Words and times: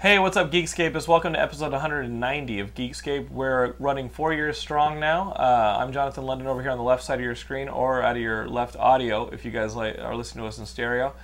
Hey, 0.00 0.20
what's 0.20 0.36
up, 0.36 0.52
Geekscapists? 0.52 1.08
Welcome 1.08 1.32
to 1.32 1.40
episode 1.40 1.72
190 1.72 2.60
of 2.60 2.72
Geekscape. 2.72 3.30
We're 3.30 3.74
running 3.80 4.08
four 4.08 4.32
years 4.32 4.56
strong 4.56 5.00
now. 5.00 5.32
Uh, 5.32 5.78
I'm 5.80 5.92
Jonathan 5.92 6.24
London 6.24 6.46
over 6.46 6.62
here 6.62 6.70
on 6.70 6.78
the 6.78 6.84
left 6.84 7.02
side 7.02 7.18
of 7.18 7.24
your 7.24 7.34
screen 7.34 7.68
or 7.68 8.00
out 8.00 8.14
of 8.14 8.22
your 8.22 8.48
left 8.48 8.76
audio 8.76 9.28
if 9.30 9.44
you 9.44 9.50
guys 9.50 9.74
like, 9.74 9.98
are 9.98 10.14
listening 10.14 10.44
to 10.44 10.48
us 10.48 10.56
in 10.56 10.66
stereo. 10.66 11.14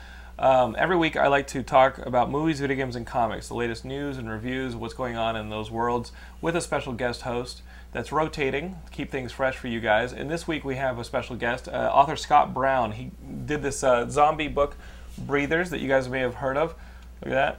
Um, 0.40 0.74
every 0.76 0.96
week, 0.96 1.16
I 1.16 1.28
like 1.28 1.46
to 1.48 1.62
talk 1.62 1.98
about 1.98 2.32
movies, 2.32 2.58
video 2.58 2.76
games, 2.76 2.96
and 2.96 3.06
comics, 3.06 3.46
the 3.46 3.54
latest 3.54 3.84
news 3.84 4.18
and 4.18 4.28
reviews, 4.28 4.74
what's 4.74 4.92
going 4.92 5.14
on 5.14 5.36
in 5.36 5.50
those 5.50 5.70
worlds, 5.70 6.10
with 6.40 6.56
a 6.56 6.60
special 6.60 6.94
guest 6.94 7.22
host 7.22 7.62
that's 7.92 8.10
rotating 8.10 8.74
to 8.86 8.90
keep 8.90 9.08
things 9.08 9.30
fresh 9.30 9.56
for 9.56 9.68
you 9.68 9.78
guys. 9.78 10.12
And 10.12 10.28
this 10.28 10.48
week, 10.48 10.64
we 10.64 10.74
have 10.74 10.98
a 10.98 11.04
special 11.04 11.36
guest, 11.36 11.68
uh, 11.68 11.92
author 11.94 12.16
Scott 12.16 12.52
Brown. 12.52 12.90
He 12.90 13.12
did 13.46 13.62
this 13.62 13.84
uh, 13.84 14.08
zombie 14.10 14.48
book, 14.48 14.76
Breathers, 15.16 15.70
that 15.70 15.78
you 15.78 15.86
guys 15.86 16.08
may 16.08 16.18
have 16.18 16.34
heard 16.34 16.56
of. 16.56 16.74
Look 17.22 17.30
at 17.32 17.36
that 17.36 17.58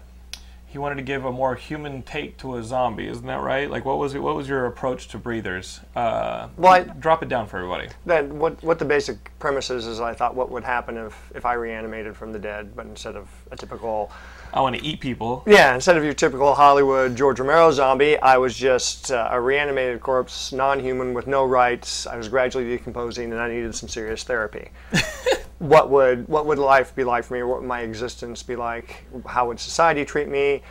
he 0.75 0.79
wanted 0.79 0.95
to 0.95 1.03
give 1.03 1.23
a 1.23 1.31
more 1.31 1.55
human 1.55 2.01
take 2.03 2.35
to 2.35 2.57
a 2.57 2.61
zombie, 2.61 3.07
isn't 3.07 3.25
that 3.25 3.39
right? 3.39 3.71
Like, 3.71 3.85
what 3.85 3.97
was 3.97 4.13
it, 4.13 4.21
what 4.21 4.35
was 4.35 4.49
your 4.49 4.65
approach 4.65 5.07
to 5.07 5.17
breathers? 5.17 5.79
Uh, 5.95 6.49
Well, 6.57 6.73
I- 6.73 6.81
drop 6.81 7.23
it 7.23 7.29
down 7.29 7.47
for 7.47 7.55
everybody. 7.59 7.87
That 8.05 8.27
what 8.27 8.61
what 8.61 8.77
the 8.77 8.83
basic 8.83 9.31
premise 9.39 9.69
is 9.69 9.87
is 9.87 10.01
I 10.01 10.13
thought 10.13 10.35
what 10.35 10.51
would 10.51 10.65
happen 10.65 10.97
if 10.97 11.15
if 11.33 11.45
I 11.45 11.53
reanimated 11.53 12.17
from 12.17 12.33
the 12.33 12.39
dead, 12.39 12.75
but 12.75 12.87
instead 12.87 13.15
of 13.15 13.29
a 13.51 13.55
typical 13.55 14.11
I 14.53 14.59
want 14.59 14.75
to 14.75 14.83
eat 14.83 14.99
people. 14.99 15.43
yeah 15.47 15.73
instead 15.75 15.95
of 15.95 16.03
your 16.03 16.13
typical 16.13 16.53
Hollywood 16.53 17.15
George 17.15 17.39
Romero 17.39 17.71
zombie, 17.71 18.19
I 18.19 18.35
was 18.37 18.53
just 18.53 19.11
uh, 19.13 19.29
a 19.31 19.39
reanimated 19.39 20.01
corpse, 20.01 20.51
non-human 20.51 21.13
with 21.13 21.25
no 21.25 21.45
rights. 21.45 22.05
I 22.05 22.17
was 22.17 22.27
gradually 22.27 22.65
decomposing, 22.65 23.31
and 23.31 23.39
I 23.39 23.47
needed 23.47 23.73
some 23.75 23.87
serious 23.87 24.23
therapy. 24.25 24.71
what 25.59 25.89
would 25.89 26.28
what 26.28 26.45
would 26.45 26.58
life 26.58 26.95
be 26.95 27.03
like 27.03 27.23
for 27.23 27.36
me? 27.36 27.44
What 27.44 27.61
would 27.61 27.67
my 27.67 27.81
existence 27.81 28.44
be 28.44 28.56
like? 28.56 29.06
How 29.25 29.48
would 29.48 29.59
society 29.59 30.03
treat 30.06 30.27
me? 30.27 30.61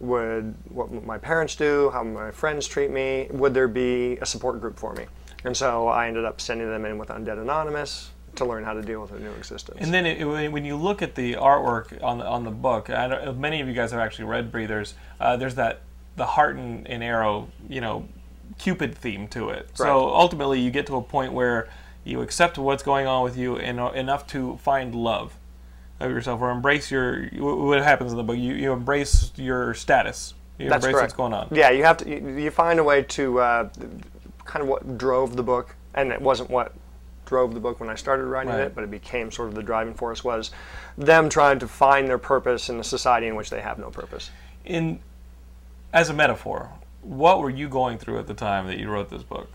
Would 0.00 0.54
what 0.68 0.90
would 0.90 1.04
my 1.04 1.18
parents 1.18 1.56
do? 1.56 1.90
How 1.90 2.04
would 2.04 2.12
my 2.12 2.30
friends 2.30 2.66
treat 2.66 2.90
me? 2.90 3.28
Would 3.30 3.54
there 3.54 3.68
be 3.68 4.18
a 4.20 4.26
support 4.26 4.60
group 4.60 4.78
for 4.78 4.92
me? 4.94 5.06
And 5.44 5.56
so 5.56 5.88
I 5.88 6.08
ended 6.08 6.24
up 6.24 6.40
sending 6.40 6.68
them 6.68 6.84
in 6.84 6.98
with 6.98 7.08
Undead 7.08 7.40
Anonymous 7.40 8.10
to 8.36 8.44
learn 8.44 8.64
how 8.64 8.72
to 8.72 8.82
deal 8.82 9.00
with 9.00 9.12
a 9.12 9.18
new 9.18 9.30
existence. 9.32 9.78
And 9.80 9.94
then 9.94 10.06
it, 10.06 10.24
when 10.24 10.64
you 10.64 10.76
look 10.76 11.02
at 11.02 11.14
the 11.14 11.34
artwork 11.34 12.02
on 12.02 12.18
the, 12.18 12.26
on 12.26 12.44
the 12.44 12.50
book, 12.50 12.90
I 12.90 13.06
don't, 13.06 13.38
many 13.38 13.60
of 13.60 13.68
you 13.68 13.74
guys 13.74 13.92
have 13.92 14.00
actually 14.00 14.24
read 14.24 14.50
Breathers. 14.50 14.94
Uh, 15.20 15.36
there's 15.36 15.54
that 15.54 15.82
the 16.16 16.26
heart 16.26 16.56
and, 16.56 16.86
and 16.88 17.02
arrow, 17.02 17.48
you 17.68 17.80
know, 17.80 18.08
Cupid 18.58 18.96
theme 18.96 19.26
to 19.28 19.48
it. 19.48 19.68
So 19.74 20.14
ultimately, 20.14 20.60
you 20.60 20.70
get 20.70 20.86
to 20.86 20.96
a 20.96 21.02
point 21.02 21.32
where 21.32 21.68
you 22.04 22.20
accept 22.20 22.58
what's 22.58 22.82
going 22.82 23.06
on 23.06 23.22
with 23.24 23.36
you 23.36 23.56
and, 23.56 23.78
enough 23.96 24.26
to 24.28 24.56
find 24.58 24.94
love 24.94 25.34
of 26.00 26.10
yourself 26.10 26.40
or 26.40 26.50
embrace 26.50 26.90
your 26.90 27.26
what 27.38 27.82
happens 27.82 28.12
in 28.12 28.16
the 28.18 28.22
book. 28.22 28.36
You, 28.36 28.54
you 28.54 28.72
embrace 28.72 29.32
your 29.36 29.74
status. 29.74 30.34
You 30.58 30.68
That's 30.68 30.84
embrace 30.84 30.94
correct. 30.94 31.04
what's 31.04 31.16
going 31.16 31.32
on. 31.32 31.48
Yeah, 31.50 31.70
you 31.70 31.84
have 31.84 31.96
to. 31.98 32.08
You, 32.08 32.38
you 32.38 32.50
find 32.50 32.78
a 32.78 32.84
way 32.84 33.02
to 33.02 33.40
uh, 33.40 33.68
kind 34.44 34.62
of 34.62 34.68
what 34.68 34.98
drove 34.98 35.36
the 35.36 35.42
book, 35.42 35.74
and 35.94 36.12
it 36.12 36.20
wasn't 36.20 36.50
what 36.50 36.72
drove 37.26 37.54
the 37.54 37.60
book 37.60 37.80
when 37.80 37.88
I 37.88 37.94
started 37.94 38.26
writing 38.26 38.52
Right. 38.52 38.60
it, 38.64 38.74
but 38.74 38.84
it 38.84 38.90
became 38.90 39.30
sort 39.30 39.48
of 39.48 39.54
the 39.54 39.62
driving 39.62 39.94
force 39.94 40.22
was 40.22 40.50
them 40.98 41.30
trying 41.30 41.58
to 41.58 41.66
find 41.66 42.06
their 42.06 42.18
purpose 42.18 42.68
in 42.68 42.78
a 42.78 42.84
society 42.84 43.26
in 43.26 43.34
which 43.34 43.48
they 43.48 43.62
have 43.62 43.78
no 43.78 43.90
purpose. 43.90 44.30
in 44.64 45.00
as 45.92 46.10
a 46.10 46.12
metaphor, 46.12 46.70
what 47.02 47.40
were 47.40 47.50
you 47.50 47.68
going 47.68 47.98
through 47.98 48.18
at 48.18 48.26
the 48.26 48.34
time 48.34 48.66
that 48.66 48.78
you 48.78 48.90
wrote 48.90 49.08
this 49.10 49.22
book? 49.22 49.48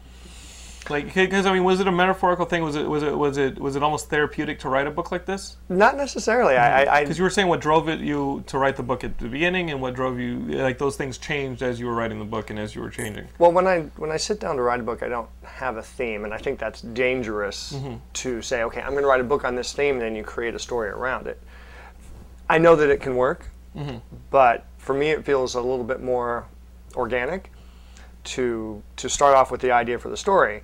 Like, 0.87 1.13
because 1.13 1.45
I 1.45 1.53
mean, 1.53 1.63
was 1.63 1.79
it 1.79 1.87
a 1.87 1.91
metaphorical 1.91 2.45
thing? 2.45 2.63
Was 2.63 2.75
it 2.75 2.87
was 2.87 3.03
it 3.03 3.15
was 3.15 3.37
it 3.37 3.59
was 3.59 3.75
it 3.75 3.83
almost 3.83 4.09
therapeutic 4.09 4.59
to 4.59 4.69
write 4.69 4.87
a 4.87 4.91
book 4.91 5.11
like 5.11 5.25
this? 5.25 5.57
Not 5.67 5.97
necessarily. 5.97 6.55
I, 6.55 6.83
I, 6.83 6.97
I 6.97 7.03
Because 7.03 7.17
you 7.17 7.23
were 7.23 7.29
saying 7.29 7.47
what 7.47 7.61
drove 7.61 7.89
it 7.89 7.99
you 7.99 8.43
to 8.47 8.57
write 8.57 8.75
the 8.75 8.83
book 8.83 9.03
at 9.03 9.17
the 9.17 9.27
beginning, 9.27 9.71
and 9.71 9.81
what 9.81 9.93
drove 9.93 10.19
you 10.19 10.39
like 10.39 10.77
those 10.77 10.95
things 10.95 11.17
changed 11.17 11.61
as 11.61 11.79
you 11.79 11.85
were 11.85 11.93
writing 11.93 12.17
the 12.17 12.25
book 12.25 12.49
and 12.49 12.57
as 12.57 12.73
you 12.73 12.81
were 12.81 12.89
changing. 12.89 13.27
Well, 13.37 13.51
when 13.51 13.67
I 13.67 13.81
when 13.97 14.11
I 14.11 14.17
sit 14.17 14.39
down 14.39 14.55
to 14.55 14.61
write 14.61 14.79
a 14.79 14.83
book, 14.83 15.03
I 15.03 15.09
don't 15.09 15.29
have 15.43 15.77
a 15.77 15.83
theme, 15.83 16.23
and 16.23 16.33
I 16.33 16.37
think 16.37 16.59
that's 16.59 16.81
dangerous 16.81 17.73
mm-hmm. 17.73 17.97
to 18.13 18.41
say, 18.41 18.63
okay, 18.63 18.81
I'm 18.81 18.91
going 18.91 19.03
to 19.03 19.09
write 19.09 19.21
a 19.21 19.25
book 19.25 19.45
on 19.45 19.55
this 19.55 19.73
theme, 19.73 19.95
and 19.95 20.01
then 20.01 20.15
you 20.15 20.23
create 20.23 20.55
a 20.55 20.59
story 20.59 20.89
around 20.89 21.27
it. 21.27 21.39
I 22.49 22.57
know 22.57 22.75
that 22.75 22.89
it 22.89 23.01
can 23.01 23.15
work, 23.15 23.45
mm-hmm. 23.75 23.97
but 24.31 24.65
for 24.77 24.93
me, 24.95 25.09
it 25.09 25.23
feels 25.23 25.55
a 25.55 25.61
little 25.61 25.83
bit 25.83 26.01
more 26.01 26.47
organic 26.95 27.51
to 28.35 28.81
to 28.97 29.09
start 29.09 29.35
off 29.35 29.51
with 29.51 29.61
the 29.61 29.71
idea 29.71 29.99
for 29.99 30.09
the 30.09 30.17
story, 30.17 30.63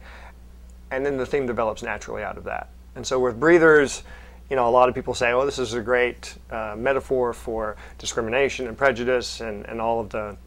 and 0.91 1.05
then 1.05 1.17
the 1.17 1.25
theme 1.25 1.45
develops 1.45 1.83
naturally 1.83 2.23
out 2.23 2.37
of 2.37 2.43
that. 2.45 2.69
And 2.95 3.05
so 3.05 3.19
with 3.19 3.39
breathers. 3.39 4.03
You 4.47 4.55
know, 4.55 4.67
a 4.67 4.69
lot 4.69 4.89
of 4.89 4.93
people 4.93 5.15
say, 5.15 5.31
"Oh, 5.33 5.43
this 5.43 5.57
is 5.57 5.73
a 5.73 5.81
great 5.81 6.35
uh, 6.51 6.75
metaphor 6.77 7.33
for 7.33 7.77
discrimination 7.97 8.67
and 8.67 8.77
prejudice, 8.77 9.41
and, 9.41 9.65
and 9.65 9.81
all 9.81 9.99
of 9.99 10.11
the 10.11 10.37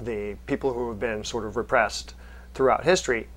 the 0.00 0.36
people 0.46 0.72
who 0.72 0.88
have 0.88 0.98
been 0.98 1.22
sort 1.24 1.44
of 1.44 1.56
repressed 1.56 2.14
throughout 2.54 2.84
history, 2.84 3.28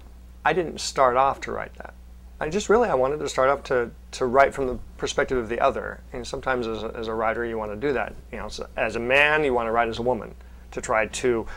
I 0.45 0.53
didn't 0.53 0.79
start 0.79 1.17
off 1.17 1.41
to 1.41 1.51
write 1.51 1.73
that. 1.75 1.93
I 2.39 2.49
just 2.49 2.69
really 2.69 2.87
I 2.87 2.93
wanted 2.93 3.19
to 3.19 3.29
start 3.29 3.49
off 3.49 3.63
to, 3.65 3.89
to 4.11 4.25
write 4.25 4.53
from 4.53 4.67
the 4.67 4.77
perspective 4.97 5.37
of 5.37 5.49
the 5.49 5.59
other. 5.59 6.01
And 6.13 6.25
sometimes 6.25 6.67
as 6.67 6.83
a, 6.83 6.91
as 6.95 7.07
a 7.07 7.13
writer 7.13 7.43
you 7.43 7.57
want 7.57 7.71
to 7.71 7.87
do 7.87 7.93
that. 7.93 8.13
You 8.31 8.37
know, 8.37 8.47
so 8.47 8.67
as 8.77 8.95
a 8.95 8.99
man 8.99 9.43
you 9.43 9.53
want 9.53 9.67
to 9.67 9.71
write 9.71 9.89
as 9.89 9.99
a 9.99 10.03
woman 10.03 10.35
to 10.71 10.81
try 10.81 11.07
to 11.07 11.47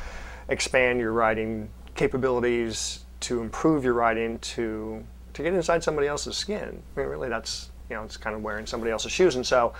expand 0.50 1.00
your 1.00 1.12
writing 1.12 1.70
capabilities, 1.94 3.04
to 3.20 3.40
improve 3.40 3.84
your 3.84 3.94
writing, 3.94 4.38
to 4.40 5.04
to 5.32 5.42
get 5.42 5.54
inside 5.54 5.82
somebody 5.82 6.08
else's 6.08 6.36
skin. 6.36 6.82
I 6.96 7.00
mean, 7.00 7.08
really 7.08 7.28
that's 7.28 7.70
you 7.88 7.96
know 7.96 8.02
it's 8.02 8.16
kind 8.16 8.36
of 8.36 8.42
wearing 8.42 8.66
somebody 8.66 8.92
else's 8.92 9.12
shoes. 9.12 9.36
And 9.36 9.46
so 9.46 9.72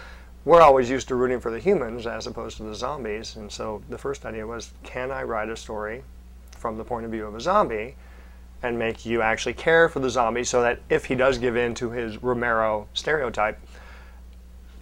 we're 0.44 0.62
always 0.62 0.88
used 0.88 1.08
to 1.08 1.14
rooting 1.14 1.40
for 1.40 1.50
the 1.50 1.58
humans 1.58 2.06
as 2.06 2.26
opposed 2.26 2.56
to 2.58 2.62
the 2.62 2.74
zombies. 2.74 3.36
And 3.36 3.50
so 3.50 3.82
the 3.90 3.98
first 3.98 4.24
idea 4.24 4.46
was, 4.46 4.72
can 4.82 5.10
I 5.10 5.22
write 5.22 5.50
a 5.50 5.56
story 5.56 6.02
from 6.56 6.78
the 6.78 6.84
point 6.84 7.04
of 7.04 7.12
view 7.12 7.26
of 7.26 7.34
a 7.34 7.40
zombie 7.40 7.96
and 8.62 8.78
make 8.78 9.04
you 9.04 9.22
actually 9.22 9.54
care 9.54 9.88
for 9.88 10.00
the 10.00 10.10
zombie 10.10 10.44
so 10.44 10.62
that 10.62 10.80
if 10.88 11.04
he 11.06 11.14
does 11.14 11.38
give 11.38 11.56
in 11.56 11.74
to 11.74 11.90
his 11.90 12.22
Romero 12.22 12.86
stereotype, 12.94 13.58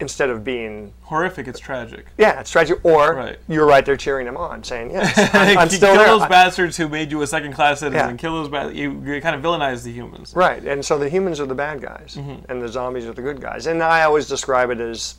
instead 0.00 0.30
of 0.30 0.44
being, 0.44 0.92
Horrific, 1.02 1.48
it's 1.48 1.58
tragic. 1.58 2.06
yeah, 2.18 2.38
it's 2.40 2.50
tragic, 2.50 2.84
or 2.84 3.14
Right. 3.14 3.38
you're 3.48 3.66
right 3.66 3.84
there 3.84 3.96
cheering 3.96 4.26
him 4.28 4.36
on, 4.36 4.62
saying, 4.62 4.92
yes, 4.92 5.18
I'm, 5.34 5.58
I'm 5.58 5.68
still 5.68 5.88
kill 5.94 5.96
there. 5.98 6.06
those 6.06 6.22
I- 6.22 6.28
bastards 6.28 6.76
who 6.76 6.88
made 6.88 7.10
you 7.10 7.20
a 7.22 7.26
second 7.26 7.52
class 7.54 7.80
citizen. 7.80 8.10
Yeah. 8.10 8.16
Kill 8.16 8.34
those 8.34 8.48
bad. 8.48 8.76
You, 8.76 9.02
you 9.04 9.20
kind 9.20 9.34
of 9.34 9.42
villainize 9.42 9.82
the 9.82 9.92
humans. 9.92 10.34
Right, 10.36 10.62
and 10.64 10.84
so 10.84 10.98
the 10.98 11.08
humans 11.08 11.40
are 11.40 11.46
the 11.46 11.54
bad 11.54 11.80
guys, 11.80 12.16
Mm-hmm. 12.18 12.50
and 12.50 12.62
the 12.62 12.68
zombies 12.68 13.06
are 13.06 13.12
the 13.12 13.22
good 13.22 13.40
guys. 13.40 13.66
And 13.66 13.82
I 13.82 14.02
always 14.04 14.28
describe 14.28 14.70
it 14.70 14.80
as 14.80 15.16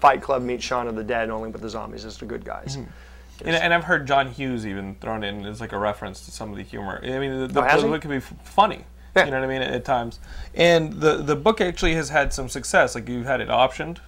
Fight 0.00 0.20
Club 0.20 0.42
meets 0.42 0.62
Shaun 0.64 0.88
of 0.88 0.94
the 0.96 1.04
Dead, 1.04 1.30
only 1.30 1.48
with 1.50 1.62
the 1.62 1.70
zombies 1.70 2.04
as 2.04 2.18
the 2.18 2.26
good 2.26 2.44
guys. 2.44 2.76
Mm-hmm. 2.76 3.46
And, 3.46 3.56
and 3.56 3.72
I've 3.72 3.84
heard 3.84 4.06
John 4.06 4.28
Hughes 4.32 4.66
even 4.66 4.96
thrown 4.96 5.22
in 5.22 5.46
as 5.46 5.60
like 5.60 5.72
a 5.72 5.78
reference 5.78 6.24
to 6.26 6.32
some 6.32 6.50
of 6.50 6.56
the 6.56 6.64
humor. 6.64 7.00
I 7.04 7.18
mean, 7.20 7.30
the, 7.40 7.46
the, 7.46 7.60
Oh, 7.62 7.76
the 7.76 7.82
he? 7.82 7.88
book 7.88 8.00
can 8.02 8.10
be 8.10 8.16
f- 8.16 8.34
funny. 8.42 8.84
Yeah. 9.16 9.24
You 9.26 9.30
know 9.30 9.38
what 9.40 9.44
I 9.44 9.48
mean 9.48 9.62
at, 9.62 9.72
at 9.72 9.84
times. 9.84 10.18
And 10.54 10.94
the 10.94 11.16
the 11.22 11.34
book 11.36 11.60
actually 11.60 11.94
has 11.94 12.08
had 12.10 12.32
some 12.32 12.48
success. 12.48 12.94
Like 12.96 13.08
you've 13.08 13.26
had 13.26 13.40
it 13.40 13.48
optioned. 13.48 13.98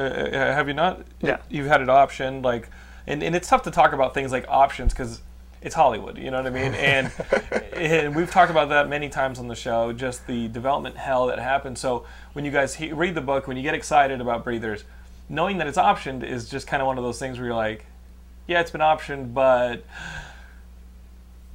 Uh, 0.00 0.36
uh, 0.36 0.54
have 0.54 0.68
you 0.68 0.74
not? 0.74 1.04
Yeah. 1.20 1.38
You've 1.48 1.66
had 1.66 1.80
it 1.80 1.88
optioned. 1.88 2.42
Like, 2.42 2.68
and, 3.06 3.22
and 3.22 3.34
it's 3.34 3.48
tough 3.48 3.62
to 3.62 3.70
talk 3.70 3.92
about 3.92 4.14
things 4.14 4.32
like 4.32 4.46
options 4.48 4.92
because 4.92 5.20
it's 5.62 5.74
Hollywood. 5.74 6.16
You 6.16 6.30
know 6.30 6.38
what 6.38 6.46
I 6.46 6.50
mean? 6.50 6.74
And, 6.74 7.12
and 7.74 8.16
we've 8.16 8.30
talked 8.30 8.50
about 8.50 8.70
that 8.70 8.88
many 8.88 9.08
times 9.08 9.38
on 9.38 9.48
the 9.48 9.54
show. 9.54 9.92
Just 9.92 10.26
the 10.26 10.48
development 10.48 10.96
hell 10.96 11.26
that 11.26 11.38
happens. 11.38 11.80
So 11.80 12.06
when 12.32 12.44
you 12.44 12.50
guys 12.50 12.74
he- 12.76 12.92
read 12.92 13.14
the 13.14 13.20
book, 13.20 13.46
when 13.46 13.56
you 13.56 13.62
get 13.62 13.74
excited 13.74 14.20
about 14.20 14.44
breathers, 14.44 14.84
knowing 15.28 15.58
that 15.58 15.66
it's 15.66 15.78
optioned 15.78 16.24
is 16.24 16.48
just 16.48 16.66
kind 16.66 16.80
of 16.80 16.86
one 16.86 16.98
of 16.98 17.04
those 17.04 17.18
things 17.18 17.38
where 17.38 17.46
you're 17.46 17.56
like, 17.56 17.86
yeah, 18.46 18.60
it's 18.60 18.70
been 18.70 18.80
optioned, 18.80 19.32
but 19.32 19.84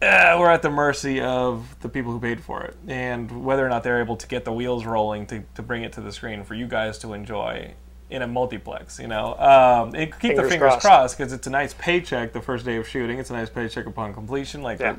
eh, 0.01 0.39
we're 0.39 0.50
at 0.50 0.62
the 0.62 0.69
mercy 0.69 1.19
of 1.19 1.75
the 1.81 1.89
people 1.89 2.12
who 2.12 2.19
paid 2.19 2.39
for 2.39 2.63
it 2.63 2.77
and 2.88 3.44
whether 3.44 3.65
or 3.65 3.69
not 3.69 3.83
they're 3.83 4.01
able 4.01 4.15
to 4.15 4.27
get 4.27 4.45
the 4.45 4.53
wheels 4.53 4.86
rolling 4.86 5.25
to, 5.25 5.44
to 5.56 5.62
bring 5.62 5.83
it 5.83 5.94
to 5.94 6.01
the 6.01 6.12
screen 6.12 6.44
for 6.44 6.53
you 6.53 6.68
guys 6.68 6.97
to 7.00 7.13
enjoy 7.13 7.74
in 8.16 8.22
a 8.22 8.28
multiplex, 8.28 9.00
you 9.00 9.08
know. 9.08 9.36
Um, 9.38 9.94
and 9.94 10.12
keep 10.12 10.36
the 10.36 10.44
Fingers 10.44 10.50
fingers 10.50 10.70
crossed. 10.72 10.82
crossed 10.86 11.18
because 11.18 11.34
it's 11.34 11.48
a 11.48 11.50
nice 11.52 11.74
paycheck 11.74 12.34
the 12.34 12.42
first 12.42 12.66
day 12.66 12.78
of 12.78 12.88
shooting. 12.88 13.20
It's 13.20 13.30
a 13.30 13.34
nice 13.34 13.50
paycheck 13.50 13.86
upon 13.86 14.14
completion. 14.14 14.62
Like, 14.64 14.80
Yeah. 14.80 14.96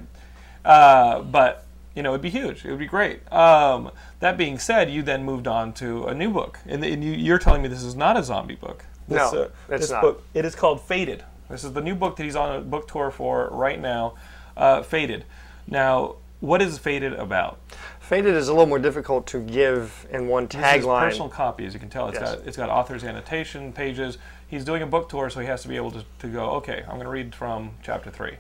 uh, 0.65 1.23
but 1.23 1.65
you 1.95 2.03
know, 2.03 2.11
it'd 2.11 2.21
be 2.21 2.29
huge. 2.31 2.65
It 2.65 2.71
would 2.71 2.79
be 2.79 2.87
great. 2.87 3.21
Um, 3.33 3.91
that 4.21 4.37
being 4.37 4.59
said, 4.59 4.91
you 4.91 5.03
then 5.03 5.25
moved 5.25 5.47
on 5.49 5.73
to 5.75 6.05
a 6.05 6.15
new 6.15 6.31
book, 6.31 6.59
and, 6.67 6.85
and 6.85 7.03
you, 7.03 7.13
you're 7.13 7.39
telling 7.39 7.63
me 7.63 7.69
this 7.69 7.83
is 7.83 7.95
not 7.97 8.19
a 8.19 8.23
zombie 8.23 8.55
book. 8.57 8.85
This, 9.09 9.33
No, 9.33 9.43
uh, 9.45 9.49
it's 9.71 9.83
this 9.85 9.91
not. 9.91 10.03
book 10.03 10.23
it 10.35 10.45
is 10.45 10.55
called 10.55 10.83
Faded. 10.83 11.25
This 11.49 11.65
is 11.65 11.73
the 11.73 11.81
new 11.81 11.95
book 11.95 12.17
that 12.17 12.25
he's 12.25 12.37
on 12.37 12.57
a 12.57 12.61
book 12.61 12.87
tour 12.89 13.11
for 13.11 13.49
right 13.51 13.81
now. 13.81 14.15
Uh, 14.57 14.83
Faded. 14.83 15.25
Now, 15.67 16.17
what 16.41 16.61
is 16.61 16.77
Faded 16.77 17.15
about? 17.15 17.59
Faded 18.07 18.37
is 18.37 18.47
a 18.47 18.53
little 18.53 18.67
more 18.69 18.79
difficult 18.79 19.27
to 19.29 19.41
give 19.41 20.07
in 20.13 20.29
one 20.29 20.47
tagline. 20.47 21.01
personal 21.01 21.29
copy, 21.29 21.67
as 21.67 21.75
you 21.75 21.81
can 21.81 21.89
tell. 21.89 22.07
It's 22.09 22.21
Yes. 22.21 22.37
got 22.37 22.47
it's 22.47 22.57
got 22.57 22.69
author's 22.71 23.03
annotation 23.03 23.73
pages. 23.73 24.17
He's 24.47 24.65
doing 24.65 24.81
a 24.83 24.87
book 24.87 25.09
tour, 25.09 25.29
so 25.29 25.41
he 25.41 25.47
has 25.49 25.63
to 25.63 25.69
be 25.69 25.75
able 25.75 25.91
to, 25.91 26.05
to 26.21 26.29
go. 26.29 26.51
Okay, 26.53 26.83
I'm 26.83 26.95
going 26.95 27.01
to 27.01 27.09
read 27.11 27.35
from 27.35 27.73
chapter 27.83 28.09
three, 28.09 28.37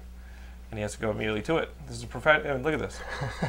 and 0.71 0.79
he 0.79 0.83
has 0.83 0.93
to 0.95 1.01
go 1.01 1.11
immediately 1.11 1.43
to 1.43 1.57
it. 1.57 1.71
This 1.89 1.97
is 1.97 2.05
a 2.05 2.07
prof- 2.07 2.45
and 2.45 2.63
Look 2.63 2.75
at 2.75 2.79
this. 2.79 3.01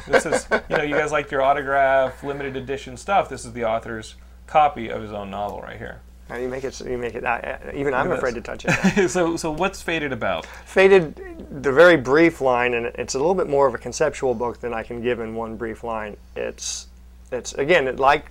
This 0.08 0.26
is 0.26 0.46
you 0.68 0.76
know 0.76 0.82
you 0.82 0.96
guys 0.96 1.12
like 1.12 1.30
your 1.30 1.42
autograph, 1.42 2.24
limited 2.24 2.56
edition 2.56 2.96
stuff. 2.96 3.28
This 3.28 3.44
is 3.44 3.52
the 3.52 3.64
author's 3.64 4.16
copy 4.48 4.88
of 4.88 5.00
his 5.02 5.12
own 5.12 5.30
novel 5.30 5.60
right 5.60 5.78
here. 5.78 6.00
Now 6.28 6.36
you 6.36 6.48
make 6.48 6.64
it. 6.64 6.78
You 6.80 6.98
make 6.98 7.14
it. 7.14 7.24
I, 7.24 7.58
I- 7.70 7.74
even 7.74 7.94
I'm 7.94 8.10
afraid 8.12 8.34
to 8.34 8.40
touch 8.40 8.64
it. 8.68 9.08
so 9.10 9.36
so 9.36 9.50
what's 9.50 9.80
Faded 9.82 10.12
about? 10.12 10.44
Faded, 10.66 11.14
the 11.62 11.72
very 11.72 11.96
brief 11.96 12.40
line, 12.40 12.74
and 12.74 12.86
it's 12.96 13.14
a 13.14 13.18
little 13.18 13.34
bit 13.34 13.48
more 13.48 13.66
of 13.66 13.74
a 13.74 13.78
conceptual 13.78 14.34
book 14.34 14.60
than 14.60 14.74
I 14.74 14.82
can 14.82 15.00
give 15.02 15.20
in 15.20 15.34
one 15.34 15.56
brief 15.56 15.82
line. 15.84 16.16
It's, 16.36 16.88
it's 17.32 17.54
again, 17.54 17.88
it, 17.88 17.98
like, 17.98 18.26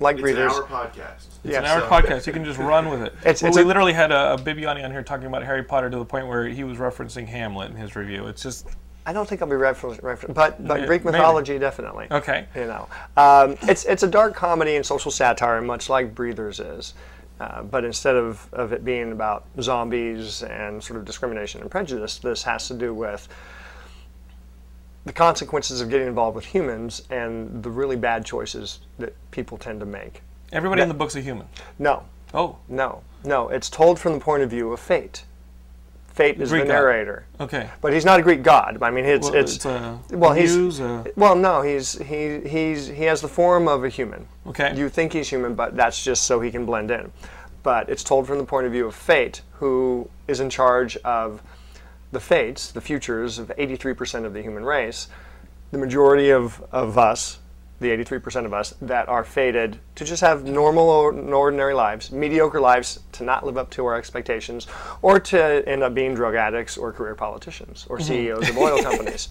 like 0.00 0.16
It's 0.16 0.24
readers. 0.24 0.52
an 0.56 0.64
hour 0.70 0.84
podcast. 0.86 1.16
It's 1.16 1.38
Yeah, 1.44 1.58
an 1.60 1.64
hour 1.64 1.80
so- 1.80 1.88
podcast. 1.88 2.26
You 2.26 2.32
can 2.34 2.44
just 2.44 2.58
run 2.58 2.88
with 2.90 3.02
it. 3.02 3.12
It's- 3.20 3.42
well, 3.42 3.48
it's 3.48 3.56
we 3.56 3.62
a- 3.62 3.66
literally 3.66 3.92
had 3.94 4.12
a, 4.12 4.34
a 4.34 4.36
Bibiani 4.38 4.84
on 4.84 4.90
here 4.90 5.02
talking 5.02 5.26
about 5.26 5.42
Harry 5.42 5.62
Potter 5.62 5.88
to 5.90 5.96
the 5.96 6.04
point 6.04 6.26
where 6.26 6.46
he 6.46 6.64
was 6.64 6.76
referencing 6.78 7.26
Hamlet 7.26 7.70
in 7.70 7.76
his 7.76 7.96
review. 7.96 8.26
It's 8.26 8.42
just 8.42 8.66
I 9.06 9.14
don't 9.14 9.26
think 9.26 9.40
I'll 9.40 9.48
be 9.48 9.56
referenced, 9.56 10.02
refer- 10.02 10.28
but 10.34 10.66
but 10.68 10.80
Yeah, 10.80 10.86
Greek 10.86 11.02
maybe. 11.02 11.16
mythology 11.16 11.58
definitely. 11.58 12.08
okay. 12.10 12.44
You 12.54 12.66
know, 12.66 12.88
um, 13.16 13.56
it's 13.62 13.86
it's 13.86 14.02
a 14.02 14.06
dark 14.08 14.34
comedy 14.34 14.76
and 14.76 14.84
social 14.84 15.10
satire, 15.10 15.62
much 15.62 15.88
like 15.88 16.14
Breathers 16.14 16.60
is. 16.60 16.92
Uh, 17.40 17.62
but 17.62 17.84
instead 17.84 18.16
of, 18.16 18.48
of 18.52 18.72
it 18.72 18.84
being 18.84 19.12
about 19.12 19.44
zombies 19.60 20.42
and 20.42 20.82
sort 20.82 20.98
of 20.98 21.04
discrimination 21.04 21.60
and 21.60 21.70
prejudice, 21.70 22.18
this 22.18 22.42
has 22.42 22.66
to 22.68 22.74
do 22.74 22.92
with 22.92 23.28
the 25.04 25.12
consequences 25.12 25.80
of 25.80 25.88
getting 25.88 26.08
involved 26.08 26.34
with 26.34 26.44
humans 26.44 27.02
and 27.10 27.62
the 27.62 27.70
really 27.70 27.96
bad 27.96 28.24
choices 28.24 28.80
that 28.98 29.14
people 29.30 29.56
tend 29.56 29.78
to 29.80 29.86
make. 29.86 30.22
Everybody 30.52 30.82
in 30.82 30.88
the 30.88 30.94
book's 30.94 31.14
a 31.14 31.20
human. 31.20 31.46
No, 31.78 32.02
Oh, 32.34 32.58
no, 32.68 33.02
no. 33.24 33.48
It's 33.48 33.70
told 33.70 33.98
from 33.98 34.12
the 34.12 34.20
point 34.20 34.42
of 34.42 34.50
view 34.50 34.72
of 34.72 34.80
fate. 34.80 35.24
Fate 36.18 36.40
is 36.40 36.50
Greek 36.50 36.64
the 36.64 36.66
god. 36.66 36.74
narrator, 36.74 37.26
okay. 37.38 37.70
but 37.80 37.92
he's 37.92 38.04
not 38.04 38.18
a 38.18 38.22
Greek 38.24 38.42
god. 38.42 38.76
I 38.82 38.90
mean, 38.90 39.04
it's 39.04 39.28
Well, 39.30 39.36
it's, 39.36 39.54
it's 39.54 39.64
a 39.66 40.00
well, 40.10 40.32
he's 40.32 40.80
well, 41.14 41.36
no, 41.36 41.62
he's 41.62 41.96
he 41.98 42.40
he's 42.40 42.88
he 42.88 43.04
has 43.04 43.20
the 43.20 43.28
form 43.28 43.68
of 43.68 43.84
a 43.84 43.88
human. 43.88 44.26
Okay. 44.44 44.76
You 44.76 44.88
think 44.88 45.12
he's 45.12 45.28
human, 45.28 45.54
but 45.54 45.76
that's 45.76 46.02
just 46.02 46.24
so 46.24 46.40
he 46.40 46.50
can 46.50 46.66
blend 46.66 46.90
in. 46.90 47.12
But 47.62 47.88
it's 47.88 48.02
told 48.02 48.26
from 48.26 48.38
the 48.38 48.44
point 48.44 48.66
of 48.66 48.72
view 48.72 48.86
of 48.86 48.96
fate, 48.96 49.42
who 49.52 50.10
is 50.26 50.40
in 50.40 50.50
charge 50.50 50.96
of 51.04 51.40
the 52.10 52.18
fates, 52.18 52.72
the 52.72 52.80
futures 52.80 53.38
of 53.38 53.52
83% 53.56 54.24
of 54.24 54.34
the 54.34 54.42
human 54.42 54.64
race. 54.64 55.06
The 55.70 55.78
majority 55.78 56.30
of, 56.30 56.64
of 56.72 56.98
us, 56.98 57.38
the 57.80 57.88
83% 57.90 58.44
of 58.44 58.52
us, 58.52 58.74
that 58.82 59.08
are 59.08 59.24
fated 59.24 59.78
to 59.94 60.04
just 60.04 60.20
have 60.20 60.44
normal 60.44 60.88
or 60.88 61.12
ordinary 61.12 61.74
lives, 61.74 62.10
mediocre 62.10 62.60
lives, 62.60 63.00
to 63.12 63.24
not 63.24 63.44
live 63.46 63.56
up 63.56 63.70
to 63.70 63.86
our 63.86 63.96
expectations, 63.96 64.66
or 65.02 65.20
to 65.20 65.66
end 65.68 65.82
up 65.82 65.94
being 65.94 66.14
drug 66.14 66.34
addicts 66.34 66.76
or 66.76 66.92
career 66.92 67.14
politicians 67.14 67.86
or 67.88 68.00
CEOs 68.00 68.48
of 68.48 68.56
oil 68.66 68.82
companies. 68.82 69.28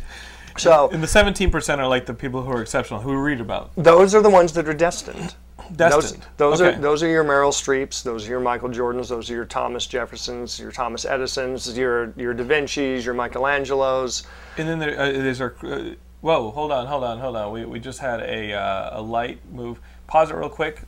So 0.57 0.89
And 0.91 1.03
the 1.03 1.07
17% 1.07 1.77
are 1.77 1.87
like 1.87 2.05
the 2.07 2.13
people 2.15 2.41
who 2.43 2.51
are 2.51 2.61
exceptional, 2.61 2.99
who 3.01 3.09
we 3.11 3.15
read 3.17 3.41
about. 3.41 3.71
those 3.75 4.15
are 4.15 4.21
the 4.21 4.29
ones 4.29 4.53
that 4.53 4.67
are 4.67 4.73
destined. 4.73 5.35
Destined. 5.75 6.25
Those, 6.37 6.59
those 6.59 6.61
Okay. 6.61 6.77
are 6.77 6.81
those 6.81 7.03
are 7.03 7.07
your 7.09 7.25
Meryl 7.25 7.51
Streeps. 7.51 8.01
Those 8.01 8.25
are 8.25 8.29
your 8.29 8.39
Michael 8.39 8.69
Jordans. 8.69 9.09
Those 9.09 9.29
are 9.29 9.33
your 9.33 9.43
Thomas 9.43 9.85
Jeffersons. 9.85 10.57
Your 10.57 10.71
Thomas 10.71 11.03
Edisons. 11.03 11.77
Your 11.77 12.13
your 12.15 12.33
Da 12.33 12.43
Vinci's. 12.45 13.05
Your 13.05 13.13
Michelangelos. 13.15 14.25
And 14.57 14.69
then 14.69 14.79
there, 14.79 14.97
uh, 14.97 15.11
there's 15.11 15.41
our. 15.41 15.55
Uh, 15.61 15.89
whoa, 16.27 16.51
hold 16.51 16.73
on, 16.73 16.85
hold 16.87 17.05
on, 17.05 17.19
hold 17.19 17.37
on. 17.37 17.53
We, 17.53 17.63
we 17.63 17.79
just 17.79 17.99
had 17.99 18.19
a, 18.19 18.51
uh, 18.51 18.99
a 18.99 19.01
light 19.01 19.39
move. 19.49 19.79
Pause 20.07 20.31
it 20.31 20.35
real 20.35 20.49
quick. 20.49 20.81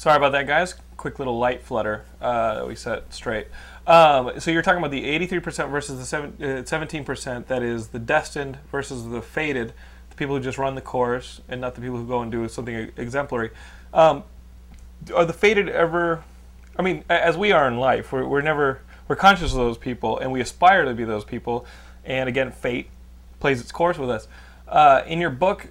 Sorry 0.00 0.16
about 0.16 0.32
that, 0.32 0.48
guys. 0.48 0.74
Quick 0.96 1.20
little 1.20 1.38
light 1.38 1.62
flutter 1.62 2.06
uh, 2.20 2.54
that 2.54 2.66
we 2.66 2.74
set 2.74 3.14
straight. 3.14 3.46
Um, 3.86 4.32
so 4.40 4.50
you're 4.50 4.62
talking 4.62 4.80
about 4.80 4.90
the 4.90 5.04
83% 5.04 5.70
versus 5.70 5.96
the 6.00 6.04
seven, 6.04 6.34
uh, 6.40 6.62
17% 6.64 7.46
that 7.46 7.62
is 7.62 7.88
the 7.88 8.00
destined 8.00 8.58
versus 8.72 9.08
the 9.08 9.22
fated, 9.22 9.74
the 10.10 10.16
people 10.16 10.34
who 10.34 10.42
just 10.42 10.58
run 10.58 10.74
the 10.74 10.80
course 10.80 11.40
and 11.48 11.60
not 11.60 11.76
the 11.76 11.80
people 11.80 11.98
who 11.98 12.06
go 12.08 12.20
and 12.20 12.32
do 12.32 12.48
something 12.48 12.90
exemplary. 12.96 13.50
Um, 13.94 14.24
are 15.14 15.24
the 15.24 15.32
fated 15.32 15.68
ever 15.68 16.22
i 16.78 16.82
mean 16.82 17.02
as 17.08 17.36
we 17.36 17.50
are 17.50 17.66
in 17.66 17.76
life 17.76 18.12
we're, 18.12 18.24
we're 18.24 18.40
never 18.40 18.82
we're 19.12 19.16
conscious 19.16 19.52
of 19.52 19.58
those 19.58 19.76
people 19.76 20.18
and 20.20 20.32
we 20.32 20.40
aspire 20.40 20.86
to 20.86 20.94
be 20.94 21.04
those 21.04 21.22
people 21.22 21.66
and 22.06 22.30
again 22.30 22.50
fate 22.50 22.88
plays 23.40 23.60
its 23.60 23.70
course 23.70 23.98
with 23.98 24.08
us 24.08 24.26
uh, 24.68 25.02
in 25.06 25.20
your 25.20 25.28
book 25.28 25.66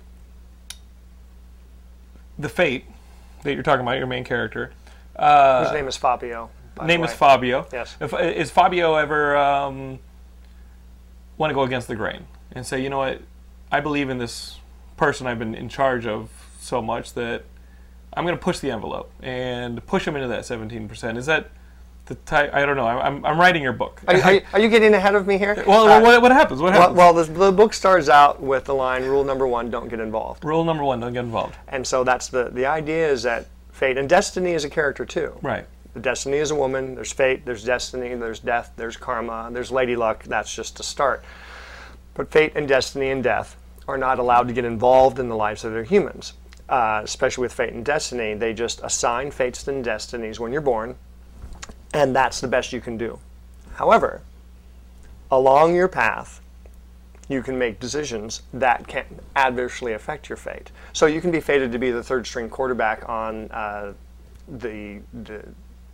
the 2.37 2.47
fate 2.47 2.85
that 3.41 3.55
you're 3.55 3.63
talking 3.63 3.81
about 3.81 3.97
your 3.97 4.05
main 4.05 4.23
character 4.23 4.71
uh, 5.15 5.63
His 5.63 5.71
name 5.73 5.87
is 5.87 5.97
Fabio. 5.97 6.51
name 6.85 7.03
is 7.03 7.11
fabio 7.13 7.65
Yes. 7.73 7.95
if, 7.99 8.13
is 8.13 8.51
fabio 8.51 8.93
ever 8.93 9.35
um, 9.35 9.97
want 11.39 11.49
to 11.49 11.55
go 11.55 11.63
against 11.63 11.87
the 11.87 11.95
grain 11.95 12.27
and 12.51 12.63
say 12.63 12.79
you 12.79 12.91
know 12.91 12.99
what 12.99 13.23
i 13.71 13.79
believe 13.79 14.11
in 14.11 14.19
this 14.19 14.59
person 14.97 15.25
i've 15.25 15.39
been 15.39 15.55
in 15.55 15.67
charge 15.67 16.05
of 16.05 16.29
so 16.59 16.79
much 16.79 17.15
that 17.15 17.41
I'm 18.13 18.23
going 18.25 18.37
to 18.37 18.43
push 18.43 18.59
the 18.59 18.69
envelope 18.69 19.09
and 19.23 19.83
push 19.87 20.05
him 20.05 20.17
into 20.17 20.27
that 20.27 20.41
17%. 20.41 21.17
Is 21.17 21.27
that 21.27 21.49
the 22.11 22.15
type? 22.25 22.53
I 22.53 22.65
don't 22.65 22.75
know. 22.75 22.85
I'm, 22.87 23.25
I'm 23.25 23.39
writing 23.39 23.63
your 23.63 23.73
book. 23.73 24.01
Are, 24.07 24.15
you- 24.15 24.21
are, 24.23 24.41
are 24.53 24.59
you 24.59 24.69
getting 24.69 24.93
ahead 24.93 25.15
of 25.15 25.25
me 25.27 25.37
here? 25.37 25.63
well, 25.65 25.87
Uh, 25.89 26.01
what, 26.01 26.21
what 26.21 26.31
happens? 26.31 26.61
What 26.61 26.73
well, 26.73 26.81
happens? 26.81 26.97
well, 26.97 27.13
the, 27.13 27.23
the 27.23 27.51
book 27.51 27.73
starts 27.73 28.09
out 28.09 28.41
with 28.41 28.65
the 28.65 28.73
line: 28.75 29.03
"Rule 29.03 29.23
number 29.23 29.47
one: 29.47 29.69
Don't 29.69 29.87
get 29.89 29.99
involved." 29.99 30.43
Rule 30.43 30.63
number 30.63 30.83
one: 30.83 30.99
don't 30.99 31.13
get 31.13 31.23
involved. 31.23 31.55
And 31.69 31.85
so 31.85 32.03
that's 32.03 32.27
the 32.27 32.49
the 32.51 32.65
idea 32.65 33.07
is 33.09 33.23
that 33.23 33.47
fate 33.71 33.97
and 33.97 34.07
destiny 34.09 34.51
is 34.51 34.65
a 34.65 34.69
character 34.69 35.05
too. 35.05 35.33
Right. 35.41 35.65
The 35.93 35.99
destiny 35.99 36.37
is 36.37 36.51
a 36.51 36.55
woman. 36.55 36.95
There's 36.95 37.11
fate. 37.11 37.45
There's 37.45 37.63
destiny. 37.63 38.13
There's 38.15 38.39
death. 38.39 38.71
There's 38.77 38.95
karma. 38.97 39.49
There's 39.51 39.71
lady 39.71 39.95
luck. 39.95 40.23
That's 40.23 40.53
just 40.55 40.79
a 40.79 40.83
start. 40.83 41.23
But 42.13 42.31
fate 42.31 42.53
and 42.55 42.67
destiny 42.67 43.09
and 43.09 43.23
death 43.23 43.55
are 43.87 43.97
not 43.97 44.19
allowed 44.19 44.47
to 44.47 44.53
get 44.53 44.63
involved 44.65 45.19
in 45.19 45.27
the 45.29 45.35
lives 45.35 45.63
of 45.65 45.73
their 45.73 45.83
humans. 45.83 46.33
Uh, 46.69 47.01
especially 47.03 47.41
with 47.41 47.51
fate 47.51 47.73
and 47.73 47.83
destiny, 47.83 48.33
they 48.33 48.53
just 48.53 48.79
assign 48.83 49.29
fates 49.31 49.67
and 49.67 49.83
destinies 49.83 50.39
when 50.39 50.53
you're 50.53 50.61
born, 50.61 50.95
and 51.93 52.15
that's 52.15 52.41
the 52.41 52.47
best 52.47 52.73
you 52.73 52.81
can 52.81 52.97
do. 52.97 53.19
However, 53.73 54.21
along 55.29 55.75
your 55.75 55.87
path, 55.87 56.41
you 57.27 57.41
can 57.41 57.57
make 57.57 57.79
decisions 57.79 58.41
that 58.53 58.87
can 58.87 59.05
adversely 59.35 59.93
affect 59.93 60.27
your 60.27 60.35
fate. 60.35 60.71
So 60.91 61.05
you 61.05 61.21
can 61.21 61.31
be 61.31 61.39
fated 61.39 61.71
to 61.71 61.79
be 61.79 61.91
the 61.91 62.03
third 62.03 62.27
string 62.27 62.49
quarterback 62.49 63.07
on 63.07 63.49
uh, 63.51 63.93
the 64.47 64.99
the 65.23 65.43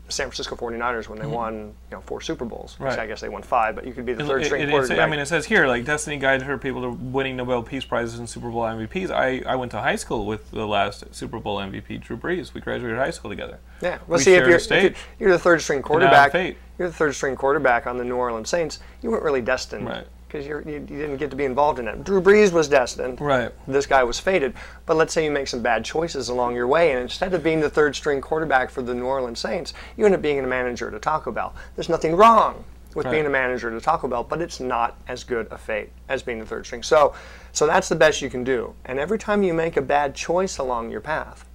San 0.09 0.27
Francisco 0.27 0.55
49ers 0.55 1.09
when 1.09 1.19
they 1.19 1.25
won 1.25 1.53
you 1.55 1.73
know 1.91 2.01
four 2.01 2.21
Super 2.21 2.45
Bowls. 2.45 2.73
Mm-hmm. 2.75 2.83
Right. 2.85 2.99
I 2.99 3.07
guess 3.07 3.21
they 3.21 3.29
won 3.29 3.41
five, 3.43 3.75
but 3.75 3.85
you 3.85 3.93
could 3.93 4.05
be 4.05 4.13
the 4.13 4.23
third 4.25 4.41
It- 4.41 4.45
string 4.45 4.61
it- 4.63 4.69
quarterback. 4.69 4.99
I 4.99 5.09
mean, 5.09 5.19
it 5.19 5.25
says 5.27 5.45
here 5.45 5.67
like 5.67 5.85
destiny 5.85 6.17
guides 6.17 6.43
her 6.43 6.57
people 6.57 6.81
to 6.81 6.89
winning 6.89 7.35
Nobel 7.35 7.61
Peace 7.63 7.85
Prizes 7.85 8.19
and 8.19 8.29
Super 8.29 8.49
Bowl 8.49 8.61
MVPs. 8.63 9.11
I, 9.11 9.41
I 9.45 9.55
went 9.55 9.71
to 9.71 9.79
high 9.81 9.95
school 9.97 10.25
with 10.25 10.49
the 10.51 10.65
last 10.67 11.03
Super 11.13 11.39
Bowl 11.39 11.57
MVP, 11.57 12.01
Drew 12.01 12.17
Brees. 12.17 12.53
We 12.53 12.61
graduated 12.61 12.97
high 12.97 13.11
school 13.11 13.29
together. 13.31 13.59
yeah. 13.81 13.97
Well, 14.07 14.17
we 14.17 14.23
see, 14.23 14.33
if 14.33 14.47
you're, 14.47 14.55
if 14.57 14.69
you're 14.69 14.91
you're 15.19 15.31
the 15.31 15.39
third 15.39 15.61
string 15.61 15.81
quarterback, 15.81 16.33
you're 16.33 16.87
the 16.87 16.93
third 16.93 17.15
string 17.15 17.35
quarterback 17.35 17.87
on 17.87 17.97
the 17.97 18.03
New 18.03 18.15
Orleans 18.15 18.49
Saints. 18.49 18.79
You 19.01 19.11
weren't 19.11 19.23
really 19.23 19.41
destined 19.41 19.87
Right. 19.87 20.07
Because 20.27 20.45
you, 20.45 20.57
you 20.65 20.79
didn't 20.81 21.17
get 21.17 21.29
to 21.29 21.35
be 21.35 21.45
involved 21.45 21.79
in 21.79 21.87
it. 21.87 22.03
Drew 22.03 22.21
Brees 22.21 22.51
was 22.51 22.67
destined. 22.67 23.21
Right. 23.21 23.51
This 23.67 23.85
guy 23.85 24.03
was 24.03 24.19
fated. 24.19 24.53
But 24.85 24.97
let's 24.97 25.13
say 25.13 25.23
you 25.23 25.31
make 25.31 25.47
some 25.47 25.61
bad 25.61 25.85
choices 25.85 26.29
along 26.29 26.55
your 26.55 26.67
way, 26.67 26.91
and 26.91 26.99
instead 27.01 27.33
of 27.33 27.43
being 27.43 27.61
the 27.61 27.69
third 27.69 27.95
string 27.95 28.19
quarterback 28.21 28.69
for 28.69 28.81
the 28.81 28.93
New 28.93 29.05
Orleans 29.05 29.39
Saints, 29.39 29.73
you 29.95 30.05
end 30.05 30.13
up 30.15 30.21
being 30.21 30.39
a 30.39 30.47
manager 30.47 30.93
at 30.93 31.01
Taco 31.01 31.31
Bell. 31.31 31.53
There's 31.75 31.89
nothing 31.89 32.15
wrong 32.15 32.63
with 32.93 33.05
Right. 33.05 33.11
being 33.13 33.25
a 33.25 33.29
manager 33.29 33.75
at 33.75 33.83
Taco 33.83 34.07
Bell, 34.07 34.23
but 34.23 34.41
it's 34.41 34.59
not 34.59 34.97
as 35.07 35.23
good 35.23 35.47
a 35.51 35.57
fate 35.57 35.89
as 36.09 36.23
being 36.23 36.39
the 36.39 36.45
third 36.45 36.65
string. 36.65 36.83
So, 36.83 37.13
so 37.53 37.65
that's 37.67 37.89
the 37.89 37.95
best 37.95 38.21
you 38.21 38.29
can 38.29 38.43
do. 38.43 38.73
And 38.85 38.99
every 38.99 39.19
time 39.19 39.43
you 39.43 39.53
make 39.53 39.77
a 39.77 39.81
bad 39.81 40.15
choice 40.15 40.57
along 40.57 40.89
your 40.91 41.01
path, 41.01 41.45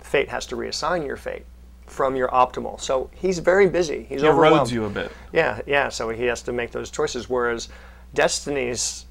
fate 0.00 0.28
has 0.28 0.46
to 0.46 0.56
reassign 0.56 1.06
your 1.06 1.16
fate 1.16 1.44
from 1.86 2.14
your 2.16 2.28
optimal. 2.28 2.80
So 2.80 3.10
he's 3.14 3.38
very 3.38 3.68
busy. 3.68 4.04
He's 4.08 4.22
It 4.22 4.26
overwhelmed. 4.28 4.68
erodes 4.68 4.72
you 4.72 4.84
a 4.84 4.90
bit. 4.90 5.10
Yeah, 5.32 5.60
yeah. 5.66 5.88
So 5.88 6.08
he 6.10 6.24
has 6.26 6.42
to 6.42 6.52
make 6.52 6.70
those 6.72 6.90
choices. 6.90 7.28
Whereas 7.28 7.68
Destiny's 8.14 9.06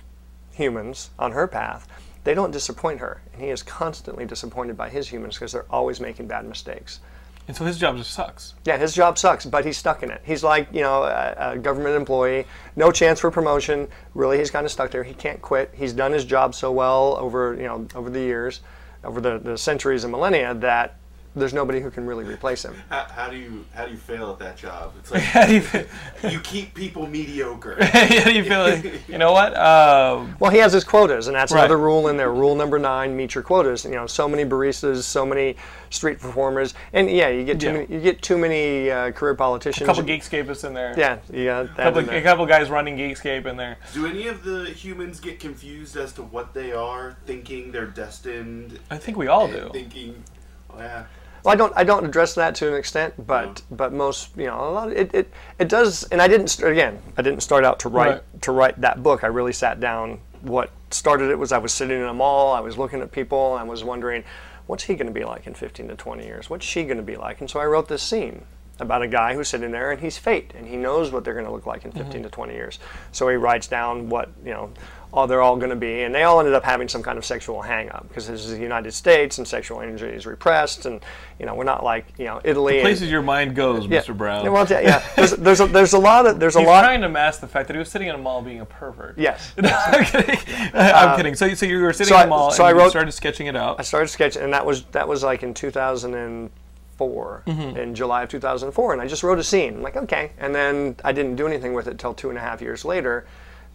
humans 0.52 1.10
on 1.18 1.32
her 1.32 1.48
path, 1.48 1.88
they 2.24 2.34
don't 2.34 2.52
disappoint 2.52 3.00
her, 3.00 3.22
and 3.34 3.42
he 3.42 3.50
is 3.50 3.64
constantly 3.64 4.26
disappointed 4.26 4.78
by 4.78 4.90
his 4.90 5.08
humans 5.08 5.36
because 5.36 5.52
they're 5.52 5.66
always 5.70 6.00
making 6.00 6.28
bad 6.28 6.46
mistakes. 6.46 7.00
And 7.48 7.58
so 7.58 7.66
his 7.66 7.78
job 7.78 7.98
just 7.98 8.12
sucks. 8.12 8.54
Yeah, 8.66 8.78
his 8.78 8.94
job 8.94 9.18
sucks, 9.18 9.46
but 9.46 9.66
he's 9.66 9.78
stuck 9.78 10.04
in 10.04 10.12
it. 10.12 10.22
He's 10.24 10.44
like, 10.44 10.68
you 10.72 10.82
know, 10.82 11.04
a, 11.04 11.36
a 11.54 11.58
government 11.58 11.96
employee, 11.96 12.46
no 12.76 12.92
chance 12.92 13.20
for 13.20 13.32
promotion. 13.32 13.88
Really, 14.14 14.38
he's 14.38 14.52
kind 14.52 14.66
of 14.66 14.72
stuck 14.72 14.92
there. 14.92 15.04
He 15.04 15.16
can't 15.16 15.42
quit. 15.42 15.72
He's 15.74 15.94
done 15.94 16.12
his 16.12 16.24
job 16.24 16.54
so 16.54 16.72
well 16.72 17.18
over, 17.20 17.56
you 17.56 17.64
know, 17.64 17.88
over 17.96 18.10
the 18.10 18.20
years, 18.20 18.62
over 19.04 19.20
the, 19.20 19.40
the 19.40 19.58
centuries 19.58 20.04
and 20.04 20.12
millennia 20.12 20.54
that 20.54 20.98
there's 21.36 21.54
nobody 21.54 21.80
who 21.80 21.90
can 21.90 22.06
really 22.06 22.26
replace 22.26 22.64
him. 22.66 22.76
How, 22.90 23.06
how 23.10 23.30
do 23.30 23.38
you 23.38 23.64
how 23.74 23.86
do 23.86 23.92
you 23.92 23.98
fail 23.98 24.30
at 24.32 24.40
that 24.40 24.58
job? 24.58 24.94
It's 25.00 25.12
like 25.12 25.22
How 25.24 25.46
do 25.46 25.54
you 25.54 25.62
feel? 25.62 25.86
you 26.30 26.40
keep 26.42 26.74
people 26.74 27.08
mediocre. 27.08 27.78
How 27.84 28.24
do 28.26 28.34
you 28.34 28.44
feel? 28.44 28.60
Like, 28.64 29.08
you 29.08 29.18
know 29.18 29.32
what? 29.32 29.54
Uh, 29.56 30.26
Well, 30.40 30.52
he 30.52 30.58
has 30.58 30.74
his 30.74 30.84
quotas, 30.84 31.28
and 31.28 31.36
that's 31.36 31.52
Right. 31.54 31.60
another 31.60 31.78
rule 31.78 32.10
in 32.10 32.18
there. 32.18 32.32
Rule 32.34 32.56
number 32.56 32.78
nine: 32.80 33.16
meet 33.16 33.34
your 33.36 33.44
quotas. 33.44 33.86
You 33.86 33.92
know, 33.92 34.08
so 34.08 34.28
many 34.28 34.44
baristas, 34.44 35.04
so 35.04 35.26
many 35.26 35.56
street 35.90 36.20
performers, 36.20 36.74
and 36.94 37.10
yeah, 37.10 37.30
you 37.30 37.44
get 37.46 37.60
too 37.60 37.68
Yeah. 37.68 37.72
many. 37.74 37.86
You 37.94 38.00
get 38.02 38.22
too 38.22 38.38
many 38.38 38.92
uh, 38.92 39.12
career 39.12 39.36
politicians. 39.36 39.88
a 39.88 39.94
couple 39.94 40.04
Geekscapists 40.04 40.66
in 40.68 40.74
there. 40.74 40.94
Yeah, 40.98 41.20
you 41.32 41.46
got 41.46 41.68
that 41.78 41.84
couple, 41.84 42.00
in 42.02 42.06
there. 42.08 42.18
a 42.18 42.22
couple 42.22 42.46
guys 42.46 42.70
running 42.70 42.98
Geekscape 42.98 43.46
in 43.46 43.56
there. 43.56 43.78
Do 43.94 44.06
any 44.06 44.28
of 44.28 44.44
the 44.44 44.66
humans 44.66 45.20
get 45.22 45.40
confused 45.40 45.96
as 45.96 46.12
to 46.14 46.24
what 46.24 46.54
they 46.54 46.74
are, 46.74 47.16
thinking 47.26 47.72
they're 47.72 47.86
destined, 47.88 48.80
I 48.90 48.98
think 48.98 49.18
we 49.18 49.28
all 49.28 49.48
do. 49.48 49.70
thinking, 49.74 50.24
oh, 50.70 50.80
yeah, 50.80 51.04
Well, 51.44 51.54
I 51.54 51.56
don't. 51.56 51.74
I 51.76 51.84
don't 51.84 52.06
address 52.06 52.36
that 52.36 52.56
to 52.56 52.68
an 52.68 52.76
extent, 52.76 53.14
but 53.26 53.62
but 53.72 53.94
most 53.94 54.36
you 54.38 54.46
know 54.46 54.60
a 54.60 54.72
lot. 54.72 54.92
It, 54.92 55.14
it 55.14 55.34
it 55.60 55.70
does, 55.70 56.04
and 56.06 56.22
I 56.22 56.28
didn't 56.28 56.50
st- 56.50 56.72
again. 56.72 57.00
I 57.18 57.22
didn't 57.22 57.42
start 57.42 57.66
out 57.66 57.80
to 57.80 57.90
write 57.90 58.10
Right. 58.10 58.42
to 58.42 58.52
write 58.52 58.82
that 58.82 59.02
book. 59.02 59.24
I 59.24 59.28
really 59.28 59.54
sat 59.54 59.80
down. 59.80 60.20
What 60.42 60.72
started 60.90 61.30
it 61.30 61.38
was 61.38 61.52
I 61.52 61.58
was 61.58 61.74
sitting 61.74 62.00
in 62.00 62.06
a 62.06 62.14
mall. 62.14 62.54
I 62.54 62.60
was 62.60 62.78
looking 62.78 63.02
at 63.02 63.12
people. 63.12 63.54
I 63.60 63.64
was 63.64 63.84
wondering, 63.84 64.24
what's 64.68 64.84
he 64.84 64.96
going 64.96 65.08
to 65.08 65.14
be 65.14 65.24
like 65.24 65.48
in 65.48 65.54
15 65.54 65.88
to 65.90 65.96
20 65.96 66.26
years? 66.26 66.50
What's 66.50 66.66
she 66.66 66.84
going 66.84 66.98
to 66.98 67.04
be 67.04 67.16
like? 67.16 67.42
And 67.42 67.50
so 67.50 67.60
I 67.60 67.66
wrote 67.66 67.88
this 67.88 68.02
scene 68.02 68.44
about 68.80 69.04
a 69.04 69.08
guy 69.08 69.36
who's 69.36 69.50
sitting 69.50 69.72
there 69.72 69.92
and 69.92 70.02
he's 70.02 70.18
fate 70.18 70.54
and 70.58 70.68
he 70.68 70.76
knows 70.76 71.12
what 71.12 71.24
they're 71.24 71.36
going 71.36 71.46
to 71.46 71.52
look 71.52 71.68
like 71.68 71.86
in 71.86 71.92
15 71.92 72.12
mm-hmm. 72.12 72.24
to 72.24 72.30
20 72.30 72.54
years. 72.54 72.80
So 73.12 73.30
he 73.30 73.36
writes 73.36 73.68
down 73.68 74.10
what 74.10 74.30
you 74.44 74.52
know. 74.52 74.72
All 75.14 75.28
they're 75.28 75.42
all 75.42 75.58
going 75.58 75.72
to 75.72 75.76
be, 75.76 76.04
and 76.04 76.16
they 76.16 76.24
all 76.24 76.40
ended 76.40 76.54
up 76.54 76.64
having 76.64 76.88
some 76.88 77.04
kind 77.04 77.18
of 77.18 77.26
sexual 77.26 77.62
hang-up 77.62 78.08
because 78.08 78.28
this 78.28 78.46
is 78.46 78.52
the 78.52 78.60
United 78.62 78.94
States 78.94 79.40
and 79.40 79.46
sexual 79.48 79.82
energy 79.82 80.06
is 80.08 80.26
repressed, 80.26 80.86
and 80.86 81.02
you 81.38 81.46
know 81.46 81.54
we're 81.54 81.66
not 81.66 81.84
like 81.84 82.06
you 82.18 82.24
know 82.24 82.40
Italy. 82.46 82.76
and- 82.78 82.84
Places 82.86 83.12
your 83.12 83.22
mind 83.22 83.54
goes, 83.54 83.86
yeah. 83.88 84.00
Mr. 84.02 84.16
Brown. 84.16 84.46
Yeah, 84.46 84.52
well, 84.52 84.66
yeah. 84.70 85.04
There's, 85.18 85.32
there's 85.32 85.60
a, 85.60 85.66
there's 85.68 85.92
a 85.92 86.00
lot 86.00 86.26
of 86.28 86.40
there's 86.40 86.56
a 86.56 86.62
lot. 86.62 86.84
trying 86.84 87.02
to 87.02 87.10
mask 87.10 87.42
the 87.42 87.48
fact 87.50 87.68
that 87.68 87.74
he 87.74 87.78
was 87.80 87.90
sitting 87.90 88.08
in 88.08 88.16
a 88.16 88.18
mall 88.18 88.42
being 88.42 88.62
a 88.62 88.66
pervert. 88.66 89.18
yes. 89.18 89.52
I'm 89.62 90.06
kidding. 90.06 90.38
I'm 90.74 91.18
kidding. 91.18 91.36
So, 91.36 91.54
so 91.56 91.66
you 91.66 91.82
were 91.82 91.92
sitting 91.92 92.14
so 92.14 92.20
in 92.22 92.28
a 92.28 92.30
mall 92.30 92.52
so 92.52 92.64
and 92.64 92.70
I 92.70 92.72
you 92.72 92.78
wrote- 92.82 92.92
started 92.92 93.12
sketching 93.12 93.48
it 93.48 93.56
out. 93.58 93.80
I 93.80 93.84
started 93.84 94.08
sketching, 94.08 94.44
and 94.44 94.54
that 94.54 94.66
was 94.66 94.84
that 94.92 95.10
was 95.10 95.24
like 95.24 95.44
in 95.44 95.54
2004, 95.54 97.44
Mm-hmm. 97.48 97.78
in 97.78 97.96
July 97.96 98.24
of 98.24 98.30
2004, 98.30 98.94
and 98.94 99.02
I 99.02 99.08
just 99.08 99.24
wrote 99.24 99.40
a 99.40 99.44
scene. 99.44 99.76
I'm 99.76 99.82
like, 99.82 99.98
okay, 99.98 100.32
and 100.38 100.54
then 100.56 100.96
I 101.04 101.12
didn't 101.12 101.36
do 101.36 101.48
anything 101.48 101.74
with 101.74 101.88
it 101.88 101.98
till 102.00 102.14
two 102.14 102.30
and 102.30 102.38
a 102.38 102.42
half 102.42 102.62
years 102.62 102.86
later. 102.86 103.26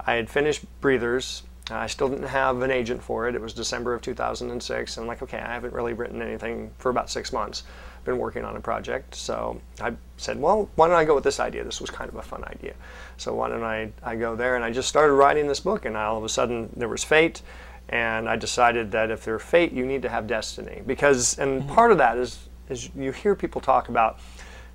I 0.06 0.14
had 0.14 0.30
finished 0.30 0.64
Breathers. 0.80 1.42
Uh, 1.68 1.74
I 1.74 1.88
still 1.88 2.08
didn't 2.08 2.28
have 2.28 2.62
an 2.62 2.70
agent 2.70 3.02
for 3.02 3.28
it. 3.28 3.34
It 3.34 3.40
was 3.40 3.52
December 3.52 3.92
of 3.92 4.02
2006. 4.02 4.96
And 4.96 5.02
I'm 5.02 5.08
like, 5.08 5.22
okay, 5.22 5.38
I 5.38 5.52
haven't 5.52 5.72
really 5.72 5.94
written 5.94 6.22
anything 6.22 6.70
for 6.78 6.90
about 6.90 7.10
six 7.10 7.32
months. 7.32 7.64
Been 8.04 8.18
working 8.18 8.44
on 8.44 8.54
a 8.54 8.60
project. 8.60 9.16
So 9.16 9.60
I 9.80 9.94
said, 10.16 10.40
well, 10.40 10.70
why 10.76 10.86
don't 10.86 10.96
I 10.96 11.04
go 11.04 11.16
with 11.16 11.24
this 11.24 11.40
idea? 11.40 11.64
This 11.64 11.80
was 11.80 11.90
kind 11.90 12.08
of 12.08 12.14
a 12.14 12.22
fun 12.22 12.44
idea. 12.44 12.74
So 13.16 13.34
why 13.34 13.48
don't 13.48 13.64
I, 13.64 13.90
I 14.04 14.14
go 14.14 14.36
there? 14.36 14.54
And 14.54 14.64
I 14.64 14.70
just 14.70 14.88
started 14.88 15.14
writing 15.14 15.48
this 15.48 15.58
book. 15.58 15.84
And 15.86 15.96
all 15.96 16.16
of 16.16 16.22
a 16.22 16.28
sudden, 16.28 16.70
there 16.76 16.88
was 16.88 17.02
fate. 17.02 17.42
And 17.88 18.28
I 18.28 18.36
decided 18.36 18.92
that 18.92 19.10
if 19.10 19.24
there's 19.24 19.42
fate, 19.42 19.72
you 19.72 19.84
need 19.84 20.02
to 20.02 20.08
have 20.08 20.28
destiny. 20.28 20.82
Because, 20.86 21.36
and 21.38 21.62
mm-hmm. 21.62 21.74
part 21.74 21.90
of 21.90 21.98
that 21.98 22.16
is, 22.16 22.48
is 22.68 22.90
you 22.94 23.10
hear 23.10 23.34
people 23.34 23.60
talk 23.60 23.88
about, 23.88 24.20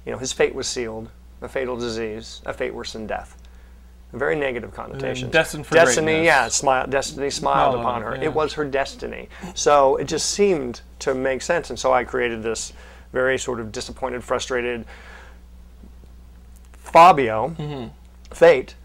you 0.05 0.11
know, 0.11 0.17
his 0.17 0.33
fate 0.33 0.53
was 0.53 0.67
sealed, 0.67 1.09
a 1.41 1.47
fatal 1.47 1.77
disease, 1.77 2.41
a 2.45 2.51
fate 2.51 2.73
worse 2.73 2.91
than 2.91 3.07
death 3.07 3.40
very 4.13 4.35
negative 4.35 4.73
connotations. 4.73 5.31
destined 5.31 5.65
for 5.65 5.73
destiny, 5.75 6.05
greatness. 6.13 6.25
yeah, 6.25 6.47
smile, 6.49 6.87
destiny 6.87 7.29
smiled 7.29 7.75
on 7.75 7.81
upon 7.81 8.01
her, 8.01 8.15
yeah. 8.15 8.23
It 8.25 8.33
was 8.33 8.53
her 8.53 8.65
destiny. 8.65 9.29
So 9.55 9.95
it 9.97 10.05
just 10.07 10.29
seemed 10.31 10.81
to 10.99 11.13
make 11.15 11.41
sense, 11.41 11.69
and 11.69 11.79
so 11.79 11.93
I 11.93 12.03
created 12.03 12.43
this 12.43 12.73
very 13.13 13.37
sort 13.37 13.59
of 13.59 13.71
disappointed, 13.71 14.23
frustrated 14.23 14.85
Fabio, 16.77 17.55
Mm-hmm. 17.57 17.87
fate, 18.33 18.75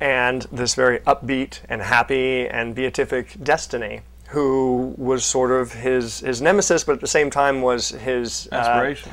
and 0.00 0.42
this 0.52 0.74
very 0.74 0.98
upbeat 1.00 1.60
and 1.68 1.80
happy 1.82 2.46
and 2.48 2.74
beatific 2.74 3.42
destiny. 3.42 4.00
Who 4.28 4.94
was 4.96 5.24
sort 5.24 5.50
of 5.52 5.72
his 5.72 6.20
his 6.20 6.42
nemesis, 6.42 6.82
but 6.84 6.94
at 6.94 7.00
the 7.00 7.06
same 7.06 7.30
time 7.30 7.62
was 7.62 7.90
his 7.90 8.48
uh, 8.50 8.56
Aspiration. 8.56 9.12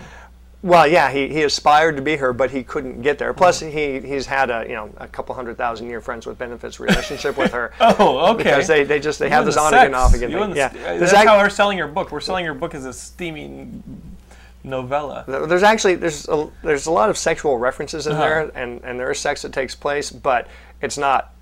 Well, 0.64 0.86
yeah, 0.88 1.10
he, 1.12 1.28
he 1.30 1.42
aspired 1.44 1.96
to 1.96 2.02
be 2.04 2.18
her, 2.18 2.34
but 2.34 2.52
he 2.52 2.64
couldn't 2.64 3.02
get 3.02 3.18
there. 3.18 3.34
Plus, 3.34 3.62
Mm-hmm. 3.64 4.04
he 4.06 4.08
he's 4.14 4.26
had 4.28 4.50
a 4.50 4.64
you 4.68 4.76
know 4.76 4.94
a 4.98 5.08
couple 5.08 5.34
hundred 5.34 5.58
thousand 5.58 5.90
year 5.90 6.02
friends 6.02 6.26
with 6.28 6.38
benefits 6.38 6.80
relationship 6.80 7.38
with 7.38 7.52
her. 7.52 7.74
Oh, 7.82 8.34
okay. 8.34 8.44
Because 8.44 8.68
they, 8.68 8.84
they 8.84 9.00
just 9.00 9.18
they 9.20 9.26
You 9.26 9.32
have 9.32 9.46
this 9.46 9.56
the 9.56 9.62
on 9.62 9.74
again, 9.74 9.94
off 9.96 10.14
again. 10.14 10.32
Thing. 10.32 10.50
the 10.52 10.56
Yeah, 10.56 10.70
that's 10.98 11.14
ac- 11.14 11.26
how 11.26 11.38
we're 11.40 11.50
selling 11.50 11.78
your 11.78 11.88
book. 11.88 12.12
We're 12.12 12.20
selling 12.20 12.46
your 12.46 12.54
book 12.54 12.76
as 12.76 12.86
a 12.86 12.94
steamy 12.94 13.68
novella. 14.64 15.24
there's 15.28 15.64
actually 15.64 15.96
there's 15.96 16.28
a, 16.30 16.48
there's 16.62 16.86
a 16.86 16.92
lot 16.92 17.10
of 17.10 17.18
sexual 17.18 17.58
references 17.58 18.06
in 18.06 18.14
Uh-huh. 18.14 18.22
there, 18.22 18.52
and 18.54 18.82
and 18.84 19.00
there 19.00 19.10
is 19.10 19.18
sex 19.20 19.42
that 19.42 19.54
takes 19.54 19.74
place, 19.74 20.12
but 20.12 20.48
it's 20.82 20.98
not 20.98 21.34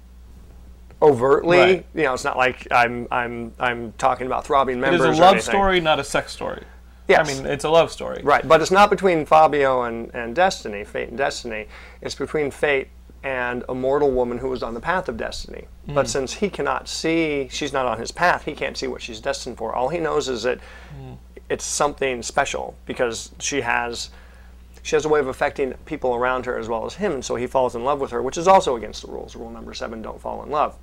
overtly. 1.02 1.58
Right. 1.58 1.86
You 1.94 2.04
know, 2.04 2.14
it's 2.14 2.24
not 2.24 2.38
like 2.38 2.68
I'm 2.72 3.08
I'm 3.12 3.54
I'm 3.60 3.92
talking 3.98 4.28
about 4.28 4.46
throbbing 4.46 4.78
It 4.78 4.82
members. 4.82 5.02
is 5.02 5.18
a 5.20 5.22
love 5.22 5.42
story, 5.42 5.82
not 5.82 6.00
a 6.00 6.04
sex 6.04 6.32
story. 6.32 6.64
Yes. 7.10 7.28
I 7.28 7.34
mean, 7.34 7.46
it's 7.46 7.64
a 7.64 7.70
love 7.70 7.92
story. 7.92 8.22
Right, 8.24 8.48
but 8.48 8.62
it's 8.62 8.72
not 8.72 8.90
between 8.90 9.26
Fabio 9.26 9.84
and, 9.84 10.14
and 10.14 10.36
Destiny, 10.36 10.84
Fate 10.84 11.10
and 11.10 11.18
Destiny. 11.18 11.68
It's 12.02 12.16
between 12.16 12.52
Fate 12.52 12.90
and 13.24 13.64
a 13.68 13.76
mortal 13.76 14.12
woman 14.12 14.38
who 14.38 14.50
was 14.50 14.64
on 14.64 14.74
the 14.74 14.80
path 14.80 15.10
of 15.10 15.18
destiny. 15.18 15.66
Hmm. 15.86 15.94
But 15.96 16.08
since 16.08 16.34
he 16.34 16.50
cannot 16.50 16.88
see, 16.88 17.50
she's 17.52 17.74
not 17.74 17.86
on 17.86 18.00
his 18.00 18.12
path, 18.12 18.46
he 18.46 18.54
can't 18.54 18.78
see 18.78 18.88
what 18.88 19.02
she's 19.02 19.20
destined 19.20 19.58
for. 19.58 19.74
All 19.74 19.90
he 19.90 19.98
knows 19.98 20.30
is 20.30 20.44
that 20.44 20.60
hmm. 20.96 21.14
it's 21.50 21.66
something 21.66 22.24
special 22.24 22.76
because 22.86 23.32
she 23.40 23.62
has 23.62 24.10
she 24.82 24.96
has 24.96 25.04
a 25.04 25.10
way 25.10 25.20
of 25.20 25.28
affecting 25.28 25.74
people 25.86 26.16
around 26.16 26.46
her 26.46 26.58
as 26.58 26.70
well 26.70 26.86
as 26.86 26.96
him, 26.96 27.12
and 27.12 27.26
so 27.26 27.36
he 27.36 27.48
falls 27.48 27.76
in 27.76 27.84
love 27.84 28.00
with 28.00 28.12
her, 28.12 28.22
which 28.22 28.38
is 28.38 28.48
also 28.48 28.78
against 28.78 29.02
the 29.02 29.12
rules. 29.12 29.36
Rule 29.36 29.50
number 29.50 29.74
seven: 29.74 30.02
don't 30.02 30.22
fall 30.22 30.42
in 30.44 30.50
love. 30.50 30.78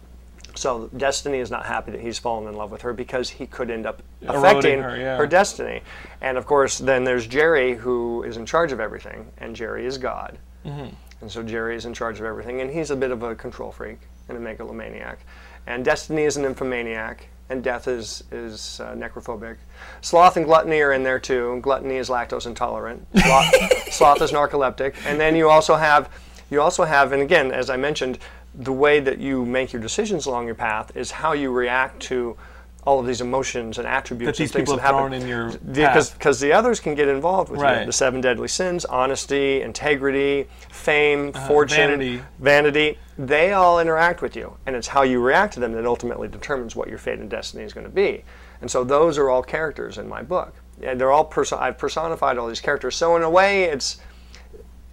So 0.57 0.89
Destiny 0.97 1.39
is 1.39 1.51
not 1.51 1.67
happy 1.67 1.93
that 1.93 2.01
he's 2.01 2.19
fallen 2.19 2.49
in 2.49 2.55
love 2.55 2.71
with 2.71 2.83
her 2.83 2.93
because 2.93 3.31
he 3.31 3.47
could 3.47 3.71
end 3.71 3.87
up 3.87 4.03
Eroding 4.23 4.45
affecting 4.45 4.83
her, 4.83 4.97
yeah. 4.97 5.17
her 5.17 5.27
destiny. 5.27 5.83
And 6.21 6.39
of 6.39 6.47
course, 6.47 6.79
then 6.79 7.05
there's 7.05 7.27
Jerry 7.27 7.75
who 7.75 8.23
is 8.23 8.37
in 8.37 8.47
charge 8.47 8.73
of 8.73 8.81
everything, 8.81 9.31
and 9.39 9.55
Jerry 9.55 9.87
is 9.87 9.99
God. 9.99 10.39
Mm-hmm. 10.65 10.95
And 11.21 11.31
so 11.31 11.43
Jerry 11.43 11.77
is 11.77 11.85
in 11.85 11.95
charge 11.95 12.19
of 12.19 12.27
everything, 12.27 12.61
and 12.61 12.71
he's 12.71 12.91
a 12.91 12.97
bit 12.97 13.11
of 13.11 13.23
a 13.23 13.35
control 13.35 13.71
freak 13.71 13.99
and 14.29 14.37
a 14.37 14.41
megalomaniac. 14.41 15.21
And 15.67 15.85
Destiny 15.85 16.23
is 16.23 16.37
an 16.37 16.45
infomaniac, 16.45 17.19
and 17.49 17.63
Death 17.63 17.89
is 17.89 18.25
is 18.33 18.81
uh, 18.81 18.95
necrophobic. 18.95 19.57
Sloth 20.01 20.37
and 20.37 20.47
Gluttony 20.47 20.81
are 20.81 20.93
in 20.93 21.03
there 21.03 21.19
too. 21.19 21.59
Gluttony 21.63 21.97
is 21.97 22.09
lactose 22.09 22.47
intolerant. 22.47 23.07
Sloth, 23.17 23.55
sloth 23.93 24.23
is 24.23 24.33
narcoleptic, 24.33 24.95
and 25.07 25.21
then 25.21 25.37
you 25.37 25.49
also 25.49 25.77
have 25.77 26.11
you 26.51 26.61
also 26.61 26.85
have, 26.85 27.13
and 27.13 27.23
again, 27.23 27.51
as 27.51 27.71
I 27.71 27.77
mentioned, 27.77 28.19
the 28.59 28.73
way 28.73 29.01
that 29.01 29.19
you 29.19 29.45
make 29.45 29.73
your 29.73 29.83
decisions 29.83 30.27
along 30.27 30.47
your 30.47 30.55
path 30.55 30.97
is 30.97 31.11
how 31.11 31.33
you 31.33 31.51
react 31.53 32.01
to 32.01 32.37
all 32.85 33.01
of 33.01 33.07
these 33.07 33.21
emotions 33.21 33.79
and 33.79 33.87
attributes 33.87 34.39
That 34.39 34.43
these 34.43 34.51
and 34.51 34.59
things 34.59 34.69
people 34.69 34.77
that 34.77 34.95
happen. 34.95 35.13
in 35.13 35.27
your 35.27 35.51
because 35.59 36.11
path. 36.11 36.19
because 36.19 36.39
the 36.41 36.53
others 36.53 36.79
can 36.79 36.95
get 36.95 37.09
involved 37.09 37.51
with 37.51 37.61
you. 37.61 37.85
The 37.85 37.93
seven 37.93 38.21
deadly 38.21 38.47
sins: 38.49 38.85
honesty, 38.85 39.61
integrity, 39.61 40.47
fame, 40.71 41.33
fortune, 41.33 41.81
Uh-huh. 41.81 41.89
vanity. 41.91 42.23
vanity. 42.39 42.99
They 43.19 43.53
all 43.53 43.81
interact 43.81 44.23
with 44.23 44.37
you, 44.37 44.57
and 44.67 44.77
it's 44.77 44.87
how 44.89 45.03
you 45.03 45.21
react 45.21 45.55
to 45.55 45.61
them 45.61 45.73
that 45.73 45.85
ultimately 45.85 46.29
determines 46.29 46.77
what 46.77 46.89
your 46.89 46.99
fate 46.99 47.19
and 47.19 47.29
destiny 47.29 47.65
is 47.65 47.73
going 47.73 47.87
to 47.87 47.93
be. 47.93 48.23
And 48.61 48.71
so 48.71 48.85
those 48.85 49.19
are 49.19 49.31
all 49.31 49.43
characters 49.43 49.99
in 49.99 50.09
my 50.09 50.23
book. 50.23 50.55
And 50.83 51.01
they're 51.01 51.11
all 51.13 51.25
perso- 51.25 51.59
I've 51.59 51.79
personified 51.79 52.39
all 52.39 52.47
these 52.47 52.61
characters. 52.61 52.95
So 52.95 53.17
in 53.17 53.23
a 53.23 53.31
way, 53.31 53.65
it's 53.65 53.97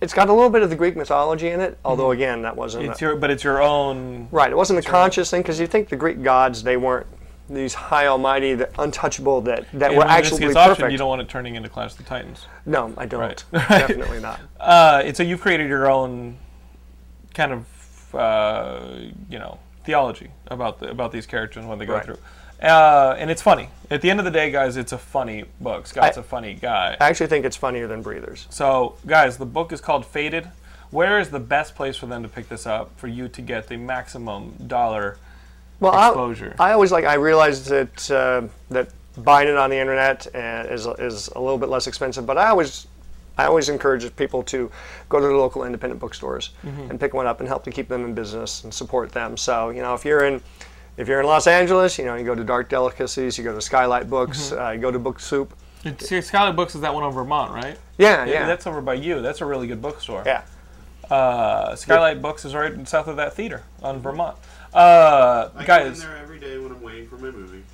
it's 0.04 0.14
got 0.14 0.30
a 0.30 0.34
little 0.34 0.50
bit 0.50 0.62
of 0.62 0.70
the 0.70 0.76
Greek 0.76 0.96
mythology 0.98 1.48
in 1.50 1.60
it, 1.62 1.78
although 1.86 2.12
again 2.12 2.42
that 2.44 2.56
wasn't 2.56 2.86
It's 2.86 3.02
a- 3.02 3.06
your, 3.06 3.16
but 3.16 3.32
it's 3.32 3.44
your 3.44 3.62
own. 3.62 4.28
right. 4.32 4.52
It 4.52 4.56
wasn't 4.58 4.80
a 4.80 4.82
conscious 4.84 5.32
thing 5.32 5.42
because 5.42 5.60
you 5.60 5.66
think 5.68 5.90
the 5.90 5.96
Greek 5.96 6.22
gods 6.22 6.62
they 6.64 6.78
weren't 6.78 7.08
these 7.50 7.74
high 7.74 8.08
almighty, 8.08 8.54
the 8.54 8.70
untouchable 8.82 9.42
that 9.42 9.66
that 9.74 9.92
And 9.92 9.98
were 9.98 10.06
actually 10.06 10.54
perfect. 10.54 10.92
you 10.92 10.98
don't 10.98 11.08
want 11.10 11.22
it 11.22 11.30
turning 11.30 11.56
into 11.56 11.70
Clash 11.70 11.92
of 11.92 11.98
the 11.98 12.04
Titans. 12.04 12.48
no, 12.66 12.94
I 12.98 13.06
don't. 13.06 13.20
Right. 13.22 13.44
Definitely 13.52 14.20
not. 14.22 14.40
Uh, 14.60 15.02
and 15.06 15.16
so 15.16 15.24
you've 15.24 15.42
created 15.42 15.68
your 15.68 15.90
own 15.90 16.38
kind 17.34 17.52
of, 17.52 18.16
uh, 18.16 18.80
you 19.30 19.40
know, 19.40 19.60
theology 19.86 20.30
about 20.48 20.80
the, 20.80 20.90
about 20.90 21.12
these 21.12 21.26
characters 21.26 21.62
and 21.62 21.70
what 21.70 21.80
they 21.80 21.86
go 21.86 21.96
Right. 21.96 22.06
through. 22.06 22.18
Uh, 22.64 23.16
and 23.20 23.30
it's 23.30 23.42
funny. 23.42 23.68
At 23.92 24.02
the 24.02 24.10
end 24.10 24.20
of 24.20 24.26
the 24.26 24.32
day, 24.32 24.50
guys, 24.50 24.78
it's 24.78 24.94
a 24.94 24.98
funny 24.98 25.44
book. 25.60 25.86
Scott's 25.86 26.18
I- 26.18 26.22
a 26.22 26.24
funny 26.24 26.54
guy. 26.54 26.96
I 27.00 27.10
actually 27.10 27.28
think 27.28 27.46
it's 27.46 27.58
funnier 27.58 27.88
than 27.88 28.02
Breathers. 28.02 28.48
So, 28.50 28.96
guys, 29.06 29.38
the 29.38 29.46
book 29.46 29.72
is 29.74 29.82
called 29.82 30.06
Faded. 30.06 30.48
Where 30.90 31.20
is 31.20 31.30
the 31.30 31.40
best 31.40 31.76
place 31.76 31.98
for 31.98 32.06
them 32.06 32.24
to 32.24 32.30
pick 32.30 32.48
this 32.50 32.66
up 32.66 32.92
for 32.98 33.08
you 33.08 33.28
to 33.28 33.42
get 33.42 33.68
the 33.68 33.78
maximum 33.78 34.54
dollar? 34.68 35.18
Well, 35.80 35.92
I- 35.94 36.08
Exposure. 36.10 36.56
I, 36.60 36.72
always 36.72 36.92
like. 36.92 37.04
I 37.06 37.16
realized 37.16 37.66
that 37.68 38.12
uh, 38.12 38.48
that 38.70 38.90
buying 39.18 39.48
it 39.50 39.58
on 39.58 39.70
the 39.70 39.78
internet 39.78 40.26
uh, 40.34 40.66
is 40.70 40.86
is 41.00 41.28
a 41.36 41.40
little 41.40 41.58
bit 41.58 41.68
less 41.70 41.88
expensive, 41.88 42.26
but 42.26 42.38
I 42.38 42.48
always 42.50 42.88
I 43.38 43.46
always 43.46 43.68
encourage 43.70 44.16
people 44.16 44.44
to 44.44 44.72
go 45.10 45.20
to 45.20 45.26
the 45.28 45.34
local 45.36 45.66
independent 45.66 46.00
bookstores 46.00 46.52
Mm-hmm. 46.64 46.92
and 46.92 47.00
pick 47.00 47.14
one 47.14 47.26
up 47.28 47.40
and 47.40 47.50
help 47.50 47.64
to 47.66 47.72
keep 47.72 47.90
them 47.90 48.06
in 48.06 48.14
business 48.14 48.64
and 48.64 48.74
support 48.74 49.12
them. 49.12 49.36
So 49.36 49.70
you 49.72 49.82
know, 49.82 49.94
if 49.96 50.06
you're 50.06 50.24
in 50.26 50.42
if 50.98 51.08
you're 51.08 51.20
in 51.20 51.26
Los 51.26 51.48
Angeles, 51.48 51.98
you 51.98 52.06
know, 52.06 52.16
you 52.16 52.24
go 52.24 52.36
to 52.36 52.44
Dark 52.44 52.70
Delicacies, 52.70 53.38
you 53.38 53.44
go 53.44 53.54
to 53.54 53.62
Skylight 53.62 54.10
Books, 54.10 54.52
Mm-hmm. 54.52 54.62
uh, 54.62 54.72
you 54.72 54.80
go 54.80 54.92
to 54.92 55.00
Book 55.00 55.20
Soup. 55.20 55.54
See, 56.00 56.22
Skylight 56.22 56.56
Books 56.56 56.76
is 56.76 56.82
that 56.82 56.94
one 56.94 57.04
on 57.04 57.12
Vermont, 57.12 57.52
right? 57.54 57.78
Yeah, 57.98 58.24
yeah, 58.26 58.46
That's 58.48 58.66
over 58.68 58.80
by 58.82 58.94
you. 58.94 59.22
That's 59.22 59.42
a 59.42 59.46
really 59.46 59.68
good 59.68 59.82
bookstore. 59.82 60.24
yeah. 60.26 60.44
Uh, 61.10 61.76
Skylight 61.76 62.22
Books 62.22 62.46
is 62.46 62.56
right 62.56 62.88
south 62.88 63.08
of 63.08 63.18
that 63.18 63.34
theater 63.34 63.64
on 63.82 64.00
Vermont. 64.00 64.38
Uh, 64.74 65.50
I 65.54 65.54
go 65.54 65.60
in 65.60 65.66
guys, 65.66 66.02
there 66.02 66.18
every 66.18 66.40
day 66.40 66.58
when 66.58 66.72
I'm 66.72 66.82
waiting 66.82 67.08
for 67.08 67.18
my 67.18 67.30
movie. 67.30 67.64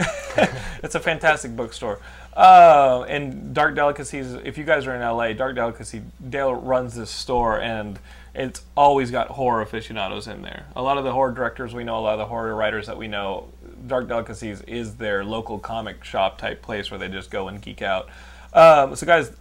it's 0.83 0.95
a 0.95 0.99
fantastic 0.99 1.55
bookstore. 1.55 1.99
Uh, 2.35 3.05
and 3.07 3.53
Dark 3.53 3.75
Delicacies, 3.75 4.33
if 4.43 4.57
you 4.57 4.63
guys 4.63 4.87
are 4.87 4.95
in 4.95 5.01
LA, 5.01 5.33
Dark 5.33 5.55
Delicacy, 5.55 6.01
Dale 6.29 6.53
runs 6.55 6.95
this 6.95 7.09
store 7.11 7.61
and 7.61 7.99
it's 8.35 8.61
always 8.75 9.11
got 9.11 9.29
horror 9.29 9.61
aficionados 9.61 10.27
in 10.27 10.41
there. 10.41 10.67
A 10.75 10.81
lot 10.81 10.97
of 10.97 11.03
the 11.03 11.11
horror 11.11 11.31
directors 11.31 11.73
we 11.73 11.83
know, 11.83 11.97
a 11.97 12.01
lot 12.01 12.13
of 12.13 12.19
the 12.19 12.25
horror 12.25 12.55
writers 12.55 12.87
that 12.87 12.97
we 12.97 13.07
know, 13.07 13.47
Dark 13.87 14.07
Delicacies 14.07 14.61
is 14.61 14.95
their 14.95 15.23
local 15.23 15.59
comic 15.59 16.03
shop 16.03 16.37
type 16.37 16.61
place 16.61 16.91
where 16.91 16.99
they 16.99 17.07
just 17.07 17.31
go 17.31 17.47
and 17.47 17.61
geek 17.61 17.81
out. 17.81 18.09
Um, 18.53 18.95
so, 18.95 19.05
guys, 19.05 19.31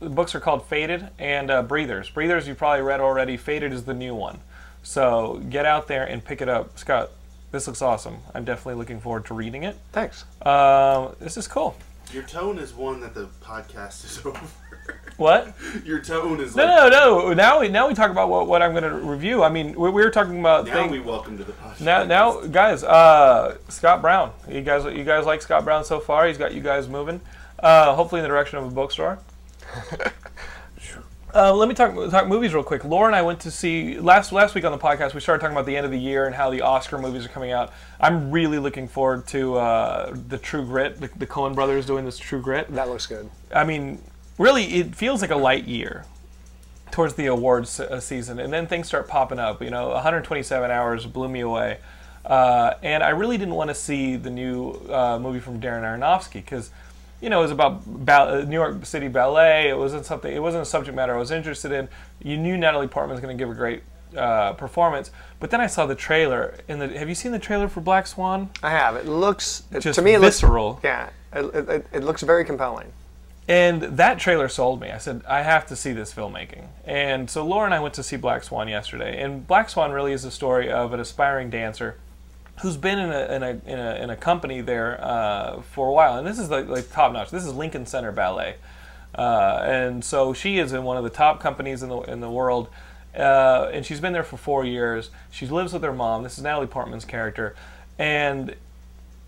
the 0.00 0.08
books 0.08 0.34
are 0.34 0.40
called 0.40 0.64
Faded 0.66 1.08
and 1.18 1.50
uh, 1.50 1.62
Breathers. 1.62 2.08
Breathers 2.08 2.48
you've 2.48 2.58
probably 2.58 2.82
read 2.82 3.00
already. 3.00 3.36
Faded 3.36 3.72
is 3.72 3.84
the 3.84 3.94
new 3.94 4.14
one. 4.14 4.40
So 4.82 5.42
get 5.50 5.66
out 5.66 5.88
there 5.88 6.04
and 6.04 6.24
pick 6.24 6.40
it 6.40 6.48
up. 6.48 6.78
Scott, 6.78 7.10
this 7.52 7.66
looks 7.66 7.82
awesome. 7.82 8.18
I'm 8.34 8.44
definitely 8.44 8.74
looking 8.74 9.00
forward 9.00 9.26
to 9.26 9.34
reading 9.34 9.64
it. 9.64 9.76
Thanks. 9.92 10.24
Um, 10.42 11.14
this 11.20 11.36
is 11.36 11.46
cool. 11.46 11.76
Your 12.12 12.22
tone 12.22 12.58
is 12.58 12.72
one 12.72 13.00
that 13.00 13.14
the 13.14 13.28
podcast 13.42 14.04
is 14.04 14.20
over. 14.24 14.40
What? 15.16 15.54
Your 15.84 16.00
tone 16.00 16.40
is 16.40 16.56
No, 16.56 16.64
like, 16.64 16.92
no, 16.92 17.28
no. 17.28 17.34
Now 17.34 17.60
we 17.60 17.68
now 17.68 17.88
we 17.88 17.94
talk 17.94 18.10
about 18.10 18.30
what, 18.30 18.46
what 18.46 18.62
I'm 18.62 18.70
going 18.72 18.84
to 18.84 18.94
review. 18.94 19.42
I 19.42 19.50
mean, 19.50 19.78
we, 19.78 19.90
we 19.90 20.02
were 20.02 20.10
talking 20.10 20.40
about 20.40 20.64
now 20.64 20.72
things. 20.72 20.92
we 20.92 21.00
welcome 21.00 21.36
to 21.36 21.44
the 21.44 21.52
podcast. 21.52 21.82
Now, 21.82 22.04
now, 22.04 22.40
guys, 22.40 22.82
uh, 22.82 23.58
Scott 23.68 24.00
Brown. 24.00 24.32
You 24.48 24.62
guys, 24.62 24.84
you 24.84 25.04
guys 25.04 25.26
like 25.26 25.42
Scott 25.42 25.64
Brown 25.64 25.84
so 25.84 26.00
far? 26.00 26.26
He's 26.26 26.38
got 26.38 26.54
you 26.54 26.62
guys 26.62 26.88
moving. 26.88 27.20
Uh, 27.58 27.94
hopefully, 27.94 28.20
in 28.20 28.22
the 28.22 28.28
direction 28.28 28.58
of 28.58 28.64
a 28.64 28.70
bookstore. 28.70 29.18
Uh, 31.32 31.54
let 31.54 31.68
me 31.68 31.74
talk 31.74 31.94
talk 32.10 32.26
movies 32.26 32.52
real 32.52 32.64
quick. 32.64 32.84
Laura 32.84 33.06
and 33.06 33.14
I 33.14 33.22
went 33.22 33.40
to 33.40 33.50
see 33.50 34.00
last 34.00 34.32
last 34.32 34.54
week 34.54 34.64
on 34.64 34.72
the 34.72 34.78
podcast. 34.78 35.14
We 35.14 35.20
started 35.20 35.40
talking 35.40 35.54
about 35.54 35.66
the 35.66 35.76
end 35.76 35.86
of 35.86 35.92
the 35.92 35.98
year 35.98 36.26
and 36.26 36.34
how 36.34 36.50
the 36.50 36.62
Oscar 36.62 36.98
movies 36.98 37.24
are 37.24 37.28
coming 37.28 37.52
out. 37.52 37.72
I'm 38.00 38.32
really 38.32 38.58
looking 38.58 38.88
forward 38.88 39.28
to 39.28 39.56
uh, 39.56 40.16
the 40.28 40.38
True 40.38 40.64
Grit. 40.64 41.00
The, 41.00 41.08
the 41.16 41.26
Coen 41.26 41.54
Brothers 41.54 41.86
doing 41.86 42.04
this 42.04 42.18
True 42.18 42.40
Grit. 42.40 42.72
That 42.74 42.88
looks 42.88 43.06
good. 43.06 43.30
I 43.54 43.62
mean, 43.62 44.02
really, 44.40 44.64
it 44.74 44.96
feels 44.96 45.20
like 45.20 45.30
a 45.30 45.36
light 45.36 45.66
year 45.66 46.04
towards 46.90 47.14
the 47.14 47.26
awards 47.26 47.78
uh, 47.78 48.00
season, 48.00 48.40
and 48.40 48.52
then 48.52 48.66
things 48.66 48.88
start 48.88 49.06
popping 49.06 49.38
up. 49.38 49.62
You 49.62 49.70
know, 49.70 49.90
127 49.90 50.70
hours 50.70 51.06
blew 51.06 51.28
me 51.28 51.40
away, 51.40 51.78
uh, 52.24 52.74
and 52.82 53.02
I 53.02 53.10
really 53.10 53.38
didn't 53.38 53.54
want 53.54 53.68
to 53.68 53.74
see 53.74 54.16
the 54.16 54.30
new 54.30 54.72
uh, 54.88 55.18
movie 55.20 55.40
from 55.40 55.60
Darren 55.60 55.82
Aronofsky 55.82 56.34
because, 56.34 56.70
you 57.20 57.28
know, 57.30 57.40
it 57.40 57.42
was 57.42 57.50
about 57.52 57.84
ba- 57.86 58.40
uh, 58.40 58.44
New 58.48 58.56
York 58.56 58.84
City 58.86 59.08
Ballet. 59.08 59.68
It 59.68 59.76
wasn't 59.76 60.06
something. 60.06 60.34
It 60.34 60.40
wasn't 60.40 60.62
a 60.62 60.66
subject 60.66 60.96
matter 60.96 61.14
I 61.14 61.18
was 61.18 61.30
interested 61.30 61.70
in. 61.70 61.88
You 62.22 62.36
knew 62.36 62.56
Natalie 62.56 62.88
Portman 62.88 63.12
was 63.12 63.20
going 63.20 63.36
to 63.36 63.40
give 63.40 63.50
a 63.50 63.54
great. 63.54 63.82
Uh, 64.10 64.52
performance, 64.54 65.12
but 65.38 65.52
then 65.52 65.60
I 65.60 65.68
saw 65.68 65.86
the 65.86 65.94
trailer. 65.94 66.56
In 66.66 66.80
the, 66.80 66.88
have 66.98 67.08
you 67.08 67.14
seen 67.14 67.30
the 67.30 67.38
trailer 67.38 67.68
for 67.68 67.80
Black 67.80 68.08
Swan? 68.08 68.50
I 68.60 68.70
have. 68.70 68.96
It 68.96 69.06
looks 69.06 69.62
it, 69.70 69.82
to 69.82 70.02
me. 70.02 70.14
It 70.14 70.20
visceral. 70.20 70.70
looks 70.70 70.82
yeah. 70.82 71.10
It, 71.32 71.54
it, 71.54 71.86
it 71.92 72.02
looks 72.02 72.22
very 72.22 72.44
compelling. 72.44 72.92
And 73.48 73.82
that 73.82 74.18
trailer 74.18 74.48
sold 74.48 74.80
me. 74.80 74.90
I 74.90 74.98
said, 74.98 75.22
I 75.28 75.42
have 75.42 75.66
to 75.66 75.76
see 75.76 75.92
this 75.92 76.14
filmmaking. 76.14 76.68
And 76.84 77.28
so 77.28 77.44
Laura 77.44 77.64
and 77.64 77.74
I 77.74 77.80
went 77.80 77.94
to 77.94 78.02
see 78.02 78.16
Black 78.16 78.44
Swan 78.44 78.68
yesterday. 78.68 79.20
And 79.20 79.46
Black 79.46 79.68
Swan 79.68 79.90
really 79.90 80.12
is 80.12 80.22
the 80.22 80.30
story 80.30 80.70
of 80.70 80.92
an 80.92 81.00
aspiring 81.00 81.50
dancer 81.50 81.96
who's 82.62 82.76
been 82.76 82.98
in 82.98 83.10
a, 83.10 83.34
in 83.34 83.42
a, 83.42 83.48
in 83.66 83.78
a, 83.78 83.94
in 84.02 84.10
a 84.10 84.16
company 84.16 84.60
there 84.60 85.02
uh, 85.02 85.62
for 85.62 85.88
a 85.88 85.92
while. 85.92 86.18
And 86.18 86.26
this 86.26 86.38
is 86.38 86.50
like, 86.50 86.68
like 86.68 86.92
top 86.92 87.12
notch. 87.12 87.30
This 87.30 87.44
is 87.44 87.52
Lincoln 87.52 87.86
Center 87.86 88.12
Ballet. 88.12 88.56
Uh, 89.14 89.62
and 89.64 90.04
so 90.04 90.32
she 90.32 90.58
is 90.58 90.72
in 90.72 90.84
one 90.84 90.96
of 90.96 91.02
the 91.02 91.10
top 91.10 91.40
companies 91.40 91.82
in 91.82 91.88
the, 91.88 91.98
in 92.02 92.20
the 92.20 92.30
world. 92.30 92.68
Uh, 93.16 93.68
and 93.72 93.84
she's 93.84 93.98
been 93.98 94.12
there 94.12 94.22
for 94.22 94.36
four 94.36 94.64
years. 94.64 95.10
She 95.30 95.46
lives 95.46 95.72
with 95.72 95.82
her 95.82 95.92
mom. 95.92 96.22
This 96.22 96.38
is 96.38 96.44
Natalie 96.44 96.68
Portman's 96.68 97.04
character. 97.04 97.56
And 97.98 98.54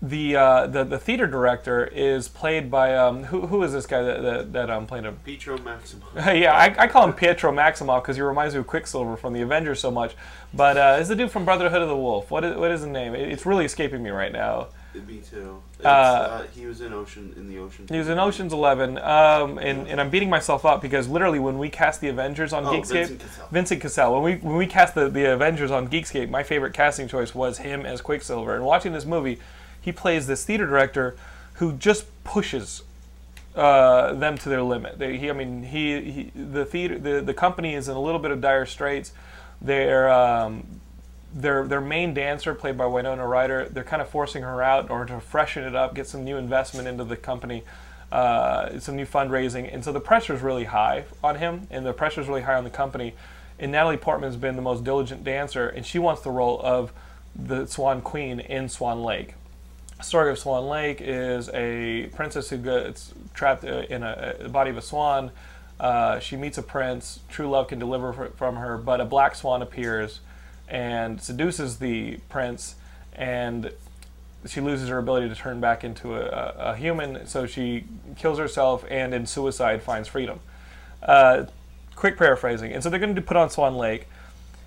the 0.03 0.35
uh, 0.35 0.67
the 0.67 0.83
the 0.83 0.99
theater 0.99 1.25
director 1.27 1.85
is 1.85 2.27
played 2.27 2.69
by 2.69 2.93
um, 2.95 3.23
who 3.23 3.47
who 3.47 3.63
is 3.63 3.71
this 3.71 3.85
guy 3.85 4.01
that 4.03 4.21
that, 4.21 4.53
that 4.53 4.69
um 4.69 4.85
played 4.85 5.05
him? 5.05 5.17
Pietro 5.23 5.57
Maximoff. 5.57 6.13
yeah, 6.39 6.53
I, 6.53 6.83
I 6.83 6.87
call 6.87 7.05
him 7.07 7.13
Pietro 7.13 7.53
Maximoff 7.53 8.01
because 8.03 8.17
he 8.17 8.21
reminds 8.21 8.53
me 8.53 8.59
of 8.59 8.67
Quicksilver 8.67 9.15
from 9.15 9.31
the 9.31 9.41
Avengers 9.41 9.79
so 9.79 9.89
much. 9.89 10.13
But 10.53 10.77
uh, 10.77 10.97
it's 10.99 11.07
the 11.07 11.15
dude 11.15 11.31
from 11.31 11.45
Brotherhood 11.45 11.81
of 11.81 11.87
the 11.87 11.95
Wolf. 11.97 12.29
What 12.29 12.43
is 12.43 12.57
what 12.57 12.69
is 12.69 12.81
his 12.81 12.89
name? 12.89 13.15
It- 13.15 13.29
it's 13.29 13.45
really 13.45 13.63
escaping 13.65 14.03
me 14.03 14.09
right 14.09 14.31
now. 14.33 14.67
Me 15.07 15.21
too. 15.27 15.59
Uh, 15.83 15.87
uh, 15.87 16.43
he 16.53 16.67
was 16.67 16.81
in 16.81 16.93
Ocean 16.93 17.33
in 17.35 17.47
the 17.49 17.57
Ocean. 17.57 17.87
He 17.89 17.97
was 17.97 18.09
in 18.09 18.19
Ocean's 18.19 18.53
Eleven, 18.53 18.99
um, 18.99 19.57
and, 19.57 19.87
and 19.87 19.99
I'm 19.99 20.11
beating 20.11 20.29
myself 20.29 20.65
up 20.65 20.83
because 20.83 21.07
literally 21.07 21.39
when 21.39 21.57
we 21.57 21.67
cast 21.69 21.99
the 21.99 22.09
Avengers 22.09 22.53
on 22.53 22.63
Oh, 22.65 22.73
Geekscape, 22.73 23.07
Vincent 23.07 23.19
Cassel. 23.21 23.47
Vincent 23.51 23.81
Cassel, 23.81 24.13
when 24.13 24.21
we 24.21 24.35
when 24.47 24.55
we 24.57 24.67
cast 24.67 24.93
the, 24.93 25.09
the 25.09 25.33
Avengers 25.33 25.71
on 25.71 25.87
Geekscape, 25.87 26.29
my 26.29 26.43
favorite 26.43 26.73
casting 26.75 27.07
choice 27.07 27.33
was 27.33 27.57
him 27.57 27.85
as 27.87 28.01
Quicksilver. 28.01 28.53
And 28.55 28.63
watching 28.65 28.91
this 28.93 29.05
movie, 29.05 29.39
he 29.83 29.91
plays 29.91 30.27
this 30.27 30.45
theater 30.45 30.65
director 30.65 31.15
who 31.55 31.73
just 31.73 32.05
pushes 32.23 32.83
uh, 33.55 34.13
them 34.13 34.37
to 34.37 34.49
their 34.49 34.63
limit. 34.63 34.97
They, 34.97 35.17
he, 35.17 35.29
I 35.29 35.33
mean, 35.33 35.63
he, 35.63 36.01
he 36.11 36.31
the 36.35 36.65
theater 36.65 36.97
the, 36.97 37.21
the 37.21 37.33
company 37.33 37.75
is 37.75 37.87
in 37.87 37.95
a 37.95 38.01
little 38.01 38.19
bit 38.19 38.31
of 38.31 38.41
dire 38.41 38.65
straits. 38.65 39.11
They're 39.61 40.11
um, 40.11 40.65
their 41.33 41.67
their 41.67 41.81
main 41.81 42.13
dancer, 42.13 42.53
played 42.53 42.77
by 42.77 42.85
Winona 42.85 43.27
Ryder, 43.27 43.69
they're 43.69 43.83
kind 43.83 44.01
of 44.01 44.09
forcing 44.09 44.43
her 44.43 44.61
out 44.61 44.89
or 44.89 45.05
to 45.05 45.19
freshen 45.19 45.63
it 45.63 45.75
up, 45.75 45.95
get 45.95 46.07
some 46.07 46.23
new 46.23 46.37
investment 46.37 46.87
into 46.87 47.03
the 47.03 47.17
company, 47.17 47.63
uh, 48.11 48.79
some 48.79 48.95
new 48.95 49.05
fundraising, 49.05 49.71
and 49.73 49.83
so 49.83 49.91
the 49.91 49.99
pressure 49.99 50.33
is 50.33 50.41
really 50.41 50.65
high 50.65 51.05
on 51.23 51.35
him, 51.35 51.67
and 51.71 51.85
the 51.85 51.93
pressure 51.93 52.21
is 52.21 52.27
really 52.27 52.43
high 52.43 52.55
on 52.55 52.63
the 52.63 52.69
company. 52.69 53.13
And 53.59 53.71
Natalie 53.71 53.97
Portman's 53.97 54.35
been 54.35 54.55
the 54.55 54.61
most 54.61 54.83
diligent 54.83 55.23
dancer, 55.23 55.67
and 55.67 55.85
she 55.85 55.99
wants 55.99 56.21
the 56.21 56.31
role 56.31 56.59
of 56.63 56.91
the 57.35 57.65
Swan 57.65 58.01
Queen 58.01 58.39
in 58.39 58.69
Swan 58.69 59.03
Lake. 59.03 59.35
Story 60.03 60.31
of 60.31 60.37
Swan 60.37 60.67
Lake 60.67 60.99
is 61.01 61.49
a 61.53 62.09
princess 62.13 62.49
who 62.49 62.57
gets 62.57 63.13
trapped 63.33 63.63
uh, 63.63 63.83
in 63.89 64.03
a, 64.03 64.35
a 64.41 64.49
body 64.49 64.69
of 64.69 64.77
a 64.77 64.81
swan. 64.81 65.31
Uh, 65.79 66.19
she 66.19 66.35
meets 66.35 66.57
a 66.57 66.63
prince. 66.63 67.21
True 67.29 67.49
love 67.49 67.69
can 67.69 67.79
deliver 67.79 68.29
from 68.35 68.57
her, 68.57 68.77
but 68.77 68.99
a 68.99 69.05
black 69.05 69.33
swan 69.33 69.61
appears 69.61 70.19
and 70.67 71.21
seduces 71.21 71.79
the 71.79 72.17
prince, 72.29 72.75
and 73.13 73.71
she 74.45 74.59
loses 74.59 74.89
her 74.89 74.97
ability 74.97 75.29
to 75.29 75.35
turn 75.35 75.59
back 75.59 75.83
into 75.83 76.15
a, 76.15 76.21
a, 76.21 76.53
a 76.71 76.75
human. 76.75 77.25
So 77.25 77.45
she 77.45 77.85
kills 78.17 78.37
herself, 78.37 78.85
and 78.89 79.13
in 79.13 79.25
suicide 79.25 79.81
finds 79.81 80.07
freedom. 80.09 80.39
Uh, 81.01 81.45
quick 81.95 82.17
paraphrasing, 82.17 82.73
and 82.73 82.83
so 82.83 82.89
they're 82.89 82.99
going 82.99 83.15
to 83.15 83.21
put 83.21 83.37
on 83.37 83.49
Swan 83.49 83.75
Lake. 83.75 84.07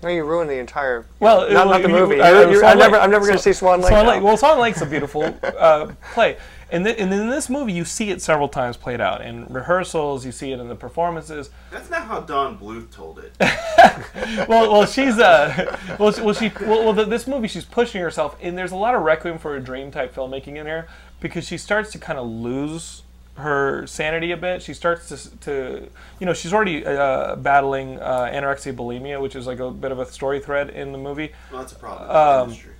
No, 0.03 0.09
you 0.09 0.23
ruined 0.23 0.49
the 0.49 0.59
entire. 0.59 1.05
Well, 1.19 1.41
not, 1.41 1.49
it- 1.49 1.53
not 1.53 1.81
the 1.81 1.87
you- 1.89 1.95
movie. 1.95 2.15
You're- 2.17 2.51
you're- 2.51 2.65
I'm 2.65 2.77
never, 2.77 2.97
I'm 2.97 3.09
never 3.11 3.25
going 3.25 3.37
to 3.37 3.43
see 3.43 3.53
Swan 3.53 3.81
Lake. 3.81 3.89
Swan 3.89 4.05
now. 4.05 4.11
Lake. 4.13 4.23
Well, 4.23 4.37
Swan 4.37 4.59
Lake's 4.59 4.81
a 4.81 4.85
beautiful 4.85 5.23
uh, 5.43 5.91
play, 6.13 6.37
and, 6.71 6.85
th- 6.85 6.97
and 6.99 7.11
in 7.13 7.29
this 7.29 7.49
movie, 7.49 7.73
you 7.73 7.83
see 7.83 8.11
it 8.11 8.21
several 8.21 8.47
times 8.47 8.77
played 8.77 9.01
out 9.01 9.21
in 9.21 9.45
rehearsals. 9.47 10.23
You 10.25 10.31
see 10.31 10.51
it 10.51 10.59
in 10.59 10.67
the 10.67 10.75
performances. 10.75 11.49
That's 11.71 11.89
not 11.89 12.03
how 12.03 12.19
Don 12.19 12.57
Bluth 12.59 12.91
told 12.91 13.19
it. 13.19 13.33
well, 14.47 14.71
well, 14.71 14.85
she's 14.85 15.17
uh, 15.17 15.77
well, 15.99 16.11
she- 16.11 16.21
well, 16.21 16.33
she, 16.33 16.51
well, 16.61 16.83
well 16.85 16.93
th 16.95 17.07
this 17.09 17.25
movie, 17.27 17.47
she's 17.47 17.65
pushing 17.65 18.01
herself, 18.01 18.37
and 18.41 18.57
there's 18.57 18.71
a 18.71 18.75
lot 18.77 18.93
of 18.95 19.01
Requiem 19.01 19.39
for 19.39 19.55
a 19.55 19.59
Dream 19.59 19.89
type 19.91 20.13
filmmaking 20.13 20.57
in 20.57 20.65
there 20.65 20.87
because 21.19 21.47
she 21.47 21.57
starts 21.57 21.91
to 21.93 21.97
kind 21.97 22.19
of 22.19 22.27
lose 22.27 23.01
her 23.37 23.85
sanity 23.87 24.31
a 24.31 24.37
bit. 24.37 24.61
She 24.61 24.73
starts 24.73 25.09
to, 25.09 25.37
to 25.39 25.89
you 26.19 26.25
know, 26.25 26.33
she's 26.33 26.53
already 26.53 26.85
uh, 26.85 27.35
battling 27.37 27.99
uh, 27.99 28.29
anorexia 28.33 28.73
bulimia, 28.75 29.21
which 29.21 29.35
is 29.35 29.47
like 29.47 29.59
a 29.59 29.71
bit 29.71 29.91
of 29.91 29.99
a 29.99 30.05
story 30.05 30.39
thread 30.39 30.69
in 30.69 30.91
the 30.91 30.97
movie. 30.97 31.31
Well, 31.51 31.61
that's 31.61 31.73
a 31.73 31.75
problem. 31.75 32.09
Um, 32.09 32.15
in 32.15 32.37
the 32.37 32.43
industry. 32.53 32.73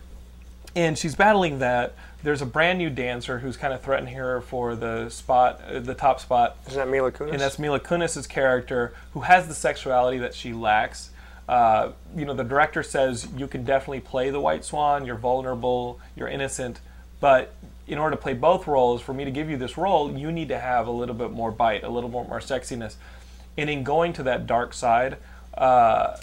and 0.75 0.97
she's 0.97 1.15
battling 1.15 1.59
that. 1.59 1.93
There's 2.23 2.41
a 2.41 2.45
brand 2.47 2.79
new 2.79 2.89
dancer 2.89 3.39
who's 3.39 3.55
kind 3.57 3.73
of 3.73 3.81
threatening 3.81 4.15
her 4.15 4.41
for 4.41 4.75
the 4.75 5.09
spot, 5.09 5.61
uh, 5.71 5.79
the 5.79 5.93
top 5.93 6.19
spot, 6.19 6.57
Isn't 6.67 6.79
that 6.79 6.89
Mila 6.89 7.11
Kunis? 7.11 7.31
and 7.31 7.39
that's 7.39 7.59
Mila 7.59 7.79
Kunis' 7.79 8.27
character, 8.27 8.93
who 9.13 9.21
has 9.21 9.47
the 9.47 9.53
sexuality 9.53 10.17
that 10.17 10.33
she 10.33 10.51
lacks. 10.53 11.11
Uh, 11.47 11.91
you 12.15 12.25
know, 12.25 12.33
the 12.33 12.43
director 12.43 12.81
says 12.83 13.27
you 13.37 13.47
can 13.47 13.63
definitely 13.63 14.01
play 14.01 14.31
the 14.31 14.39
White 14.41 14.65
Swan. 14.65 15.05
You're 15.05 15.15
vulnerable. 15.15 15.99
You're 16.15 16.27
innocent, 16.27 16.81
but 17.21 17.53
in 17.87 17.97
order 17.97 18.15
to 18.15 18.21
play 18.21 18.33
both 18.33 18.67
roles, 18.67 19.01
for 19.01 19.13
me 19.13 19.23
to 19.25 19.31
give 19.31 19.49
you 19.49 19.57
this 19.57 19.77
role, 19.77 20.11
you 20.11 20.31
need 20.31 20.49
to 20.49 20.59
have 20.59 20.87
a 20.87 20.91
little 20.91 21.15
bit 21.15 21.31
more 21.31 21.51
bite, 21.51 21.83
a 21.83 21.89
little 21.89 22.09
more, 22.09 22.25
more 22.27 22.39
sexiness. 22.39 22.95
And 23.57 23.69
in 23.69 23.83
going 23.83 24.13
to 24.13 24.23
that 24.23 24.45
dark 24.45 24.73
side, 24.73 25.17
uh, 25.57 26.17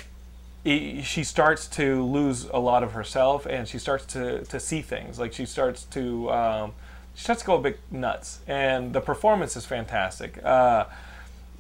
i- 0.67 1.01
she 1.03 1.25
starts 1.25 1.67
to 1.69 2.05
lose 2.05 2.45
a 2.53 2.59
lot 2.59 2.83
of 2.83 2.93
herself 2.93 3.47
and 3.47 3.67
she 3.67 3.79
starts 3.79 4.05
to, 4.07 4.45
to 4.45 4.61
see 4.61 4.83
things. 4.83 5.19
Like 5.19 5.33
she 5.33 5.47
starts 5.47 5.85
to 5.85 6.31
um, 6.31 6.73
she 7.15 7.23
starts 7.25 7.43
to 7.43 7.47
go 7.47 7.55
a 7.57 7.61
bit 7.61 7.79
nuts. 7.91 8.41
And 8.47 8.93
the 8.93 9.01
performance 9.01 9.57
is 9.57 9.65
fantastic. 9.67 10.45
Uh, 10.45 10.87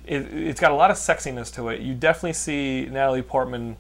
it, 0.07 0.19
it's 0.35 0.61
got 0.61 0.71
a 0.71 0.75
lot 0.75 0.91
of 0.91 0.97
sexiness 0.97 1.53
to 1.55 1.69
it. 1.69 1.81
You 1.81 1.95
definitely 1.95 2.33
see 2.35 2.87
natalie 2.91 3.23
portman 3.23 3.77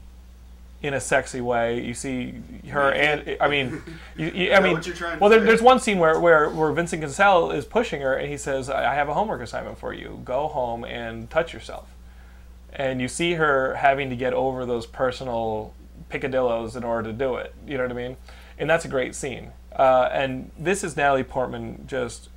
in 0.84 0.94
a 0.94 1.00
sexy 1.00 1.40
way 1.40 1.80
you 1.82 1.94
see 1.94 2.34
her 2.70 2.92
and 2.92 3.36
i 3.40 3.48
mean 3.48 3.82
you, 4.16 4.26
you, 4.28 4.52
i 4.52 4.60
mean 4.60 4.74
what 4.74 4.86
you're 4.86 4.94
trying 4.94 5.16
to 5.16 5.20
well 5.20 5.30
there, 5.30 5.40
there's 5.40 5.62
one 5.62 5.80
scene 5.80 5.98
where, 5.98 6.20
where, 6.20 6.50
where 6.50 6.70
vincent 6.72 7.02
cassel 7.02 7.50
is 7.50 7.64
pushing 7.64 8.02
her 8.02 8.14
and 8.14 8.30
he 8.30 8.36
says 8.36 8.68
i 8.68 8.92
I 8.92 8.94
have 8.94 9.08
a 9.08 9.14
homework 9.14 9.40
assignment 9.40 9.78
for 9.78 9.92
you 9.94 10.20
go 10.24 10.46
home 10.48 10.84
and 10.84 11.30
touch 11.30 11.52
yourself 11.54 11.88
and 12.72 13.00
you 13.00 13.08
see 13.08 13.34
her 13.34 13.76
having 13.76 14.10
to 14.10 14.16
get 14.16 14.34
over 14.34 14.66
those 14.66 14.84
personal 14.86 15.72
picadillos 16.10 16.76
in 16.76 16.84
order 16.84 17.10
to 17.10 17.16
do 17.16 17.36
it. 17.36 17.54
You 17.66 17.76
know 17.78 17.84
what 17.84 17.92
I 17.92 17.94
mean? 17.94 18.16
And 18.58 18.68
that's 18.68 18.84
a 18.84 18.88
great 18.88 19.14
scene. 19.14 19.52
Uh, 19.74 20.08
and 20.12 20.50
this 20.58 20.82
is 20.84 20.96
Natalie 20.96 21.22
Portman. 21.24 21.84
Just, 21.86 22.28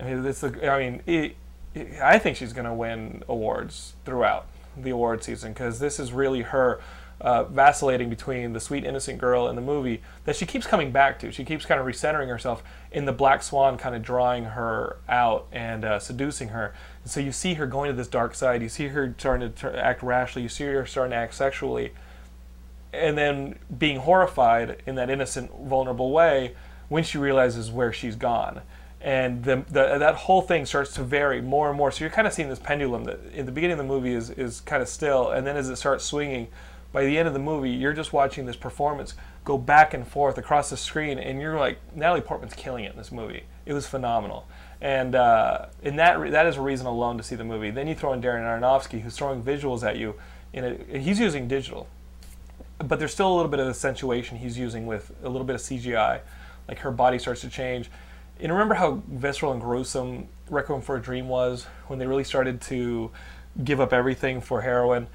I 0.00 0.04
mean, 0.04 0.22
this. 0.22 0.44
I 0.44 0.50
mean, 0.78 1.02
it, 1.06 1.36
it- 1.74 2.00
I 2.02 2.18
think 2.18 2.36
she's 2.36 2.52
going 2.52 2.66
to 2.66 2.74
win 2.74 3.22
awards 3.28 3.94
throughout 4.04 4.46
the 4.76 4.90
award 4.90 5.24
season 5.24 5.52
because 5.54 5.78
this 5.78 5.98
is 5.98 6.12
really 6.12 6.42
her. 6.42 6.80
Uh, 7.20 7.42
vacillating 7.42 8.08
between 8.08 8.52
the 8.52 8.60
sweet 8.60 8.84
innocent 8.84 9.18
girl 9.18 9.48
in 9.48 9.56
the 9.56 9.62
movie 9.62 10.00
that 10.24 10.36
she 10.36 10.46
keeps 10.46 10.68
coming 10.68 10.92
back 10.92 11.18
to. 11.18 11.32
She 11.32 11.44
keeps 11.44 11.66
kind 11.66 11.80
of 11.80 11.86
recentering 11.86 12.28
herself 12.28 12.62
in 12.92 13.06
the 13.06 13.12
Black 13.12 13.42
Swan, 13.42 13.76
kind 13.76 13.96
of 13.96 14.02
drawing 14.02 14.44
her 14.44 14.98
out 15.08 15.48
and 15.50 15.84
uh, 15.84 15.98
seducing 15.98 16.50
her. 16.50 16.72
And 17.02 17.10
so 17.10 17.18
you 17.18 17.32
see 17.32 17.54
her 17.54 17.66
going 17.66 17.90
to 17.90 17.96
this 17.96 18.06
dark 18.06 18.36
side. 18.36 18.62
You 18.62 18.68
see 18.68 18.86
her 18.88 19.16
starting 19.18 19.52
to 19.52 19.84
act 19.84 20.00
rashly. 20.04 20.42
You 20.42 20.48
see 20.48 20.64
her 20.66 20.86
starting 20.86 21.10
to 21.10 21.16
act 21.16 21.34
sexually 21.34 21.90
and 22.92 23.18
then 23.18 23.58
being 23.76 23.98
horrified 23.98 24.82
in 24.86 24.94
that 24.94 25.10
innocent, 25.10 25.50
vulnerable 25.62 26.10
way 26.10 26.54
when 26.88 27.04
she 27.04 27.18
realizes 27.18 27.70
where 27.70 27.92
she's 27.92 28.16
gone. 28.16 28.62
And 29.00 29.44
the, 29.44 29.64
the, 29.68 29.98
that 29.98 30.14
whole 30.14 30.42
thing 30.42 30.66
starts 30.66 30.94
to 30.94 31.04
vary 31.04 31.40
more 31.40 31.68
and 31.68 31.76
more. 31.76 31.90
So 31.90 32.00
you're 32.00 32.10
kind 32.10 32.26
of 32.26 32.32
seeing 32.32 32.48
this 32.48 32.58
pendulum 32.58 33.04
that 33.04 33.20
in 33.32 33.46
the 33.46 33.52
beginning 33.52 33.78
of 33.78 33.78
the 33.78 33.84
movie 33.92 34.14
is, 34.14 34.30
is 34.30 34.60
kind 34.62 34.82
of 34.82 34.88
still, 34.88 35.30
and 35.30 35.46
then 35.46 35.56
as 35.56 35.68
it 35.68 35.76
starts 35.76 36.04
swinging, 36.04 36.48
by 36.92 37.04
the 37.04 37.18
end 37.18 37.28
of 37.28 37.34
the 37.34 37.40
movie, 37.40 37.70
you're 37.70 37.92
just 37.92 38.12
watching 38.12 38.46
this 38.46 38.56
performance 38.56 39.14
go 39.44 39.58
back 39.58 39.94
and 39.94 40.06
forth 40.06 40.38
across 40.38 40.70
the 40.70 40.76
screen, 40.76 41.18
and 41.18 41.40
you're 41.40 41.58
like, 41.58 41.78
Natalie 41.94 42.20
Portman's 42.20 42.54
killing 42.54 42.84
it 42.84 42.92
in 42.92 42.98
this 42.98 43.12
movie. 43.12 43.44
It 43.66 43.72
was 43.72 43.86
phenomenal. 43.86 44.46
And, 44.80 45.14
uh, 45.14 45.66
and 45.82 45.98
that, 45.98 46.30
that 46.30 46.46
is 46.46 46.56
a 46.56 46.60
reason 46.60 46.86
alone 46.86 47.16
to 47.18 47.22
see 47.22 47.34
the 47.34 47.44
movie. 47.44 47.70
Then 47.70 47.88
you 47.88 47.94
throw 47.94 48.12
in 48.12 48.22
Darren 48.22 48.42
Aronofsky, 48.42 49.00
who's 49.00 49.16
throwing 49.16 49.42
visuals 49.42 49.82
at 49.82 49.96
you. 49.96 50.14
In 50.52 50.64
a, 50.64 50.98
he's 50.98 51.18
using 51.18 51.46
digital 51.48 51.88
but 52.84 52.98
there's 52.98 53.12
still 53.12 53.32
a 53.32 53.34
little 53.34 53.50
bit 53.50 53.60
of 53.60 53.68
accentuation 53.68 54.38
he's 54.38 54.56
using 54.56 54.86
with 54.86 55.12
a 55.22 55.28
little 55.28 55.46
bit 55.46 55.56
of 55.56 55.60
CGI. 55.60 56.20
Like 56.68 56.78
her 56.80 56.90
body 56.90 57.18
starts 57.18 57.40
to 57.40 57.48
change. 57.48 57.90
And 58.40 58.52
remember 58.52 58.74
how 58.74 59.02
visceral 59.08 59.52
and 59.52 59.60
gruesome 59.60 60.28
Requiem 60.48 60.80
for 60.80 60.96
a 60.96 61.02
Dream 61.02 61.28
was 61.28 61.64
when 61.88 61.98
they 61.98 62.06
really 62.06 62.24
started 62.24 62.60
to 62.62 63.10
give 63.64 63.80
up 63.80 63.92
everything 63.92 64.40
for 64.40 64.60
heroin. 64.60 65.08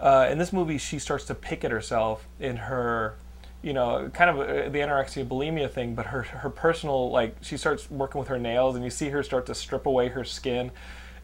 Uh, 0.00 0.28
in 0.30 0.38
this 0.38 0.52
movie, 0.52 0.78
she 0.78 0.98
starts 0.98 1.24
to 1.26 1.34
pick 1.34 1.64
at 1.64 1.70
herself 1.70 2.26
in 2.38 2.56
her, 2.56 3.14
you 3.62 3.72
know, 3.72 4.08
kind 4.14 4.30
of 4.30 4.38
uh, 4.38 4.68
the 4.68 4.78
anorexia 4.78 5.26
bulimia 5.26 5.70
thing, 5.70 5.94
but 5.94 6.06
her 6.06 6.22
her 6.22 6.50
personal 6.50 7.10
like 7.10 7.34
she 7.40 7.56
starts 7.56 7.90
working 7.90 8.18
with 8.18 8.28
her 8.28 8.38
nails, 8.38 8.76
and 8.76 8.84
you 8.84 8.90
see 8.90 9.08
her 9.08 9.22
start 9.22 9.46
to 9.46 9.54
strip 9.54 9.86
away 9.86 10.08
her 10.08 10.22
skin, 10.24 10.70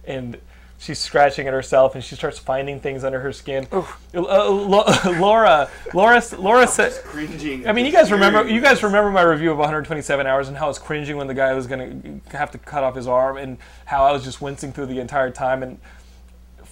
and 0.04 0.38
she's 0.78 0.98
scratching 0.98 1.46
at 1.46 1.54
herself, 1.54 1.94
and 1.94 2.02
she 2.02 2.16
starts 2.16 2.38
finding 2.38 2.80
things 2.80 3.04
under 3.04 3.20
her 3.20 3.32
skin. 3.32 3.66
Uh, 3.72 3.84
Lo- 4.12 4.84
Laura, 5.18 5.70
Laura, 5.94 6.22
Laura 6.36 6.66
said. 6.66 6.92
Cringing. 7.04 7.68
I 7.68 7.72
mean, 7.72 7.86
you 7.86 7.92
guys 7.92 8.10
remember 8.10 8.48
you 8.48 8.60
guys 8.60 8.82
remember 8.82 9.10
my 9.10 9.22
review 9.22 9.52
of 9.52 9.58
127 9.58 10.26
hours 10.26 10.48
and 10.48 10.56
how 10.56 10.64
I 10.64 10.68
was 10.68 10.78
cringing 10.80 11.16
when 11.16 11.28
the 11.28 11.34
guy 11.34 11.52
was 11.54 11.68
going 11.68 12.22
to 12.28 12.36
have 12.36 12.50
to 12.50 12.58
cut 12.58 12.82
off 12.82 12.96
his 12.96 13.06
arm 13.06 13.36
and 13.36 13.58
how 13.84 14.04
I 14.04 14.12
was 14.12 14.24
just 14.24 14.40
wincing 14.40 14.72
through 14.72 14.86
the 14.86 14.98
entire 14.98 15.30
time 15.30 15.62
and 15.62 15.78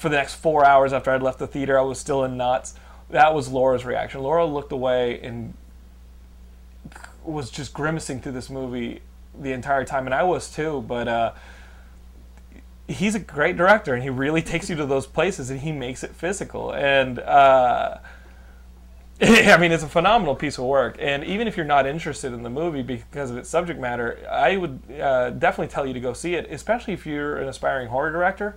for 0.03 0.09
the 0.09 0.17
next 0.17 0.35
4 0.35 0.67
hours 0.67 0.93
after 0.93 1.11
I'd 1.11 1.23
left 1.23 1.39
the 1.39 1.47
theater 1.47 1.79
I 1.79 1.83
was 1.83 1.99
still 1.99 2.25
in 2.25 2.37
knots. 2.37 2.75
That 3.11 3.35
was 3.35 3.49
Laura's 3.49 3.85
reaction. 3.85 4.21
Laura 4.21 4.45
looked 4.45 4.73
away 4.73 5.21
and 5.21 5.55
was 7.25 7.51
just 7.51 7.73
grimacing 7.73 8.21
through 8.21 8.33
this 8.33 8.51
movie 8.51 9.01
the 9.39 9.53
entire 9.53 9.85
time 9.85 10.07
and 10.07 10.15
I 10.15 10.25
was 10.25 10.51
too, 10.51 10.85
but 10.87 11.09
uh 11.09 11.33
he's 12.89 13.15
a 13.15 13.21
great 13.21 13.57
director 13.57 13.95
and 13.95 14.03
he 14.03 14.11
really 14.11 14.43
takes 14.43 14.69
you 14.69 14.77
to 14.77 14.85
those 14.85 15.07
places 15.07 15.49
and 15.49 15.61
he 15.61 15.73
makes 15.73 16.03
it 16.03 16.15
physical 16.15 16.75
and 16.75 17.21
uh 17.21 17.99
I 19.23 19.57
mean, 19.57 19.71
it's 19.71 19.85
a 19.85 19.89
phenomenal 19.89 20.35
piece 20.35 20.59
of 20.59 20.65
work, 20.65 20.97
and 20.99 21.23
even 21.23 21.47
if 21.47 21.57
you're 21.57 21.65
not 21.65 21.87
interested 21.87 22.33
in 22.33 22.43
the 22.43 22.51
movie 22.51 22.83
because 22.83 23.31
of 23.31 23.37
its 23.37 23.49
subject 23.49 23.79
matter, 23.79 24.19
I 24.29 24.57
would 24.57 24.81
uh, 25.01 25.31
definitely 25.31 25.69
tell 25.69 25.87
you 25.87 25.93
to 25.93 26.01
go 26.01 26.13
see 26.13 26.35
it, 26.35 26.51
especially 26.51 26.93
if 26.95 27.07
you're 27.07 27.37
an 27.37 27.47
aspiring 27.47 27.87
horror 27.87 28.11
director. 28.11 28.57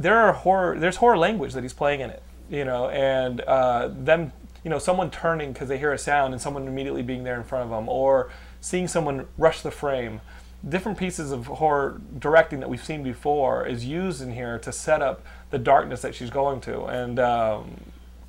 There 0.00 0.16
are 0.16 0.32
horror, 0.32 0.78
there's 0.78 0.96
horror 0.96 1.18
language 1.18 1.52
that 1.52 1.62
he's 1.62 1.74
playing 1.74 2.00
in 2.00 2.08
it, 2.08 2.22
you 2.48 2.64
know, 2.64 2.88
and 2.88 3.42
uh, 3.42 3.90
them, 3.92 4.32
you 4.64 4.70
know, 4.70 4.78
someone 4.78 5.10
turning 5.10 5.52
because 5.52 5.68
they 5.68 5.76
hear 5.76 5.92
a 5.92 5.98
sound 5.98 6.32
and 6.32 6.40
someone 6.40 6.66
immediately 6.66 7.02
being 7.02 7.22
there 7.22 7.36
in 7.36 7.44
front 7.44 7.64
of 7.64 7.70
them, 7.70 7.86
or 7.86 8.30
seeing 8.62 8.88
someone 8.88 9.26
rush 9.36 9.60
the 9.60 9.70
frame. 9.70 10.22
Different 10.66 10.96
pieces 10.96 11.32
of 11.32 11.46
horror 11.46 12.00
directing 12.18 12.60
that 12.60 12.70
we've 12.70 12.84
seen 12.84 13.02
before 13.02 13.66
is 13.66 13.84
used 13.84 14.22
in 14.22 14.32
here 14.32 14.58
to 14.60 14.72
set 14.72 15.02
up 15.02 15.22
the 15.50 15.58
darkness 15.58 16.00
that 16.00 16.14
she's 16.14 16.30
going 16.30 16.62
to, 16.62 16.84
and 16.86 17.18
um, 17.20 17.76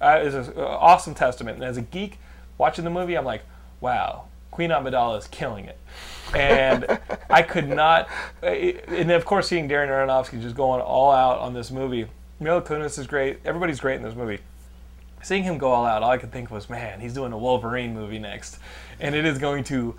uh, 0.01 0.19
is 0.21 0.33
an 0.35 0.53
awesome 0.57 1.15
testament. 1.15 1.55
And 1.55 1.63
as 1.63 1.77
a 1.77 1.81
geek 1.81 2.19
watching 2.57 2.83
the 2.83 2.89
movie, 2.89 3.17
I'm 3.17 3.23
like, 3.23 3.43
wow, 3.79 4.25
Queen 4.51 4.69
Amidala 4.69 5.17
is 5.17 5.27
killing 5.27 5.65
it. 5.65 5.77
And 6.35 6.99
I 7.29 7.41
could 7.41 7.67
not, 7.67 8.07
and 8.41 9.11
of 9.11 9.25
course, 9.25 9.47
seeing 9.47 9.67
Darren 9.67 9.89
Aronofsky 9.89 10.41
just 10.41 10.55
going 10.55 10.81
all 10.81 11.11
out 11.11 11.39
on 11.39 11.53
this 11.53 11.71
movie. 11.71 12.07
Mila 12.39 12.61
Kunis 12.61 12.97
is 12.97 13.07
great. 13.07 13.39
Everybody's 13.45 13.79
great 13.79 13.95
in 13.95 14.03
this 14.03 14.15
movie. 14.15 14.39
Seeing 15.23 15.43
him 15.43 15.57
go 15.57 15.71
all 15.71 15.85
out, 15.85 16.03
all 16.03 16.09
I 16.09 16.17
could 16.17 16.31
think 16.31 16.49
was, 16.49 16.69
man, 16.69 16.99
he's 16.99 17.13
doing 17.13 17.31
a 17.31 17.37
Wolverine 17.37 17.93
movie 17.93 18.17
next, 18.17 18.57
and 18.99 19.13
it 19.13 19.25
is 19.25 19.37
going 19.37 19.63
to. 19.65 19.95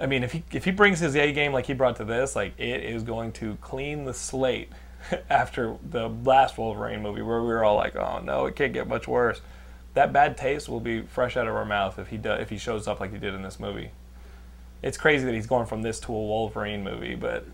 I 0.00 0.06
mean, 0.06 0.22
if 0.22 0.32
he 0.32 0.44
if 0.52 0.64
he 0.64 0.70
brings 0.70 1.00
his 1.00 1.16
A 1.16 1.32
game 1.32 1.52
like 1.52 1.66
he 1.66 1.74
brought 1.74 1.96
to 1.96 2.04
this, 2.04 2.36
like 2.36 2.58
it 2.58 2.84
is 2.84 3.02
going 3.02 3.32
to 3.32 3.56
clean 3.60 4.04
the 4.04 4.14
slate 4.14 4.70
after 5.30 5.76
the 5.90 6.08
last 6.08 6.56
Wolverine 6.56 7.02
movie, 7.02 7.22
where 7.22 7.40
we 7.40 7.48
were 7.48 7.64
all 7.64 7.76
like, 7.76 7.96
"Oh 7.96 8.20
no, 8.20 8.46
it 8.46 8.56
can't 8.56 8.72
get 8.72 8.86
much 8.86 9.08
worse." 9.08 9.40
That 9.94 10.12
bad 10.12 10.36
taste 10.36 10.68
will 10.68 10.80
be 10.80 11.02
fresh 11.02 11.36
out 11.36 11.46
of 11.46 11.54
our 11.54 11.64
mouth 11.64 11.98
if 11.98 12.08
he 12.08 12.16
do, 12.16 12.30
if 12.32 12.48
he 12.50 12.56
shows 12.58 12.88
up 12.88 13.00
like 13.00 13.12
he 13.12 13.18
did 13.18 13.34
in 13.34 13.42
this 13.42 13.60
movie. 13.60 13.90
It's 14.82 14.96
crazy 14.98 15.24
that 15.26 15.34
he's 15.34 15.46
going 15.46 15.66
from 15.66 15.82
this 15.82 16.00
to 16.00 16.12
a 16.12 16.18
Wolverine 16.18 16.82
movie, 16.82 17.14
but 17.14 17.44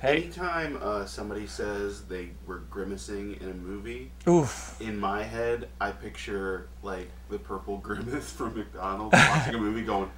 hey, 0.00 0.24
Anytime 0.24 0.78
uh, 0.82 1.04
somebody 1.06 1.46
says 1.46 2.02
they 2.02 2.30
were 2.46 2.58
grimacing 2.70 3.40
in 3.40 3.48
a 3.48 3.54
movie, 3.54 4.10
oof, 4.28 4.76
in 4.80 4.98
my 4.98 5.22
head, 5.22 5.68
I 5.80 5.90
picture 5.92 6.68
like 6.82 7.08
the 7.30 7.38
purple 7.38 7.78
grimace 7.82 8.30
from 8.30 8.56
McDonald's 8.56 9.14
watching 9.14 9.54
a 9.54 9.58
movie 9.58 9.82
going, 9.82 10.10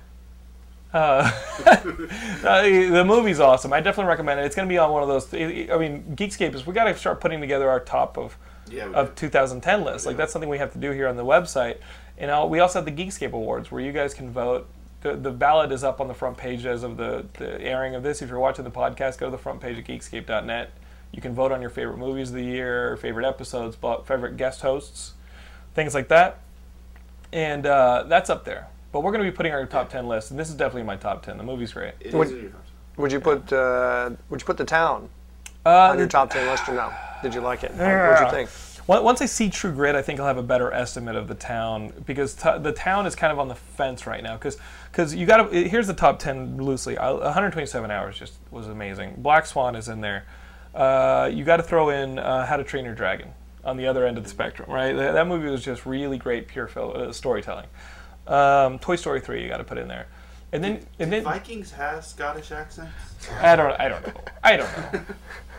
Uh, 0.92 1.30
uh, 1.66 2.62
the 2.62 3.04
movie's 3.06 3.40
awesome. 3.40 3.72
I 3.72 3.80
definitely 3.80 4.08
recommend 4.10 4.40
it. 4.40 4.46
It's 4.46 4.54
going 4.54 4.68
to 4.68 4.72
be 4.72 4.78
on 4.78 4.90
one 4.92 5.02
of 5.02 5.08
those. 5.08 5.32
I 5.32 5.78
mean, 5.78 6.14
Geekscape 6.16 6.54
is. 6.54 6.66
We 6.66 6.74
got 6.74 6.84
to 6.84 6.96
start 6.96 7.20
putting 7.20 7.40
together 7.40 7.68
our 7.70 7.80
top 7.80 8.18
of 8.18 8.36
yeah, 8.74 8.86
of 8.90 9.14
2010 9.14 9.84
list. 9.84 10.06
Like 10.06 10.14
Yeah. 10.14 10.18
that's 10.18 10.32
something 10.32 10.48
we 10.48 10.58
have 10.58 10.72
to 10.72 10.78
do 10.78 10.90
here 10.90 11.08
on 11.08 11.16
the 11.16 11.24
website. 11.24 11.78
And 12.18 12.30
uh, 12.30 12.46
we 12.48 12.60
also 12.60 12.78
have 12.82 12.86
the 12.86 12.92
Geekscape 13.04 13.32
Awards 13.32 13.70
where 13.70 13.80
you 13.80 13.92
guys 13.92 14.14
can 14.14 14.30
vote. 14.30 14.68
The, 15.00 15.14
the 15.16 15.30
ballot 15.30 15.70
is 15.72 15.84
up 15.84 16.00
on 16.00 16.08
the 16.08 16.14
front 16.14 16.36
page 16.38 16.64
as 16.64 16.82
of 16.82 16.96
the, 16.96 17.26
the 17.34 17.60
airing 17.60 17.94
of 17.94 18.02
this. 18.02 18.22
If 18.22 18.28
you're 18.30 18.38
watching 18.38 18.64
the 18.64 18.70
podcast, 18.70 19.18
go 19.18 19.26
to 19.26 19.30
the 19.30 19.38
front 19.38 19.60
page 19.60 19.76
of 19.78 19.84
geekscape.net. 19.84 20.70
You 21.12 21.20
can 21.22 21.34
vote 21.34 21.52
on 21.52 21.60
your 21.60 21.70
favorite 21.70 21.98
movies 21.98 22.30
of 22.30 22.36
the 22.36 22.44
year, 22.44 22.96
favorite 22.96 23.26
episodes, 23.26 23.76
bu- 23.76 24.02
favorite 24.04 24.36
guest 24.36 24.62
hosts, 24.62 25.12
things 25.74 25.94
like 25.94 26.08
that. 26.08 26.38
And 27.32 27.66
uh, 27.66 28.04
that's 28.08 28.30
up 28.30 28.44
there. 28.44 28.68
But 28.92 29.00
we're 29.02 29.10
going 29.12 29.24
to 29.24 29.30
be 29.30 29.36
putting 29.36 29.52
our 29.52 29.66
top 29.66 29.90
10 29.90 30.06
list, 30.06 30.30
and 30.30 30.38
this 30.40 30.48
is 30.48 30.54
definitely 30.54 30.84
my 30.84 30.96
top 30.96 31.24
10. 31.24 31.36
The 31.36 31.42
movie's 31.44 31.72
great. 31.72 31.94
It 32.00 32.14
Would- 32.14 32.28
is 32.28 32.32
in 32.32 32.40
your 32.42 32.50
top. 32.50 32.60
Would 32.96 33.10
you 33.10 33.18
put 33.18 33.52
uh, 33.52 34.10
Would 34.30 34.40
you 34.40 34.46
put 34.46 34.56
the 34.56 34.64
town 34.64 35.08
on 35.66 35.98
your 35.98 36.06
top 36.06 36.30
ten 36.30 36.46
list 36.46 36.68
or 36.68 36.74
no? 36.76 36.92
Did 37.24 37.34
you 37.34 37.40
like 37.40 37.64
it? 37.64 37.72
What 37.72 37.78
did 38.20 38.24
you 38.24 38.30
think? 38.30 38.48
Once 38.86 39.02
once 39.02 39.22
I 39.22 39.26
see 39.26 39.48
True 39.48 39.72
Grit, 39.72 39.94
I 39.94 40.02
think 40.02 40.20
I'll 40.20 40.26
have 40.26 40.36
a 40.36 40.42
better 40.42 40.70
estimate 40.72 41.16
of 41.16 41.26
the 41.28 41.34
town 41.34 41.92
because 42.04 42.34
t- 42.34 42.58
the 42.58 42.72
town 42.72 43.06
is 43.06 43.14
kind 43.14 43.32
of 43.32 43.38
on 43.38 43.48
the 43.48 43.54
fence 43.54 44.06
right 44.06 44.22
now. 44.22 44.34
Because 44.34 44.58
because 44.90 45.14
you 45.14 45.24
got 45.26 45.50
to 45.50 45.68
here's 45.68 45.86
the 45.86 45.94
top 45.94 46.18
ten 46.18 46.62
loosely. 46.62 46.98
Uh, 46.98 47.14
127 47.16 47.90
hours 47.90 48.18
just 48.18 48.34
was 48.50 48.68
amazing. 48.68 49.14
Black 49.18 49.46
Swan 49.46 49.74
is 49.74 49.88
in 49.88 50.00
there. 50.00 50.26
Uh, 50.74 51.30
you 51.32 51.44
got 51.44 51.58
to 51.58 51.62
throw 51.62 51.90
in 51.90 52.18
uh, 52.18 52.44
How 52.44 52.56
to 52.56 52.64
Train 52.64 52.84
Your 52.84 52.94
Dragon 52.94 53.28
on 53.64 53.76
the 53.76 53.86
other 53.86 54.06
end 54.06 54.18
of 54.18 54.24
the 54.24 54.30
spectrum, 54.30 54.70
right? 54.70 54.92
That, 54.92 55.12
that 55.12 55.26
movie 55.26 55.48
was 55.48 55.64
just 55.64 55.86
really 55.86 56.18
great, 56.18 56.48
pure 56.48 56.68
uh, 56.78 57.12
storytelling. 57.12 57.66
Um, 58.26 58.78
Toy 58.78 58.96
Story 58.96 59.20
3, 59.20 59.42
you 59.42 59.48
got 59.48 59.58
to 59.58 59.64
put 59.64 59.78
in 59.78 59.88
there, 59.88 60.08
and 60.52 60.62
then 60.62 60.84
and 60.98 61.12
then 61.12 61.24
Vikings 61.24 61.70
have 61.72 62.04
Scottish 62.04 62.50
accents. 62.50 62.92
I 63.40 63.56
don't 63.56 63.78
I 63.80 63.88
don't 63.88 64.06
know 64.06 64.20
I 64.42 64.56
don't 64.56 64.92
know. 64.92 65.00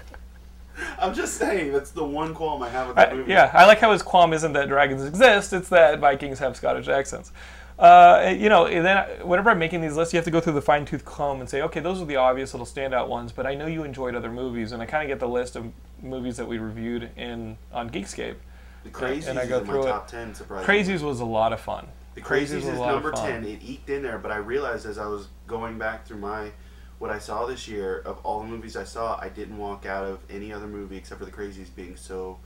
I'm 1.00 1.14
just 1.14 1.36
saying 1.36 1.72
that's 1.72 1.92
the 1.92 2.04
one 2.04 2.34
qualm 2.34 2.62
I 2.64 2.70
have 2.70 2.88
with 2.88 2.96
that 2.98 3.12
I, 3.12 3.16
movie. 3.16 3.32
yeah, 3.32 3.52
I 3.54 3.66
like 3.66 3.80
how 3.80 3.92
his 3.92 4.02
qualm 4.02 4.34
isn't 4.34 4.54
that 4.54 4.68
dragons 4.68 5.04
exist; 5.04 5.54
it's 5.54 5.70
that 5.70 6.00
Vikings 6.00 6.40
have 6.40 6.56
Scottish 6.56 6.88
accents. 6.88 7.32
Uh, 7.78 8.34
you 8.38 8.48
know, 8.48 8.68
and 8.68 8.86
then 8.86 9.28
whenever 9.28 9.50
I'm 9.50 9.60
making 9.60 9.82
these 9.82 9.98
lists, 9.98 10.14
you 10.14 10.18
have 10.18 10.26
to 10.26 10.32
go 10.32 10.40
through 10.40 10.54
the 10.54 10.62
fine 10.62 10.86
tooth 10.86 11.04
comb 11.04 11.42
and 11.42 11.50
say, 11.50 11.62
okay, 11.64 11.82
those 11.82 12.02
are 12.02 12.06
the 12.06 12.16
obvious 12.16 12.54
little 12.54 12.66
standout 12.66 13.10
ones. 13.10 13.34
But 13.34 13.46
I 13.46 13.54
know 13.54 13.66
you 13.66 13.84
enjoyed 13.84 14.16
other 14.16 14.32
movies, 14.32 14.72
and 14.72 14.82
I 14.82 14.86
kind 14.86 15.04
of 15.04 15.10
get 15.10 15.20
the 15.20 15.28
list 15.28 15.58
of 15.58 15.72
movies 16.02 16.38
that 16.38 16.48
we 16.48 16.58
reviewed 16.58 17.10
in 17.18 17.58
on 17.74 17.90
Geekscape. 17.90 18.36
The 18.86 18.92
Crazies 18.92 19.28
and 19.28 19.40
I 19.40 19.46
go 19.46 19.58
in 19.60 19.68
my 19.68 19.74
through 19.74 19.84
it. 19.84 19.88
top 19.88 20.08
ten. 20.08 20.34
Surprisingly. 20.34 20.84
Crazies 20.84 21.02
was 21.02 21.20
a 21.20 21.26
lot 21.26 21.52
of 21.52 21.60
fun. 21.60 21.88
The 22.14 22.22
Crazies 22.22 22.44
Crazies 22.44 22.56
was 22.56 22.66
is 22.66 22.80
number 22.80 23.12
ten. 23.12 23.44
It 23.44 23.60
eked 23.62 23.90
in 23.90 24.04
there, 24.04 24.20
but 24.20 24.32
I 24.32 24.38
realized 24.38 24.86
as 24.86 24.98
I 24.98 25.08
was 25.08 25.28
going 25.48 25.78
back 25.78 26.06
through 26.06 26.20
my 26.20 26.52
what 27.06 27.14
I 27.16 27.20
saw 27.20 27.46
this 27.46 27.68
year 27.68 28.00
of 28.04 28.18
all 28.24 28.40
the 28.40 28.48
movies 28.48 28.76
I 28.76 28.84
saw, 28.84 29.20
I 29.22 29.30
didn't 29.30 29.60
walk 29.60 29.86
out 29.86 30.06
of 30.06 30.20
any 30.28 30.52
other 30.52 30.66
movie 30.66 30.98
except 30.98 31.20
for 31.20 31.26
The 31.26 31.32
Crazies 31.32 31.68
being 31.76 31.96
so 31.96 32.40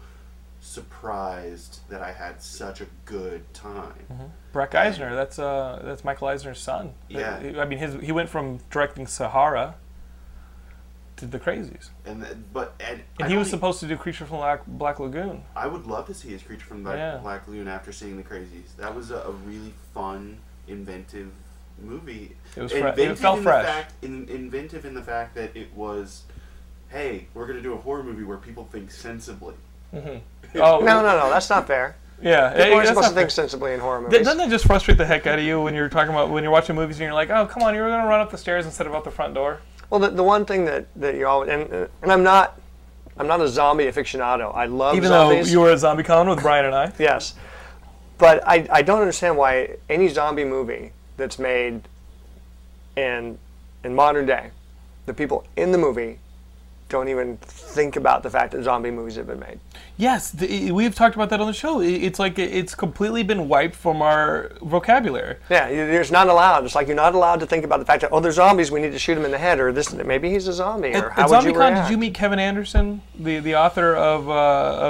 surprised 0.60 1.80
that 1.90 2.02
I 2.02 2.12
had 2.12 2.42
such 2.42 2.82
a 2.82 2.88
good 3.06 3.54
time. 3.54 3.94
Breck 4.52 4.76
Eisner, 4.76 5.16
that's 5.16 5.40
uh, 5.40 5.82
that's 5.86 6.04
Michael 6.04 6.28
Eisner's 6.28 6.60
son. 6.60 6.92
Yeah. 7.08 7.38
I 7.58 7.64
mean, 7.64 7.80
his 7.80 7.96
he 8.04 8.12
went 8.12 8.28
from 8.28 8.60
directing 8.70 9.08
Sahara 9.08 9.76
to 11.16 11.26
The 11.26 11.40
Crazies, 11.40 11.90
And 12.06 12.22
th- 12.24 12.36
but 12.52 12.74
and, 12.82 13.02
and 13.20 13.32
he 13.32 13.38
was 13.38 13.50
supposed 13.50 13.80
to 13.80 13.88
do 13.88 13.96
Creature 13.96 14.26
from 14.26 14.38
Black, 14.38 14.66
Black 14.68 15.00
Lagoon. 15.00 15.44
I 15.56 15.68
would 15.68 15.86
love 15.86 16.08
to 16.08 16.14
see 16.14 16.30
his 16.30 16.44
Creature 16.44 16.66
from 16.66 16.84
the 16.84 16.92
Yeah. 16.94 17.18
Black 17.18 17.48
Lagoon 17.48 17.70
after 17.70 17.94
seeing 17.94 18.18
The 18.18 18.24
Crazies. 18.24 18.76
That 18.78 18.94
was 18.94 19.12
a, 19.12 19.18
a 19.20 19.32
really 19.32 19.74
fun, 19.94 20.40
inventive 20.68 21.32
movie. 21.84 22.36
It 22.56 22.62
was 22.62 22.72
fre- 22.72 22.78
it 22.78 22.86
inventive 22.90 23.20
felt 23.20 23.38
in 23.40 23.44
fresh. 23.44 23.66
The 23.66 23.72
fact, 23.72 23.94
in, 24.04 24.28
inventive 24.30 24.86
in 24.86 24.94
the 24.94 25.02
fact 25.02 25.36
that 25.36 25.56
it 25.56 25.74
was, 25.76 26.24
hey, 26.90 27.28
we're 27.34 27.48
gonna 27.48 27.62
do 27.62 27.74
a 27.74 27.78
horror 27.78 28.04
movie 28.04 28.24
where 28.24 28.38
people 28.38 28.68
think 28.72 28.92
sensibly. 28.92 29.56
Mm-hmm. 29.94 30.18
Oh 30.56 30.80
No, 30.80 31.02
no, 31.04 31.18
no, 31.18 31.30
that's 31.30 31.50
not 31.50 31.68
fair. 31.68 31.96
yeah, 32.22 32.52
People 32.56 32.80
are 32.80 32.86
supposed 32.88 33.10
to 33.10 33.14
think 33.14 33.30
sensibly 33.30 33.74
in 33.74 33.80
horror 33.80 34.02
movies. 34.02 34.20
Doesn't 34.20 34.38
that 34.40 34.50
just 34.50 34.66
frustrate 34.66 34.98
the 34.98 35.06
heck 35.06 35.28
out 35.28 35.38
of 35.38 35.46
you 35.46 35.62
when 35.62 35.76
you're 35.76 35.90
talking 35.90 36.10
about 36.12 36.32
when 36.32 36.42
you're 36.44 36.52
watching 36.52 36.76
movies 36.76 36.96
and 36.98 37.04
you're 37.06 37.14
like, 37.14 37.30
oh 37.30 37.46
come 37.46 37.62
on, 37.64 37.76
you're 37.76 37.88
gonna 37.88 38.08
run 38.08 38.20
up 38.20 38.32
the 38.32 38.38
stairs 38.38 38.66
instead 38.66 38.88
of 38.88 38.96
out 38.96 39.04
the 39.04 39.12
front 39.12 39.36
door? 39.36 39.60
Well, 39.92 40.00
the, 40.00 40.10
the 40.10 40.24
one 40.24 40.46
thing 40.46 40.66
that, 40.66 40.88
that 40.96 41.16
you 41.16 41.28
always 41.28 41.50
and 41.50 41.72
and 42.02 42.12
I'm 42.12 42.24
not 42.24 42.60
I'm 43.18 43.28
not 43.28 43.42
a 43.42 43.48
zombie 43.48 43.86
aficionado. 43.86 44.56
I 44.56 44.66
love 44.66 44.96
Even 44.96 45.10
zombies. 45.10 45.48
though 45.48 45.52
you 45.52 45.60
were 45.60 45.72
at 45.72 45.78
ZombieCon 45.78 46.30
with 46.30 46.42
Brian 46.42 46.66
and 46.66 46.74
I. 46.74 46.92
yes, 46.98 47.36
but 48.18 48.42
I 48.48 48.68
I 48.72 48.82
don't 48.82 49.02
understand 49.02 49.38
why 49.38 49.76
any 49.90 50.08
zombie 50.08 50.46
movie 50.46 50.94
that's 51.20 51.38
made 51.38 51.88
in 52.96 53.38
in 53.84 53.94
modern 53.94 54.26
day, 54.26 54.50
the 55.06 55.14
people 55.14 55.46
in 55.56 55.72
the 55.72 55.78
movie 55.78 56.18
don't 56.90 57.08
even 57.08 57.38
think 57.38 57.96
about 57.96 58.24
the 58.24 58.30
fact 58.30 58.52
that 58.52 58.64
zombie 58.64 58.90
movies 58.92 59.16
have 59.16 59.28
been 59.28 59.40
made. 59.40 59.60
Yes, 59.96 60.32
the, 60.32 60.72
we've 60.72 60.96
talked 60.96 61.16
about 61.16 61.30
that 61.30 61.40
on 61.40 61.48
the 61.48 61.54
show. 61.54 61.82
It's 61.82 62.20
like 62.20 62.40
it's 62.40 62.74
completely 62.74 63.22
been 63.22 63.48
wiped 63.48 63.76
from 63.76 64.02
our 64.02 64.52
vocabulary. 64.62 65.36
Yeah, 65.50 65.70
you- 65.70 65.86
you're 65.86 66.10
not 66.12 66.28
allowed. 66.28 66.66
It's 66.66 66.74
like 66.76 66.88
you're 66.88 66.96
not 66.96 67.14
allowed 67.14 67.40
to 67.42 67.46
think 67.46 67.64
about 67.64 67.80
the 67.80 67.86
fact 67.86 68.02
that 68.02 68.10
oh, 68.12 68.20
they're 68.20 68.32
zombies. 68.32 68.72
We 68.72 68.82
need 68.82 68.92
to 68.92 69.00
shoot 69.00 69.18
him 69.18 69.26
in 69.26 69.32
the 69.32 69.38
head, 69.38 69.60
or 69.60 69.72
this. 69.72 69.94
Maybe 69.94 70.30
he's 70.32 70.48
a 70.48 70.54
zombie, 70.54 70.94
or 70.96 71.12
At, 71.12 71.12
how 71.12 71.24
at 71.24 71.30
would 71.30 71.44
you 71.44 71.54
ZombieCon, 71.54 71.58
react? 71.72 71.88
did 71.88 71.92
you 71.92 71.98
meet 71.98 72.14
Kevin 72.16 72.40
Anderson, 72.40 73.02
the 73.18 73.40
the 73.40 73.56
author 73.56 73.96
of 73.96 74.30
uh, 74.30 74.34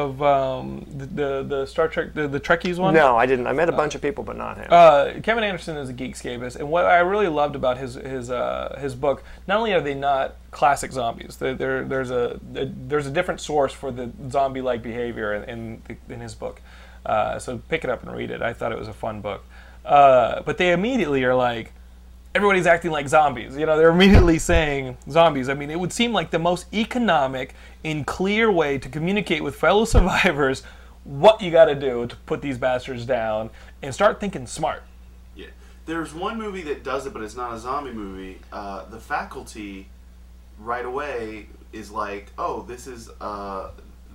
of 0.03 0.21
um, 0.21 0.85
the, 0.95 1.05
the 1.05 1.43
the 1.43 1.65
Star 1.65 1.87
Trek 1.89 2.13
the, 2.13 2.27
the 2.27 2.39
Trekkies 2.39 2.77
one? 2.77 2.93
No, 2.93 3.17
I 3.17 3.25
didn't. 3.25 3.47
I 3.47 3.53
met 3.53 3.67
a 3.67 3.73
bunch 3.73 3.95
of 3.95 4.01
people, 4.01 4.23
but 4.23 4.37
not 4.37 4.57
him. 4.57 4.67
Uh, 4.69 5.13
Kevin 5.21 5.43
Anderson 5.43 5.75
is 5.77 5.89
a 5.89 5.93
geekscapist, 5.93 6.55
and 6.55 6.69
what 6.69 6.85
I 6.85 6.99
really 6.99 7.27
loved 7.27 7.55
about 7.55 7.77
his 7.77 7.95
his 7.95 8.29
uh, 8.31 8.77
his 8.79 8.95
book, 8.95 9.23
not 9.47 9.57
only 9.57 9.73
are 9.73 9.81
they 9.81 9.95
not 9.95 10.35
classic 10.51 10.91
zombies, 10.91 11.37
there, 11.37 11.53
there 11.53 11.83
there's 11.83 12.11
a, 12.11 12.39
there's 12.43 13.07
a 13.07 13.11
different 13.11 13.41
source 13.41 13.73
for 13.73 13.91
the 13.91 14.11
zombie-like 14.29 14.81
behavior 14.81 15.33
in 15.33 15.43
in, 15.49 15.97
in 16.09 16.19
his 16.19 16.35
book. 16.35 16.61
Uh, 17.05 17.39
so 17.39 17.57
pick 17.69 17.83
it 17.83 17.89
up 17.89 18.03
and 18.03 18.15
read 18.15 18.31
it. 18.31 18.41
I 18.41 18.53
thought 18.53 18.71
it 18.71 18.77
was 18.77 18.87
a 18.87 18.93
fun 18.93 19.21
book. 19.21 19.43
Uh, 19.85 20.41
but 20.43 20.57
they 20.57 20.71
immediately 20.71 21.23
are 21.23 21.33
like, 21.35 21.71
everybody's 22.35 22.67
acting 22.67 22.91
like 22.91 23.07
zombies. 23.07 23.57
You 23.57 23.65
know, 23.65 23.77
they're 23.77 23.89
immediately 23.89 24.39
saying 24.39 24.97
zombies. 25.09 25.49
I 25.49 25.53
mean, 25.53 25.69
it 25.69 25.79
would 25.79 25.93
seem 25.93 26.13
like 26.13 26.31
the 26.31 26.39
most 26.39 26.71
economic 26.73 27.55
and 27.83 28.05
clear 28.05 28.51
way 28.51 28.77
to 28.77 28.89
communicate 28.89 29.43
with 29.43 29.55
fellow 29.55 29.85
survivors 29.95 30.63
what 31.03 31.41
you 31.41 31.49
got 31.49 31.65
to 31.65 31.75
do 31.75 32.05
to 32.07 32.15
put 32.15 32.41
these 32.41 32.57
bastards 32.57 33.05
down 33.05 33.49
and 33.81 33.93
start 33.93 34.19
thinking 34.19 34.45
smart. 34.45 34.83
Yeah. 35.35 35.47
There's 35.85 36.13
one 36.13 36.37
movie 36.37 36.61
that 36.63 36.83
does 36.83 37.07
it, 37.07 37.13
but 37.13 37.23
it's 37.23 37.35
not 37.35 37.53
a 37.53 37.57
zombie 37.57 37.93
movie. 37.93 38.39
Uh, 38.51 38.85
the 38.85 38.99
Faculty, 38.99 39.87
right 40.59 40.85
away, 40.85 41.47
is 41.73 41.91
like, 41.91 42.31
oh, 42.37 42.63
this 42.63 42.87
is 42.87 43.09
uh, 43.21 43.69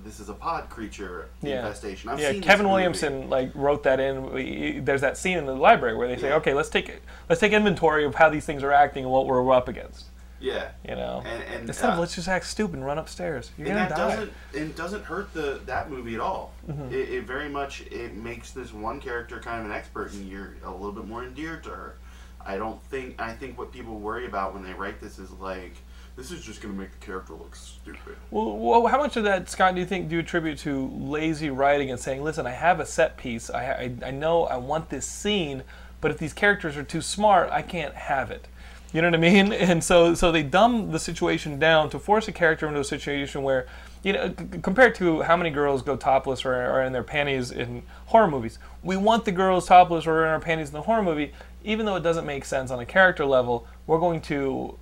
this 0.05 0.21
is 0.21 0.29
a 0.29 0.35
pod 0.35 0.69
creature 0.69 1.29
infestation. 1.43 2.11
I've 2.11 2.21
yeah, 2.21 2.35
Kevin. 2.41 2.69
Williamson 2.69 3.31
like 3.31 3.51
wrote 3.55 3.83
that 3.85 4.01
in. 4.01 4.33
We- 4.33 4.81
There's 4.81 5.01
that 5.01 5.17
scene 5.17 5.39
in 5.39 5.47
the 5.47 5.55
library 5.55 5.97
where 5.97 6.09
they 6.09 6.17
say, 6.17 6.29
Yeah. 6.29 6.37
"Okay, 6.37 6.55
let's 6.55 6.69
take 6.69 7.01
let's 7.29 7.41
take 7.41 7.53
inventory 7.53 8.05
of 8.05 8.15
how 8.17 8.29
these 8.29 8.45
things 8.45 8.63
are 8.63 8.73
acting 8.73 9.05
and 9.05 9.13
what 9.13 9.27
we're 9.27 9.51
up 9.53 9.69
against." 9.69 10.07
Yeah. 10.41 10.73
You 10.87 10.95
know, 10.97 11.23
And, 11.25 11.43
and 11.45 11.69
instead 11.71 11.89
of 11.91 11.97
uh, 11.97 12.01
let's 12.01 12.15
just 12.17 12.29
act 12.29 12.45
stupid 12.45 12.75
and 12.75 12.85
run 12.85 12.99
upstairs. 12.99 13.51
You're 13.57 13.69
and 13.69 13.77
gonna 13.77 13.89
that 13.89 13.97
die. 13.97 14.09
doesn't 14.17 14.33
it 14.53 14.77
doesn't 14.77 15.05
hurt 15.05 15.33
the 15.33 15.61
that 15.65 15.91
movie 15.91 16.15
at 16.15 16.21
all. 16.21 16.53
Mm-hmm. 16.69 16.93
It, 16.93 17.09
it 17.09 17.25
very 17.25 17.49
much 17.49 17.81
it 17.91 18.15
makes 18.15 18.51
this 18.51 18.71
one 18.75 19.01
character 19.01 19.41
kind 19.41 19.61
of 19.61 19.67
an 19.67 19.73
expert, 19.73 20.13
and 20.13 20.29
you're 20.29 20.57
a 20.65 20.71
little 20.71 20.93
bit 20.93 21.07
more 21.07 21.25
endeared 21.25 21.65
to 21.65 21.71
her. 21.71 21.97
I 22.45 22.59
don't 22.59 22.83
think 22.87 23.19
I 23.23 23.33
think 23.33 23.57
what 23.57 23.73
people 23.73 23.99
worry 23.99 24.27
about 24.27 24.53
when 24.53 24.63
they 24.63 24.75
write 24.75 25.01
this 25.01 25.19
is 25.19 25.31
like 25.31 25.77
this 26.17 26.31
is 26.31 26.45
just 26.45 26.61
going 26.61 26.73
to 26.73 26.81
make 26.81 26.93
the 26.93 27.05
character 27.05 27.33
look 27.35 27.57
stupid. 27.57 28.17
Well, 28.31 28.57
well, 28.57 28.87
how 28.87 28.99
much 28.99 29.17
of 29.17 29.25
that, 29.25 29.49
Scott, 29.51 29.75
do 29.75 29.81
you 29.81 29.87
think 29.87 30.09
do 30.09 30.17
you 30.17 30.21
attribute 30.21 30.59
to 30.59 30.89
lazy 30.95 31.51
writing 31.51 31.91
and 31.91 31.99
saying, 31.99 32.23
"Listen, 32.23 32.47
I 32.47 32.53
have 32.53 32.81
a 32.81 32.87
set 32.87 33.17
piece. 33.17 33.51
I, 33.51 33.65
I, 33.65 33.93
I 34.07 34.11
know 34.11 34.45
I 34.45 34.57
want 34.57 34.91
this 34.91 35.07
scene, 35.07 35.65
but 36.01 36.11
if 36.11 36.19
these 36.19 36.33
characters 36.33 36.77
are 36.77 36.85
too 36.85 37.03
smart, 37.03 37.51
I 37.51 37.63
can't 37.63 37.95
have 37.95 38.31
it." 38.31 38.47
You 38.95 39.03
know 39.03 39.09
what 39.09 39.17
I 39.17 39.19
mean? 39.19 39.53
And 39.53 39.83
so, 39.83 40.15
so 40.15 40.31
they 40.31 40.45
dumb 40.45 40.93
the 40.93 41.01
situation 41.01 41.59
down 41.59 41.91
to 41.91 41.99
force 41.99 42.29
a 42.29 42.33
character 42.33 42.69
into 42.69 42.79
a 42.79 42.85
situation 42.85 43.43
where, 43.43 43.67
you 44.05 44.13
know, 44.13 44.29
c- 44.29 44.61
compared 44.63 44.95
to 44.97 45.23
how 45.23 45.37
many 45.37 45.51
girls 45.51 45.83
go 45.83 45.97
topless 45.97 46.45
or 46.45 46.55
are 46.55 46.83
in 46.83 46.93
their 46.93 47.03
panties 47.03 47.51
in 47.51 47.83
horror 48.07 48.29
movies, 48.29 48.61
we 48.85 48.97
want 48.97 49.25
the 49.25 49.33
girls 49.33 49.67
topless 49.67 50.07
or 50.07 50.25
in 50.25 50.31
our 50.31 50.39
panties 50.39 50.69
in 50.69 50.75
the 50.75 50.83
horror 50.83 51.03
movie, 51.03 51.33
even 51.65 51.87
though 51.87 51.97
it 51.97 52.05
doesn't 52.05 52.25
make 52.25 52.45
sense 52.45 52.71
on 52.71 52.79
a 52.79 52.87
character 52.87 53.27
level. 53.27 53.67
We're 53.89 53.99
going 53.99 54.21
to 54.23 54.79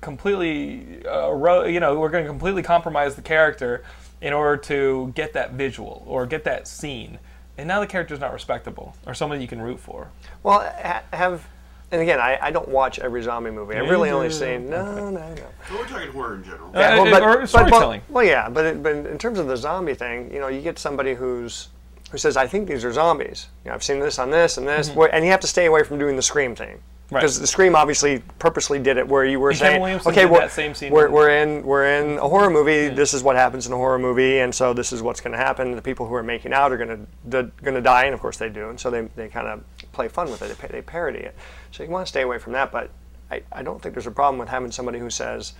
completely, 0.00 1.04
uh, 1.06 1.30
ro- 1.30 1.64
you 1.64 1.80
know, 1.80 1.98
we're 1.98 2.08
going 2.10 2.24
to 2.24 2.28
completely 2.30 2.62
compromise 2.62 3.14
the 3.14 3.22
character 3.22 3.82
in 4.20 4.32
order 4.32 4.56
to 4.64 5.12
get 5.14 5.32
that 5.32 5.52
visual 5.52 6.02
or 6.06 6.26
get 6.26 6.44
that 6.44 6.68
scene. 6.68 7.18
And 7.58 7.66
now 7.68 7.80
the 7.80 7.86
character's 7.86 8.20
not 8.20 8.32
respectable 8.32 8.94
or 9.06 9.14
someone 9.14 9.40
you 9.40 9.48
can 9.48 9.60
root 9.60 9.80
for. 9.80 10.08
Well, 10.42 10.60
ha- 10.60 11.02
have, 11.12 11.46
and 11.92 12.00
again, 12.00 12.20
I, 12.20 12.38
I 12.40 12.50
don't 12.50 12.68
watch 12.68 12.98
every 12.98 13.22
zombie 13.22 13.50
movie. 13.50 13.76
I've 13.76 13.88
really 13.90 14.10
only 14.10 14.28
do. 14.28 14.34
seen 14.34 14.70
no, 14.70 15.10
no, 15.10 15.10
no. 15.10 15.34
So 15.68 15.76
we're 15.76 15.86
talking 15.86 16.10
horror 16.12 16.36
in 16.36 16.44
general. 16.44 16.70
Uh, 16.74 17.20
or 17.40 17.46
storytelling. 17.46 18.02
Well, 18.08 18.24
yeah, 18.24 18.48
but 18.48 18.64
it, 18.64 18.82
but 18.82 18.94
in 18.94 19.18
terms 19.18 19.38
of 19.38 19.46
the 19.46 19.56
zombie 19.56 19.94
thing, 19.94 20.32
you 20.32 20.40
know, 20.40 20.48
you 20.48 20.60
get 20.62 20.78
somebody 20.78 21.14
who's 21.14 21.68
who 22.10 22.18
says, 22.18 22.36
"I 22.36 22.46
think 22.46 22.66
these 22.68 22.84
are 22.84 22.92
zombies." 22.92 23.46
You 23.64 23.68
know, 23.70 23.74
I've 23.74 23.82
seen 23.84 24.00
this 24.00 24.18
on 24.18 24.30
this 24.30 24.56
and 24.58 24.66
this, 24.66 24.90
where- 24.90 25.14
and 25.14 25.24
you 25.24 25.30
have 25.30 25.40
to 25.40 25.46
stay 25.46 25.66
away 25.66 25.82
from 25.84 25.98
doing 25.98 26.16
the 26.16 26.22
scream 26.22 26.54
thing. 26.56 26.80
Mm-hmm. 27.10 27.16
Right. 27.16 27.22
Because 27.22 27.40
the 27.40 27.46
Scream 27.46 27.74
obviously 27.74 28.22
purposely 28.38 28.78
did 28.78 28.96
it 28.96 29.06
where 29.06 29.24
you 29.24 29.40
were 29.40 29.50
And 29.50 29.58
saying, 29.58 30.00
okay, 30.06 30.26
we're, 30.26 30.38
that 30.38 30.52
same 30.52 30.74
scene 30.74 30.92
we're, 30.92 31.06
in- 31.06 31.12
we're 31.12 31.30
in 31.30 31.62
we're 31.64 31.84
in 31.84 32.18
a 32.18 32.28
horror 32.28 32.50
movie. 32.50 32.88
This 32.88 33.14
is 33.14 33.24
what 33.24 33.34
happens 33.34 33.66
in 33.66 33.72
a 33.72 33.76
horror 33.76 33.98
movie, 33.98 34.38
and 34.38 34.54
so 34.54 34.72
this 34.72 34.92
is 34.92 35.02
what's 35.02 35.20
going 35.20 35.32
to 35.32 35.38
happen. 35.38 35.74
The 35.74 35.82
people 35.82 36.06
who 36.06 36.14
are 36.14 36.22
making 36.22 36.52
out 36.52 36.70
are 36.70 36.76
going 36.76 37.06
to 37.30 37.50
going 37.62 37.74
to 37.74 37.80
die, 37.80 38.04
and 38.04 38.14
of 38.14 38.20
course 38.20 38.36
they 38.36 38.48
do. 38.48 38.70
And 38.70 38.78
so 38.78 38.90
they, 38.90 39.08
they 39.16 39.26
kind 39.28 39.48
of 39.48 39.64
play 39.90 40.06
fun 40.06 40.30
with 40.30 40.40
it. 40.42 40.56
They, 40.56 40.68
they 40.68 40.82
parody 40.82 41.18
it. 41.18 41.34
So 41.72 41.82
you 41.82 41.90
want 41.90 42.06
to 42.06 42.08
stay 42.08 42.22
away 42.22 42.38
from 42.38 42.52
that. 42.52 42.70
But 42.70 42.90
I, 43.28 43.42
I 43.50 43.64
don't 43.64 43.82
think 43.82 43.96
there's 43.96 44.06
a 44.06 44.12
problem 44.12 44.38
with 44.38 44.48
having 44.48 44.70
somebody 44.70 45.00
who 45.00 45.10
says, 45.10 45.54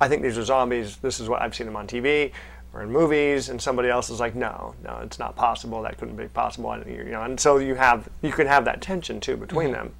I 0.00 0.08
think 0.08 0.22
these 0.22 0.38
are 0.38 0.44
zombies. 0.44 0.96
This 0.96 1.20
is 1.20 1.28
what 1.28 1.42
I've 1.42 1.54
seen 1.54 1.66
them 1.66 1.76
on 1.76 1.86
TV 1.86 2.32
or 2.72 2.82
in 2.82 2.90
movies, 2.90 3.48
and 3.48 3.60
somebody 3.60 3.88
else 3.88 4.10
is 4.10 4.20
like, 4.20 4.34
no, 4.34 4.74
no, 4.84 4.98
it's 5.02 5.18
not 5.18 5.34
possible. 5.36 5.82
That 5.82 5.98
couldn't 5.98 6.16
be 6.16 6.28
possible. 6.28 6.76
You 6.86 7.04
know, 7.04 7.22
and 7.22 7.38
so 7.38 7.58
you 7.58 7.74
have 7.74 8.08
you 8.22 8.32
can 8.32 8.46
have 8.46 8.64
that 8.66 8.80
tension 8.80 9.20
too 9.20 9.36
between 9.36 9.72
them, 9.72 9.92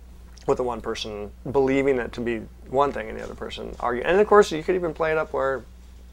with 0.49 0.57
the 0.57 0.65
one 0.65 0.81
person 0.81 1.31
believing 1.53 1.99
it 1.99 2.13
to 2.15 2.21
be 2.21 2.39
one 2.71 2.91
thing 2.91 3.09
and 3.09 3.19
the 3.19 3.23
other 3.23 3.35
person 3.35 3.77
arguing. 3.79 4.07
And 4.07 4.19
of 4.19 4.27
course, 4.27 4.51
you 4.51 4.63
could 4.65 4.75
even 4.75 4.95
play 4.95 5.13
it 5.13 5.19
up 5.19 5.33
where 5.33 5.63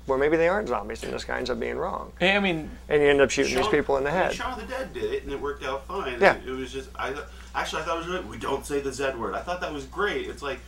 where 0.06 0.20
maybe 0.20 0.38
they 0.38 0.48
aren't 0.48 0.68
zombies 0.68 1.02
and 1.04 1.12
this 1.12 1.24
guy 1.24 1.36
ends 1.38 1.50
up 1.50 1.60
being 1.60 1.78
wrong, 1.78 2.12
I 2.22 2.40
mean, 2.40 2.70
and 2.90 3.02
you 3.02 3.08
end 3.10 3.22
up 3.22 3.32
shooting 3.32 3.56
these 3.56 3.68
people 3.70 3.98
in 3.98 4.04
the 4.04 4.12
I 4.12 4.14
mean, 4.14 4.22
head. 4.26 4.34
Shaun 4.36 4.54
of 4.54 4.60
the 4.60 4.72
Dead 4.72 4.94
did 4.94 5.12
it, 5.12 5.24
and 5.24 5.32
it 5.32 5.42
worked 5.42 5.64
out 5.66 5.88
fine. 5.88 6.22
Yeah. 6.22 6.36
It, 6.36 6.48
it 6.48 6.52
was 6.52 6.72
just 6.72 6.90
I 6.96 7.10
th- 7.12 7.24
actually 7.56 7.82
I 7.82 7.86
thought 7.86 7.96
it 7.96 8.00
was 8.00 8.08
really, 8.10 8.26
we 8.26 8.38
don't 8.38 8.64
say 8.64 8.82
the 8.82 8.94
Z 8.94 9.14
word. 9.18 9.34
I 9.34 9.42
thought 9.42 9.62
that 9.62 9.74
was 9.74 9.86
great. 9.86 10.28
It's 10.30 10.44
like 10.44 10.60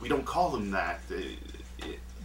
we 0.00 0.08
don't 0.08 0.24
call 0.24 0.48
them 0.50 0.70
that, 0.70 1.00
It- 1.10 1.16
it- 1.16 1.38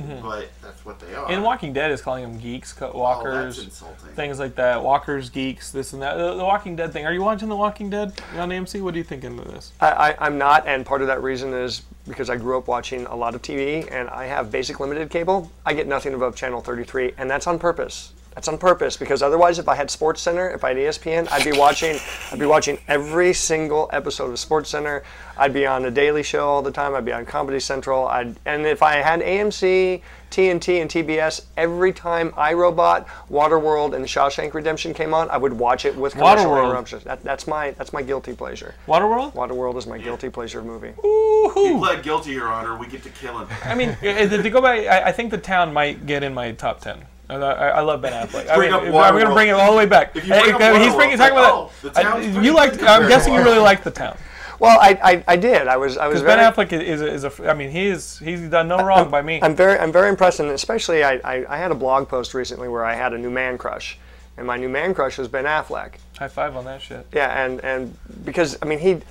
Mm-hmm. 0.01 0.27
but 0.27 0.49
that's 0.61 0.85
what 0.85 0.99
they 0.99 1.13
are. 1.13 1.29
And 1.29 1.43
Walking 1.43 1.73
Dead 1.73 1.91
is 1.91 2.01
calling 2.01 2.23
them 2.23 2.37
geeks, 2.39 2.73
co- 2.73 2.91
oh, 2.93 2.99
walkers, 2.99 3.57
that's 3.57 3.67
insulting. 3.67 4.09
things 4.15 4.39
like 4.39 4.55
that. 4.55 4.83
Walkers, 4.83 5.29
geeks, 5.29 5.71
this 5.71 5.93
and 5.93 6.01
that. 6.01 6.15
The, 6.15 6.35
the 6.35 6.43
Walking 6.43 6.75
Dead 6.75 6.91
thing. 6.91 7.05
Are 7.05 7.13
you 7.13 7.21
watching 7.23 7.49
The 7.49 7.55
Walking 7.55 7.89
Dead 7.89 8.19
on 8.37 8.49
AMC? 8.49 8.81
What 8.81 8.93
do 8.93 8.97
you 8.99 9.03
think 9.03 9.23
into 9.23 9.43
this? 9.43 9.71
I, 9.79 9.89
I, 9.89 10.15
I'm 10.25 10.37
not, 10.37 10.67
and 10.67 10.85
part 10.85 11.01
of 11.01 11.07
that 11.07 11.21
reason 11.21 11.53
is 11.53 11.83
because 12.07 12.29
I 12.29 12.35
grew 12.35 12.57
up 12.57 12.67
watching 12.67 13.05
a 13.05 13.15
lot 13.15 13.35
of 13.35 13.41
TV, 13.41 13.87
and 13.91 14.09
I 14.09 14.25
have 14.25 14.51
basic 14.51 14.79
limited 14.79 15.09
cable. 15.09 15.51
I 15.65 15.73
get 15.73 15.87
nothing 15.87 16.13
above 16.13 16.35
channel 16.35 16.61
33, 16.61 17.13
and 17.17 17.29
that's 17.29 17.47
on 17.47 17.59
purpose. 17.59 18.13
That's 18.35 18.47
on 18.47 18.57
purpose 18.57 18.97
because 18.97 19.21
otherwise, 19.21 19.59
if 19.59 19.69
I 19.69 19.75
had 19.75 19.91
Sports 19.91 20.21
Center, 20.21 20.49
if 20.49 20.63
I 20.63 20.69
had 20.69 20.77
ESPN, 20.77 21.31
I'd 21.31 21.43
be 21.43 21.51
watching. 21.57 21.99
I'd 22.31 22.39
be 22.39 22.45
watching 22.47 22.79
every 22.87 23.31
single 23.33 23.89
episode 23.93 24.31
of 24.31 24.39
Sports 24.39 24.69
Center. 24.71 25.03
I'd 25.37 25.53
be 25.53 25.65
on 25.67 25.83
the 25.83 25.91
Daily 25.91 26.23
Show 26.23 26.47
all 26.47 26.61
the 26.63 26.71
time. 26.71 26.95
I'd 26.95 27.05
be 27.05 27.11
on 27.13 27.25
Comedy 27.25 27.59
Central. 27.59 28.07
I'd, 28.07 28.35
and 28.45 28.65
if 28.65 28.81
I 28.81 28.95
had 28.95 29.21
AMC, 29.21 30.01
TNT, 30.31 30.81
and 30.81 30.89
TBS, 30.89 31.45
every 31.57 31.93
time 31.93 32.31
iRobot, 32.31 33.05
Waterworld, 33.29 33.95
and 33.95 34.05
Shawshank 34.05 34.53
Redemption 34.55 34.93
came 34.95 35.13
on, 35.13 35.29
I 35.29 35.37
would 35.37 35.53
watch 35.53 35.85
it 35.85 35.95
with 35.95 36.13
commercial 36.13 36.45
Waterworld. 36.47 36.65
interruptions. 36.65 37.03
That, 37.03 37.23
that's 37.23 37.45
my 37.45 37.71
that's 37.71 37.93
my 37.93 38.01
guilty 38.01 38.33
pleasure. 38.33 38.73
Waterworld? 38.87 39.33
Waterworld 39.33 39.77
is 39.77 39.85
my 39.85 39.99
guilty 39.99 40.29
pleasure 40.29 40.63
movie. 40.63 40.93
he 40.95 41.07
Woohoo! 41.07 41.79
pled 41.79 42.01
guilty, 42.03 42.31
Your 42.31 42.47
Honor. 42.47 42.77
We 42.77 42.87
get 42.87 43.03
to 43.03 43.09
kill 43.09 43.37
him. 43.39 43.47
I 43.63 43.75
mean, 43.75 43.95
to 44.01 44.49
go 44.49 44.59
by, 44.61 44.85
I, 44.87 45.09
I 45.09 45.11
think 45.11 45.29
the 45.29 45.37
town 45.37 45.71
might 45.71 46.07
get 46.07 46.23
in 46.23 46.33
my 46.33 46.51
top 46.51 46.79
ten. 46.81 47.05
I, 47.41 47.51
I, 47.51 47.67
I 47.69 47.81
love 47.81 48.01
Ben 48.01 48.13
Affleck. 48.13 48.49
I 48.49 48.57
mean, 48.57 48.73
up 48.73 48.83
I'm 48.83 49.13
going 49.13 49.27
to 49.27 49.33
bring 49.33 49.49
it 49.49 49.53
all 49.53 49.71
the 49.71 49.77
way 49.77 49.85
back. 49.85 50.15
If 50.15 50.27
you 50.27 50.33
bring 50.33 50.53
up 50.53 50.61
Uh, 50.61 50.79
he's 50.79 50.93
bringing, 50.93 51.17
talking 51.17 51.37
about 51.37 51.53
oh, 51.53 51.71
the 51.81 51.89
that. 51.91 52.03
town's 52.03 52.37
I, 52.37 52.41
you 52.41 52.53
liked. 52.53 52.81
I'm 52.83 53.07
guessing 53.07 53.33
you 53.33 53.39
really 53.39 53.57
Waterworld. 53.57 53.63
liked 53.63 53.83
the 53.83 53.91
town 53.91 54.17
Well, 54.59 54.77
I, 54.79 54.99
I, 55.03 55.23
I 55.27 55.35
did. 55.35 55.67
I 55.67 55.77
was 55.77 55.97
I 55.97 56.07
was 56.07 56.21
because 56.21 56.35
very. 56.35 56.41
Ben 56.41 56.53
Affleck 56.53 56.71
is, 56.73 57.01
is, 57.01 57.23
a, 57.23 57.29
is 57.29 57.39
a. 57.39 57.49
I 57.49 57.53
mean, 57.53 57.69
he's 57.69 58.19
he's 58.19 58.41
done 58.49 58.67
no 58.67 58.77
wrong 58.83 59.09
by 59.09 59.21
me. 59.21 59.39
I'm 59.41 59.55
very 59.55 59.77
I'm 59.79 59.91
very 59.91 60.09
impressed, 60.09 60.39
and 60.39 60.49
especially 60.51 61.03
I, 61.03 61.13
I, 61.23 61.45
I 61.49 61.57
had 61.57 61.71
a 61.71 61.75
blog 61.75 62.07
post 62.07 62.33
recently 62.33 62.67
where 62.67 62.85
I 62.85 62.93
had 62.93 63.13
a 63.13 63.17
new 63.17 63.31
man 63.31 63.57
crush, 63.57 63.97
and 64.37 64.47
my 64.47 64.57
new 64.57 64.69
man 64.69 64.93
crush 64.93 65.17
was 65.17 65.27
Ben 65.27 65.45
Affleck. 65.45 65.93
High 66.17 66.27
five 66.27 66.55
on 66.55 66.65
that 66.65 66.81
shit. 66.81 67.05
Yeah, 67.13 67.45
and 67.45 67.59
and 67.61 67.97
because 68.23 68.57
I 68.61 68.65
mean 68.65 68.79
he, 68.79 68.91
and 68.91 69.03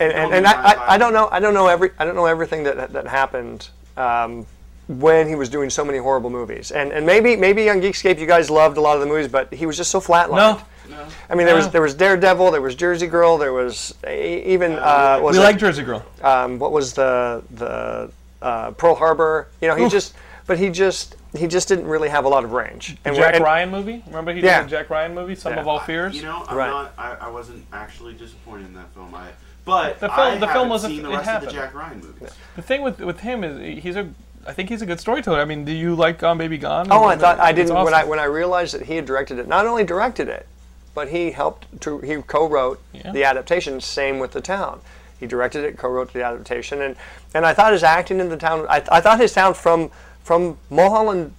and, 0.00 0.34
and 0.34 0.46
I, 0.46 0.72
I, 0.72 0.94
I 0.94 0.98
don't 0.98 1.12
know 1.12 1.28
I 1.30 1.38
don't 1.38 1.54
know 1.54 1.68
every 1.68 1.90
I 1.98 2.04
don't 2.04 2.16
know 2.16 2.26
everything 2.26 2.64
that 2.64 2.92
that 2.92 3.06
happened. 3.06 3.68
Um, 3.96 4.46
when 4.88 5.26
he 5.28 5.34
was 5.34 5.48
doing 5.48 5.68
so 5.70 5.84
many 5.84 5.98
horrible 5.98 6.30
movies, 6.30 6.70
and 6.70 6.92
and 6.92 7.04
maybe 7.04 7.36
maybe 7.36 7.68
on 7.70 7.80
Geekscape 7.80 8.18
you 8.18 8.26
guys 8.26 8.50
loved 8.50 8.76
a 8.76 8.80
lot 8.80 8.94
of 8.94 9.00
the 9.00 9.06
movies, 9.06 9.28
but 9.28 9.52
he 9.52 9.66
was 9.66 9.76
just 9.76 9.90
so 9.90 10.00
flatlined. 10.00 10.36
No, 10.36 10.60
No. 10.96 11.06
I 11.28 11.34
mean 11.34 11.46
there 11.46 11.56
was 11.56 11.68
there 11.70 11.82
was 11.82 11.94
Daredevil, 11.94 12.50
there 12.52 12.60
was 12.62 12.74
Jersey 12.76 13.06
Girl, 13.08 13.36
there 13.38 13.52
was 13.52 13.94
even 14.06 14.72
uh, 14.72 15.18
was 15.20 15.36
we 15.36 15.42
like 15.42 15.58
Jersey 15.58 15.82
Girl. 15.82 16.04
um, 16.22 16.58
what 16.58 16.70
was 16.72 16.92
the 16.94 17.42
the 17.50 18.10
uh, 18.42 18.70
Pearl 18.72 18.94
Harbor? 18.94 19.48
You 19.60 19.68
know, 19.68 19.74
he 19.74 19.84
Oof. 19.84 19.92
just, 19.92 20.14
but 20.46 20.58
he 20.58 20.70
just 20.70 21.16
he 21.36 21.48
just 21.48 21.66
didn't 21.66 21.86
really 21.86 22.08
have 22.08 22.24
a 22.24 22.28
lot 22.28 22.44
of 22.44 22.52
range. 22.52 22.96
And 23.04 23.16
Jack 23.16 23.34
and- 23.34 23.42
Ryan 23.44 23.70
movie. 23.70 24.04
Remember 24.06 24.32
he 24.32 24.40
Yeah. 24.40 24.60
did 24.62 24.68
a 24.68 24.70
Jack 24.70 24.88
Ryan 24.90 25.14
movie, 25.14 25.34
Some 25.34 25.54
Yeah. 25.54 25.60
of 25.60 25.66
All 25.68 25.80
Fears. 25.80 26.14
You 26.14 26.22
know, 26.22 26.44
I'm 26.48 26.56
Right. 26.56 26.70
not. 26.70 26.92
I, 26.96 27.16
I 27.22 27.28
wasn't 27.28 27.66
actually 27.72 28.14
disappointed 28.14 28.66
in 28.66 28.74
that 28.74 28.88
film. 28.94 29.12
I, 29.14 29.28
but 29.64 29.98
The 29.98 30.08
film- 30.08 30.20
I 30.20 30.36
the 30.38 30.46
film 30.48 30.68
wasn't- 30.68 30.94
seen 30.94 31.02
the 31.02 31.10
it 31.10 31.14
rest 31.14 31.24
happened. 31.28 31.48
of 31.48 31.54
the 31.54 31.60
Jack 31.60 31.74
Ryan 31.74 32.00
movies. 32.00 32.30
The 32.54 32.62
thing 32.62 32.82
with 32.82 33.00
with 33.00 33.20
him 33.20 33.42
is 33.42 33.82
he's 33.82 33.96
a. 33.96 34.08
I 34.46 34.52
think 34.52 34.68
he's 34.68 34.82
a 34.82 34.86
good 34.86 35.00
storyteller. 35.00 35.40
I 35.40 35.44
mean, 35.44 35.64
do 35.64 35.72
you 35.72 35.94
like 35.94 36.18
Gone 36.18 36.38
Baby 36.38 36.58
Gone? 36.58 36.88
oh, 36.90 37.04
I 37.04 37.16
thought 37.16 37.40
I 37.40 37.52
didn't 37.52 37.74
when. 37.74 37.94
I 37.94 38.04
when 38.04 38.18
I 38.18 38.24
realized 38.24 38.74
that 38.74 38.82
he 38.82 38.96
had 38.96 39.04
directed 39.06 39.38
it. 39.38 39.48
Not 39.48 39.66
only 39.66 39.84
directed 39.84 40.28
it, 40.28 40.46
but 40.94 41.08
he 41.08 41.30
helped 41.32 41.80
to 41.82 41.98
he 41.98 42.16
co-wrote 42.22 42.80
Yeah. 42.92 43.12
the 43.12 43.24
adaptation. 43.24 43.80
Same 43.80 44.18
with 44.18 44.32
the 44.32 44.40
town. 44.40 44.80
He 45.18 45.26
directed 45.26 45.64
it, 45.64 45.78
co-wrote 45.78 46.12
the 46.12 46.22
adaptation, 46.22 46.82
and 46.82 46.96
and 47.34 47.44
I 47.46 47.54
thought 47.54 47.72
his 47.72 47.82
acting 47.82 48.20
in 48.20 48.28
the 48.28 48.36
town. 48.36 48.66
I, 48.68 48.82
I 48.90 49.00
thought 49.00 49.18
his 49.20 49.32
town 49.32 49.54
from 49.54 49.90
from 50.22 50.58
Mulholland. 50.70 51.32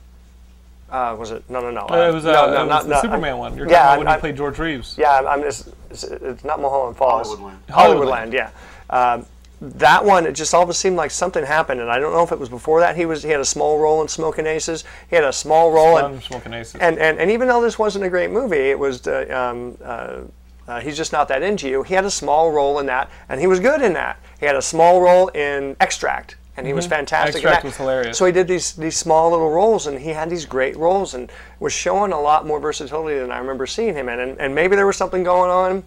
Uh, 0.90 1.16
was 1.20 1.32
it? 1.32 1.44
No, 1.50 1.60
no, 1.60 1.70
no. 1.70 1.82
Uh, 1.82 2.10
it 2.10 2.14
was, 2.14 2.26
uh, 2.26 2.32
no, 2.32 2.46
no, 2.46 2.48
it 2.48 2.60
was 2.60 2.70
not, 2.70 2.84
the 2.84 2.90
no, 2.92 3.02
Superman 3.02 3.30
I'm- 3.32 3.38
one. 3.40 3.58
You're 3.58 3.70
yeah, 3.70 3.72
talking 3.72 3.82
about 3.84 3.90
I'm- 3.90 3.98
when 4.00 4.08
he 4.08 4.12
I'm- 4.12 4.20
played 4.22 4.38
George 4.38 4.58
Reeves. 4.58 4.96
Yeah, 4.98 5.12
I'm, 5.18 5.28
I'm 5.28 5.42
just. 5.42 5.68
It's, 5.92 6.04
it's 6.06 6.44
not 6.46 6.62
Mulholland 6.62 6.96
Falls. 6.98 7.28
Hollywoodland. 7.36 7.58
Hollywoodland, 7.70 8.32
yeah. 8.34 8.50
Um, 8.90 9.26
that 9.60 10.06
one, 10.06 10.26
it 10.28 10.34
just 10.34 10.54
all 10.54 10.62
of 10.62 10.70
a 10.70 10.74
seemed 10.74 10.98
like 10.98 11.10
something 11.10 11.44
happened, 11.44 11.82
and 11.82 11.90
I 11.90 12.00
don't 12.00 12.14
know 12.14 12.24
if 12.24 12.32
it 12.32 12.40
was 12.40 12.50
before 12.50 12.80
that. 12.82 12.96
He 12.96 13.06
was 13.06 13.24
he 13.24 13.30
had 13.30 13.40
a 13.40 13.46
small 13.46 13.80
role 13.80 14.02
in 14.02 14.08
Smoking 14.08 14.46
Aces. 14.46 14.84
He 15.10 15.16
had 15.16 15.26
a 15.26 15.34
small 15.34 15.72
role, 15.72 15.98
I'm 15.98 16.14
in, 16.16 16.22
smoking 16.22 16.54
aces. 16.54 16.76
and, 16.80 16.98
and 17.00 17.18
and 17.20 17.32
even 17.32 17.48
though 17.48 17.62
this 17.62 17.80
wasn't 17.80 18.06
a 18.06 18.10
great 18.10 18.30
movie, 18.30 18.70
it 18.70 18.78
was 18.78 19.08
uh, 19.08 19.26
um, 19.30 19.78
uh, 19.84 20.20
uh, 20.68 20.80
he's 20.82 20.96
just 20.98 21.12
not 21.12 21.28
that 21.30 21.42
into 21.42 21.68
you. 21.68 21.82
He 21.84 21.94
had 21.96 22.06
a 22.06 22.12
small 22.12 22.52
role 22.52 22.78
in 22.80 22.86
that, 22.86 23.10
and 23.30 23.40
he 23.40 23.48
was 23.48 23.60
good 23.60 23.82
in 23.82 23.94
that. 23.94 24.20
He 24.40 24.46
had 24.46 24.56
a 24.56 24.62
small 24.62 25.02
role 25.02 25.30
in 25.30 25.76
Extract, 25.80 26.36
and 26.56 26.68
he 26.68 26.74
was 26.74 26.86
fantastic. 26.86 27.36
in 27.36 27.40
Mm-hmm. 27.42 27.48
Extract 27.48 27.64
that. 27.64 27.68
was 27.68 27.78
hilarious. 27.78 28.18
So 28.18 28.26
he 28.26 28.32
did 28.32 28.48
these 28.48 28.74
these 28.74 28.96
small 28.96 29.32
little 29.32 29.50
roles, 29.50 29.88
and 29.88 29.98
he 29.98 30.10
had 30.10 30.30
these 30.30 30.46
great 30.46 30.78
roles, 30.78 31.16
and 31.16 31.32
was 31.60 31.74
showing 31.74 32.12
a 32.12 32.20
lot 32.22 32.46
more 32.46 32.60
versatility 32.60 33.18
than 33.20 33.32
I 33.32 33.40
remember 33.40 33.66
seeing 33.66 33.96
him 33.96 34.08
in. 34.10 34.20
And, 34.20 34.40
and 34.40 34.54
maybe 34.54 34.76
there 34.76 34.86
was 34.86 34.98
something 34.98 35.24
going 35.24 35.50
on 35.50 35.84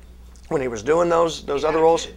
when 0.48 0.60
he 0.60 0.66
was 0.66 0.82
doing 0.82 1.08
those 1.08 1.44
those 1.44 1.62
other 1.62 1.78
roles. 1.78 2.08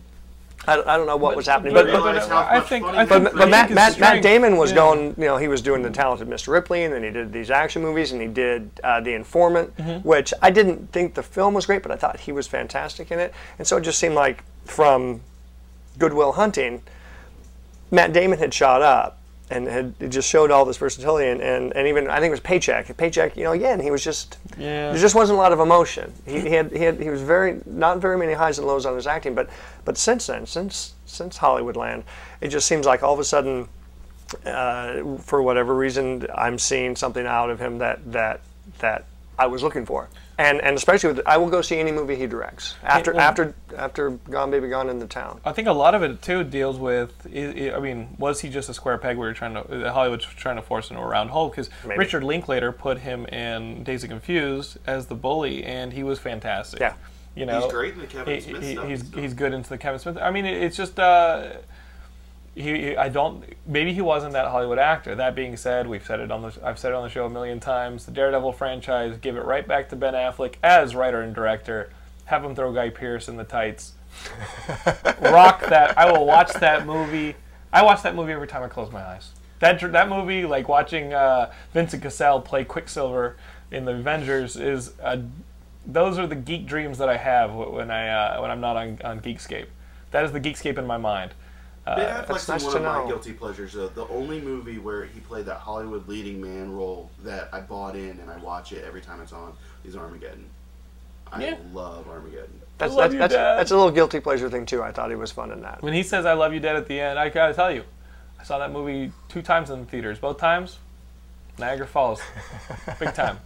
I, 0.68 0.82
I 0.82 0.98
don't 0.98 1.08
know 1.08 1.18
what 1.18 1.36
was 1.36 1.48
happening, 1.48 1.74
but, 1.74 1.88
but, 1.88 2.04
but, 2.04 2.14
but, 2.16 2.30
but 2.30 2.32
I 2.32 2.60
think 2.62 2.86
I 2.86 3.02
he 3.02 3.08
think 3.08 3.24
but, 3.24 3.32
could 3.32 3.38
but 3.38 3.48
I 3.48 3.52
Matt, 3.52 3.72
Matt, 3.72 4.00
Matt 4.00 4.24
Damon 4.24 4.56
was 4.56 4.72
yeah. 4.72 4.76
going, 4.78 5.16
you 5.18 5.26
know, 5.26 5.38
he 5.38 5.48
was 5.48 5.62
doing 5.62 5.82
the 5.82 5.90
talented 5.90 6.28
Mr. 6.28 6.50
Ripley, 6.50 6.84
and 6.86 6.94
then 6.94 7.04
he 7.04 7.10
did 7.10 7.34
these 7.34 7.52
action 7.52 7.82
movies, 7.82 8.12
and 8.12 8.22
he 8.22 8.28
did 8.28 8.70
uh, 8.84 9.02
The 9.02 9.14
Informant, 9.14 9.76
Mm-hmm. 9.78 10.08
which 10.08 10.34
I 10.42 10.52
didn't 10.52 10.92
think 10.92 11.16
the 11.16 11.24
film 11.24 11.54
was 11.54 11.66
great, 11.66 11.84
but 11.84 11.92
I 11.92 11.96
thought 11.96 12.22
he 12.22 12.32
was 12.32 12.48
fantastic 12.48 13.12
in 13.12 13.20
it, 13.20 13.34
and 13.58 13.68
so 13.68 13.78
it 13.78 13.82
just 13.82 14.00
seemed 14.00 14.16
like 14.16 14.44
from 14.66 15.22
Goodwill 15.98 16.34
Hunting, 16.34 16.82
Matt 17.92 18.14
Damon 18.14 18.40
had 18.40 18.54
shot 18.54 18.82
up 18.82 19.20
and 19.50 19.68
had 19.68 19.94
it 20.00 20.10
just 20.10 20.30
showed 20.30 20.52
all 20.52 20.66
this 20.66 20.78
versatility, 20.78 21.30
and, 21.30 21.42
and, 21.42 21.76
and 21.76 21.88
even 21.88 22.10
I 22.10 22.16
think 22.20 22.28
it 22.28 22.32
was 22.32 22.40
Paycheck. 22.40 22.96
Paycheck, 22.98 23.36
you 23.38 23.44
know, 23.44 23.52
again, 23.52 23.80
he 23.80 23.92
was 23.92 24.04
just 24.04 24.38
Yeah. 24.58 24.92
there 24.92 25.00
just 25.00 25.16
wasn't 25.16 25.38
a 25.38 25.42
lot 25.42 25.52
of 25.52 25.60
emotion. 25.60 26.14
He, 26.26 26.40
he 26.40 26.50
had 26.52 26.72
he 26.72 26.84
had 26.84 27.00
he 27.00 27.10
was 27.10 27.22
very 27.22 27.60
not 27.66 28.00
very 28.00 28.18
many 28.18 28.34
highs 28.34 28.58
and 28.58 28.68
lows 28.68 28.86
on 28.86 28.96
his 28.96 29.06
acting, 29.08 29.36
but 29.36 29.50
but 29.86 29.98
since 29.98 30.28
then, 30.28 30.46
since 30.46 30.94
since 31.06 31.38
Hollywoodland, 31.38 32.04
it 32.42 32.48
just 32.50 32.68
seems 32.68 32.86
like 32.86 33.04
all 33.04 33.14
of 33.14 33.20
a 33.20 33.24
sudden, 33.24 33.68
uh, 34.46 35.18
for 35.20 35.42
whatever 35.42 35.76
reason, 35.76 36.26
I'm 36.34 36.58
seeing 36.58 36.96
something 36.96 37.26
out 37.26 37.50
of 37.50 37.60
him 37.60 37.78
that 37.80 38.00
that 38.12 38.42
that 38.80 39.06
I 39.38 39.48
was 39.48 39.62
looking 39.62 39.86
for. 39.86 40.10
And, 40.38 40.62
and 40.62 40.76
especially 40.76 41.14
with, 41.14 41.28
I 41.28 41.38
will 41.38 41.50
go 41.50 41.62
see 41.62 41.78
any 41.78 41.92
movie 41.92 42.16
he 42.16 42.26
directs 42.26 42.76
after 42.84 43.12
well- 43.14 43.22
after 43.22 43.54
after 43.78 44.10
Gone 44.12 44.50
Baby 44.50 44.68
Gone 44.70 44.90
in 44.90 44.98
the 45.00 45.06
Town. 45.08 45.40
I 45.46 45.52
think 45.52 45.68
a 45.68 45.72
lot 45.74 45.94
of 45.94 46.02
it 46.02 46.22
too 46.24 46.44
deals 46.44 46.78
with. 46.80 47.14
I 47.28 47.72
I 47.76 47.80
mean, 47.80 48.16
was 48.18 48.42
he 48.42 48.50
just 48.50 48.68
a 48.68 48.74
square 48.74 48.98
peg? 48.98 49.16
We 49.18 49.26
were 49.28 49.34
trying 49.34 49.54
to 49.54 49.92
Hollywood's 49.92 50.26
trying 50.26 50.56
to 50.56 50.62
force 50.64 50.90
into 50.90 51.02
a 51.02 51.06
round 51.06 51.30
hole 51.30 51.50
because 51.50 51.70
Richard 51.86 52.24
Linklater 52.24 52.72
put 52.72 52.98
him 53.00 53.26
in 53.28 53.84
Dazed 53.84 54.06
and 54.06 54.12
Confused 54.12 54.78
as 54.88 55.06
the 55.08 55.16
bully, 55.16 55.64
and 55.64 55.94
he 55.94 56.04
was 56.04 56.18
fantastic. 56.20 56.80
Yeah. 56.80 56.94
you 57.36 57.46
know, 57.46 57.62
He's 57.62 57.72
great 57.72 57.94
in 57.94 58.00
the 58.02 58.08
Kevin 58.08 58.34
he- 58.36 58.42
Smith 58.42 58.64
he- 58.64 58.74
stuff 58.74 58.88
He's 58.88 59.14
he's 59.14 59.34
good 59.36 59.54
into 59.54 59.70
the 59.70 59.78
Kevin 59.78 60.00
Smith. 60.00 60.18
I 60.18 60.32
mean, 60.32 60.46
it, 60.46 60.64
it's 60.64 60.76
just. 60.78 61.00
Uh, 61.00 61.50
he, 62.56 62.96
I 62.96 63.10
don't. 63.10 63.44
Maybe 63.66 63.94
he 63.94 64.02
wasn't 64.02 64.34
that 64.34 64.48
Hollywood 64.48 64.78
actor. 64.78 65.16
That 65.16 65.36
being 65.36 65.58
said, 65.58 65.88
we've 65.88 66.06
said 66.06 66.20
it 66.20 66.32
on 66.32 66.44
the. 66.44 66.60
I've 66.64 66.78
said 66.78 66.92
it 66.92 66.96
on 66.96 67.04
the 67.04 67.10
show 67.10 67.26
a 67.26 67.30
million 67.30 67.60
times. 67.60 68.06
The 68.06 68.12
Daredevil 68.12 68.54
franchise, 68.54 69.18
give 69.18 69.38
it 69.38 69.46
right 69.46 69.68
back 69.68 69.90
to 69.90 69.96
Ben 69.96 70.14
Affleck 70.14 70.56
as 70.62 70.94
writer 70.96 71.22
and 71.22 71.34
director. 71.34 71.90
Have 72.26 72.44
him 72.44 72.56
throw 72.56 72.72
Guy 72.72 72.90
Pearce 72.90 73.28
in 73.28 73.38
the 73.38 73.44
tights. 73.44 73.94
Rock 75.22 75.62
that. 75.68 75.98
I 75.98 76.12
will 76.12 76.26
watch 76.26 76.54
that 76.54 76.86
movie. 76.86 77.36
I 77.72 77.82
watch 77.84 78.04
that 78.04 78.16
movie 78.16 78.32
every 78.32 78.48
time 78.48 78.62
I 78.62 78.68
close 78.68 78.92
my 78.92 79.02
eyes. 79.02 79.32
That 79.60 79.80
that 79.92 80.08
movie, 80.08 80.46
like 80.46 80.70
watching 80.70 81.14
uh, 81.14 81.52
Vincent 81.74 82.04
Cassel 82.04 82.42
play 82.42 82.64
Quicksilver 82.64 83.36
in 83.72 83.86
the 83.86 83.94
Avengers, 83.96 84.56
is 84.58 84.94
a, 85.02 85.22
those 85.88 86.20
are 86.20 86.28
the 86.28 86.36
geek 86.36 86.68
dreams 86.68 87.00
that 87.00 87.10
I 87.10 87.18
have 87.18 87.54
when 87.54 87.90
I 87.90 88.10
uh, 88.10 88.42
when 88.42 88.52
I'm 88.52 88.62
not 88.62 88.78
on, 88.78 89.00
on 89.04 89.22
Geekscape. 89.22 89.68
That 90.12 90.24
is 90.24 90.32
the 90.32 90.40
Geekscape 90.40 90.78
in 90.78 90.86
my 90.86 90.98
mind. 90.98 91.34
Uh, 91.86 91.96
ben 91.98 92.24
Affleck's 92.24 92.48
nice 92.48 92.64
one 92.64 92.74
to 92.74 92.78
of 92.78 93.04
my 93.04 93.08
guilty 93.10 93.34
pleasures. 93.34 93.74
Though. 93.74 93.88
The 93.88 94.08
only 94.08 94.40
movie 94.40 94.78
where 94.80 95.04
he 95.06 95.20
played 95.20 95.46
that 95.48 95.58
Hollywood 95.58 96.08
leading 96.08 96.40
man 96.42 96.72
role 96.72 97.10
that 97.24 97.50
I 97.52 97.60
bought 97.60 97.96
in 97.96 98.20
and 98.22 98.30
I 98.30 98.38
watch 98.38 98.72
it 98.72 98.86
every 98.86 99.02
time 99.02 99.20
it's 99.22 99.34
on 99.34 99.54
is 99.84 99.96
Armageddon. 99.98 100.46
I 101.32 101.44
Yeah. 101.44 101.56
love 101.74 102.08
Armageddon. 102.08 102.62
That's 102.78 102.94
love 102.94 103.04
that's 103.04 103.14
you, 103.14 103.20
that's, 103.20 103.34
Dad. 103.34 103.56
that's 103.58 103.72
a 103.72 103.76
little 103.76 103.92
guilty 103.92 104.20
pleasure 104.20 104.50
thing 104.50 104.66
too. 104.66 104.82
I 104.82 104.92
thought 104.92 105.10
he 105.10 105.16
was 105.16 105.32
fun 105.32 105.52
in 105.52 105.62
that. 105.62 105.82
When 105.82 105.94
he 105.94 106.04
says 106.04 106.26
"I 106.26 106.34
love 106.34 106.54
you, 106.54 106.60
Dad" 106.60 106.76
at 106.76 106.88
the 106.88 107.00
end, 107.00 107.20
I 107.20 107.30
gotta 107.30 107.54
tell 107.54 107.72
you, 107.72 107.84
I 108.40 108.44
saw 108.44 108.60
that 108.60 108.72
movie 108.72 109.12
two 109.30 109.42
times 109.42 109.70
in 109.70 109.80
the 109.82 109.86
theaters. 109.86 110.20
Both 110.20 110.38
times, 110.38 110.78
Niagara 111.60 111.88
Falls, 111.88 112.22
big 113.00 113.14
time, 113.14 113.40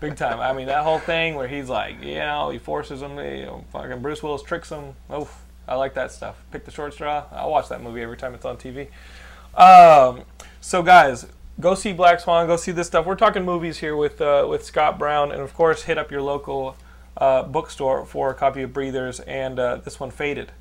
big 0.00 0.16
time. 0.16 0.40
I 0.40 0.52
mean 0.52 0.66
that 0.66 0.84
whole 0.84 0.98
thing 1.00 1.34
where 1.36 1.48
he's 1.48 1.68
like, 1.68 2.02
you 2.02 2.16
know, 2.16 2.50
he 2.50 2.58
forces 2.58 3.02
him, 3.02 3.18
you 3.18 3.46
know, 3.46 3.64
fucking 3.72 4.00
Bruce 4.00 4.22
Willis 4.22 4.42
tricks 4.42 4.70
him. 4.70 4.94
Oof, 5.12 5.42
I 5.68 5.74
like 5.74 5.94
that 5.94 6.10
stuff. 6.10 6.42
Pick 6.50 6.64
the 6.64 6.70
short 6.70 6.94
straw. 6.94 7.24
I'll 7.30 7.50
watch 7.50 7.68
that 7.68 7.82
movie 7.82 8.02
every 8.02 8.16
time 8.16 8.34
it's 8.34 8.44
on 8.44 8.56
TV. 8.56 8.88
Um, 9.54 10.22
so 10.60 10.82
guys, 10.82 11.26
go 11.60 11.74
see 11.74 11.92
Black 11.92 12.20
Swan. 12.20 12.46
Go 12.46 12.56
see 12.56 12.72
this 12.72 12.86
stuff. 12.86 13.06
We're 13.06 13.16
talking 13.16 13.44
movies 13.44 13.78
here 13.78 13.94
with 13.94 14.20
uh, 14.20 14.46
with 14.48 14.64
Scott 14.64 14.98
Browne, 14.98 15.30
and 15.30 15.42
of 15.42 15.54
course, 15.54 15.82
hit 15.82 15.98
up 15.98 16.10
your 16.10 16.22
local 16.22 16.76
uh, 17.16 17.42
bookstore 17.42 18.06
for 18.06 18.30
a 18.30 18.34
copy 18.34 18.62
of 18.62 18.72
Breathers 18.72 19.20
and 19.20 19.58
uh, 19.58 19.76
this 19.76 20.00
one, 20.00 20.10
Fated. 20.10 20.52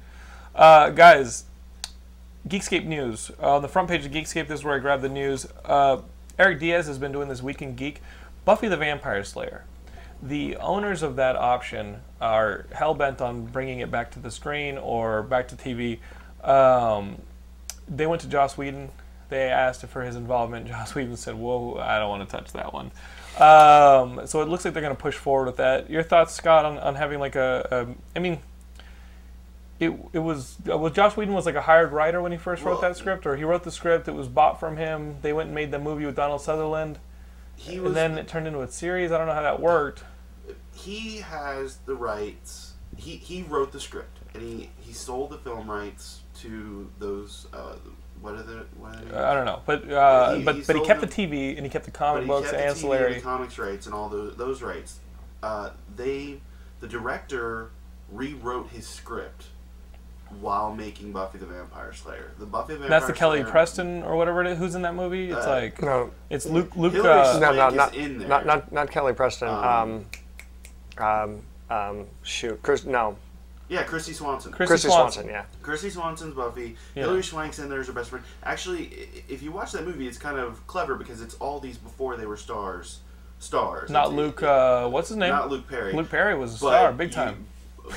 Uh, 0.53 0.89
guys, 0.89 1.45
Geekscape 2.47 2.85
news 2.85 3.31
on 3.39 3.61
the 3.61 3.67
front 3.67 3.87
page 3.87 4.05
of 4.05 4.11
Geekscape. 4.11 4.47
This 4.47 4.59
is 4.59 4.65
where 4.65 4.75
I 4.75 4.79
grab 4.79 5.01
the 5.01 5.09
news. 5.09 5.47
Uh, 5.63 6.01
Eric 6.39 6.59
Diaz 6.59 6.87
has 6.87 6.97
been 6.97 7.11
doing 7.11 7.29
this 7.29 7.41
Week 7.41 7.61
in 7.61 7.75
Geek. 7.75 8.01
Buffy 8.45 8.67
the 8.67 8.77
Vampire 8.77 9.23
Slayer. 9.23 9.65
The 10.21 10.57
owners 10.57 11.03
of 11.03 11.15
that 11.17 11.35
option 11.35 12.01
are 12.19 12.65
hell 12.71 12.93
bent 12.93 13.21
on 13.21 13.45
bringing 13.45 13.79
it 13.79 13.91
back 13.91 14.11
to 14.11 14.19
the 14.19 14.31
screen 14.31 14.77
or 14.77 15.21
back 15.23 15.47
to 15.49 15.55
TV. 15.55 15.99
Um, 16.43 17.21
they 17.87 18.07
went 18.07 18.21
to 18.23 18.27
Joss 18.27 18.57
Whedon. 18.57 18.89
They 19.29 19.49
asked 19.49 19.85
for 19.85 20.03
his 20.03 20.15
involvement. 20.15 20.67
Joss 20.69 20.95
Whedon 20.95 21.17
said, 21.17 21.35
"Whoa, 21.35 21.77
I 21.77 21.99
don't 21.99 22.09
want 22.09 22.27
to 22.27 22.35
touch 22.35 22.51
that 22.53 22.73
one." 22.73 22.91
Um, 23.37 24.25
so 24.25 24.41
it 24.41 24.47
looks 24.47 24.65
like 24.65 24.73
they're 24.73 24.81
going 24.81 24.95
to 24.95 25.01
push 25.01 25.15
forward 25.15 25.45
with 25.45 25.57
that. 25.57 25.89
Your 25.89 26.01
thoughts, 26.01 26.33
Scott, 26.33 26.65
on, 26.65 26.79
on 26.79 26.95
having 26.95 27.19
like 27.19 27.35
a, 27.35 27.67
a 27.69 28.17
I 28.17 28.19
mean, 28.19 28.39
it, 29.79 29.91
it 30.13 30.19
was 30.19 30.57
uh, 30.69 30.77
was 30.77 30.93
Josh 30.93 31.15
Whedon 31.15 31.35
was 31.35 31.45
like 31.45 31.55
a 31.55 31.61
hired 31.61 31.91
writer 31.91 32.21
when 32.21 32.31
he 32.31 32.37
first 32.37 32.63
wrote 32.63 32.81
Well, 32.81 32.81
that 32.81 32.97
script, 32.97 33.25
or 33.27 33.35
he 33.37 33.43
wrote 33.43 33.63
the 33.63 33.71
script. 33.71 34.07
It 34.07 34.15
was 34.15 34.27
bought 34.27 34.59
from 34.59 34.77
him. 34.77 35.17
They 35.21 35.33
went 35.33 35.47
and 35.47 35.55
made 35.55 35.71
the 35.71 35.79
movie 35.79 36.05
with 36.05 36.15
Donald 36.15 36.41
Sutherland, 36.41 36.97
He 37.57 37.79
was 37.79 37.87
and 37.89 37.95
then 37.97 38.17
it 38.17 38.27
turned 38.27 38.47
into 38.47 38.61
a 38.61 38.67
series. 38.69 39.11
I 39.11 39.17
don't 39.17 39.27
know 39.27 39.33
how 39.33 39.41
that 39.41 39.59
worked. 39.59 40.03
he 40.73 41.17
has 41.17 41.77
the 41.85 41.95
rights. 41.95 42.73
He 42.95 43.17
he 43.17 43.43
wrote 43.43 43.71
the 43.73 43.79
script 43.79 44.19
and 44.33 44.41
he 44.41 44.69
he 44.79 44.93
sold 44.93 45.31
the 45.31 45.37
film 45.37 45.69
rights 45.69 46.21
to 46.41 46.89
those. 46.99 47.47
Uh, 47.53 47.75
what 48.21 48.33
are 48.35 48.43
the 48.43 48.65
what 48.77 48.95
are 48.95 49.01
they? 49.05 49.15
I 49.17 49.33
don't 49.33 49.45
know, 49.45 49.61
but 49.65 49.91
uh, 49.91 50.35
He- 50.35 50.43
but 50.43 50.55
he 50.55 50.61
but 50.61 50.75
he 50.77 50.85
kept 50.85 51.01
the 51.01 51.07
TV 51.07 51.55
and 51.57 51.65
he 51.65 51.69
kept 51.69 51.85
the 51.85 51.91
comic 51.91 52.23
he 52.23 52.27
books, 52.27 52.49
kept 52.49 52.53
the 52.53 52.57
TV 52.57 52.61
and 52.61 52.69
ancillary. 52.71 53.13
the 53.15 53.21
comics 53.21 53.57
rights 53.59 53.85
and 53.85 53.93
all 53.93 54.07
those 54.09 54.35
those 54.37 54.61
rights. 54.61 54.99
Uh, 55.43 55.71
they 55.95 56.39
the 56.79 56.87
director 56.87 57.71
rewrote 58.11 58.69
his 58.69 58.87
script 58.87 59.47
while 60.41 60.73
making 60.73 61.11
Buffy 61.11 61.37
the 61.37 61.45
Vampire 61.45 61.93
Slayer. 61.93 62.31
The 62.39 62.45
Buffy 62.45 62.73
the 62.73 62.79
Vampire 62.79 62.89
That's 62.99 63.07
the 63.07 63.13
Kelly 63.13 63.39
Slayer, 63.41 63.51
Preston 63.51 64.03
or 64.03 64.15
whatever 64.15 64.41
it 64.41 64.47
is. 64.47 64.57
Who's 64.57 64.75
in 64.75 64.81
that 64.83 64.95
movie? 64.95 65.31
It's 65.31 65.45
Uh, 65.45 65.49
like 65.49 65.81
No, 65.81 66.11
it's 66.29 66.45
Luke. 66.45 66.75
Luke. 66.75 66.93
Hillary 66.93 67.11
Uh, 67.21 67.39
no, 67.39 67.51
no, 67.51 67.53
Swank 67.55 67.71
is 67.71 67.77
not, 67.77 67.95
in 67.95 68.17
there. 68.19 68.27
not 68.27 68.45
not 68.45 68.71
not 68.71 68.91
Kelly 68.91 69.13
Preston. 69.13 69.47
Um, 69.49 70.05
Um, 70.97 71.05
um, 71.05 71.41
um, 71.69 72.05
shoot, 72.23 72.61
Chris, 72.63 72.85
no, 72.85 73.17
Yeah, 73.69 73.83
Kristy 73.83 74.13
Swanson. 74.13 74.51
Chrissy 74.53 74.73
Kristy 74.73 74.91
Swanson. 74.91 75.23
Swanson. 75.23 75.27
Yeah, 75.29 75.43
Kristy 75.61 75.91
Swanson's 75.91 76.33
Buffy. 76.33 76.75
Yeah. 76.95 77.03
Hilary 77.03 77.23
Swank's 77.23 77.59
in 77.59 77.69
there 77.69 77.81
as 77.81 77.87
her 77.87 77.93
best 77.93 78.09
friend. 78.09 78.23
Actually, 78.43 79.07
if 79.27 79.43
you 79.43 79.51
watch 79.51 79.73
that 79.73 79.85
movie, 79.85 80.07
it's 80.07 80.17
kind 80.17 80.39
of 80.39 80.65
clever 80.67 80.95
because 80.95 81.21
it's 81.21 81.35
all 81.35 81.59
these 81.59 81.77
before 81.77 82.15
they 82.17 82.25
were 82.25 82.37
stars. 82.37 82.99
Stars. 83.39 83.89
not 83.91 84.05
It's- 84.07 84.17
Luke. 84.17 84.41
Uh, 84.41 84.87
what's 84.89 85.09
his 85.09 85.17
name? 85.17 85.29
Not 85.31 85.49
Luke 85.51 85.67
Perry. 85.67 85.93
Luke 85.93 86.09
Perry 86.09 86.35
was 86.35 86.51
a 86.59 86.65
But 86.65 86.77
star, 86.79 86.91
big 86.93 87.09
you- 87.09 87.13
time. 87.13 87.45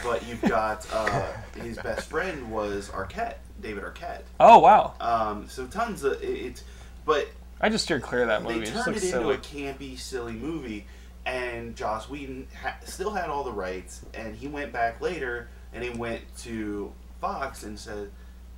But 0.05 0.27
you've 0.27 0.43
got 0.43 0.87
uh, 0.93 1.27
his 1.57 1.77
best 1.79 2.09
friend 2.09 2.51
was 2.51 2.89
Arquette, 2.91 3.37
David 3.61 3.85
Arquette. 3.85 4.23
Oh 4.39 4.59
wow! 4.59 4.95
Um, 5.01 5.49
so 5.49 5.67
tons 5.67 6.05
of 6.05 6.23
it. 6.23 6.27
it 6.27 6.63
but 7.05 7.29
I 7.61 7.69
just 7.69 7.85
steered 7.85 8.03
clear 8.03 8.23
of 8.23 8.29
that 8.29 8.43
they 8.43 8.55
movie. 8.55 8.67
It 8.67 8.73
just 8.73 8.85
turned 8.85 8.95
looks 8.97 9.05
it 9.05 9.15
into 9.15 9.39
silly. 9.41 9.69
a 9.69 9.73
campy, 9.75 9.99
silly 9.99 10.33
movie, 10.33 10.87
and 11.27 11.77
Joss 11.77 12.09
Whedon 12.09 12.49
ha- 12.63 12.77
still 12.85 13.11
had 13.11 13.29
all 13.29 13.45
the 13.45 13.53
rights, 13.53 14.05
and 14.15 14.35
he 14.35 14.49
went 14.49 14.73
back 14.73 15.01
later 15.01 15.49
and 15.73 15.85
he 15.85 15.91
went 15.91 16.23
to 16.39 16.93
Fox 17.21 17.63
and 17.63 17.79
said, 17.79 18.11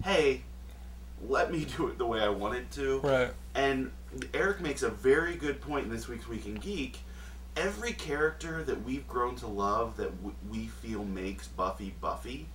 "Hey, 0.04 0.42
let 1.26 1.52
me 1.52 1.64
do 1.76 1.88
it 1.88 1.98
the 1.98 2.06
way 2.06 2.20
I 2.20 2.28
wanted 2.28 2.70
to." 2.72 3.00
Right. 3.00 3.30
And 3.54 3.90
Eric 4.32 4.60
makes 4.60 4.82
a 4.82 4.88
very 4.90 5.34
good 5.36 5.60
point 5.60 5.84
in 5.86 5.90
this 5.90 6.08
week's 6.08 6.28
Week 6.28 6.46
in 6.46 6.54
Geek. 6.54 7.00
Every 7.56 7.92
character 7.92 8.62
that 8.64 8.82
we've 8.84 9.06
grown 9.06 9.36
to 9.36 9.46
love 9.46 9.96
that 9.98 10.10
w- 10.22 10.34
we 10.50 10.66
feel 10.66 11.04
makes 11.04 11.48
Buffy 11.48 11.94
Buffy, 12.00 12.46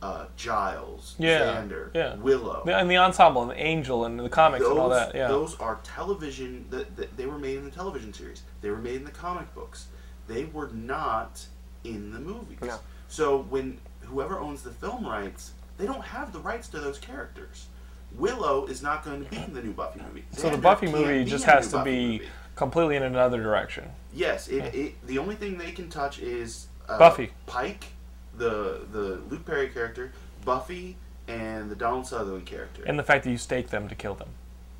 uh, 0.00 0.24
Giles, 0.36 1.14
Yeah, 1.18 1.40
Xander, 1.62 1.90
yeah. 1.94 2.14
Willow, 2.16 2.62
The- 2.64 2.76
And 2.76 2.90
the 2.90 2.96
ensemble 2.96 3.42
and 3.42 3.50
the 3.50 3.62
Angel 3.62 4.04
and 4.06 4.18
the 4.18 4.28
comics 4.30 4.64
and 4.64 4.78
all 4.78 4.88
that. 4.88 5.14
Yeah. 5.14 5.28
those 5.28 5.58
are 5.60 5.78
television. 5.84 6.66
That, 6.70 6.96
that 6.96 7.16
they 7.16 7.26
were 7.26 7.38
made 7.38 7.58
in 7.58 7.64
the 7.64 7.70
television 7.70 8.14
series. 8.14 8.42
They 8.62 8.70
were 8.70 8.78
made 8.78 8.96
in 8.96 9.04
the 9.04 9.10
comic 9.10 9.54
books. 9.54 9.88
They 10.28 10.44
were 10.46 10.68
not 10.72 11.44
in 11.84 12.12
the 12.12 12.18
movies. 12.20 12.58
No. 12.62 12.78
So 13.08 13.38
when 13.50 13.78
whoever 14.02 14.38
owns 14.38 14.62
the 14.62 14.70
film 14.70 15.06
rights, 15.06 15.52
they 15.76 15.84
don't 15.86 16.04
have 16.04 16.32
the 16.32 16.38
rights 16.40 16.68
to 16.68 16.80
those 16.80 16.98
characters. 16.98 17.66
Willow 18.16 18.64
is 18.66 18.82
not 18.82 19.04
going 19.04 19.24
to 19.24 19.30
be 19.30 19.36
in 19.36 19.52
the 19.52 19.62
new 19.62 19.72
Buffy 19.72 20.00
movie. 20.00 20.24
so 20.32 20.48
the 20.48 20.56
Buffy 20.56 20.86
movie 20.86 21.24
just 21.24 21.44
has 21.44 21.68
to 21.68 21.76
Buffy 21.78 21.90
be 21.90 22.12
movie. 22.18 22.28
Completely 22.58 22.96
in 22.96 23.04
another 23.04 23.40
direction. 23.40 23.88
Yes, 24.12 24.48
it, 24.48 24.74
it, 24.74 25.06
the 25.06 25.18
only 25.18 25.36
thing 25.36 25.56
they 25.56 25.70
can 25.70 25.88
touch 25.88 26.18
is 26.18 26.66
uh, 26.88 26.98
Buffy. 26.98 27.30
Pike, 27.46 27.84
the 28.36 28.80
the 28.92 29.20
Luke 29.30 29.46
Perry 29.46 29.68
character, 29.68 30.12
Buffy, 30.44 30.96
and 31.28 31.70
the 31.70 31.76
Donald 31.76 32.06
Sutherland 32.06 32.46
character. 32.46 32.82
And 32.84 32.98
the 32.98 33.04
fact 33.04 33.24
that 33.24 33.30
you 33.30 33.38
stake 33.38 33.68
them 33.68 33.88
to 33.88 33.94
kill 33.94 34.14
them. 34.14 34.28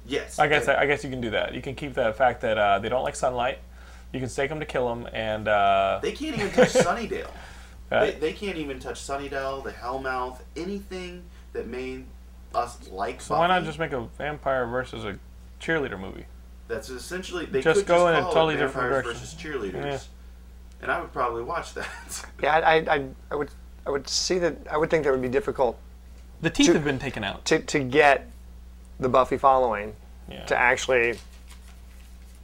yes, 0.06 0.38
I 0.40 0.48
guess 0.48 0.66
and- 0.66 0.76
I 0.76 0.86
guess 0.86 1.04
you 1.04 1.10
can 1.10 1.20
do 1.20 1.30
that. 1.30 1.54
You 1.54 1.62
can 1.62 1.74
keep 1.76 1.94
the 1.94 2.12
fact 2.12 2.40
that 2.40 2.58
uh, 2.58 2.80
they 2.80 2.88
don't 2.88 3.04
like 3.04 3.16
sunlight. 3.16 3.60
You 4.12 4.18
can 4.20 4.28
stake 4.28 4.48
them 4.48 4.58
to 4.58 4.66
kill 4.66 4.88
them, 4.88 5.08
and 5.12 5.46
uh, 5.46 6.00
They 6.02 6.12
can't 6.12 6.34
even 6.36 6.50
touch 6.50 6.72
Sunnydale. 6.72 7.30
They, 7.90 8.12
they 8.12 8.32
can't 8.32 8.56
even 8.56 8.80
touch 8.80 9.00
Sunnydale, 9.00 9.62
the 9.62 9.70
Hellmouth, 9.72 10.40
anything 10.56 11.22
that 11.52 11.66
made 11.68 12.04
us 12.54 12.88
like 12.90 13.20
so 13.20 13.36
why 13.36 13.46
not 13.46 13.62
just 13.64 13.78
make 13.78 13.92
a 13.92 14.00
vampire 14.16 14.66
versus 14.66 15.04
a 15.04 15.18
cheerleader 15.60 16.00
movie? 16.00 16.24
That's 16.68 16.90
essentially 16.90 17.46
they 17.46 17.62
Just 17.62 17.80
could 17.80 17.86
go 17.88 18.06
just 18.06 18.08
in 18.08 18.14
a 18.14 18.20
call 18.22 18.30
it 18.30 18.34
totally 18.34 18.56
different 18.56 18.90
direction. 18.90 19.12
versus 19.12 19.34
cheerleaders, 19.34 19.84
Yeah. 19.84 19.98
and 20.82 20.92
I 20.92 21.00
would 21.00 21.12
probably 21.12 21.42
watch 21.42 21.74
that. 21.74 21.88
yeah. 22.42 22.56
I, 22.58 22.60
I, 22.76 22.94
I, 22.96 23.08
I 23.30 23.34
would 23.34 23.50
I 23.86 23.90
would 23.90 24.06
see 24.08 24.38
that. 24.38 24.56
I 24.70 24.76
would 24.76 24.90
think 24.90 25.04
that 25.04 25.10
would 25.12 25.22
be 25.22 25.28
difficult 25.30 25.78
The 26.42 26.50
teeth 26.50 26.66
To- 26.66 26.74
have 26.74 26.84
been 26.84 26.98
taken 26.98 27.24
out. 27.24 27.44
to 27.46 27.58
to 27.60 27.78
get 27.80 28.30
the 29.00 29.08
Buffy 29.08 29.38
following 29.38 29.94
Yeah. 30.30 30.44
to 30.46 30.56
actually 30.56 31.18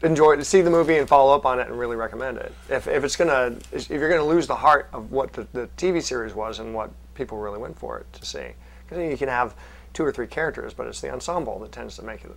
enjoy 0.02 0.36
to 0.36 0.44
see 0.44 0.60
the 0.60 0.70
movie 0.70 0.96
and 0.98 1.08
follow 1.08 1.34
up 1.34 1.46
on 1.46 1.58
it 1.60 1.66
and 1.68 1.78
really 1.78 1.96
recommend 1.96 2.38
it. 2.38 2.52
If, 2.68 2.86
if 2.88 3.04
it's 3.04 3.16
gonna 3.16 3.56
if 3.72 3.88
you're 3.90 4.08
gonna 4.10 4.24
lose 4.24 4.46
the 4.46 4.56
heart 4.56 4.88
of 4.92 5.12
what 5.12 5.32
the, 5.32 5.46
the 5.52 5.68
TV 5.76 6.02
series 6.02 6.34
was 6.34 6.58
and 6.58 6.74
what 6.74 6.90
people 7.14 7.38
really 7.38 7.58
went 7.58 7.78
for 7.78 7.98
it 7.98 8.12
to 8.14 8.24
see, 8.26 8.48
because 8.88 9.02
you 9.10 9.16
can 9.16 9.28
have 9.28 9.54
two 9.92 10.04
or 10.04 10.12
three 10.12 10.26
characters, 10.26 10.74
but 10.74 10.86
it's 10.86 11.00
the 11.00 11.10
ensemble 11.10 11.58
that 11.60 11.72
tends 11.72 11.96
to 11.96 12.02
make 12.02 12.24
it 12.24 12.32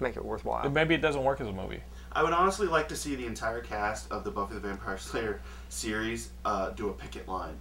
make 0.00 0.16
it 0.16 0.24
worthwhile. 0.24 0.68
Maybe 0.70 0.94
it 0.94 1.00
doesn't 1.02 1.22
work 1.24 1.40
as 1.40 1.46
a 1.48 1.52
movie. 1.52 1.80
I 2.12 2.22
would 2.22 2.32
honestly 2.32 2.66
like 2.66 2.88
to 2.88 2.96
see 2.96 3.14
the 3.16 3.26
entire 3.26 3.60
cast 3.60 4.10
of 4.12 4.22
the 4.24 4.30
Buffy 4.30 4.54
the 4.54 4.60
Vampire 4.60 4.98
Slayer 4.98 5.40
series 5.68 6.30
uh, 6.44 6.70
do 6.70 6.88
a 6.88 6.92
picket 6.92 7.26
line 7.28 7.56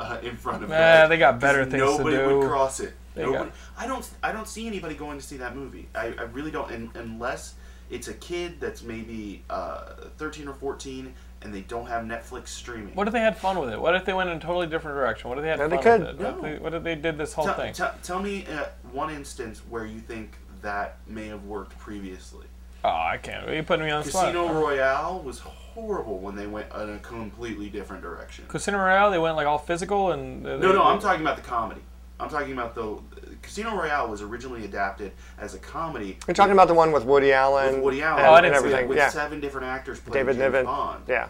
uh, 0.00 0.18
in 0.22 0.36
front 0.36 0.64
of 0.64 0.70
Nah, 0.70 0.76
that. 0.76 1.06
they 1.08 1.18
got 1.18 1.38
better 1.40 1.62
'cause 1.64 1.72
things 1.72 1.82
to 1.82 1.98
nobody 1.98 2.16
would 2.34 2.48
cross 2.48 2.80
it. 2.80 2.94
They 3.14 3.22
Nobody, 3.22 3.44
got- 3.44 3.52
I 3.78 3.86
don't. 3.86 4.10
I 4.22 4.32
don't 4.32 4.48
see 4.48 4.66
anybody 4.66 4.94
going 4.94 5.18
to 5.18 5.24
see 5.24 5.38
that 5.38 5.56
movie. 5.56 5.88
I, 5.94 6.08
I 6.18 6.22
really 6.24 6.50
don't, 6.50 6.70
and, 6.70 6.90
unless 6.96 7.54
it's 7.88 8.08
a 8.08 8.14
kid 8.14 8.60
that's 8.60 8.82
maybe 8.82 9.42
uh, 9.48 9.94
13 10.18 10.48
or 10.48 10.54
14 10.54 11.14
and 11.42 11.54
they 11.54 11.60
don't 11.62 11.86
have 11.86 12.04
Netflix 12.04 12.48
streaming. 12.48 12.94
What 12.94 13.06
if 13.06 13.12
they 13.12 13.20
had 13.20 13.36
fun 13.36 13.58
with 13.58 13.70
it? 13.70 13.80
What 13.80 13.94
if 13.94 14.04
they 14.04 14.12
went 14.12 14.28
in 14.30 14.38
a 14.38 14.40
totally 14.40 14.66
different 14.66 14.96
direction? 14.96 15.28
What 15.28 15.38
if 15.38 15.42
they 15.44 15.48
had 15.50 15.58
No, 15.60 15.68
they 15.68 15.78
could. 15.78 16.00
with 16.00 16.08
it? 16.08 16.18
What 16.18 16.34
if 16.34 16.42
they, 16.42 16.58
what 16.58 16.74
if 16.74 16.82
they 16.82 16.94
did 16.96 17.16
this 17.16 17.32
whole 17.34 17.44
Tell, 17.44 17.54
thing? 17.54 17.72
tell- 17.72 17.94
tell 18.02 18.20
me 18.20 18.44
uh, 18.46 18.64
one 18.90 19.10
instance 19.10 19.60
where 19.70 19.86
you 19.86 20.00
think 20.00 20.36
that 20.62 20.98
may 21.06 21.26
have 21.28 21.44
worked 21.44 21.78
previously. 21.78 22.46
oh, 22.84 22.88
I 22.88 23.18
can't. 23.18 23.48
You 23.50 23.62
putting 23.62 23.84
me 23.86 23.90
on 23.92 24.02
the 24.04 24.10
spot. 24.10 24.26
Casino 24.26 24.52
Royale 24.52 25.20
was 25.20 25.38
horrible 25.40 26.18
when 26.18 26.36
they 26.36 26.46
went 26.46 26.66
in 26.74 26.90
a 26.90 26.98
completely 26.98 27.68
different 27.68 28.02
direction. 28.02 28.44
Casino 28.48 28.78
Royale, 28.78 29.10
they 29.10 29.18
went 29.18 29.36
like 29.36 29.46
all 29.46 29.58
physical 29.58 30.12
and. 30.12 30.42
No, 30.42 30.58
no, 30.58 30.82
I'm 30.82 31.00
talking 31.00 31.20
about 31.22 31.36
the 31.36 31.42
comedy. 31.42 31.80
I'm 32.18 32.30
talking 32.30 32.52
about 32.54 32.74
the 32.74 32.98
Casino 33.42 33.76
Royale 33.76 34.08
was 34.08 34.22
originally 34.22 34.64
adapted 34.64 35.12
as 35.38 35.52
a 35.54 35.58
comedy. 35.58 36.16
You're 36.26 36.34
talking 36.34 36.52
about 36.54 36.66
the 36.68 36.72
one 36.74 36.90
with 36.90 37.04
Woody 37.04 37.30
Allen, 37.32 37.74
with 37.74 37.82
Woody 37.84 38.02
Allen 38.02 38.20
and, 38.20 38.26
Oh, 38.28 38.32
I 38.32 38.38
and 38.38 38.44
didn't 38.44 38.56
everything. 38.56 38.88
with 38.88 38.96
yeah, 38.96 39.10
seven 39.10 39.38
different 39.40 39.66
actors 39.66 40.00
playing 40.00 40.24
David 40.24 40.38
James 40.38 40.52
Niven. 40.52 40.64
Bond. 40.64 41.04
Yeah, 41.06 41.28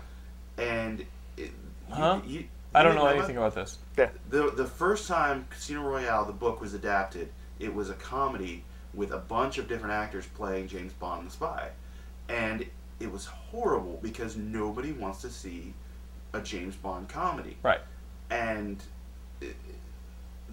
and 0.58 1.04
it, 1.36 1.50
Huh? 1.90 2.20
you, 2.24 2.38
you, 2.40 2.44
I 2.72 2.82
don't 2.84 2.92
didn't 2.92 3.02
know 3.04 3.08
that? 3.10 3.16
anything 3.18 3.36
about 3.36 3.54
this. 3.56 3.78
yeah. 3.98 4.10
The 4.30 4.50
the 4.52 4.64
first 4.66 5.08
time 5.08 5.46
Casino 5.50 5.82
Royale, 5.82 6.24
the 6.24 6.32
book 6.32 6.60
was 6.60 6.72
adapted, 6.72 7.30
it 7.58 7.74
was 7.74 7.90
a 7.90 7.94
comedy 7.94 8.62
with 8.96 9.12
a 9.12 9.18
bunch 9.18 9.58
of 9.58 9.68
different 9.68 9.92
actors 9.94 10.26
playing 10.34 10.66
James 10.66 10.92
Bond 10.94 11.26
the 11.26 11.30
spy, 11.30 11.68
and 12.28 12.66
it 12.98 13.12
was 13.12 13.26
horrible 13.26 14.00
because 14.02 14.36
nobody 14.36 14.90
wants 14.92 15.20
to 15.20 15.30
see 15.30 15.74
a 16.32 16.40
James 16.40 16.74
Bond 16.74 17.08
comedy, 17.08 17.56
Right. 17.62 17.80
and 18.30 18.82
it, 19.40 19.54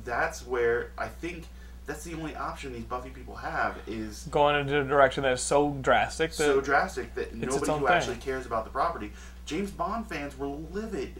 that's 0.03 0.45
where 0.45 0.91
I 0.97 1.07
think 1.07 1.45
that's 1.85 2.03
the 2.03 2.13
only 2.13 2.35
option 2.35 2.73
these 2.73 2.83
Buffy 2.83 3.09
people 3.09 3.35
have 3.35 3.75
is 3.87 4.27
Going 4.31 4.55
into 4.57 4.79
a 4.79 4.83
direction 4.83 5.23
that 5.23 5.33
is 5.33 5.41
so 5.41 5.71
drastic 5.81 6.31
that. 6.31 6.37
so 6.43 6.61
drastic 6.61 7.13
that 7.15 7.33
nobody 7.33 7.71
who 7.71 7.79
thing. 7.79 7.87
actually 7.87 8.15
cares 8.17 8.45
about 8.45 8.65
the 8.65 8.71
property. 8.71 9.11
James 9.45 9.71
Bond 9.71 10.07
fans 10.07 10.37
were 10.37 10.47
livid, 10.47 11.13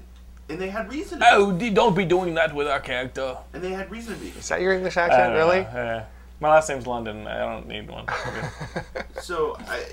and 0.49 0.59
they 0.59 0.69
had 0.69 0.89
reason. 0.89 1.19
To 1.19 1.25
oh, 1.31 1.51
d- 1.53 1.69
don't 1.69 1.95
be 1.95 2.05
doing 2.05 2.33
that 2.35 2.53
with 2.55 2.67
our 2.67 2.79
character. 2.79 3.37
and 3.53 3.61
they 3.63 3.71
had 3.71 3.89
reason 3.91 4.13
to 4.15 4.19
be. 4.19 4.27
Is 4.29 4.47
that 4.49 4.61
your 4.61 4.73
English 4.73 4.95
accent, 4.97 5.33
really? 5.33 5.61
know. 5.61 5.67
Uh, 5.67 6.03
My 6.43 6.49
last 6.49 6.67
name's 6.67 6.85
London. 6.85 7.25
I 7.25 7.37
don't 7.37 7.69
need 7.69 7.89
one. 7.89 8.05
Okay. 8.27 9.03
So 9.21 9.55
I, 9.61 9.85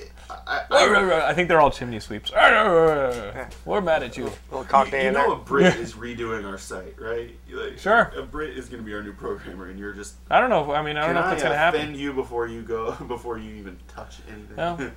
I, 0.48 0.64
I, 0.68 1.28
I 1.28 1.34
think 1.34 1.48
they're 1.48 1.60
all 1.60 1.70
chimney 1.70 2.00
sweeps. 2.00 2.32
We're 2.32 3.80
mad 3.80 4.02
at 4.02 4.16
you. 4.16 4.24
little 4.24 4.62
you, 4.62 4.64
cockney 4.64 5.02
you 5.02 5.08
in 5.08 5.14
know 5.14 5.34
a 5.34 5.36
Brit 5.36 5.76
is 5.78 5.92
redoing 5.92 6.44
our 6.44 6.58
site, 6.58 6.96
right? 6.98 7.30
Like, 7.52 7.78
Sure. 7.78 8.12
A 8.16 8.22
Brit 8.22 8.58
is 8.58 8.68
going 8.68 8.82
to 8.82 8.84
be 8.86 8.92
our 8.94 9.02
new 9.02 9.12
programmer, 9.12 9.68
and 9.68 9.78
you're 9.78 9.92
just. 9.92 10.14
I 10.28 10.40
don't 10.40 10.50
know. 10.50 10.72
I 10.72 10.82
mean, 10.82 10.96
I 10.96 11.02
don't 11.06 11.10
Can 11.10 11.14
know 11.14 11.20
if 11.20 11.26
I 11.26 11.30
that's 11.30 11.42
gonna 11.44 11.54
offend 11.54 11.76
happen. 11.76 11.94
you 11.94 12.12
before 12.12 12.48
you 12.48 12.62
go 12.62 12.90
before 13.06 13.38
you 13.38 13.54
even 13.54 13.78
touch 13.86 14.16
anything? 14.28 14.56
No. 14.56 14.90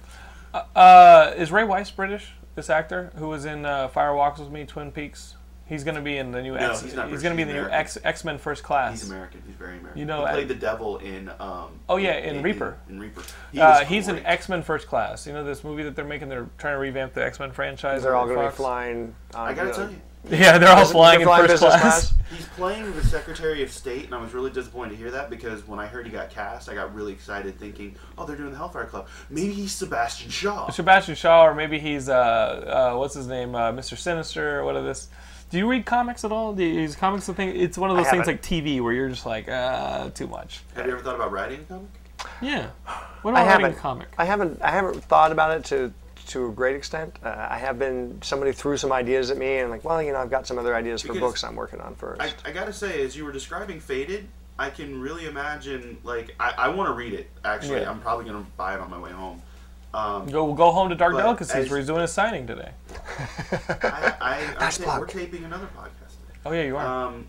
Uh, 0.75 1.33
is 1.37 1.51
Ray 1.51 1.65
Wise 1.65 1.91
British? 1.91 2.31
This 2.55 2.71
actor 2.71 3.11
who 3.17 3.27
was 3.27 3.45
in 3.45 3.63
uh, 3.65 3.89
Fire 3.89 4.15
Walks 4.15 4.39
with 4.39 4.49
Me, 4.49 4.65
Twin 4.65 4.91
Peaks. 4.91 5.35
He's 5.65 5.83
gonna 5.85 6.01
be 6.01 6.17
in 6.17 6.31
the 6.31 6.41
new 6.41 6.55
No, 6.55 6.71
X. 6.71 6.81
he's 6.81 6.93
not 6.93 7.09
he's 7.09 7.23
gonna 7.23 7.35
be 7.35 7.43
in 7.43 7.47
he's 7.47 7.55
the 7.57 7.63
new 7.63 7.69
X 7.69 7.97
X 8.03 8.25
Men 8.25 8.37
First 8.37 8.63
Class. 8.63 8.99
He's 9.01 9.09
American. 9.09 9.41
He's 9.47 9.55
very 9.55 9.77
American. 9.77 9.97
You 9.99 10.05
know, 10.05 10.19
he 10.19 10.25
I- 10.25 10.33
played 10.33 10.47
the 10.49 10.55
devil 10.55 10.97
in. 10.97 11.29
Um, 11.39 11.79
Oh, 11.87 11.95
yeah, 11.97 12.13
in 12.17 12.43
Reaper. 12.43 12.77
In, 12.89 12.99
Reaper. 12.99 13.21
He 13.51 13.61
Uh, 13.61 13.85
he's 13.85 14.07
an 14.09 14.15
great. 14.15 14.25
X 14.25 14.49
Men 14.49 14.61
First 14.61 14.87
Class. 14.87 15.25
You 15.25 15.31
know 15.33 15.43
this 15.43 15.63
movie 15.63 15.83
that 15.83 15.95
they're 15.95 16.03
making? 16.05 16.27
They're 16.29 16.47
trying 16.57 16.75
to 16.75 16.79
revamp 16.79 17.13
the 17.13 17.23
X 17.25 17.39
Men 17.39 17.51
franchise. 17.53 18.03
They're 18.03 18.15
all 18.15 18.25
going 18.27 18.39
to 18.39 18.49
be 18.49 18.55
flying. 18.55 19.15
On, 19.33 19.47
I 19.47 19.53
gotta 19.53 19.67
you 19.67 19.71
know, 19.71 19.77
tell 19.77 19.89
you, 19.91 19.97
Yeah, 20.37 20.57
they're 20.57 20.69
all 20.69 20.75
Business- 20.75 20.91
flying 20.91 21.21
in 21.21 21.27
they're 21.27 21.35
flying 21.35 21.47
first 21.49 21.63
class. 21.63 21.81
class? 21.81 22.13
he's 22.35 22.45
playing 22.49 22.93
the 22.93 23.03
Secretary 23.03 23.61
of 23.63 23.69
State, 23.71 24.05
and 24.05 24.15
I 24.15 24.21
was 24.21 24.33
really 24.33 24.51
disappointed 24.51 24.91
to 24.91 24.95
hear 24.97 25.11
that 25.11 25.29
because 25.29 25.67
when 25.67 25.79
I 25.79 25.85
heard 25.87 26.05
he 26.05 26.11
got 26.11 26.29
cast, 26.29 26.69
I 26.69 26.75
got 26.75 26.93
really 26.95 27.11
excited, 27.13 27.59
thinking, 27.59 27.95
"Oh, 28.17 28.25
they're 28.25 28.37
doing 28.37 28.51
the 28.51 28.57
Hellfire 28.57 28.85
Club. 28.85 29.07
Maybe 29.29 29.51
he's 29.53 29.71
Sebastian 29.73 30.29
Shaw." 30.29 30.69
Sebastian 30.71 31.15
Shaw, 31.15 31.45
or 31.45 31.53
maybe 31.55 31.77
he's 31.79 32.07
uh, 32.09 32.91
uh, 32.93 32.97
what's 32.97 33.13
his 33.15 33.27
name, 33.27 33.53
uh, 33.55 33.71
Mr. 33.73 33.97
Sinister, 33.97 34.59
or 34.59 34.65
what 34.65 34.75
are 34.77 34.81
this? 34.81 35.07
Do 35.53 35.59
you 35.59 35.69
read 35.69 35.85
comics 35.85 36.25
at 36.25 36.31
all? 36.31 36.53
Do 36.53 36.63
you, 36.63 36.79
is 36.79 36.95
comics 36.95 37.29
a 37.29 37.33
thing? 37.35 37.55
It's 37.55 37.77
one 37.77 37.91
of 37.91 37.95
those 37.95 38.07
I 38.07 38.09
things 38.09 38.25
haven't. 38.25 38.41
like 38.51 38.65
TV 38.65 38.81
where 38.81 38.91
you're 38.91 39.09
just 39.09 39.23
like, 39.23 39.47
uh, 39.47 40.09
too 40.09 40.25
much. 40.25 40.61
Have 40.75 40.87
you 40.87 40.93
ever 40.93 41.03
thought 41.03 41.13
about 41.13 41.31
writing 41.31 41.59
a 41.59 41.63
comic? 41.65 41.89
Yeah. 42.41 42.71
What 43.21 43.35
I 43.35 43.41
about 43.43 43.47
writing 43.47 43.65
a 43.65 43.67
haven't. 43.67 43.77
comic? 43.77 44.07
I 44.17 44.25
haven't. 44.25 44.59
I 44.63 44.71
haven't 44.71 45.03
thought 45.03 45.31
about 45.31 45.55
it 45.55 45.63
to 45.65 45.93
to 46.29 46.47
a 46.47 46.51
great 46.51 46.75
extent. 46.75 47.17
Uh, 47.23 47.47
I 47.51 47.59
have 47.59 47.77
been. 47.77 48.19
Somebody 48.23 48.51
threw 48.51 48.77
some 48.77 48.91
ideas 48.91 49.29
at 49.29 49.37
me, 49.37 49.59
and 49.59 49.69
like, 49.69 49.83
well, 49.83 50.01
you 50.01 50.11
know, 50.11 50.17
I've 50.17 50.31
got 50.31 50.47
some 50.47 50.57
other 50.57 50.75
ideas 50.75 51.03
for 51.03 51.13
books 51.13 51.43
I'm 51.43 51.55
working 51.55 51.81
on 51.81 51.93
first. 51.93 52.19
I, 52.19 52.31
I 52.49 52.51
gotta 52.51 52.73
say, 52.73 53.03
as 53.05 53.15
you 53.15 53.23
were 53.23 53.31
describing 53.31 53.79
Fated, 53.79 54.27
I 54.57 54.71
can 54.71 54.99
really 54.99 55.27
imagine. 55.27 55.97
Like, 56.03 56.33
I, 56.39 56.53
I 56.57 56.67
want 56.69 56.89
to 56.89 56.93
read 56.93 57.13
it. 57.13 57.29
Actually, 57.45 57.81
Yeah. 57.81 57.91
I'm 57.91 58.01
probably 58.01 58.25
gonna 58.25 58.43
buy 58.57 58.73
it 58.73 58.79
on 58.79 58.89
my 58.89 58.97
way 58.97 59.11
home. 59.11 59.39
Um, 59.93 60.25
Go 60.27 60.53
go 60.53 60.71
home 60.71 60.89
to 60.89 60.95
Dark 60.95 61.15
Delicacies 61.15 61.55
as- 61.55 61.69
where 61.69 61.77
he's 61.79 61.87
doing 61.87 62.01
his 62.01 62.11
signing 62.11 62.47
today. 62.47 62.71
I, 63.83 64.13
I, 64.21 64.39
I'm 64.55 64.55
Nice 64.59 64.79
we're 64.79 65.05
taping 65.05 65.43
another 65.43 65.67
podcast 65.77 66.09
today. 66.09 66.39
Oh 66.45 66.51
yeah, 66.51 66.63
you 66.63 66.77
are. 66.77 66.85
Um, 67.07 67.27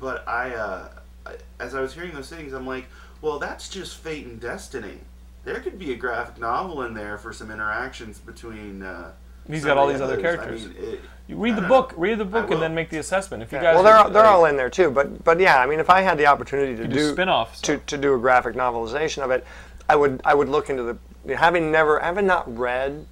but 0.00 0.26
I, 0.26 0.54
uh, 0.54 0.88
I- 1.26 1.34
as 1.60 1.74
I 1.74 1.80
was 1.80 1.92
hearing 1.94 2.12
those 2.14 2.30
things, 2.30 2.52
I'm 2.52 2.66
like, 2.66 2.86
well, 3.20 3.38
that's 3.38 3.68
just 3.68 3.98
fate 3.98 4.26
and 4.26 4.40
destiny. 4.40 4.98
There 5.44 5.60
could 5.60 5.78
be 5.78 5.92
a 5.92 5.96
graphic 5.96 6.38
novel 6.38 6.82
in 6.82 6.94
there 6.94 7.18
for 7.18 7.32
some 7.32 7.50
interactions 7.50 8.18
between. 8.18 8.82
Uh, 8.82 9.12
He's 9.46 9.62
some 9.62 9.68
got 9.68 9.78
all 9.78 9.86
the 9.86 9.94
these 9.94 10.02
other 10.02 10.14
others. 10.14 10.22
characters. 10.22 10.64
I 10.64 10.68
mean, 10.68 10.76
it, 10.94 11.00
you 11.26 11.36
read 11.36 11.56
the 11.56 11.62
book, 11.62 11.92
know. 11.92 11.98
read 11.98 12.18
the 12.18 12.24
book, 12.24 12.50
and 12.50 12.60
then 12.60 12.74
make 12.74 12.90
the 12.90 12.98
assessment. 12.98 13.42
If 13.42 13.52
you 13.52 13.58
Yeah. 13.58 13.64
guys, 13.64 13.74
well, 13.76 13.82
they're 13.82 13.94
are, 13.94 14.10
they're 14.10 14.24
all 14.24 14.44
in 14.46 14.56
there 14.56 14.70
too. 14.70 14.90
But 14.90 15.24
but 15.24 15.40
yeah, 15.40 15.58
I 15.58 15.66
mean, 15.66 15.78
if 15.80 15.90
I 15.90 16.00
had 16.02 16.16
the 16.18 16.26
opportunity 16.26 16.74
to 16.76 16.86
do 16.86 16.94
do 16.94 17.12
spin-offs. 17.12 17.60
to, 17.62 17.76
to 17.78 17.96
do 17.98 18.14
a 18.14 18.18
graphic 18.18 18.54
novelization 18.56 19.22
of 19.22 19.30
it, 19.30 19.44
I 19.88 19.96
would 19.96 20.20
I 20.24 20.34
would 20.34 20.48
look 20.48 20.68
into 20.70 20.82
the 20.82 20.92
you 20.92 20.94
know, 20.94 20.98
having 21.34 21.70
never 21.70 21.98
having 22.00 22.26
not 22.26 22.56
read 22.58 23.06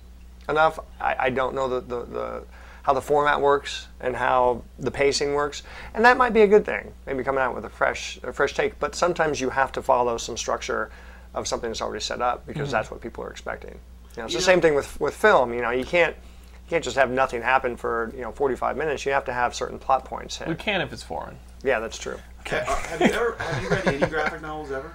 enough. 0.48 0.78
I, 1.00 1.16
I 1.18 1.30
don't 1.30 1.54
know 1.54 1.68
the, 1.68 1.80
the, 1.80 2.04
the 2.06 2.42
how 2.82 2.92
the 2.92 3.00
format 3.02 3.40
works 3.40 3.88
and 4.00 4.14
how 4.14 4.62
the 4.78 4.90
pacing 4.90 5.34
works, 5.34 5.62
and 5.94 6.04
that 6.04 6.16
might 6.16 6.32
be 6.32 6.42
a 6.42 6.46
good 6.46 6.64
thing. 6.64 6.92
Maybe 7.06 7.24
coming 7.24 7.40
out 7.42 7.54
with 7.54 7.64
a 7.64 7.68
fresh 7.70 8.18
a 8.22 8.32
fresh 8.32 8.54
take. 8.54 8.78
But 8.78 8.94
sometimes 8.94 9.40
you 9.40 9.50
have 9.50 9.72
to 9.72 9.82
follow 9.82 10.16
some 10.18 10.36
structure 10.36 10.90
of 11.34 11.46
something 11.48 11.68
that's 11.70 11.82
already 11.82 12.00
set 12.02 12.22
up 12.22 12.46
because 12.46 12.70
that's 12.70 12.90
what 12.90 13.00
people 13.00 13.22
are 13.24 13.30
expecting. 13.30 13.72
You 14.16 14.22
know, 14.22 14.24
it's 14.24 14.32
You 14.34 14.40
the 14.40 14.42
know- 14.46 14.52
same 14.52 14.60
thing 14.60 14.74
with 14.74 15.00
with 15.00 15.14
film. 15.14 15.52
You 15.52 15.62
know, 15.62 15.70
you 15.70 15.84
can't. 15.84 16.14
You 16.16 16.70
can't 16.70 16.82
just 16.84 16.96
have 16.96 17.10
nothing 17.12 17.42
happen 17.42 17.76
for 17.76 18.10
you 18.14 18.22
know 18.22 18.32
45 18.32 18.76
minutes. 18.76 19.06
You 19.06 19.12
have 19.12 19.24
to 19.26 19.32
have 19.32 19.54
certain 19.54 19.78
plot 19.78 20.04
points 20.04 20.36
hit. 20.38 20.48
we 20.48 20.56
can 20.56 20.80
if 20.80 20.92
it's 20.92 21.02
foreign. 21.02 21.36
Yeah, 21.62 21.78
that's 21.78 21.96
true. 21.98 22.18
Ha- 22.48 22.56
uh, 22.66 22.76
have 22.88 23.00
you 23.00 23.06
ever 23.12 23.36
have 23.38 23.62
you 23.62 23.68
read 23.68 23.86
any 23.86 24.06
graphic 24.08 24.42
novels 24.42 24.72
ever? 24.72 24.92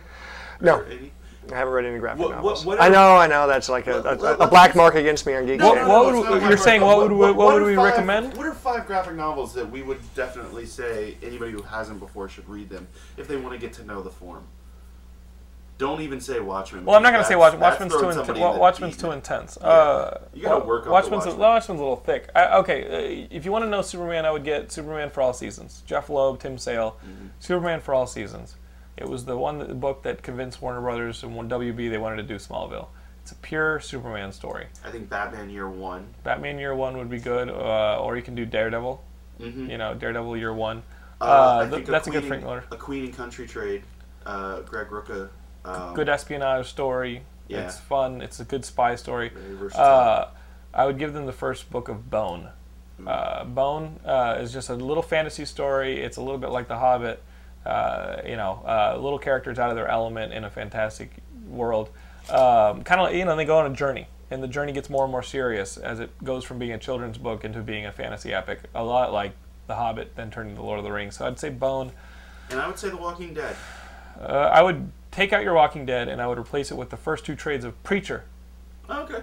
No. 0.59 0.77
Or 0.79 0.85
any? 0.85 1.11
I 1.51 1.57
haven't 1.57 1.73
read 1.73 1.85
any 1.85 1.99
graphic 1.99 2.19
What- 2.19 2.29
what- 2.29 2.35
novels. 2.37 2.65
what 2.65 2.79
I 2.81 2.87
are- 2.87 2.89
know, 2.91 3.15
I 3.17 3.27
know. 3.27 3.47
That's 3.47 3.69
like 3.69 3.87
a, 3.87 3.99
a, 4.01 4.33
a 4.45 4.47
black 4.47 4.75
mark 4.75 4.95
against 4.95 5.25
me 5.25 5.35
on 5.35 5.45
Geek. 5.45 5.61
What- 5.61 5.77
Squad. 5.77 5.87
what 5.87 6.05
would- 6.29 6.37
it's 6.37 6.45
you're 6.47 6.57
saying 6.57 6.81
part. 6.81 6.97
what 6.97 7.09
would 7.09 7.17
we- 7.17 7.31
what 7.31 7.53
would 7.55 7.63
we 7.63 7.75
five- 7.75 7.85
recommend? 7.85 8.37
What 8.37 8.45
are 8.45 8.53
five 8.53 8.85
graphic 8.87 9.15
novels 9.15 9.53
that 9.53 9.69
we 9.69 9.81
would 9.81 9.99
definitely 10.15 10.65
say 10.65 11.17
anybody 11.23 11.51
who 11.51 11.61
hasn't 11.63 11.99
before 11.99 12.29
should 12.29 12.47
read 12.49 12.69
them 12.69 12.87
if 13.17 13.27
they 13.27 13.35
want 13.37 13.53
to 13.53 13.59
get 13.59 13.73
to 13.73 13.83
know 13.85 14.01
the 14.01 14.11
form? 14.11 14.43
Don't 15.77 16.01
even 16.01 16.21
say 16.21 16.39
Watchmen. 16.39 16.85
Well, 16.85 16.95
I'm 16.95 17.01
not 17.01 17.11
gonna 17.11 17.23
say 17.23 17.33
that's- 17.33 17.53
Watch, 17.53 17.59
Watchmen's 17.59 17.91
too 17.93 17.99
throwing 17.99 18.19
intense. 18.19 18.37
in 18.37 18.59
Watchmen's 18.59 18.97
too 18.97 19.11
intense. 19.11 19.57
Yeah. 19.59 19.67
Uh, 19.67 20.17
You 20.33 20.43
gotta 20.43 20.63
work 20.65 20.81
up 20.81 20.85
to 20.85 20.91
Watchmen's, 20.91 21.25
Watchmen. 21.25 21.39
Watchmen's 21.39 21.79
a 21.79 21.83
little 21.83 21.95
thick. 21.97 22.29
I, 22.35 22.57
okay, 22.59 22.83
uh, 22.83 23.27
if 23.35 23.45
you 23.45 23.51
want 23.51 23.65
to 23.65 23.69
know 23.69 23.81
Superman, 23.81 24.23
I 24.27 24.29
would 24.31 24.43
get 24.43 24.71
Superman 24.71 25.09
for 25.09 25.21
All 25.23 25.33
Seasons. 25.33 25.81
Jeph 25.87 26.07
Loeb, 26.11 26.39
Tim 26.39 26.59
Sale, 26.59 26.97
Mm-hmm. 27.03 27.27
Superman 27.39 27.81
for 27.81 27.95
All 27.95 28.05
Seasons. 28.05 28.57
It 28.97 29.07
was 29.07 29.25
the 29.25 29.37
one 29.37 29.59
the 29.59 29.73
book 29.73 30.03
that 30.03 30.21
convinced 30.21 30.61
Warner 30.61 30.81
Brothers 30.81 31.23
and 31.23 31.33
WB 31.35 31.89
they 31.89 31.97
wanted 31.97 32.17
to 32.17 32.23
do 32.23 32.35
Smallville. 32.35 32.87
It's 33.23 33.31
a 33.31 33.35
pure 33.35 33.79
Superman 33.79 34.31
story. 34.31 34.67
I 34.83 34.89
think 34.91 35.09
Batman 35.09 35.49
Year 35.49 35.69
One. 35.69 36.07
Batman 36.23 36.57
Year 36.59 36.75
One 36.75 36.97
would 36.97 37.09
be 37.09 37.19
good, 37.19 37.49
uh, 37.49 38.01
or 38.01 38.15
you 38.17 38.23
can 38.23 38.35
do 38.35 38.45
Daredevil. 38.45 39.01
Mm-hmm. 39.39 39.69
You 39.69 39.77
know, 39.77 39.93
Daredevil 39.93 40.37
Year 40.37 40.53
One. 40.53 40.83
Uh, 41.19 41.23
Uh, 41.23 41.57
I 41.57 41.61
th- 41.63 41.73
think 41.75 41.85
that's 41.87 42.07
a 42.07 42.11
good 42.11 42.19
Queen 42.21 42.27
Frank 42.29 42.43
Miller. 42.43 42.63
A 42.71 42.77
Queen 42.77 43.05
and 43.05 43.15
Country 43.15 43.47
Trade. 43.47 43.83
Uh, 44.25 44.61
Greg 44.61 44.87
Rucka. 44.87 45.29
Um, 45.65 45.93
Good 45.93 46.09
espionage 46.09 46.67
story. 46.67 47.21
Yeah. 47.47 47.65
It's 47.65 47.77
fun. 47.79 48.21
It's 48.21 48.39
a 48.39 48.43
good 48.43 48.65
spy 48.65 48.95
story. 48.95 49.31
Uh, 49.75 50.27
I 50.73 50.85
would 50.85 50.97
give 50.97 51.13
them 51.13 51.25
the 51.25 51.31
first 51.33 51.69
book 51.69 51.89
of 51.89 52.09
Bone. 52.09 52.49
Uh, 53.05 53.43
Bone 53.45 53.99
uh, 54.05 54.37
is 54.39 54.53
just 54.53 54.69
a 54.69 54.75
little 54.75 55.01
fantasy 55.03 55.45
story. 55.45 56.01
It's 56.01 56.17
a 56.17 56.21
little 56.21 56.37
bit 56.37 56.49
like 56.51 56.67
The 56.67 56.77
Hobbit. 56.77 57.21
Uh, 57.65 58.21
you 58.25 58.35
know, 58.35 58.63
uh, 58.65 58.97
little 58.99 59.19
characters 59.19 59.59
out 59.59 59.69
of 59.69 59.75
their 59.75 59.87
element 59.87 60.33
in 60.33 60.43
a 60.43 60.49
fantastic 60.49 61.11
world. 61.47 61.89
Um, 62.29 62.83
kind 62.83 62.99
of, 63.01 63.07
like, 63.07 63.15
you 63.15 63.25
know, 63.25 63.35
they 63.35 63.45
go 63.45 63.59
on 63.59 63.71
a 63.71 63.75
journey, 63.75 64.07
and 64.31 64.41
the 64.41 64.47
journey 64.47 64.71
gets 64.71 64.89
more 64.89 65.03
and 65.03 65.11
more 65.11 65.23
serious 65.23 65.77
as 65.77 65.99
it 65.99 66.09
goes 66.23 66.43
from 66.43 66.57
being 66.59 66.71
a 66.71 66.77
children's 66.77 67.17
book 67.17 67.43
into 67.45 67.61
being 67.61 67.85
a 67.85 67.91
fantasy 67.91 68.33
epic. 68.33 68.61
A 68.73 68.83
lot 68.83 69.13
like 69.13 69.33
The 69.67 69.75
Hobbit, 69.75 70.15
then 70.15 70.31
turning 70.31 70.51
into 70.51 70.63
Lord 70.63 70.79
of 70.79 70.85
the 70.85 70.91
Rings. 70.91 71.17
So 71.17 71.27
I'd 71.27 71.39
say 71.39 71.49
Bone. 71.49 71.91
and 72.49 72.59
I 72.59 72.67
would 72.67 72.79
say 72.79 72.89
The 72.89 72.97
Walking 72.97 73.33
Dead. 73.33 73.55
Uh, 74.19 74.49
I 74.53 74.61
would 74.61 74.91
take 75.11 75.33
out 75.33 75.43
your 75.43 75.53
Walking 75.53 75.85
Dead, 75.85 76.07
and 76.07 76.21
I 76.21 76.27
would 76.27 76.37
replace 76.39 76.71
it 76.71 76.75
with 76.75 76.89
the 76.89 76.97
first 76.97 77.25
two 77.25 77.35
trades 77.35 77.65
of 77.65 77.81
Preacher. 77.83 78.23
Okay. 78.89 79.21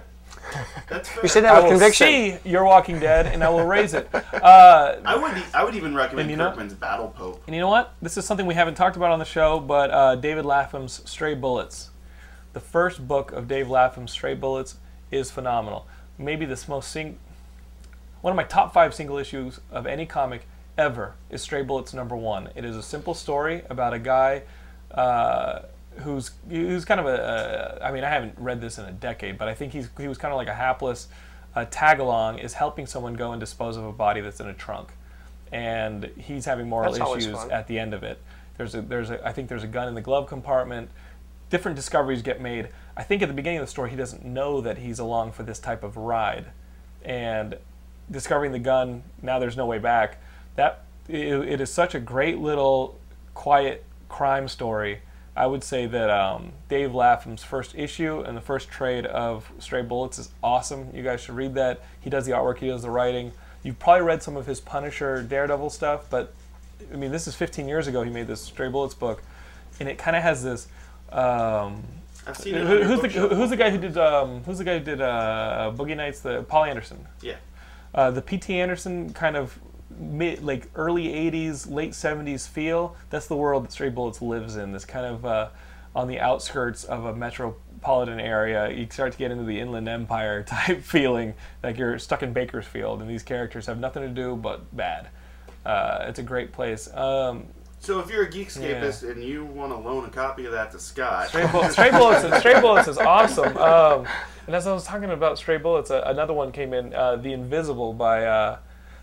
That's 0.87 1.09
fair. 1.09 1.23
You 1.23 1.29
say 1.29 1.41
that 1.41 1.51
I 1.53 1.55
with 1.57 1.63
will 1.65 1.71
conviction. 1.71 2.07
see 2.07 2.37
your 2.49 2.63
Walking 2.65 2.99
Dead, 2.99 3.27
and 3.27 3.43
I 3.43 3.49
will 3.49 3.65
raise 3.65 3.93
it. 3.93 4.09
Uh, 4.13 4.97
I 5.05 5.15
would. 5.15 5.43
I 5.53 5.63
would 5.63 5.75
even 5.75 5.93
recommend 5.95 6.21
And 6.21 6.31
you 6.31 6.37
know- 6.37 6.49
Kirkman's 6.49 6.73
Battle 6.73 7.09
Pope. 7.09 7.43
and 7.47 7.55
you 7.55 7.61
know 7.61 7.69
what? 7.69 7.93
This 8.01 8.17
is 8.17 8.25
something 8.25 8.45
we 8.45 8.55
haven't 8.55 8.75
talked 8.75 8.95
about 8.97 9.11
on 9.11 9.19
the 9.19 9.25
show, 9.25 9.59
but 9.59 9.91
uh, 9.91 10.15
David 10.15 10.45
Lapham's 10.45 11.01
Stray 11.09 11.35
Bullets. 11.35 11.89
The 12.53 12.59
first 12.59 13.07
book 13.07 13.31
of 13.31 13.47
Dave 13.47 13.69
Lapham's 13.69 14.11
Stray 14.11 14.33
Bullets 14.33 14.77
is 15.11 15.29
phenomenal. 15.29 15.87
Maybe 16.17 16.45
the 16.45 16.61
most 16.67 16.91
sing- 16.91 17.19
one 18.21 18.31
of 18.31 18.35
my 18.35 18.43
top 18.43 18.73
five 18.73 18.93
single 18.93 19.17
issues 19.17 19.59
of 19.71 19.85
any 19.85 20.05
comic 20.05 20.47
ever 20.77 21.13
is 21.29 21.41
Stray 21.43 21.61
Bullets 21.61 21.93
number 21.93 22.15
one. 22.15 22.49
It 22.55 22.65
is 22.65 22.75
a 22.75 22.81
simple 22.83 23.13
story 23.13 23.61
about 23.69 23.93
a 23.93 23.99
guy 23.99 24.41
uh, 24.91 25.59
who's 26.01 26.31
who's 26.49 26.85
kind 26.85 26.99
of 26.99 27.05
a. 27.05 27.79
a 27.81 27.85
I 27.85 27.91
mean, 27.91 28.03
I 28.03 28.09
haven't 28.09 28.35
read 28.37 28.61
this 28.61 28.77
in 28.77 28.85
a 28.85 28.91
decade, 28.91 29.37
but 29.37 29.47
I 29.47 29.53
think 29.53 29.73
he's 29.73 29.89
he 29.97 30.07
was 30.07 30.17
kind 30.17 30.33
of 30.33 30.37
like 30.37 30.47
a 30.47 30.53
hapless 30.53 31.07
uh, 31.55 31.65
tag 31.69 31.99
along 31.99 32.39
is 32.39 32.53
helping 32.53 32.85
someone 32.85 33.13
go 33.13 33.31
and 33.31 33.39
dispose 33.39 33.77
of 33.77 33.83
a 33.85 33.91
body 33.91 34.21
that's 34.21 34.39
in 34.39 34.47
a 34.47 34.53
trunk, 34.53 34.89
and 35.51 36.05
he's 36.17 36.45
having 36.45 36.69
moral 36.69 36.93
That's 36.93 37.25
issues 37.25 37.37
at 37.49 37.67
the 37.67 37.79
end 37.79 37.93
of 37.93 38.03
it. 38.03 38.21
There's 38.57 38.75
a 38.75 38.81
there's 38.81 39.09
a 39.09 39.25
I 39.25 39.31
think 39.31 39.49
there's 39.49 39.63
a 39.63 39.67
gun 39.67 39.87
in 39.87 39.95
the 39.95 40.01
glove 40.01 40.27
compartment. 40.27 40.89
Different 41.49 41.75
discoveries 41.75 42.21
get 42.21 42.41
made. 42.41 42.69
I 42.95 43.03
think 43.03 43.21
at 43.21 43.27
the 43.27 43.33
beginning 43.33 43.59
of 43.59 43.65
the 43.65 43.71
story 43.71 43.89
he 43.89 43.95
doesn't 43.95 44.23
know 44.23 44.61
that 44.61 44.77
he's 44.77 44.99
along 44.99 45.31
for 45.31 45.43
this 45.43 45.59
type 45.59 45.83
of 45.83 45.97
ride, 45.97 46.47
and 47.03 47.57
discovering 48.11 48.51
the 48.51 48.59
gun 48.59 49.03
now 49.21 49.39
there's 49.39 49.57
no 49.57 49.65
way 49.65 49.79
back. 49.79 50.17
That 50.55 50.83
it, 51.07 51.33
it 51.33 51.61
is 51.61 51.71
such 51.71 51.95
a 51.95 51.99
great 51.99 52.37
little 52.37 52.99
quiet 53.33 53.83
crime 54.09 54.47
story. 54.47 55.01
I 55.35 55.47
would 55.47 55.63
say 55.63 55.85
that 55.85 56.09
um, 56.09 56.51
Dave 56.67 56.93
Lapham's 56.93 57.43
first 57.43 57.75
issue 57.75 58.21
and 58.21 58.35
the 58.35 58.41
first 58.41 58.69
trade 58.69 59.05
of 59.05 59.51
Stray 59.59 59.81
Bullets 59.81 60.19
is 60.19 60.29
awesome. 60.43 60.89
You 60.93 61.03
guys 61.03 61.21
should 61.21 61.35
read 61.35 61.53
that. 61.55 61.81
He 61.99 62.09
does 62.09 62.25
the 62.25 62.33
artwork, 62.33 62.57
he 62.57 62.67
does 62.67 62.81
the 62.81 62.89
writing. 62.89 63.31
You've 63.63 63.79
probably 63.79 64.05
read 64.05 64.23
some 64.23 64.37
of 64.37 64.45
his 64.45 64.59
Punisher, 64.59 65.21
Daredevil 65.23 65.69
stuff, 65.69 66.09
but 66.09 66.33
I 66.91 66.95
mean, 66.95 67.11
this 67.11 67.27
is 67.27 67.35
15 67.35 67.67
years 67.67 67.87
ago. 67.87 68.03
He 68.03 68.09
made 68.09 68.27
this 68.27 68.41
Stray 68.41 68.69
Bullets 68.69 68.93
book, 68.93 69.21
and 69.79 69.89
it 69.89 69.97
kind 69.97 70.15
of 70.15 70.23
has 70.23 70.43
this. 70.43 70.67
Um, 71.11 71.83
I've 72.25 72.37
seen 72.37 72.55
it. 72.55 72.65
who, 72.65 72.83
who's 72.83 73.01
the 73.01 73.35
who's 73.35 73.49
the 73.49 73.57
guy 73.57 73.69
who 73.69 73.77
did 73.77 73.97
um, 73.97 74.43
who's 74.43 74.59
the 74.59 74.63
guy 74.63 74.79
who 74.79 74.85
did 74.85 75.01
uh, 75.01 75.71
Boogie 75.75 75.97
Nights? 75.97 76.21
The 76.21 76.43
Paul 76.43 76.65
Anderson. 76.65 77.05
Yeah. 77.21 77.35
Uh, 77.93 78.11
the 78.11 78.21
P.T. 78.21 78.53
Anderson 78.59 79.13
kind 79.13 79.35
of 79.35 79.57
mid, 79.99 80.43
like 80.43 80.69
early 80.75 81.07
'80s, 81.09 81.69
late 81.69 81.91
'70s 81.91 82.47
feel. 82.47 82.95
That's 83.09 83.27
the 83.27 83.35
world 83.35 83.63
that 83.63 83.71
Stray 83.71 83.89
Bullets 83.89 84.21
lives 84.21 84.55
in. 84.55 84.71
This 84.71 84.85
kind 84.85 85.05
of 85.05 85.25
uh, 85.25 85.49
on 85.95 86.07
the 86.07 86.19
outskirts 86.19 86.83
of 86.83 87.05
a 87.05 87.15
metropolitan 87.15 88.19
area. 88.19 88.69
You 88.71 88.87
start 88.89 89.11
to 89.13 89.17
get 89.17 89.31
into 89.31 89.43
the 89.43 89.59
Inland 89.59 89.89
Empire 89.89 90.43
type 90.47 90.81
feeling, 90.83 91.33
like 91.63 91.77
you're 91.77 91.99
stuck 91.99 92.23
in 92.23 92.33
Bakersfield, 92.33 93.01
and 93.01 93.09
these 93.09 93.23
characters 93.23 93.65
have 93.65 93.79
nothing 93.79 94.03
to 94.03 94.09
do 94.09 94.35
but 94.35 94.75
bad. 94.75 95.07
Uh, 95.65 96.05
it's 96.07 96.19
a 96.19 96.23
great 96.23 96.51
place. 96.51 96.87
Um, 96.95 97.45
So 97.81 97.99
if 97.99 98.09
you're 98.09 98.23
a 98.23 98.29
Geekscapist 98.31 99.09
and 99.09 99.23
you 99.23 99.45
want 99.45 99.71
to 99.71 99.77
loan 99.77 100.05
a 100.05 100.09
copy 100.09 100.45
of 100.45 100.51
that 100.51 100.71
to 100.71 100.79
Scott, 100.79 101.29
Stray, 101.29 101.47
Bull- 101.51 101.69
Stray 101.69 101.91
Bullets, 101.91 102.23
is, 102.23 102.33
Stray 102.39 102.59
Bullets 102.61 102.87
is 102.87 102.97
awesome. 102.97 103.55
Um, 103.57 104.05
and 104.47 104.55
as 104.55 104.67
I 104.67 104.73
was 104.73 104.83
talking 104.85 105.09
about 105.11 105.37
Stray 105.37 105.57
Bullets, 105.57 105.91
uh, 105.91 106.03
another 106.05 106.33
one 106.33 106.51
came 106.51 106.73
in, 106.73 106.93
uh, 106.93 107.15
The 107.17 107.33
Invisible 107.33 107.93
by. 107.93 108.57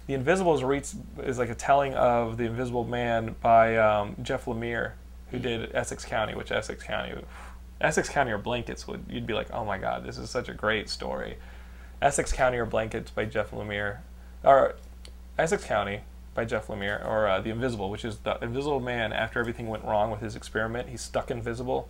Uh, 0.06 0.12
the 0.12 0.14
Invisible 0.14 0.54
is, 0.54 0.94
is 1.22 1.38
like 1.38 1.50
a 1.50 1.54
telling 1.54 1.94
of 1.94 2.36
The 2.36 2.44
Invisible 2.44 2.84
Man 2.84 3.34
by 3.40 3.76
um, 3.76 4.16
Jeff 4.22 4.44
Lemire, 4.46 4.92
who 5.30 5.38
did 5.38 5.74
Essex 5.74 6.04
County, 6.04 6.34
which 6.34 6.52
Essex 6.52 6.82
County, 6.82 7.14
Essex 7.80 8.08
County 8.08 8.30
or 8.30 8.38
Blankets 8.38 8.86
would 8.86 9.04
you'd 9.08 9.26
be 9.26 9.34
like, 9.34 9.52
oh 9.52 9.64
my 9.64 9.78
god, 9.78 10.04
this 10.04 10.18
is 10.18 10.30
such 10.30 10.48
a 10.48 10.54
great 10.54 10.88
story. 10.88 11.36
Essex 12.00 12.32
County 12.32 12.58
or 12.58 12.66
Blankets 12.66 13.10
by 13.10 13.24
Jeff 13.24 13.50
Lemire, 13.50 13.98
or 14.44 14.76
Essex 15.38 15.64
County 15.64 16.00
by 16.34 16.44
Jeff 16.44 16.68
Lemire, 16.68 17.04
or 17.06 17.26
uh, 17.26 17.40
The 17.40 17.50
Invisible, 17.50 17.90
which 17.90 18.04
is 18.04 18.18
the 18.18 18.38
Invisible 18.42 18.80
Man 18.80 19.12
after 19.12 19.40
everything 19.40 19.68
went 19.68 19.84
wrong 19.84 20.10
with 20.10 20.20
his 20.20 20.36
experiment. 20.36 20.88
He's 20.88 21.00
stuck 21.00 21.30
invisible. 21.30 21.88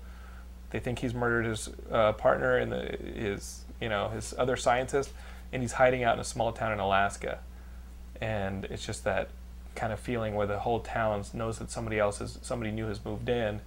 They 0.70 0.78
think 0.80 0.98
he's 1.00 1.14
murdered 1.14 1.46
his 1.46 1.70
uh, 1.90 2.12
partner 2.12 2.56
and 2.56 2.72
the, 2.72 2.98
his, 3.14 3.64
you 3.80 3.88
know, 3.88 4.08
his 4.08 4.34
other 4.36 4.56
scientist, 4.56 5.10
and 5.52 5.62
he's 5.62 5.72
hiding 5.72 6.02
out 6.02 6.14
in 6.14 6.20
a 6.20 6.24
small 6.24 6.52
town 6.52 6.72
in 6.72 6.80
Alaska. 6.80 7.40
And 8.20 8.64
it's 8.66 8.84
just 8.84 9.04
that 9.04 9.28
kind 9.74 9.92
of 9.92 10.00
feeling 10.00 10.34
where 10.34 10.46
the 10.46 10.58
whole 10.58 10.80
town 10.80 11.24
knows 11.34 11.58
that 11.58 11.70
somebody 11.70 11.98
else 11.98 12.20
is, 12.20 12.38
somebody 12.42 12.70
new 12.70 12.86
has 12.86 13.04
moved 13.04 13.28
in, 13.28 13.60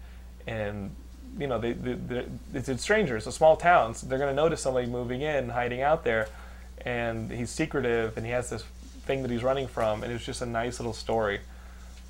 and 0.48 0.96
you 1.38 1.48
know, 1.48 1.60
they, 1.60 1.74
they, 1.74 1.94
they 1.94 2.26
it's, 2.54 2.70
it's 2.70 2.82
strangers, 2.82 3.28
a 3.28 3.32
small 3.32 3.56
town. 3.56 3.94
So 3.94 4.08
they're 4.08 4.18
going 4.18 4.32
to 4.32 4.36
notice 4.36 4.62
somebody 4.62 4.88
moving 4.88 5.22
in, 5.22 5.50
hiding 5.50 5.82
out 5.82 6.04
there, 6.04 6.28
and 6.84 7.32
he's 7.32 7.52
secretive, 7.52 8.18
and 8.18 8.26
he 8.26 8.32
has 8.32 8.50
this 8.50 8.64
thing 9.06 9.22
that 9.22 9.32
he's 9.32 9.44
running 9.44 9.68
from, 9.68 10.04
and 10.04 10.12
it's 10.12 10.26
just 10.26 10.42
a 10.42 10.46
nice 10.46 10.80
little 10.80 10.94
story, 10.94 11.42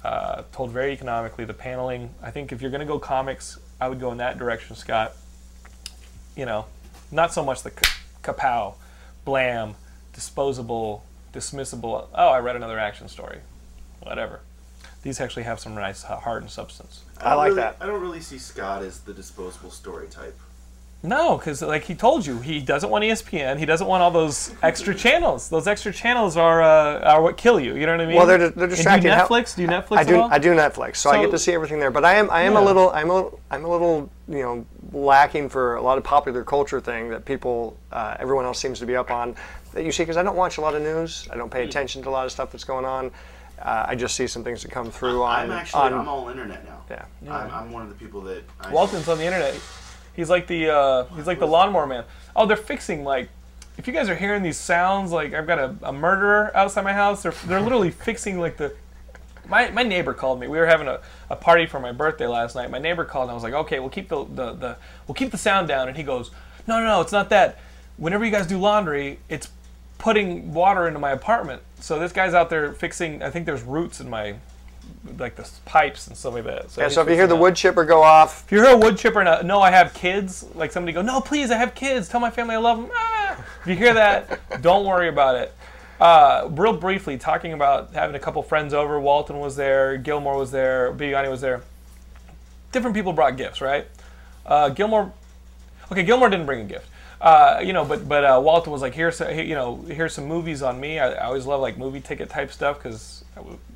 uh, 0.04 0.44
told 0.52 0.72
very 0.72 0.94
economically. 0.94 1.46
The 1.46 1.54
paneling, 1.54 2.12
I 2.24 2.32
think, 2.32 2.52
if 2.52 2.62
you're 2.62 2.72
going 2.72 2.82
to 2.82 2.88
go 2.88 3.00
comics, 3.00 3.60
I 3.82 3.90
would 3.90 4.00
go 4.00 4.12
in 4.12 4.18
that 4.18 4.38
direction, 4.38 4.76
Scott. 4.76 5.16
You 6.36 6.46
know, 6.46 6.66
not 7.12 7.34
so 7.34 7.44
much 7.44 7.64
the 7.64 7.72
kapow, 8.24 8.76
blam, 9.26 9.76
disposable, 10.14 11.04
dismissible. 11.40 12.08
Oh, 12.14 12.30
I 12.30 12.40
read 12.40 12.56
another 12.56 12.78
action 12.80 13.08
story, 13.08 13.40
whatever. 14.02 14.42
These 15.02 15.22
actually 15.22 15.44
have 15.44 15.60
some 15.60 15.74
nice 15.76 16.04
heart 16.04 16.42
and 16.42 16.52
substance. 16.52 17.02
I 17.20 17.30
don't 17.30 17.38
like 17.38 17.46
really- 17.50 17.62
that. 17.62 17.78
I 17.80 17.86
don't 17.86 18.02
really 18.02 18.20
see 18.20 18.38
Scott 18.38 18.84
as 18.84 19.00
the 19.00 19.14
disposable 19.14 19.72
story 19.72 20.08
type. 20.08 20.38
No, 21.02 21.38
because 21.38 21.62
like 21.62 21.84
he 21.84 21.96
told 21.96 22.26
you, 22.26 22.40
he 22.40 22.60
doesn't 22.60 22.90
want 22.90 23.06
ESPN. 23.06 23.58
He 23.58 23.66
doesn't 23.66 23.88
want 23.88 24.04
all 24.04 24.12
those 24.12 24.52
extra 24.62 24.94
channels. 24.94 25.48
Those 25.48 25.66
extra 25.66 25.94
channels 25.94 26.36
are 26.36 26.62
uh, 26.62 27.00
are 27.00 27.22
what 27.22 27.38
kill 27.38 27.58
you. 27.58 27.76
You 27.78 27.86
know 27.86 27.94
what 27.94 28.02
I 28.02 28.06
mean? 28.06 28.18
Well, 28.18 28.26
they're- 28.26 28.38
they're 28.38 28.48
And 28.50 28.56
do 28.56 28.62
you 28.64 28.68
distracting. 28.76 29.12
Netflix? 29.12 29.56
Do 29.56 29.62
you 29.62 29.70
Netflix 29.70 29.98
I 29.98 30.02
at 30.02 30.08
do. 30.08 30.20
all? 30.20 30.30
I 30.30 30.40
do 30.40 30.54
Netflix, 30.54 30.98
so, 30.98 31.10
I 31.12 31.22
get 31.22 31.32
to 31.32 31.40
see 31.40 31.54
everything 31.54 31.80
there. 31.80 31.90
But 31.90 32.04
I 32.04 32.16
am. 32.16 32.30
I 32.30 32.42
am 32.42 32.54
Yeah. 32.54 32.60
a 32.60 32.66
little. 32.66 32.90
I'm 32.92 33.10
a. 33.10 33.14
little- 33.16 33.40
I'm 33.50 33.64
a 33.64 33.70
little. 33.70 34.10
You 34.28 34.42
know, 34.44 34.66
lacking 34.92 35.50
for 35.50 35.76
a 35.76 35.82
lot 35.82 35.98
of 35.98 36.04
popular 36.04 36.44
culture 36.44 36.80
thing 36.80 37.10
that 37.10 37.26
people, 37.26 37.78
uh, 37.92 38.16
everyone 38.20 38.46
else 38.46 38.60
seems 38.60 38.80
to 38.80 38.86
be 38.86 38.96
up 38.96 39.12
on. 39.12 39.36
That 39.74 39.84
you 39.86 39.92
see, 39.92 40.04
because 40.04 40.18
I 40.18 40.24
don't 40.24 40.36
watch 40.36 40.58
a 40.58 40.62
lot 40.62 40.76
of 40.76 40.82
news. 40.82 41.28
I 41.32 41.36
don't 41.36 41.48
Hmm. 41.48 41.54
pay 41.54 41.64
attention 41.64 42.02
to 42.04 42.10
a 42.10 42.12
lot 42.12 42.26
of 42.26 42.32
stuff 42.32 42.52
that's 42.52 42.64
going 42.64 42.86
on. 42.86 43.12
Uh, 43.62 43.86
I 43.90 43.96
just 43.96 44.16
see 44.16 44.26
some 44.26 44.44
things 44.44 44.62
that 44.64 44.72
come 44.72 44.90
through 44.90 45.22
on. 45.22 45.40
I'm 45.40 45.52
actually 45.52 45.82
on 45.82 45.94
I'm 45.94 46.08
all 46.08 46.30
internet 46.30 46.64
now. 46.66 46.80
yeah. 46.90 47.36
I'm, 47.36 47.52
I'm 47.54 47.72
one 47.72 47.84
of 47.84 47.90
the 47.90 47.96
people 47.96 48.22
that 48.22 48.44
I, 48.62 48.72
Walton's 48.72 49.08
on 49.10 49.18
the 49.18 49.26
internet. 49.26 49.60
He's 50.16 50.30
like 50.30 50.48
the 50.48 50.70
uh, 50.74 51.04
he's 51.16 51.28
like 51.28 51.40
the 51.40 51.48
lawnmower 51.48 51.86
man. 51.86 52.06
Oh, 52.36 52.46
they're 52.46 52.56
fixing 52.58 53.04
like. 53.04 53.30
If 53.78 53.88
you 53.88 53.94
guys 53.94 54.10
are 54.10 54.16
hearing 54.16 54.44
these 54.44 54.58
sounds, 54.58 55.12
like 55.12 55.34
I've 55.34 55.48
got 55.48 55.60
a, 55.60 55.76
a 55.84 55.94
murderer 55.94 56.52
outside 56.56 56.84
my 56.84 56.94
house, 56.94 57.22
they're 57.24 57.34
they're 57.48 57.62
literally 57.62 57.92
fixing 57.92 58.40
like 58.40 58.58
the. 58.58 58.74
My, 59.48 59.70
my 59.72 59.84
neighbor 59.84 60.14
called 60.14 60.40
me. 60.40 60.48
We 60.48 60.58
were 60.60 60.68
having 60.68 60.88
a, 60.88 61.00
a 61.30 61.36
party 61.36 61.66
for 61.66 61.80
my 61.80 61.92
birthday 61.92 62.28
last 62.28 62.56
night. 62.56 62.70
My 62.72 62.80
neighbor 62.80 63.06
called 63.06 63.24
and 63.24 63.32
I 63.32 63.34
was 63.34 63.44
like, 63.44 63.54
okay, 63.54 63.80
we'll 63.80 63.90
keep 63.90 64.10
the, 64.10 64.24
the, 64.26 64.54
the 64.54 64.78
we'll 65.08 65.16
keep 65.16 65.32
the 65.32 65.38
sound 65.38 65.68
down. 65.68 65.88
And 65.88 65.96
he 65.98 66.04
goes, 66.04 66.32
no, 66.68 66.80
no, 66.80 66.86
no, 66.86 67.02
it's 67.02 67.12
not 67.12 67.30
that. 67.30 67.60
Whenever 67.98 68.26
you 68.26 68.32
guys 68.32 68.48
do 68.48 68.58
laundry, 68.58 69.20
it's 69.30 69.50
putting 69.98 70.54
water 70.54 70.88
into 70.88 71.00
my 71.00 71.12
apartment. 71.12 71.62
So 71.80 72.00
this 72.00 72.12
guy's 72.12 72.34
out 72.34 72.50
there 72.50 72.74
fixing. 72.74 73.22
I 73.22 73.30
think 73.30 73.46
there's 73.46 73.64
roots 73.64 74.00
in 74.00 74.10
my 74.10 74.36
like 75.18 75.36
the 75.36 75.50
pipes 75.66 76.08
and 76.08 76.18
stuff 76.18 76.34
like 76.34 76.44
that. 76.46 76.72
So 76.72 76.82
Yeah, 76.82 76.88
so 76.90 77.02
if 77.02 77.08
you 77.10 77.16
hear 77.16 77.28
the 77.28 77.36
that. 77.36 77.42
wood 77.42 77.56
chipper 77.56 77.86
go 77.86 78.02
off, 78.02 78.44
If 78.46 78.52
you 78.52 78.64
hear 78.64 78.74
a 78.74 78.78
wood 78.78 78.98
chipper 78.98 79.20
and 79.20 79.30
a, 79.30 79.44
no, 79.44 79.62
I 79.62 79.72
have 79.72 79.94
kids, 79.94 80.46
like 80.56 80.72
somebody 80.72 80.94
go, 80.94 81.02
no, 81.02 81.22
please, 81.22 81.52
I 81.52 81.58
have 81.58 81.76
kids. 81.76 82.10
Tell 82.10 82.20
my 82.20 82.30
family 82.32 82.56
I 82.56 82.58
love 82.58 82.78
them. 82.78 82.90
Ah. 82.94 83.46
If 83.62 83.68
you 83.68 83.76
hear 83.76 83.94
that, 83.94 84.62
don't 84.62 84.86
worry 84.86 85.08
about 85.10 85.36
it. 85.36 85.54
Uh, 86.00 86.48
real 86.52 86.74
briefly, 86.74 87.18
talking 87.18 87.54
about 87.54 87.94
having 87.94 88.16
a 88.16 88.20
couple 88.20 88.42
friends 88.42 88.74
over. 88.74 89.00
Walton 89.00 89.40
was 89.40 89.56
there, 89.56 89.98
Gilmore 89.98 90.38
was 90.38 90.52
there, 90.52 90.94
Bibiani 90.94 91.30
was 91.30 91.42
there. 91.42 91.62
Different 92.72 92.96
people 92.96 93.12
brought 93.12 93.36
gifts, 93.36 93.60
right? 93.60 93.86
Uh, 94.46 94.70
Gilmore, 94.70 95.12
okay, 95.92 96.04
Gilmore 96.04 96.30
didn't 96.30 96.46
bring 96.46 96.62
a 96.62 96.66
gift. 96.66 96.88
Uh, 97.22 97.62
you 97.62 97.74
know, 97.74 97.84
but 97.84 98.08
but 98.08 98.24
uh, 98.24 98.40
Walton 98.42 98.72
was 98.72 98.82
like, 98.82 98.94
here's 98.94 99.20
you 99.20 99.56
know, 99.56 99.84
here's 99.88 100.14
some 100.14 100.26
movies 100.26 100.62
on 100.62 100.80
me. 100.80 101.00
I, 101.00 101.12
I 101.12 101.26
always 101.26 101.46
love 101.46 101.60
like 101.60 101.78
movie 101.78 102.00
ticket 102.00 102.30
type 102.30 102.52
stuff 102.52 102.78
because, 102.78 103.26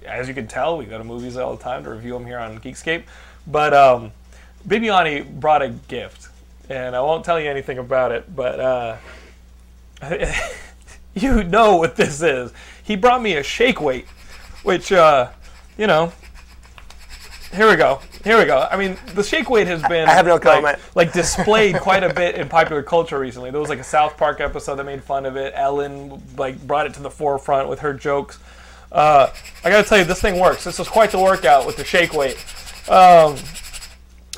as 0.06 0.30
you 0.30 0.34
can 0.34 0.48
tell, 0.48 0.78
we 0.78 0.86
go 0.86 0.98
to 0.98 1.04
movies 1.04 1.36
all 1.36 1.56
the 1.56 1.62
time 1.62 1.84
to 1.84 1.90
review 1.90 2.14
them 2.14 2.26
here 2.26 2.40
on 2.40 2.58
Geekscape. 2.60 3.04
But 3.46 3.74
um, 3.74 4.14
Bibiani 4.66 5.30
brought 5.42 5.62
a 5.62 5.70
gift, 5.70 6.30
and 6.70 6.96
I 6.96 7.02
won't 7.02 7.26
tell 7.26 7.38
you 7.38 7.50
anything 7.50 7.80
about 7.80 8.14
it, 8.14 8.34
but 8.34 8.60
uh, 8.62 8.98
you 11.14 11.44
know 11.44 11.76
what 11.78 11.96
this 11.96 12.22
is. 12.22 12.52
He 12.84 12.96
brought 12.96 13.22
me 13.22 13.36
a 13.36 13.44
shake 13.44 13.80
weight, 13.82 14.06
which, 14.64 14.92
uh, 14.92 15.30
you 15.78 15.88
know, 15.88 16.12
here 17.54 17.70
we 17.70 17.76
go. 17.76 18.00
Here 18.24 18.38
we 18.40 18.46
go. 18.46 18.68
I 18.72 18.78
mean, 18.78 18.98
the 19.14 19.24
shake 19.24 19.50
weight 19.50 19.68
has 19.68 19.82
been 19.84 20.08
I 20.08 20.14
have 20.14 20.26
no 20.26 20.36
like- 20.44 20.80
Like, 20.96 21.14
displayed 21.14 21.76
quite 21.76 22.04
a 22.04 22.14
bit 22.14 22.36
in 22.36 22.50
popular 22.50 22.82
culture 22.82 23.20
recently. 23.20 23.52
There 23.52 23.60
was 23.60 23.70
like 23.70 23.80
a 23.80 23.84
South 23.84 24.18
Park 24.18 24.40
episode 24.40 24.76
that 24.78 24.86
made 24.86 25.04
fun 25.04 25.26
of 25.26 25.36
it. 25.38 25.54
Ellen 25.56 26.22
like 26.38 26.60
brought 26.66 26.86
it 26.88 26.94
to 26.96 27.02
the 27.02 27.12
forefront 27.12 27.70
with 27.70 27.80
her 27.80 27.94
jokes. 27.94 28.40
Uh, 28.92 29.30
I 29.64 29.70
gotta 29.70 29.88
tell 29.88 29.98
you, 29.98 30.04
this 30.04 30.22
thing 30.22 30.40
works. 30.40 30.64
This 30.64 30.80
was 30.80 30.88
quite 30.88 31.12
the 31.12 31.20
workout 31.20 31.66
with 31.66 31.78
the 31.78 31.84
shake 31.84 32.14
weight. 32.14 32.38
Um, 32.90 33.36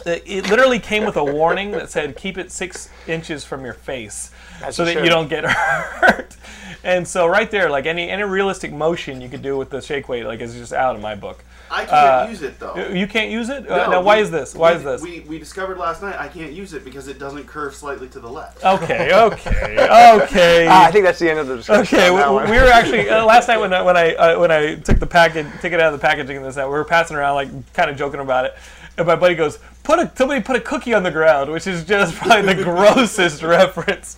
it, 0.05 0.23
it 0.25 0.49
literally 0.49 0.79
came 0.79 1.05
with 1.05 1.17
a 1.17 1.23
warning 1.23 1.71
that 1.71 1.89
said, 1.89 2.15
"Keep 2.15 2.37
it 2.37 2.51
six 2.51 2.89
inches 3.07 3.43
from 3.43 3.63
your 3.65 3.73
face, 3.73 4.31
As 4.63 4.75
so 4.75 4.83
it 4.83 4.93
that 4.95 5.03
you 5.03 5.09
don't 5.09 5.29
get 5.29 5.43
hurt." 5.49 6.35
And 6.83 7.07
so, 7.07 7.25
right 7.25 7.49
there, 7.49 7.69
like 7.69 7.85
any 7.87 8.09
any 8.09 8.23
realistic 8.23 8.71
motion 8.71 9.19
you 9.21 9.29
could 9.29 9.41
do 9.41 9.57
with 9.57 9.69
the 9.71 9.81
shake 9.81 10.07
weight, 10.07 10.25
like 10.25 10.39
is 10.39 10.53
just 10.53 10.73
out 10.73 10.95
in 10.95 11.01
my 11.01 11.15
book. 11.15 11.43
I 11.71 11.79
can't 11.85 11.91
Uh, 11.91 12.27
use 12.29 12.43
it 12.43 12.59
though. 12.59 12.75
You 12.93 13.07
can't 13.07 13.31
use 13.31 13.49
it. 13.49 13.67
uh, 13.67 13.85
No, 13.85 13.91
now, 13.93 14.01
why 14.03 14.17
is 14.17 14.29
this? 14.29 14.53
Why 14.53 14.69
we- 14.73 14.77
is 14.77 14.83
this? 14.83 15.01
We, 15.01 15.21
we 15.21 15.39
discovered 15.39 15.79
last 15.79 16.03
night 16.03 16.15
I 16.19 16.27
can't 16.27 16.51
use 16.51 16.73
it 16.73 16.85
because 16.85 17.07
it 17.07 17.17
doesn't 17.17 17.47
curve 17.47 17.73
slightly 17.73 18.07
to 18.09 18.19
the 18.19 18.29
left. 18.29 18.63
Okay, 18.63 19.09
okay, 19.15 19.87
okay. 20.21 20.67
Ah, 20.69 20.85
I 20.85 20.91
think 20.91 21.05
that's 21.05 21.17
the 21.17 21.27
end 21.27 21.39
of 21.39 21.47
the 21.47 21.55
discussion. 21.57 21.97
Okay, 21.97 22.09
on 22.09 22.45
we, 22.45 22.51
we 22.51 22.57
were 22.59 22.67
actually 22.67 23.09
uh, 23.15 23.25
last 23.25 23.47
night 23.47 23.57
when 23.57 23.73
I, 23.73 23.81
when 23.81 23.97
I 23.97 24.13
uh, 24.13 24.39
when 24.39 24.51
I 24.51 24.75
took 24.75 24.99
the 24.99 25.07
package, 25.07 25.47
took 25.61 25.73
it 25.73 25.79
out 25.79 25.91
of 25.91 25.99
the 25.99 26.05
packaging 26.07 26.37
and 26.37 26.45
this 26.45 26.53
that 26.53 26.67
we 26.67 26.71
were 26.73 26.85
passing 26.85 27.17
around 27.17 27.33
like 27.33 27.73
kind 27.73 27.89
of 27.89 27.97
joking 27.97 28.19
about 28.19 28.45
it. 28.45 28.53
And 28.97 29.05
my 29.07 29.15
buddy 29.15 29.35
goes, 29.35 29.59
"Put 29.83 29.99
a 29.99 30.11
somebody 30.15 30.41
put 30.41 30.55
a 30.55 30.61
cookie 30.61 30.93
on 30.93 31.03
the 31.03 31.11
ground," 31.11 31.51
which 31.51 31.67
is 31.67 31.83
just 31.83 32.15
probably 32.15 32.53
the 32.53 32.63
grossest 32.63 33.43
reference. 33.43 34.17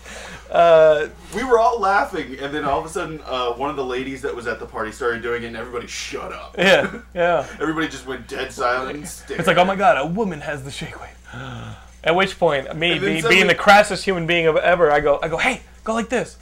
Uh, 0.51 1.07
We 1.35 1.43
were 1.43 1.59
all 1.59 1.79
laughing, 1.79 2.37
and 2.39 2.53
then 2.53 2.63
all 2.63 2.79
of 2.79 2.85
a 2.85 2.89
sudden, 2.89 3.19
uh, 3.25 3.51
one 3.53 3.69
of 3.69 3.75
the 3.75 3.83
ladies 3.83 4.21
that 4.21 4.33
was 4.33 4.47
at 4.47 4.59
the 4.59 4.65
party 4.65 4.91
started 4.91 5.21
doing 5.21 5.43
it, 5.43 5.47
and 5.47 5.57
everybody 5.57 5.87
shut 5.87 6.31
up. 6.31 6.55
yeah, 6.57 7.01
yeah. 7.13 7.45
Everybody 7.59 7.87
just 7.89 8.05
went 8.07 8.27
dead 8.27 8.51
silent 8.53 8.95
and. 8.95 9.03
It's 9.03 9.47
like, 9.47 9.57
oh 9.57 9.65
my 9.65 9.75
god, 9.75 9.97
a 9.97 10.05
woman 10.05 10.41
has 10.41 10.63
the 10.63 10.71
shake 10.71 10.99
weight. 11.01 11.09
At 12.03 12.15
which 12.15 12.39
point, 12.39 12.73
me 12.77 12.97
be, 12.99 13.21
being 13.21 13.47
the 13.47 13.55
crassest 13.55 14.05
human 14.05 14.25
being 14.27 14.47
of 14.47 14.55
ever, 14.55 14.89
I 14.91 15.01
go, 15.01 15.19
I 15.21 15.27
go, 15.27 15.37
hey, 15.37 15.61
go 15.83 15.93
like 15.93 16.07
this. 16.07 16.37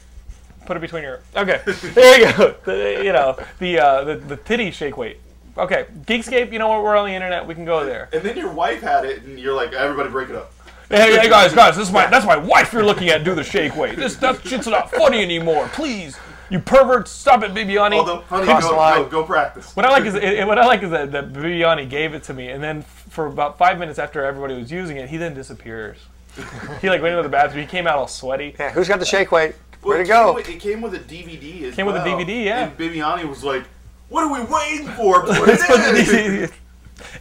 Put 0.68 0.78
it 0.78 0.82
between 0.82 1.02
your. 1.04 1.22
Okay, 1.36 1.62
there 1.94 2.20
you 2.20 2.38
go. 2.38 2.56
The, 2.66 3.02
you 3.04 3.14
know 3.14 3.38
the 3.60 3.80
uh, 3.80 4.04
the 4.04 4.16
the 4.18 4.36
titty 4.38 4.72
shake 4.72 4.98
weight. 4.98 5.20
Okay, 5.58 5.86
Geekscape. 6.06 6.52
You 6.52 6.60
know 6.60 6.68
what? 6.68 6.84
We're 6.84 6.96
on 6.96 7.08
the 7.08 7.14
internet. 7.14 7.48
We 7.48 7.56
can 7.56 7.66
go 7.66 7.86
there. 7.86 8.10
And 8.12 8.22
then 8.24 8.38
your 8.38 8.52
wife 8.52 8.82
had 8.82 9.06
it, 9.06 9.24
and 9.24 9.40
you're 9.40 9.56
like, 9.56 9.74
everybody 9.74 10.10
break 10.10 10.30
it 10.30 10.36
up. 10.36 10.52
Hey, 10.90 11.18
hey 11.18 11.30
guys, 11.30 11.54
guys, 11.54 11.76
this 11.76 11.88
is 11.88 11.94
my 11.94 12.06
that's 12.08 12.28
my 12.28 12.38
wife 12.38 12.72
you're 12.72 12.86
looking 12.86 13.10
at 13.10 13.24
do 13.24 13.34
the 13.34 13.44
shake 13.44 13.76
weight. 13.76 13.96
This 13.96 14.18
that 14.18 14.46
shit's 14.46 14.68
not 14.68 14.92
funny 14.92 15.24
anymore. 15.24 15.68
Please, 15.74 16.16
you 16.52 16.60
perverts, 16.60 17.10
stop 17.10 17.42
it, 17.42 17.56
Bibiani. 17.56 17.96
Although, 17.96 18.22
honey, 18.22 18.46
Cross 18.46 18.64
go, 18.64 19.04
go, 19.04 19.10
go 19.10 19.24
practice. 19.24 19.76
What 19.76 19.86
I 19.86 19.90
like 19.90 20.06
is 20.06 20.14
it, 20.14 20.46
what 20.46 20.60
I 20.60 20.66
like 20.68 20.84
is 20.84 20.92
that, 20.92 21.12
that 21.12 21.34
Bibiani 21.34 21.90
gave 21.90 22.14
it 22.14 22.22
to 22.24 22.36
me, 22.36 22.50
and 22.50 22.64
then 22.64 22.84
for 22.84 23.26
about 23.26 23.58
five 23.58 23.80
minutes 23.80 23.98
after 23.98 24.24
everybody 24.24 24.56
was 24.56 24.72
using 24.72 24.98
it, 24.98 25.10
he 25.10 25.18
then 25.18 25.34
disappears. 25.34 25.98
he 26.82 26.90
like 26.90 27.02
went 27.02 27.14
into 27.14 27.24
the 27.24 27.30
bathroom. 27.30 27.62
He 27.62 27.68
came 27.68 27.88
out 27.88 27.98
all 27.98 28.08
sweaty. 28.08 28.56
Yeah, 28.60 28.72
who's 28.72 28.88
got 28.88 29.00
the 29.00 29.06
shake 29.06 29.32
weight? 29.32 29.56
Well, 29.82 29.98
Way 29.98 30.04
to 30.04 30.04
it 30.04 30.08
go. 30.08 30.26
Came 30.26 30.36
with, 30.36 30.50
it 30.50 30.60
came 30.60 30.82
with 30.82 30.94
a 30.94 31.00
DVD 31.00 31.64
as 31.64 31.76
Came 31.76 31.86
with 31.88 31.96
a. 31.96 32.00
DVD, 32.00 32.46
yeah. 32.46 32.66
And 32.66 32.78
Bibiani 32.78 33.28
was 33.28 33.44
like, 33.44 33.64
what 34.10 34.24
are 34.24 34.34
we 34.34 34.46
waiting 34.54 34.88
for? 34.90 35.22
Put 35.26 35.50
it 35.50 36.10
in." 36.10 36.50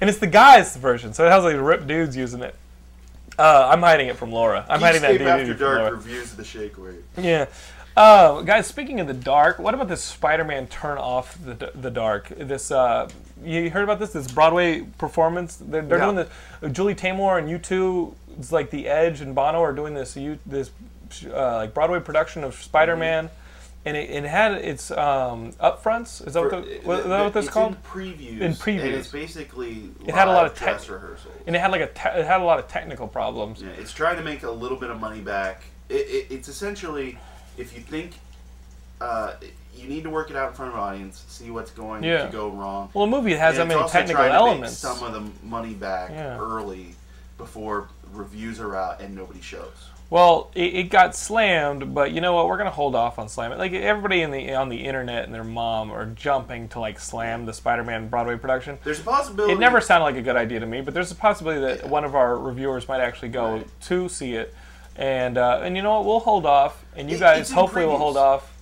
and 0.01 0.11
it's 0.11 0.19
the 0.19 0.27
guys' 0.27 0.77
version, 0.77 1.13
so 1.13 1.27
it 1.27 1.31
has 1.31 1.45
like 1.45 1.57
ripped 1.59 1.87
dudes 1.87 2.17
using 2.17 2.43
it. 2.43 2.55
Uh, 3.39 3.69
I'm 3.73 3.81
hiding 3.81 4.09
it 4.09 4.17
from 4.17 4.31
Laura. 4.31 4.65
I'm 4.69 4.81
hiding 4.81 5.03
that 5.03 5.21
DVD 5.21 5.41
After 5.41 5.55
Dark 5.55 5.93
reviews 5.93 6.31
of 6.33 6.37
the 6.37 6.45
Shake 6.45 6.79
Weight. 6.79 7.03
Yeah. 7.19 7.47
Uh, 7.97 8.43
guys, 8.43 8.67
speaking 8.67 8.99
of 8.99 9.07
the 9.07 9.15
dark, 9.15 9.61
what 9.61 9.73
about 9.73 9.87
this 9.89 10.03
Spider-Man 10.03 10.67
turn 10.67 10.99
off 10.99 11.39
the, 11.45 11.71
the 11.77 11.91
dark? 11.91 12.29
This 12.29 12.71
uh, 12.73 13.09
you 13.45 13.71
heard 13.71 13.85
about 13.85 14.01
this? 14.01 14.13
This 14.13 14.31
Broadway 14.31 14.81
performance? 14.99 15.57
They're, 15.57 15.83
they're 15.83 15.99
No. 15.99 16.13
doing 16.13 16.27
the 16.61 16.71
Julie 16.71 16.97
Taymor 16.97 17.39
and 17.39 17.49
U2, 17.49 18.15
it's 18.39 18.51
like 18.51 18.71
The 18.71 18.89
Edge 18.89 19.21
and 19.21 19.33
Bono 19.33 19.61
are 19.61 19.73
doing 19.73 19.95
this 19.95 20.17
you 20.17 20.39
this 20.45 20.71
uh, 21.33 21.57
like 21.57 21.73
Broadway 21.75 22.01
production 22.01 22.43
of 22.43 22.55
Spider-Man, 22.57 23.31
and 23.87 23.97
it, 23.97 24.11
it 24.11 24.25
had 24.25 24.53
its 24.53 24.91
um, 24.91 25.53
upfronts. 25.55 26.27
Is 26.27 26.35
that, 26.35 26.41
what, 26.43 26.51
For- 26.51 26.97
the, 26.97 27.03
that 27.09 27.25
what 27.25 27.33
that's 27.35 27.47
it's 27.47 27.55
called? 27.55 27.73
In 27.73 27.79
previews. 27.83 28.41
In 28.41 28.53
previews. 28.53 28.81
And 28.85 28.95
it's 28.95 29.09
basically 29.09 29.91
It 30.07 30.15
had 30.15 30.29
a 30.29 30.33
lot 30.33 30.47
of 30.47 30.55
dress 30.55 30.89
rehearsals. 30.89 31.35
And 31.47 31.55
it 31.55 31.59
had 31.59 31.71
like 31.71 31.83
a 31.83 31.89
te- 31.89 32.19
it 32.21 32.27
had 32.27 32.41
a 32.41 32.45
lot 32.45 32.59
of 32.59 32.69
technical 32.69 33.07
problems. 33.09 33.63
Yeah, 33.63 33.69
it's 33.79 33.93
trying 33.93 34.17
to 34.17 34.23
make 34.23 34.43
a 34.43 34.51
little 34.51 34.79
bit 34.79 34.91
of 34.91 35.01
money 35.01 35.21
back. 35.21 35.65
It, 35.89 35.95
it, 36.09 36.27
it's 36.31 36.49
essentially, 36.49 37.19
if 37.59 37.75
you 37.75 37.81
think 37.83 38.13
uh, 39.01 39.35
you 39.75 39.89
need 39.89 40.05
to 40.05 40.11
work 40.11 40.31
it 40.31 40.37
out 40.37 40.49
in 40.49 40.55
front 40.55 40.71
of 40.73 40.79
an 40.79 40.83
audience, 40.85 41.25
see 41.29 41.51
what's 41.51 41.71
going 41.71 42.03
Yeah. 42.05 42.25
to 42.27 42.33
go 42.33 42.49
wrong. 42.49 42.91
Well, 42.95 43.05
a 43.05 43.09
movie 43.09 43.35
has 43.35 43.59
And 43.59 43.71
that 43.71 43.77
many 43.77 43.89
technical 43.91 44.15
trying 44.25 44.31
to 44.31 44.33
make 44.33 44.41
elements. 44.41 44.79
some 44.79 45.03
of 45.03 45.13
the 45.13 45.47
money 45.47 45.75
back 45.75 46.11
Yeah. 46.11 46.39
early 46.39 46.95
before 47.37 47.89
reviews 48.13 48.61
are 48.61 48.77
out 48.77 49.01
and 49.03 49.15
nobody 49.15 49.41
shows. 49.43 49.91
Well, 50.15 50.53
it, 50.55 50.75
it 50.77 50.83
got 50.91 51.17
slammed, 51.17 51.93
but 51.93 52.13
you 52.13 52.21
know 52.21 52.35
what? 52.35 52.47
We're 52.47 52.57
gonna 52.57 52.71
hold 52.71 52.95
off 52.95 53.19
on 53.19 53.29
slam 53.29 53.51
it. 53.51 53.59
Like 53.59 53.73
everybody 53.73 54.23
in 54.23 54.31
the 54.31 54.55
on 54.55 54.69
the 54.69 54.77
internet 54.77 55.25
and 55.25 55.35
their 55.35 55.43
mom 55.43 55.91
are 55.91 56.07
jumping 56.07 56.69
to 56.69 56.79
like 56.79 57.01
slam 57.01 57.47
the 57.47 57.53
Spider-Man 57.53 58.07
Broadway 58.11 58.37
production. 58.39 58.79
There's 58.85 59.01
a 59.01 59.03
possibility. 59.03 59.55
It 59.55 59.59
never 59.59 59.81
sounded 59.81 60.05
like 60.05 60.15
a 60.15 60.23
good 60.23 60.37
idea 60.37 60.61
to 60.61 60.67
me, 60.67 60.83
but 60.83 60.95
there's 60.95 61.11
a 61.11 61.17
possibility 61.17 61.61
that 61.63 61.89
one 61.91 62.05
of 62.05 62.15
our 62.15 62.39
reviewers 62.39 62.87
might 62.87 63.01
actually 63.01 63.31
go 63.31 63.55
Right. 63.55 63.67
to 63.87 64.09
see 64.09 64.35
it, 64.35 64.55
and 64.95 65.37
uh, 65.37 65.63
and 65.65 65.75
you 65.77 65.83
know 65.83 65.95
what? 65.95 66.05
We'll 66.05 66.21
hold 66.21 66.47
off, 66.47 66.85
and 66.95 67.11
you 67.11 67.17
It- 67.17 67.19
guys 67.19 67.51
hopefully 67.51 67.85
will 67.85 67.99
hold 67.99 68.17
off 68.17 68.53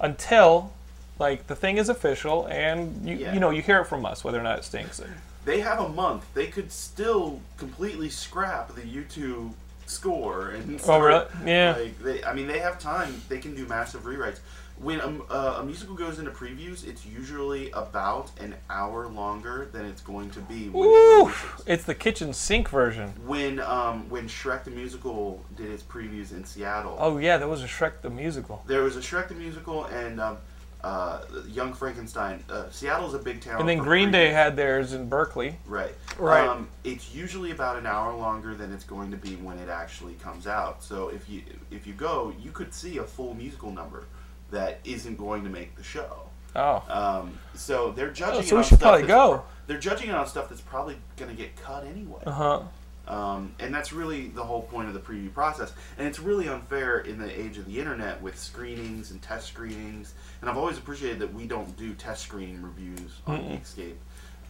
until 0.00 0.72
like 1.18 1.48
the 1.48 1.54
thing 1.54 1.76
is 1.76 1.90
official, 1.90 2.46
and 2.46 3.06
you 3.06 3.16
Yeah. 3.16 3.34
you 3.34 3.40
know 3.40 3.50
you 3.50 3.60
hear 3.60 3.78
it 3.80 3.88
from 3.88 4.06
us 4.06 4.24
whether 4.24 4.40
or 4.40 4.42
not 4.42 4.58
it 4.60 4.64
stinks. 4.64 5.02
They 5.44 5.60
have 5.60 5.80
a 5.80 5.88
month. 5.90 6.24
They 6.32 6.46
could 6.46 6.72
still 6.72 7.42
completely 7.58 8.08
scrap 8.08 8.74
the 8.74 8.80
U2 8.80 9.52
score 9.86 10.50
and. 10.50 10.80
Oh, 10.86 10.98
really? 11.00 11.26
Yeah. 11.44 11.76
Like 11.78 11.98
they, 12.00 12.24
I 12.24 12.34
mean, 12.34 12.46
they 12.46 12.58
have 12.58 12.78
time. 12.78 13.20
They 13.28 13.38
can 13.38 13.54
do 13.54 13.66
massive 13.66 14.02
rewrites. 14.02 14.40
When 14.76 14.98
a, 14.98 15.22
uh, 15.30 15.58
a 15.60 15.64
musical 15.64 15.94
goes 15.94 16.18
into 16.18 16.32
previews, 16.32 16.84
it's 16.84 17.06
usually 17.06 17.70
about 17.70 18.32
an 18.40 18.56
hour 18.68 19.06
longer 19.06 19.68
than 19.70 19.84
it's 19.86 20.00
going 20.02 20.30
to 20.30 20.40
be 20.40 20.68
when 20.68 20.88
it 20.88 21.34
It's 21.64 21.84
the 21.84 21.94
kitchen 21.94 22.32
sink 22.32 22.68
version. 22.68 23.10
When 23.24 23.60
um, 23.60 24.10
when 24.10 24.26
Shrek 24.26 24.64
the 24.64 24.72
Musical 24.72 25.44
did 25.56 25.70
its 25.70 25.84
previews 25.84 26.32
in 26.32 26.44
Seattle, 26.44 26.96
Oh 26.98 27.18
yeah, 27.18 27.36
there 27.36 27.46
was 27.46 27.62
a 27.62 27.68
Shrek 27.68 28.00
the 28.02 28.10
musical. 28.10 28.64
there 28.66 28.82
was 28.82 28.96
a 28.96 29.00
Shrek 29.00 29.28
the 29.28 29.34
Musical 29.36 29.84
and 29.84 30.20
um, 30.20 30.38
uh, 30.84 31.20
Young 31.48 31.72
Frankenstein. 31.72 32.44
Uh, 32.50 32.68
Seattle's 32.70 33.14
a 33.14 33.18
big 33.18 33.40
town. 33.40 33.58
And 33.60 33.68
then 33.68 33.78
for 33.78 33.84
Green 33.84 34.10
Day 34.10 34.28
had 34.28 34.54
theirs 34.54 34.92
in 34.92 35.08
Berkeley. 35.08 35.56
Right. 35.66 35.94
Right. 36.18 36.46
Um, 36.46 36.68
it's 36.84 37.14
usually 37.14 37.50
about 37.52 37.78
an 37.78 37.86
hour 37.86 38.14
longer 38.14 38.54
than 38.54 38.70
it's 38.72 38.84
going 38.84 39.10
to 39.10 39.16
be 39.16 39.36
when 39.36 39.58
it 39.58 39.70
actually 39.70 40.14
comes 40.14 40.46
out. 40.46 40.82
So 40.84 41.08
if 41.08 41.28
you 41.28 41.42
if 41.70 41.86
you 41.86 41.94
go, 41.94 42.34
you 42.40 42.50
could 42.50 42.74
see 42.74 42.98
a 42.98 43.04
full 43.04 43.32
musical 43.34 43.72
number 43.72 44.04
that 44.50 44.78
isn't 44.84 45.16
going 45.16 45.42
to 45.44 45.50
make 45.50 45.74
the 45.74 45.82
show. 45.82 46.28
Oh. 46.54 46.82
Um, 46.88 47.38
so 47.54 47.90
they're 47.92 48.10
judging. 48.10 48.36
Oh, 48.36 48.40
it 48.40 48.46
so 48.46 48.54
we 48.56 48.58
on 48.58 48.64
should 48.64 48.78
stuff 48.78 48.80
probably 48.80 49.06
that's- 49.06 49.28
go. 49.38 49.44
They're 49.66 49.78
judging 49.78 50.10
it 50.10 50.14
on 50.14 50.26
stuff 50.26 50.50
that's 50.50 50.60
probably 50.60 50.96
going 51.16 51.30
to 51.30 51.36
get 51.36 51.56
cut 51.56 51.86
anyway. 51.86 52.20
Uh 52.26 52.30
huh. 52.32 52.60
Um, 53.06 53.54
and 53.58 53.74
that's 53.74 53.92
really 53.92 54.28
the 54.28 54.42
whole 54.42 54.62
point 54.62 54.88
of 54.88 54.94
the 54.94 55.00
preview 55.00 55.32
process. 55.32 55.72
And 55.98 56.06
it's 56.08 56.18
really 56.18 56.48
unfair 56.48 57.00
in 57.00 57.18
the 57.18 57.40
age 57.40 57.58
of 57.58 57.66
the 57.66 57.78
internet 57.78 58.20
with 58.22 58.38
screenings 58.38 59.10
and 59.10 59.20
test 59.20 59.48
screenings. 59.48 60.14
And 60.40 60.48
I've 60.48 60.56
always 60.56 60.78
appreciated 60.78 61.18
that 61.18 61.32
we 61.34 61.46
don't 61.46 61.76
do 61.76 61.92
test 61.94 62.22
screening 62.22 62.62
reviews 62.62 63.20
on 63.26 63.40
Geekscape. 63.40 63.94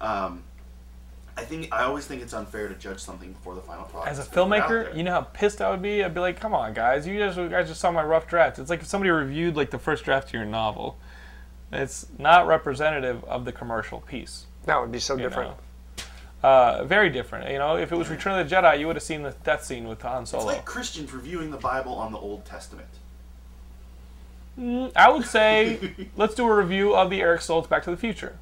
Um, 0.00 0.42
I 1.36 1.42
think 1.42 1.72
I 1.72 1.82
always 1.82 2.06
think 2.06 2.22
it's 2.22 2.32
unfair 2.32 2.68
to 2.68 2.74
judge 2.74 3.00
something 3.00 3.32
before 3.32 3.56
the 3.56 3.60
final 3.60 3.84
product. 3.86 4.10
As 4.12 4.18
a 4.18 4.22
is 4.22 4.28
put 4.28 4.38
out 4.38 4.48
filmmaker, 4.48 4.96
you 4.96 5.02
know 5.02 5.10
how 5.10 5.22
pissed 5.22 5.60
I 5.60 5.68
would 5.70 5.82
be. 5.82 6.04
I'd 6.04 6.14
be 6.14 6.20
like, 6.20 6.38
"Come 6.38 6.54
on, 6.54 6.74
guys! 6.74 7.08
You 7.08 7.18
guys, 7.18 7.36
you 7.36 7.48
guys 7.48 7.66
just 7.66 7.80
saw 7.80 7.90
my 7.90 8.04
rough 8.04 8.28
draft." 8.28 8.60
It's 8.60 8.70
like 8.70 8.82
if 8.82 8.86
somebody 8.86 9.10
reviewed 9.10 9.56
like 9.56 9.70
the 9.70 9.78
first 9.80 10.04
draft 10.04 10.28
of 10.28 10.34
your 10.34 10.44
novel. 10.44 10.96
It's 11.72 12.06
not 12.18 12.46
representative 12.46 13.24
of 13.24 13.44
the 13.44 13.50
commercial 13.50 14.00
piece. 14.00 14.46
That 14.66 14.80
would 14.80 14.92
be 14.92 15.00
so 15.00 15.16
You 15.16 15.24
different. 15.24 15.50
know? 15.50 15.56
Uh, 16.44 16.84
very 16.84 17.08
different. 17.08 17.50
You 17.50 17.56
know, 17.58 17.76
if 17.78 17.90
it 17.90 17.96
was 17.96 18.10
Return 18.10 18.38
of 18.38 18.46
the 18.48 18.54
Jedi, 18.54 18.78
you 18.78 18.86
would 18.86 18.96
have 18.96 19.02
seen 19.02 19.22
the 19.22 19.30
death 19.44 19.64
scene 19.64 19.88
with 19.88 20.02
Han 20.02 20.26
Solo. 20.26 20.42
It's 20.48 20.56
like 20.58 20.64
Christians 20.66 21.10
reviewing 21.14 21.50
the 21.50 21.56
Bible 21.56 21.94
on 21.94 22.12
the 22.12 22.18
Old 22.18 22.44
Testament. 22.44 22.88
I 24.94 25.08
would 25.10 25.24
say, 25.24 25.94
let's 26.16 26.34
do 26.34 26.46
a 26.46 26.54
review 26.54 26.94
of 26.94 27.10
the 27.10 27.20
Eric 27.20 27.40
Stoltz 27.40 27.68
Back 27.68 27.82
to 27.84 27.90
the 27.90 27.96
Future. 27.96 28.36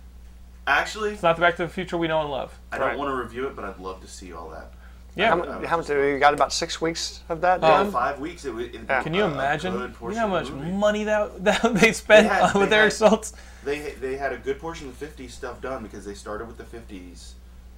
Actually, 0.66 1.12
It's 1.12 1.22
not 1.22 1.36
the 1.36 1.40
Back 1.40 1.56
to 1.56 1.62
the 1.62 1.68
Future 1.68 1.96
we 1.96 2.08
know 2.08 2.20
and 2.20 2.30
love. 2.30 2.58
I 2.70 2.78
don't 2.78 2.98
want 2.98 3.08
to 3.10 3.14
review 3.14 3.46
it, 3.46 3.56
but 3.56 3.64
I'd 3.64 3.78
love 3.78 4.00
to 4.02 4.06
see 4.08 4.32
all 4.32 4.50
that. 4.50 4.72
Yeah. 5.14 5.28
How, 5.28 5.36
mu- 5.36 5.66
how 5.66 5.76
much? 5.76 5.88
You 5.90 6.18
got 6.18 6.32
about 6.34 6.52
six 6.52 6.80
weeks 6.80 7.20
of 7.28 7.40
that 7.42 7.60
Yeah, 7.62 7.68
done. 7.68 7.92
five 7.92 8.18
weeks. 8.18 8.44
It, 8.46 8.54
would- 8.54 8.74
it, 8.74 8.80
Yeah. 8.88 9.02
Can 9.02 9.14
you 9.14 9.22
a- 9.24 9.28
a 9.28 9.32
imagine? 9.32 9.74
You 9.74 9.88
know 10.10 10.14
how 10.16 10.26
much 10.26 10.50
money 10.50 11.04
that, 11.04 11.44
that 11.44 11.74
they 11.74 11.92
spent 11.92 12.28
They 12.28 12.34
had- 12.34 12.54
with 12.54 12.70
they 12.70 12.76
Eric 12.76 12.92
had- 12.98 13.10
Stoltz? 13.10 13.32
They 13.64 13.92
they 13.92 14.16
had 14.16 14.32
a 14.32 14.38
good 14.38 14.58
portion 14.58 14.88
of 14.88 14.98
the 14.98 15.06
'50s 15.06 15.30
stuff 15.30 15.60
done 15.60 15.82
because 15.84 16.04
they 16.04 16.14
started 16.14 16.48
with 16.48 16.56
the 16.58 16.64
'50s 16.64 17.32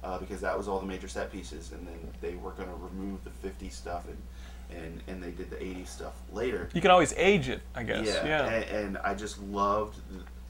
uh, 0.05 0.17
because 0.19 0.39
that 0.41 0.57
was 0.57 0.67
all 0.67 0.79
the 0.79 0.85
major 0.85 1.07
set 1.07 1.31
pieces, 1.31 1.71
and 1.73 1.85
then 1.87 1.99
they 2.21 2.35
were 2.35 2.51
going 2.51 2.69
to 2.69 2.75
remove 2.75 3.19
the 3.23 3.31
'50s 3.47 3.71
stuff 3.73 4.05
and, 4.07 4.79
and 4.79 5.01
and 5.07 5.21
they 5.23 5.31
did 5.31 5.49
the 5.49 5.57
'80s 5.57 5.87
stuff 5.87 6.13
later. 6.31 6.69
You 6.73 6.81
can 6.81 6.91
always 6.91 7.13
age 7.17 7.49
it, 7.49 7.61
I 7.75 7.83
guess. 7.83 8.05
Yeah, 8.07 8.25
Yeah. 8.25 8.45
And, 8.45 8.63
and 8.85 8.97
I 8.99 9.13
just 9.15 9.41
loved 9.41 9.97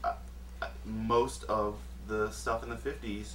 uh, 0.04 0.12
uh, 0.62 0.66
most 0.84 1.44
of 1.44 1.76
the 2.06 2.30
stuff 2.30 2.62
in 2.62 2.68
the 2.68 2.76
'50s. 2.76 3.32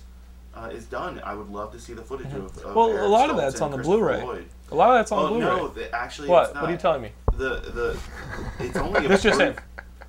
Uh, 0.53 0.67
is 0.73 0.83
done. 0.83 1.21
I 1.23 1.33
would 1.33 1.47
love 1.47 1.71
to 1.71 1.79
see 1.79 1.93
the 1.93 2.01
footage 2.01 2.27
of, 2.33 2.43
of 2.43 2.51
Mm-hmm. 2.51 2.73
Well, 2.73 2.89
a 2.89 2.93
Eric 2.93 3.09
lot 3.09 3.29
of 3.29 3.37
that's 3.37 3.61
on 3.61 3.71
the 3.71 3.77
Blu-ray. 3.77 4.21
Lloyd. 4.21 4.45
A 4.69 4.75
lot 4.75 4.89
of 4.89 4.95
that's 4.97 5.09
on 5.13 5.23
Oh 5.23 5.27
Blu-ray. 5.29 5.45
no, 5.45 5.67
the, 5.69 5.95
actually, 5.95 6.27
what? 6.27 6.43
It's 6.47 6.53
not. 6.53 6.63
What 6.63 6.69
are 6.69 6.73
you 6.73 6.77
telling 6.77 7.01
me? 7.01 7.11
The 7.37 7.61
the 7.77 7.97
it's 8.59 8.75
only 8.85 9.05
a 9.05 9.07
This 9.07 9.23
just 9.23 9.39
brief, 9.39 9.55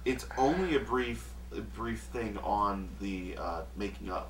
it's 0.04 0.26
only 0.36 0.74
a 0.74 0.80
brief 0.80 1.30
a 1.56 1.60
brief 1.60 2.00
thing 2.12 2.36
on 2.42 2.88
the 3.00 3.36
uh, 3.38 3.62
making 3.76 4.10
of. 4.10 4.24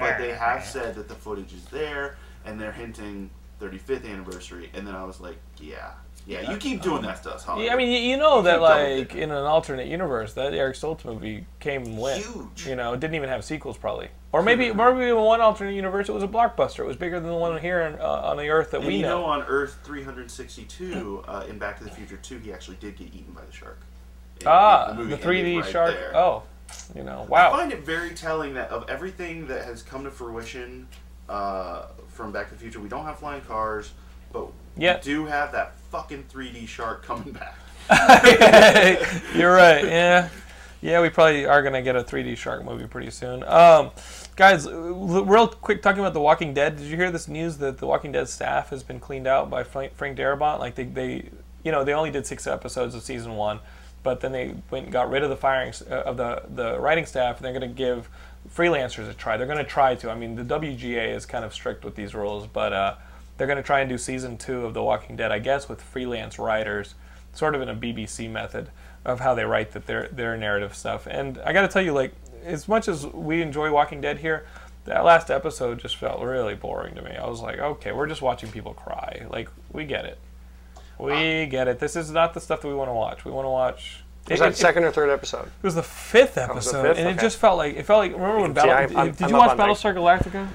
But 0.00 0.18
they 0.18 0.32
have 0.32 0.64
said 0.64 0.94
that 0.94 1.08
the 1.08 1.14
footage 1.14 1.52
is 1.52 1.64
there, 1.66 2.16
and 2.44 2.60
they're 2.60 2.72
hinting 2.72 3.30
35th 3.60 4.10
anniversary. 4.10 4.70
And 4.74 4.86
then 4.86 4.94
I 4.94 5.04
was 5.04 5.20
like, 5.20 5.36
yeah, 5.58 5.92
yeah, 6.26 6.50
you 6.50 6.56
keep 6.56 6.82
doing 6.82 7.02
that 7.02 7.22
to 7.22 7.34
us, 7.34 7.44
Hollywood. 7.44 7.66
Yeah, 7.66 7.74
I 7.74 7.76
mean, 7.76 7.88
you, 7.88 7.98
you 7.98 8.16
know 8.16 8.42
that 8.42 8.60
like 8.60 9.14
in 9.14 9.30
an 9.30 9.44
alternate 9.44 9.86
universe, 9.86 10.32
that 10.34 10.54
Eric 10.54 10.74
Stoltz 10.74 11.04
movie 11.04 11.46
came 11.60 11.96
went. 11.96 12.24
Huge. 12.24 12.66
You 12.66 12.74
know, 12.74 12.94
it 12.94 13.00
didn't 13.00 13.14
even 13.14 13.28
have 13.28 13.44
sequels 13.44 13.78
probably, 13.78 14.08
or 14.32 14.42
maybe 14.42 14.72
maybe 14.72 15.08
in 15.08 15.16
one 15.16 15.40
alternate 15.40 15.74
universe 15.74 16.08
it 16.08 16.12
was 16.12 16.24
a 16.24 16.28
blockbuster. 16.28 16.80
It 16.80 16.86
was 16.86 16.96
bigger 16.96 17.20
than 17.20 17.30
the 17.30 17.36
one 17.36 17.60
here 17.60 17.82
on, 17.82 18.00
uh, 18.00 18.30
on 18.30 18.38
the 18.38 18.48
Earth 18.48 18.72
that 18.72 18.78
and 18.78 18.88
we 18.88 18.96
you 18.96 19.02
know, 19.02 19.20
know. 19.20 19.24
on 19.24 19.42
Earth 19.42 19.78
362, 19.84 21.24
uh, 21.28 21.44
in 21.48 21.58
Back 21.58 21.78
to 21.78 21.84
the 21.84 21.90
Future 21.90 22.16
2, 22.16 22.38
he 22.38 22.52
actually 22.52 22.76
did 22.78 22.96
get 22.96 23.14
eaten 23.14 23.32
by 23.32 23.44
the 23.44 23.52
shark. 23.52 23.78
Ah, 24.44 24.94
the 24.94 25.02
ended 25.02 25.20
3D 25.20 25.60
right 25.60 25.70
shark. 25.70 25.94
Oh, 26.12 26.42
you 26.94 27.02
know, 27.02 27.26
I 27.32 27.50
find 27.50 27.72
it 27.72 27.84
very 27.84 28.10
telling 28.10 28.54
that 28.54 28.70
of 28.70 28.88
everything 28.88 29.46
that 29.48 29.64
has 29.64 29.82
come 29.82 30.04
to 30.04 30.10
fruition 30.10 30.88
uh, 31.28 31.86
from 32.08 32.32
Back 32.32 32.48
to 32.48 32.54
the 32.54 32.60
Future, 32.60 32.80
we 32.80 32.88
don't 32.88 33.04
have 33.04 33.18
flying 33.18 33.42
cars, 33.42 33.92
but 34.32 34.48
Yet. 34.76 35.04
we 35.04 35.12
do 35.12 35.26
have 35.26 35.52
that 35.52 35.78
fucking 35.90 36.24
3D 36.32 36.68
shark 36.68 37.04
coming 37.04 37.32
back. 37.32 37.56
You're 39.34 39.54
right. 39.54 39.84
Yeah, 39.84 40.28
yeah. 40.82 41.00
We 41.00 41.08
probably 41.08 41.46
are 41.46 41.62
gonna 41.62 41.82
get 41.82 41.94
a 41.94 42.02
3D 42.02 42.36
shark 42.36 42.64
movie 42.64 42.86
pretty 42.86 43.10
soon. 43.10 43.44
Um, 43.44 43.92
guys, 44.34 44.66
real 44.68 45.48
quick, 45.48 45.82
talking 45.82 46.00
about 46.00 46.12
The 46.12 46.20
Walking 46.20 46.52
Dead. 46.52 46.76
Did 46.76 46.86
you 46.86 46.96
hear 46.96 47.10
this 47.12 47.28
news 47.28 47.58
that 47.58 47.78
The 47.78 47.86
Walking 47.86 48.12
Dead 48.12 48.28
staff 48.28 48.70
has 48.70 48.82
been 48.82 48.98
cleaned 48.98 49.26
out 49.26 49.50
by 49.50 49.62
Frank, 49.62 49.94
Frank 49.94 50.18
Darabont? 50.18 50.58
Like 50.58 50.74
they, 50.74 50.84
they, 50.84 51.28
you 51.62 51.70
know, 51.70 51.84
they 51.84 51.92
only 51.92 52.10
did 52.10 52.26
six 52.26 52.46
episodes 52.46 52.94
of 52.94 53.02
season 53.02 53.36
one, 53.36 53.60
but 54.06 54.20
then 54.20 54.32
they 54.32 54.54
went 54.70 54.84
and 54.84 54.92
got 54.92 55.10
rid 55.10 55.22
of 55.22 55.28
the 55.28 55.36
firing 55.36 55.74
uh, 55.90 55.94
of 55.96 56.16
the 56.16 56.42
the 56.48 56.80
writing 56.80 57.04
staff. 57.04 57.36
And 57.36 57.44
they're 57.44 57.52
gonna 57.52 57.68
give 57.68 58.08
freelancers 58.48 59.10
a 59.10 59.12
try. 59.12 59.36
They're 59.36 59.46
gonna 59.46 59.64
try 59.64 59.96
to. 59.96 60.10
I 60.10 60.14
mean, 60.14 60.36
the 60.36 60.44
WGA 60.44 61.14
is 61.14 61.26
kind 61.26 61.44
of 61.44 61.52
strict 61.52 61.84
with 61.84 61.94
these 61.94 62.14
rules, 62.14 62.46
but. 62.46 62.72
Uh, 62.72 62.94
they're 63.36 63.46
going 63.46 63.58
to 63.58 63.62
try 63.62 63.80
and 63.80 63.88
do 63.88 63.98
season 63.98 64.38
two 64.38 64.64
of 64.64 64.74
The 64.74 64.82
Walking 64.82 65.16
Dead, 65.16 65.30
I 65.30 65.38
guess, 65.38 65.68
with 65.68 65.82
freelance 65.82 66.38
writers, 66.38 66.94
sort 67.32 67.54
of 67.54 67.60
in 67.60 67.68
a 67.68 67.74
BBC 67.74 68.30
method 68.30 68.70
of 69.04 69.20
how 69.20 69.34
they 69.34 69.44
write 69.44 69.72
that 69.72 69.86
their 69.86 70.08
their 70.08 70.36
narrative 70.36 70.74
stuff. 70.74 71.06
And 71.06 71.38
I 71.44 71.52
got 71.52 71.62
to 71.62 71.68
tell 71.68 71.82
you, 71.82 71.92
like, 71.92 72.12
as 72.44 72.66
much 72.66 72.88
as 72.88 73.06
we 73.06 73.42
enjoy 73.42 73.70
Walking 73.70 74.00
Dead 74.00 74.18
here, 74.18 74.46
that 74.84 75.04
last 75.04 75.30
episode 75.30 75.80
just 75.80 75.96
felt 75.96 76.22
really 76.22 76.54
boring 76.54 76.94
to 76.94 77.02
me. 77.02 77.10
I 77.10 77.26
was 77.26 77.40
like, 77.40 77.58
okay, 77.58 77.92
we're 77.92 78.06
just 78.06 78.22
watching 78.22 78.50
people 78.50 78.72
cry. 78.72 79.26
Like, 79.28 79.48
we 79.72 79.84
get 79.84 80.06
it, 80.06 80.18
we 80.98 81.46
get 81.46 81.68
it. 81.68 81.78
This 81.78 81.96
is 81.96 82.10
not 82.10 82.34
the 82.34 82.40
stuff 82.40 82.62
that 82.62 82.68
we 82.68 82.74
want 82.74 82.88
to 82.88 82.94
watch. 82.94 83.24
We 83.24 83.30
want 83.30 83.44
to 83.46 83.50
watch. 83.50 84.02
Was 84.28 84.40
it- 84.40 84.42
that 84.42 84.52
it- 84.52 84.56
second 84.56 84.84
or 84.84 84.90
third 84.90 85.10
episode? 85.10 85.46
It 85.46 85.62
was 85.62 85.74
the 85.76 85.82
fifth 85.82 86.36
was 86.36 86.46
the 86.46 86.50
episode, 86.52 86.82
fifth? 86.82 86.98
and 86.98 87.08
it 87.08 87.20
just 87.20 87.36
felt 87.38 87.58
like 87.58 87.76
it 87.76 87.84
felt 87.86 88.00
like. 88.00 88.12
Remember 88.12 88.40
when 88.40 88.52
Battle? 88.52 88.72
I'm- 88.72 89.12
did 89.12 89.22
I'm 89.22 89.30
you 89.30 89.36
watch. 89.36 89.56
Battlestar 89.56 89.94
Galactica? 89.94 90.48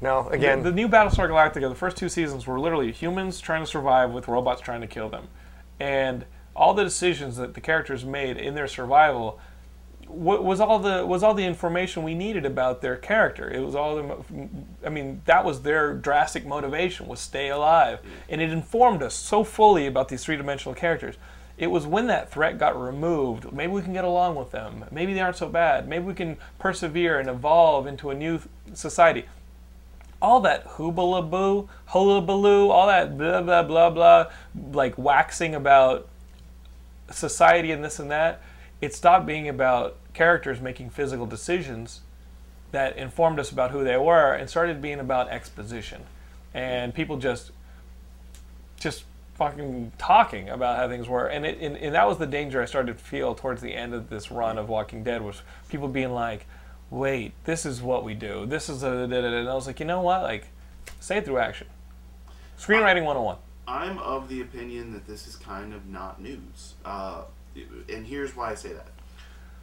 No, 0.00 0.28
again, 0.28 0.62
The, 0.62 0.70
the 0.70 0.76
new 0.76 0.88
Battlestar 0.88 1.28
Galactica, 1.28 1.68
the 1.68 1.74
first 1.74 1.96
two 1.96 2.08
seasons 2.08 2.46
were 2.46 2.58
literally 2.60 2.92
humans 2.92 3.40
trying 3.40 3.62
to 3.62 3.66
survive 3.66 4.10
with 4.12 4.28
robots 4.28 4.60
trying 4.60 4.80
to 4.80 4.86
kill 4.86 5.08
them, 5.08 5.28
and 5.80 6.24
all 6.54 6.72
the 6.74 6.84
decisions 6.84 7.36
that 7.36 7.54
the 7.54 7.60
characters 7.60 8.04
made 8.04 8.36
in 8.36 8.54
their 8.54 8.66
survival 8.68 9.38
was 10.08 10.60
all 10.60 10.78
the 10.78 11.04
was 11.06 11.22
all 11.22 11.34
the 11.34 11.44
information 11.44 12.02
we 12.02 12.14
needed 12.14 12.46
about 12.46 12.80
their 12.80 12.96
character. 12.96 13.50
It 13.50 13.60
was 13.60 13.74
all 13.74 13.96
the, 13.96 14.48
I 14.84 14.88
mean, 14.88 15.22
that 15.26 15.44
was 15.44 15.62
their 15.62 15.94
drastic 15.94 16.46
motivation 16.46 17.06
was 17.06 17.20
stay 17.20 17.48
alive, 17.48 18.00
mm. 18.02 18.08
and 18.28 18.40
it 18.40 18.50
informed 18.50 19.02
us 19.02 19.14
so 19.14 19.44
fully 19.44 19.86
about 19.86 20.08
these 20.08 20.24
three 20.24 20.36
dimensional 20.36 20.74
characters. 20.74 21.16
It 21.56 21.68
was 21.68 21.86
when 21.86 22.06
that 22.06 22.30
threat 22.30 22.56
got 22.58 22.80
removed. 22.80 23.52
Maybe 23.52 23.72
we 23.72 23.82
can 23.82 23.92
get 23.92 24.04
along 24.04 24.36
with 24.36 24.52
them. 24.52 24.84
Maybe 24.92 25.12
they 25.12 25.20
aren't 25.20 25.36
so 25.36 25.48
bad. 25.48 25.88
Maybe 25.88 26.04
we 26.04 26.14
can 26.14 26.36
persevere 26.58 27.18
and 27.18 27.28
evolve 27.28 27.86
into 27.86 28.10
a 28.10 28.14
new 28.14 28.40
society 28.74 29.24
all 30.20 30.40
that 30.40 30.66
hoobalaboo, 30.66 31.68
hullabaloo, 31.88 32.70
all 32.70 32.86
that 32.88 33.16
blah 33.16 33.42
blah 33.42 33.62
blah 33.62 33.90
blah, 33.90 34.26
like 34.72 34.98
waxing 34.98 35.54
about 35.54 36.08
society 37.10 37.70
and 37.70 37.84
this 37.84 37.98
and 37.98 38.10
that, 38.10 38.40
it 38.80 38.94
stopped 38.94 39.26
being 39.26 39.48
about 39.48 39.96
characters 40.14 40.60
making 40.60 40.90
physical 40.90 41.26
decisions 41.26 42.00
that 42.70 42.96
informed 42.96 43.38
us 43.38 43.50
about 43.50 43.70
who 43.70 43.82
they 43.82 43.96
were 43.96 44.34
and 44.34 44.48
started 44.48 44.82
being 44.82 45.00
about 45.00 45.28
exposition. 45.30 46.02
And 46.54 46.94
people 46.94 47.16
just 47.18 47.50
just 48.78 49.04
fucking 49.34 49.92
talking 49.98 50.48
about 50.48 50.76
how 50.76 50.88
things 50.88 51.08
were. 51.08 51.26
And 51.26 51.46
it 51.46 51.58
and, 51.60 51.76
and 51.76 51.94
that 51.94 52.06
was 52.06 52.18
the 52.18 52.26
danger 52.26 52.60
I 52.62 52.66
started 52.66 52.98
to 52.98 53.04
feel 53.04 53.34
towards 53.34 53.62
the 53.62 53.74
end 53.74 53.94
of 53.94 54.10
this 54.10 54.30
run 54.30 54.58
of 54.58 54.68
Walking 54.68 55.02
Dead 55.02 55.22
was 55.22 55.42
people 55.68 55.88
being 55.88 56.12
like, 56.12 56.46
Wait, 56.90 57.32
this 57.44 57.66
is 57.66 57.82
what 57.82 58.02
we 58.02 58.14
do. 58.14 58.46
This 58.46 58.68
is 58.68 58.82
a 58.82 58.88
and 58.88 59.48
I 59.48 59.54
was 59.54 59.66
like, 59.66 59.78
you 59.78 59.86
know 59.86 60.00
what? 60.00 60.22
Like, 60.22 60.46
say 61.00 61.18
it 61.18 61.24
through 61.26 61.38
action. 61.38 61.66
Screenwriting 62.58 63.04
101. 63.04 63.36
I'm 63.66 63.98
of 63.98 64.28
the 64.28 64.40
opinion 64.40 64.94
that 64.94 65.06
this 65.06 65.26
is 65.26 65.36
kind 65.36 65.74
of 65.74 65.86
not 65.86 66.20
news. 66.20 66.74
Uh, 66.84 67.24
and 67.88 68.06
here's 68.06 68.34
why 68.36 68.50
I 68.50 68.54
say 68.54 68.72
that. 68.72 68.88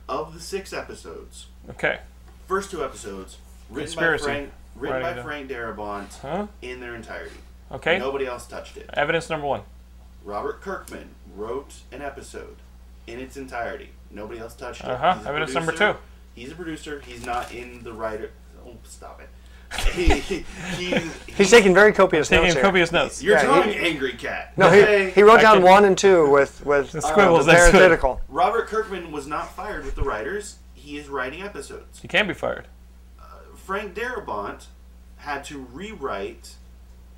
Of 0.07 0.33
the 0.33 0.39
six 0.39 0.71
episodes, 0.73 1.47
Okay. 1.69 1.99
first 2.47 2.69
two 2.71 2.83
episodes, 2.83 3.37
written 3.69 3.85
Conspiracy. 3.87 4.25
by 4.25 4.31
Frank, 4.31 4.49
written 4.75 5.01
by. 5.01 5.23
Frank 5.23 5.49
Darabont 5.49 6.19
Huh? 6.19 6.47
in 6.61 6.79
their 6.79 6.95
entirety. 6.95 7.37
Okay. 7.71 7.97
Nobody 7.97 8.25
else 8.27 8.45
touched 8.47 8.77
it. 8.77 8.89
Evidence 8.93 9.29
number 9.29 9.47
one. 9.47 9.61
Robert 10.23 10.61
Kirkman 10.61 11.09
wrote 11.35 11.75
an 11.91 12.01
episode 12.01 12.57
in 13.07 13.19
its 13.19 13.37
entirety. 13.37 13.89
Nobody 14.11 14.39
else 14.39 14.53
touched 14.53 14.81
it. 14.81 14.89
Uh-huh. 14.89 15.15
He's 15.17 15.25
a 15.25 15.29
Evidence 15.29 15.53
number 15.53 15.71
two. 15.71 15.95
He's 16.35 16.51
a 16.51 16.55
producer. 16.55 16.99
He's 17.05 17.25
not 17.25 17.51
in 17.53 17.83
the 17.83 17.93
writer. 17.93 18.31
Oh, 18.65 18.75
stop 18.83 19.21
it. 19.21 19.29
He, 19.93 20.19
he, 20.19 21.09
he's 21.27 21.49
taking 21.51 21.73
very 21.73 21.93
copious 21.93 22.27
Taking 22.27 22.43
notes 22.45 22.53
here. 22.55 22.63
copious 22.63 22.91
notes. 22.91 23.21
You're 23.23 23.37
Yeah, 23.37 23.43
talking 23.43 23.73
he- 23.73 23.79
Angry 23.79 24.13
Cat. 24.13 24.57
No, 24.57 24.67
Okay? 24.67 25.05
he, 25.05 25.11
he 25.11 25.23
wrote 25.23 25.39
I 25.39 25.41
down 25.43 25.55
can- 25.57 25.63
one 25.63 25.85
and 25.85 25.97
two 25.97 26.29
with 26.29 26.65
with 26.65 26.91
The 26.91 26.99
uh, 26.99 27.01
squiggles, 27.01 27.45
the 27.45 27.51
that's 27.53 27.65
good. 27.65 27.71
parenthetical. 27.73 28.21
Robert 28.29 28.67
Kirkman 28.67 29.11
was 29.11 29.27
not 29.27 29.51
fired 29.55 29.85
with 29.85 29.95
the 29.95 30.03
writers. 30.03 30.57
He 30.73 30.97
is 30.97 31.07
writing 31.09 31.41
episodes. 31.41 31.99
He 32.01 32.07
can 32.07 32.27
be 32.27 32.33
fired. 32.33 32.67
Frank 33.55 33.95
Darabont 33.95 34.65
had 35.17 35.43
to 35.45 35.65
rewrite 35.73 36.53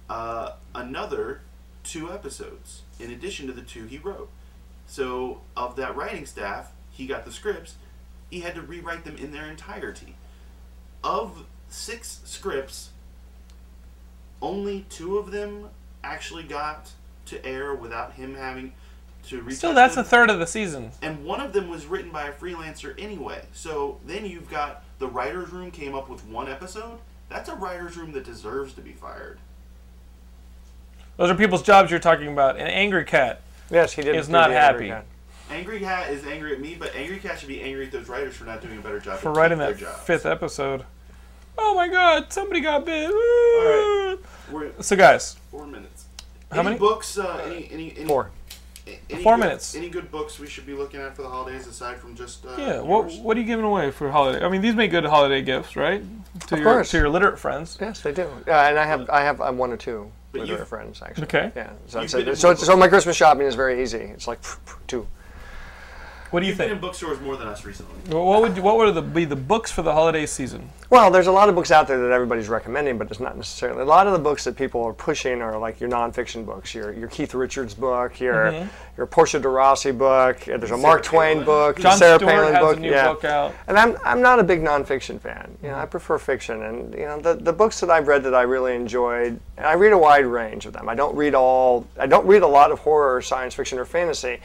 uh, 0.09 0.51
another 0.73 1.41
two 1.83 2.09
episodes 2.11 2.83
in 3.01 3.11
addition 3.11 3.47
to 3.47 3.53
the 3.53 3.61
two 3.61 3.85
he 3.85 3.97
wrote. 3.97 4.29
So, 4.85 5.41
of 5.57 5.75
that 5.75 5.97
writing 5.97 6.25
staff, 6.25 6.71
he 6.89 7.05
got 7.05 7.25
the 7.25 7.31
scripts. 7.33 7.75
He 8.29 8.39
had 8.39 8.55
to 8.55 8.61
rewrite 8.61 9.03
them 9.03 9.17
in 9.17 9.33
their 9.33 9.47
entirety. 9.49 10.15
Of 11.03 11.43
six 11.69 12.19
scripts, 12.25 12.89
only 14.41 14.85
two 14.89 15.17
of 15.17 15.31
them 15.31 15.69
actually 16.03 16.43
got 16.43 16.91
to 17.25 17.43
air 17.45 17.73
without 17.73 18.13
him 18.13 18.35
having 18.35 18.73
to 19.27 19.41
retouch 19.41 19.57
Still, 19.57 19.73
that's 19.73 19.95
them 19.95 20.05
a 20.05 20.07
third 20.07 20.29
of 20.29 20.39
the 20.39 20.47
season. 20.47 20.91
and 21.01 21.25
one 21.25 21.41
of 21.41 21.51
them 21.53 21.67
was 21.69 21.85
written 21.85 22.11
by 22.11 22.27
a 22.27 22.31
freelancer 22.33 22.93
anyway. 22.97 23.43
So 23.51 23.99
then 24.05 24.25
you've 24.25 24.49
got 24.49 24.83
the 24.99 25.07
writers' 25.07 25.49
room 25.49 25.71
came 25.71 25.93
up 25.95 26.09
with 26.09 26.23
one 26.25 26.47
episode. 26.47 26.99
That's 27.29 27.49
a 27.49 27.55
writers' 27.55 27.97
room 27.97 28.13
that 28.13 28.23
deserves 28.23 28.73
to 28.75 28.81
be 28.81 28.93
fired. 28.93 29.39
Those 31.17 31.29
are 31.31 31.35
people's 31.35 31.63
jobs 31.63 31.89
you're 31.91 31.99
talking 31.99 32.27
about. 32.31 32.55
An 32.57 32.67
angry 32.67 33.03
cat. 33.03 33.41
Yes, 33.69 33.91
he 33.93 34.01
did. 34.03 34.15
Is 34.15 34.29
not 34.29 34.49
the 34.49 34.57
Angry 34.57 34.87
happy. 34.89 35.01
Cat. 35.01 35.05
Angry 35.49 35.79
Cat 35.79 36.09
is 36.11 36.25
angry 36.25 36.53
at 36.53 36.59
me, 36.61 36.75
but 36.79 36.93
Angry 36.95 37.17
Cat 37.19 37.39
should 37.39 37.47
be 37.47 37.61
angry 37.61 37.85
at 37.85 37.91
those 37.91 38.07
writers 38.07 38.35
for 38.35 38.43
not 38.43 38.61
doing 38.61 38.77
a 38.77 38.81
better 38.81 38.99
job 38.99 39.19
For 39.19 39.31
writing 39.31 39.57
their 39.57 39.71
that 39.73 39.79
jobs. 39.79 39.99
fifth 40.03 40.25
episode. 40.25 40.83
Oh 41.57 41.73
my 41.75 41.87
god, 41.87 42.31
somebody 42.31 42.61
got 42.61 42.85
bit. 42.85 43.09
right. 44.51 44.83
So, 44.83 44.95
guys, 44.95 45.35
four 45.51 45.65
minutes. 45.67 46.05
How 46.51 46.59
any 46.59 46.69
many? 46.69 46.79
books? 46.79 47.17
Uh, 47.17 47.41
any, 47.45 47.69
any, 47.71 47.97
any, 47.97 48.05
Four. 48.07 48.31
Any 49.09 49.21
Four 49.23 49.35
good- 49.35 49.39
minutes. 49.45 49.75
Any 49.75 49.89
good 49.89 50.09
books 50.11 50.39
we 50.39 50.47
should 50.47 50.65
be 50.65 50.73
looking 50.73 51.01
at 51.01 51.13
for 51.15 51.21
the 51.23 51.27
holidays 51.29 51.67
aside 51.67 51.97
from 51.97 52.15
just? 52.15 52.45
Uh, 52.45 52.55
yeah, 52.57 52.79
what, 52.79 53.09
yours? 53.09 53.19
what 53.19 53.35
are 53.35 53.39
you 53.41 53.45
giving 53.45 53.65
away 53.65 53.91
for 53.91 54.09
holiday? 54.09 54.45
I 54.45 54.49
mean, 54.49 54.61
these 54.61 54.75
make 54.75 54.91
good 54.91 55.03
holiday 55.03 55.41
gifts, 55.41 55.75
right? 55.75 56.01
To 56.47 56.55
Of 56.55 56.61
your, 56.61 56.73
course. 56.73 56.91
To 56.91 56.97
your 56.97 57.09
literate 57.09 57.37
friends. 57.37 57.77
Yes, 57.81 57.99
they 57.99 58.13
do. 58.13 58.23
Uh, 58.47 58.51
and 58.51 58.79
I 58.79 58.85
have 58.85 59.09
I 59.09 59.21
have 59.23 59.41
um, 59.41 59.57
one 59.57 59.71
or 59.71 59.77
two 59.77 60.09
But 60.31 60.41
with 60.41 60.49
you've- 60.51 60.63
friends 60.65 61.01
actually. 61.01 61.23
Okay. 61.25 61.51
Yeah. 61.55 61.71
So, 61.87 62.05
so, 62.07 62.33
so, 62.33 62.53
so 62.55 62.77
my 62.77 62.87
Christmas 62.87 63.17
shopping 63.17 63.45
is 63.45 63.55
very 63.55 63.81
easy. 63.83 63.97
It's 63.97 64.27
like 64.27 64.39
two. 64.87 65.05
What 66.31 66.41
do 66.41 66.45
you 66.45 66.49
You've 66.51 66.57
been 66.57 66.67
think? 66.69 66.75
in 66.77 66.81
bookstores 66.81 67.21
more 67.21 67.37
than 67.37 67.47
us 67.47 67.63
recently. 67.63 67.95
Well, 68.09 68.25
What 68.25 68.41
would 68.41 68.59
what 68.59 68.77
would 68.77 68.93
the, 68.95 69.01
be 69.01 69.23
the 69.25 69.35
books 69.35 69.71
for 69.71 69.81
the 69.81 69.93
holiday 69.93 70.25
season? 70.25 70.69
Well, 70.89 71.11
there's 71.11 71.27
a 71.27 71.31
lot 71.31 71.49
of 71.49 71.55
books 71.55 71.69
out 71.71 71.87
there 71.87 71.99
that 71.99 72.11
everybody's 72.11 72.47
recommending, 72.49 72.97
but 72.97 73.09
it's 73.11 73.19
not 73.19 73.35
necessarily. 73.35 73.81
A 73.81 73.85
lot 73.85 74.07
of 74.07 74.13
the 74.13 74.19
books 74.19 74.43
that 74.45 74.55
people 74.55 74.83
are 74.85 74.93
pushing 74.93 75.41
are 75.41 75.57
like 75.57 75.79
your 75.81 75.89
nonfiction 75.89 76.45
books, 76.45 76.73
your 76.75 76.91
your 76.93 77.07
Keith 77.09 77.33
Richards 77.33 77.73
book, 77.73 78.19
your 78.19 78.51
Mm-hmm. 78.51 78.67
your 78.97 79.05
Portia 79.05 79.39
de 79.39 79.47
Rossi 79.49 79.91
book. 79.91 80.39
There's 80.45 80.71
a 80.71 80.77
Mark 80.77 81.03
Twain 81.03 81.43
Palin. 81.43 81.45
book, 81.45 81.79
John 81.79 81.97
Sarah 81.97 82.17
Stewart 82.17 82.31
Palin 82.31 82.53
has 82.53 82.61
book. 82.61 82.77
a 82.77 82.79
new 82.79 82.89
yeah. 82.91 83.07
book 83.13 83.23
out. 83.25 83.53
And 83.67 83.77
I'm 83.77 83.97
I'm 84.03 84.21
not 84.21 84.39
a 84.39 84.43
big 84.43 84.61
nonfiction 84.61 85.19
fan. 85.21 85.57
You 85.63 85.69
know, 85.69 85.75
I 85.75 85.85
prefer 85.85 86.17
fiction, 86.17 86.63
and 86.63 86.93
you 86.93 87.05
know 87.05 87.19
the 87.19 87.35
the 87.35 87.53
books 87.53 87.79
that 87.81 87.89
I've 87.89 88.07
read 88.07 88.23
that 88.23 88.35
I 88.35 88.41
really 88.43 88.75
enjoyed. 88.75 89.39
And 89.57 89.65
I 89.65 89.73
read 89.73 89.91
a 89.93 89.97
wide 89.97 90.25
range 90.25 90.65
of 90.65 90.73
them. 90.73 90.87
I 90.89 90.95
don't 90.95 91.15
read 91.15 91.35
all. 91.35 91.85
I 91.99 92.05
don't 92.07 92.25
read 92.27 92.43
a 92.43 92.47
lot 92.47 92.71
of 92.71 92.79
horror, 92.79 93.21
science 93.21 93.53
fiction, 93.55 93.77
or 93.79 93.85
fantasy. 93.85 94.39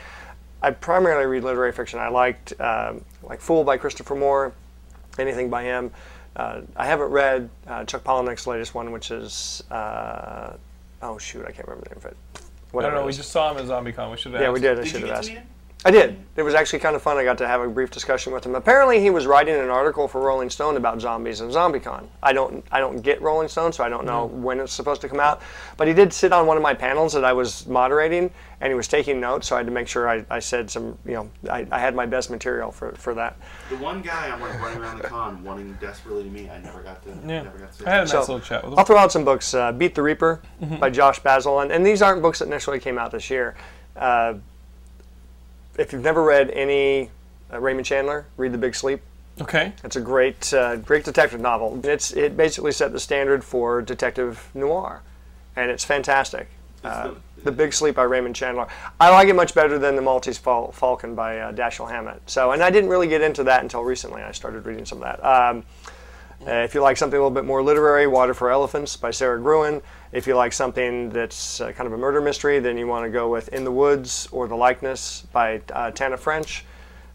I 0.62 0.70
primarily 0.70 1.26
read 1.26 1.42
literary 1.42 1.72
fiction. 1.72 1.98
I 1.98 2.08
liked 2.08 2.58
um, 2.60 3.04
like 3.22 3.40
Fool 3.40 3.64
by 3.64 3.76
Christopher 3.76 4.14
Moore, 4.14 4.52
anything 5.18 5.50
by 5.50 5.64
him. 5.64 5.90
Uh, 6.36 6.62
I 6.76 6.86
haven't 6.86 7.10
read 7.10 7.50
uh, 7.66 7.84
Chuck 7.84 8.04
Palahniuk's 8.04 8.46
latest 8.46 8.74
one, 8.74 8.92
which 8.92 9.10
is 9.10 9.62
uh, 9.70 10.54
oh 11.02 11.18
shoot, 11.18 11.44
I 11.46 11.50
can't 11.50 11.66
remember 11.66 11.88
the 11.88 11.94
name 11.94 11.98
of 11.98 12.04
it. 12.06 12.16
I 12.74 12.82
don't 12.82 12.94
know. 12.94 13.04
We 13.04 13.12
just 13.12 13.30
saw 13.30 13.50
him 13.50 13.58
at 13.58 13.64
ZombieCon. 13.64 14.10
We 14.10 14.16
should 14.16 14.32
have. 14.32 14.40
yeah, 14.40 14.46
asked. 14.48 14.54
we 14.54 14.60
did. 14.60 14.78
I 14.78 14.84
should 14.84 15.00
you 15.02 15.06
have 15.08 15.24
get 15.26 15.36
asked. 15.36 15.46
To 15.84 15.92
meet 15.92 15.98
him? 15.98 16.02
I 16.02 16.06
did. 16.06 16.18
It 16.36 16.42
was 16.42 16.54
actually 16.54 16.78
kind 16.78 16.96
of 16.96 17.02
fun. 17.02 17.16
I 17.18 17.24
got 17.24 17.36
to 17.38 17.46
have 17.48 17.60
a 17.60 17.68
brief 17.68 17.90
discussion 17.90 18.32
with 18.32 18.46
him. 18.46 18.54
Apparently, 18.54 19.00
he 19.00 19.10
was 19.10 19.26
writing 19.26 19.54
an 19.54 19.68
article 19.68 20.08
for 20.08 20.20
Rolling 20.20 20.48
Stone 20.48 20.76
about 20.76 21.00
zombies 21.00 21.40
and 21.40 21.50
ZombieCon. 21.52 22.06
I 22.22 22.32
don't, 22.32 22.64
I 22.72 22.80
don't 22.80 23.02
get 23.02 23.20
Rolling 23.20 23.48
Stone, 23.48 23.72
so 23.72 23.84
I 23.84 23.88
don't 23.90 24.06
know 24.06 24.26
when 24.26 24.60
it's 24.60 24.72
supposed 24.72 25.00
to 25.02 25.08
come 25.08 25.20
out. 25.20 25.42
But 25.76 25.88
he 25.88 25.94
did 25.94 26.12
sit 26.12 26.32
on 26.32 26.46
one 26.46 26.56
of 26.56 26.62
my 26.62 26.72
panels 26.72 27.12
that 27.12 27.24
I 27.24 27.32
was 27.34 27.66
moderating, 27.66 28.30
and 28.62 28.70
he 28.70 28.74
was 28.74 28.88
taking 28.88 29.20
notes. 29.20 29.48
So 29.48 29.56
I 29.56 29.58
had 29.58 29.66
to 29.66 29.72
make 29.72 29.88
sure 29.88 30.08
I, 30.08 30.24
I 30.30 30.38
said 30.38 30.70
some, 30.70 30.96
you 31.04 31.12
know, 31.14 31.30
I, 31.50 31.66
I 31.70 31.78
had 31.78 31.94
my 31.94 32.06
best 32.06 32.30
material 32.30 32.70
for, 32.72 32.92
for 32.92 33.12
that. 33.14 33.36
The 33.68 33.76
one 33.76 34.00
guy 34.00 34.28
I'm 34.30 34.40
like 34.40 34.58
running 34.62 34.78
around 34.78 34.98
the 34.98 35.04
con 35.08 35.44
wanting 35.44 35.72
desperately 35.80 36.22
to 36.24 36.30
meet, 36.30 36.48
I 36.48 36.58
never 36.58 36.80
got 36.82 37.02
to. 37.02 37.10
Yeah. 37.10 37.42
Never 37.42 37.58
got 37.58 37.72
to. 37.74 37.86
I 37.86 37.90
had 37.90 37.98
a 38.00 38.02
nice 38.04 38.10
So, 38.12 38.20
little 38.20 38.40
chat 38.40 38.62
with 38.64 38.72
him. 38.72 38.78
I'll 38.78 38.84
throw 38.86 38.96
out 38.96 39.12
some 39.12 39.24
books. 39.24 39.52
Uh, 39.52 39.72
Beat 39.72 39.94
the 39.94 40.02
Reaper 40.02 40.40
Mm-hmm. 40.62 40.76
by 40.76 40.90
Josh 40.90 41.20
Bazell, 41.20 41.60
and, 41.62 41.72
and 41.72 41.84
these 41.84 42.00
aren't 42.02 42.22
books 42.22 42.38
that 42.38 42.48
necessarily 42.48 42.80
came 42.80 42.96
out 42.96 43.10
this 43.10 43.28
year. 43.28 43.56
Uh, 43.96 44.34
if 45.78 45.92
you've 45.92 46.02
never 46.02 46.22
read 46.22 46.50
any 46.50 47.10
uh, 47.52 47.60
Raymond 47.60 47.86
Chandler, 47.86 48.26
read 48.36 48.52
The 48.52 48.58
Big 48.58 48.74
Sleep. 48.74 49.00
Okay. 49.40 49.72
It's 49.82 49.96
a 49.96 50.00
great, 50.00 50.52
uh, 50.52 50.76
great 50.76 51.04
detective 51.04 51.40
novel. 51.40 51.80
It's 51.84 52.12
it 52.12 52.36
basically 52.36 52.72
set 52.72 52.92
the 52.92 53.00
standard 53.00 53.42
for 53.42 53.80
detective 53.82 54.50
noir, 54.54 55.00
and 55.56 55.70
it's 55.70 55.84
fantastic. 55.84 56.48
Uh, 56.84 57.08
the- 57.08 57.16
the 57.44 57.50
Big 57.50 57.72
Sleep 57.72 57.96
by 57.96 58.04
Raymond 58.04 58.36
Chandler. 58.36 58.68
I 59.00 59.10
like 59.10 59.26
it 59.26 59.34
much 59.34 59.52
better 59.52 59.76
than 59.76 59.96
The 59.96 60.02
Maltese 60.02 60.38
Fal- 60.38 60.70
Falcon 60.70 61.16
by 61.16 61.40
uh, 61.40 61.52
Dashiell 61.52 61.90
Hammett. 61.90 62.22
So, 62.26 62.52
and 62.52 62.62
I 62.62 62.70
didn't 62.70 62.88
really 62.88 63.08
get 63.08 63.20
into 63.20 63.42
that 63.44 63.62
until 63.62 63.82
recently. 63.82 64.22
I 64.22 64.30
started 64.30 64.64
reading 64.64 64.84
some 64.84 65.02
of 65.02 65.04
that. 65.04 65.24
Um, 65.24 65.64
uh, 66.46 66.50
if 66.50 66.74
you 66.74 66.80
like 66.80 66.96
something 66.96 67.16
a 67.16 67.20
little 67.20 67.34
bit 67.34 67.44
more 67.44 67.62
literary, 67.62 68.06
Water 68.06 68.34
for 68.34 68.50
Elephants 68.50 68.96
by 68.96 69.10
Sara 69.10 69.40
Gruen. 69.40 69.82
If 70.12 70.26
you 70.26 70.34
like 70.34 70.52
something 70.52 71.10
that's 71.10 71.60
uh, 71.60 71.72
kind 71.72 71.86
of 71.86 71.92
a 71.92 71.96
murder 71.96 72.20
mystery, 72.20 72.58
then 72.58 72.76
you 72.76 72.86
want 72.86 73.04
to 73.04 73.10
go 73.10 73.28
with 73.28 73.48
In 73.48 73.64
the 73.64 73.70
Woods 73.70 74.28
or 74.32 74.48
The 74.48 74.56
Likeness 74.56 75.26
by 75.32 75.60
uh, 75.72 75.90
Tana 75.92 76.16
French. 76.16 76.64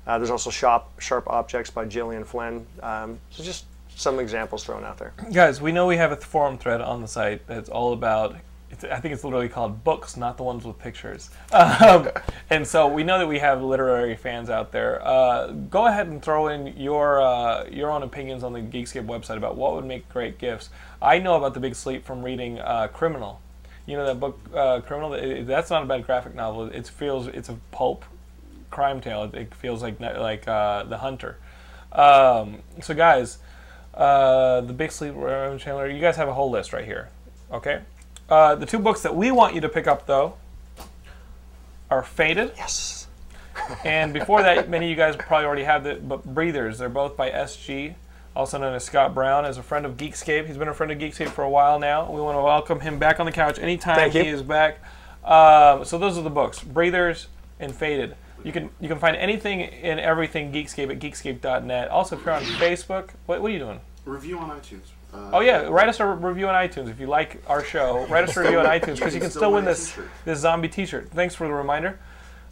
Uh, 0.06 0.18
there's 0.18 0.30
also 0.30 0.50
Sharp, 0.50 0.86
Sharp 1.00 1.28
Objects 1.28 1.70
by 1.70 1.86
Gillian 1.86 2.24
Flynn. 2.24 2.66
Um, 2.82 3.20
so 3.30 3.44
just 3.44 3.66
some 3.96 4.20
examples 4.20 4.64
thrown 4.64 4.86
out 4.86 4.98
there. 4.98 5.14
Guys, 5.34 5.60
we 5.60 5.72
know 5.72 5.88
we 5.88 5.98
have 5.98 6.12
a 6.12 6.16
forum 6.16 6.58
thread 6.58 6.82
on 6.82 7.02
the 7.02 7.08
site 7.08 7.46
that's 7.48 7.68
all 7.68 7.94
about 7.94 8.36
It's, 8.70 8.84
I 8.84 9.00
think 9.00 9.14
it's 9.14 9.24
literally 9.24 9.48
called 9.48 9.84
books, 9.84 10.18
not 10.18 10.36
the 10.38 10.44
ones 10.44 10.66
with 10.66 10.78
pictures. 10.78 11.30
Um, 11.54 12.10
and 12.50 12.66
so 12.66 12.88
we 12.88 13.04
know 13.04 13.20
that 13.20 13.28
we 13.28 13.40
have 13.40 13.62
literary 13.62 14.16
fans 14.16 14.50
out 14.50 14.72
there. 14.72 15.06
Uh, 15.06 15.48
go 15.48 15.88
ahead 15.88 16.08
and 16.08 16.22
throw 16.22 16.48
in 16.48 16.76
your 16.78 17.22
uh, 17.22 17.66
your 17.70 17.92
own 17.92 18.04
opinions 18.04 18.44
on 18.44 18.54
the 18.54 18.60
Geekscape 18.60 19.06
website 19.06 19.38
about 19.38 19.56
what 19.56 19.74
would 19.76 19.86
make 19.86 20.08
great 20.10 20.38
gifts. 20.38 20.70
I 21.02 21.20
know 21.20 21.36
about 21.36 21.54
the 21.54 21.60
Big 21.60 21.76
Sleep 21.76 22.06
from 22.06 22.24
reading 22.24 22.60
uh, 22.60 22.88
Criminal. 22.88 23.42
You 23.86 23.98
know 23.98 24.06
that 24.06 24.20
book, 24.20 24.40
uh, 24.54 24.82
Criminal. 24.82 25.46
That's 25.46 25.70
not 25.70 25.84
a 25.84 25.86
bad 25.86 26.06
graphic 26.06 26.36
novel. 26.36 26.68
It 26.68 26.88
feels 26.88 27.28
it's 27.28 27.50
a 27.50 27.58
pulp 27.72 28.06
crime 28.72 29.02
tale. 29.02 29.30
It, 29.34 29.54
feels 29.56 29.82
like 29.82 30.00
like 30.00 30.48
uh, 30.48 30.84
The 30.84 30.98
Hunter. 30.98 31.38
Um, 31.92 32.60
so 32.82 32.94
guys, 32.94 33.38
uh, 33.94 34.62
the 34.62 34.74
Big 34.74 34.92
Sleep, 34.92 35.14
Chandler. 35.14 35.88
You 35.88 36.02
guys 36.02 36.16
have 36.18 36.28
a 36.28 36.34
whole 36.34 36.50
list 36.50 36.74
right 36.74 36.86
here. 36.86 37.10
Okay. 37.52 37.82
Uh, 38.30 38.56
the 38.56 38.66
two 38.66 38.80
books 38.80 39.02
that 39.02 39.16
we 39.16 39.32
want 39.32 39.56
you 39.56 39.62
to 39.62 39.70
pick 39.70 39.88
up 39.88 40.06
though 40.06 40.36
are 41.90 42.04
Fated. 42.04 42.52
Yes. 42.58 43.08
And 43.84 44.14
before 44.14 44.42
that, 44.44 44.70
many 44.70 44.86
of 44.86 44.90
you 44.90 44.96
guys 44.96 45.16
probably 45.16 45.46
already 45.46 45.64
have 45.64 45.84
the 45.84 45.96
but 45.96 46.24
Breathers. 46.24 46.78
They're 46.78 46.90
both 46.90 47.18
by 47.18 47.32
SG, 47.32 47.96
also 48.36 48.58
known 48.58 48.74
as 48.76 48.84
Scott 48.84 49.14
Browne, 49.14 49.46
as 49.46 49.58
a 49.58 49.64
friend 49.64 49.86
of 49.86 49.98
Geekscape. 49.98 50.46
He's 50.46 50.58
been 50.58 50.68
a 50.68 50.74
friend 50.74 50.92
of 50.92 51.00
Geekscape 51.00 51.30
for 51.30 51.44
a 51.44 51.50
while 51.50 51.80
now. 51.80 52.12
We 52.12 52.22
want 52.22 52.38
to 52.38 52.42
welcome 52.42 52.82
him 52.82 53.00
back 53.00 53.20
on 53.20 53.26
the 53.26 53.32
couch 53.32 53.58
anytime 53.60 54.12
he 54.12 54.20
is 54.20 54.44
back. 54.44 54.80
Um, 55.24 55.84
so 55.86 55.98
those 55.98 56.18
are 56.18 56.22
the 56.22 56.30
books, 56.30 56.62
Breathers 56.62 57.28
and 57.60 57.74
Fated. 57.74 58.16
You 58.44 58.52
can 58.52 58.70
you 58.80 58.88
can 58.88 59.00
find 59.00 59.16
anything 59.16 59.64
and 59.64 60.00
everything 60.00 60.52
Geekscape 60.52 60.92
at 60.92 61.00
geekscape.net. 61.00 61.90
Also, 61.90 62.18
if 62.18 62.24
you're 62.26 62.36
on 62.36 62.44
Facebook, 62.44 63.10
what, 63.26 63.42
what 63.42 63.50
are 63.50 63.54
you 63.54 63.60
doing? 63.60 63.80
Review 64.06 64.38
on 64.38 64.50
iTunes. 64.52 64.92
Uh, 65.14 65.30
Oh 65.34 65.40
yeah, 65.40 65.64
write 65.64 65.90
us 65.90 66.00
a 66.00 66.06
review 66.06 66.48
on 66.48 66.56
iTunes 66.56 66.90
if 66.90 67.00
you 67.00 67.08
like 67.08 67.42
our 67.48 67.64
show. 67.64 68.06
Write 68.10 68.26
us 68.28 68.36
a 68.36 68.42
review 68.42 68.60
on 68.60 68.66
iTunes 68.66 68.96
because 68.96 69.14
you 69.14 69.22
can 69.22 69.32
still 69.32 69.54
win 69.54 69.66
this 69.66 69.98
this 70.26 70.40
zombie 70.40 70.68
T-shirt. 70.70 71.10
Thanks 71.12 71.36
for 71.36 71.48
the 71.48 71.54
reminder. 71.54 72.00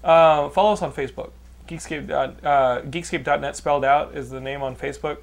Uh, 0.03 0.49
follow 0.49 0.73
us 0.73 0.81
on 0.81 0.93
Facebook. 0.93 1.31
Geekscape 1.67 2.11
uh, 2.11 2.81
Geekscape.net 2.81 3.55
spelled 3.55 3.83
out 3.83 4.15
is 4.15 4.29
the 4.29 4.39
name 4.39 4.61
on 4.61 4.75
Facebook. 4.75 5.17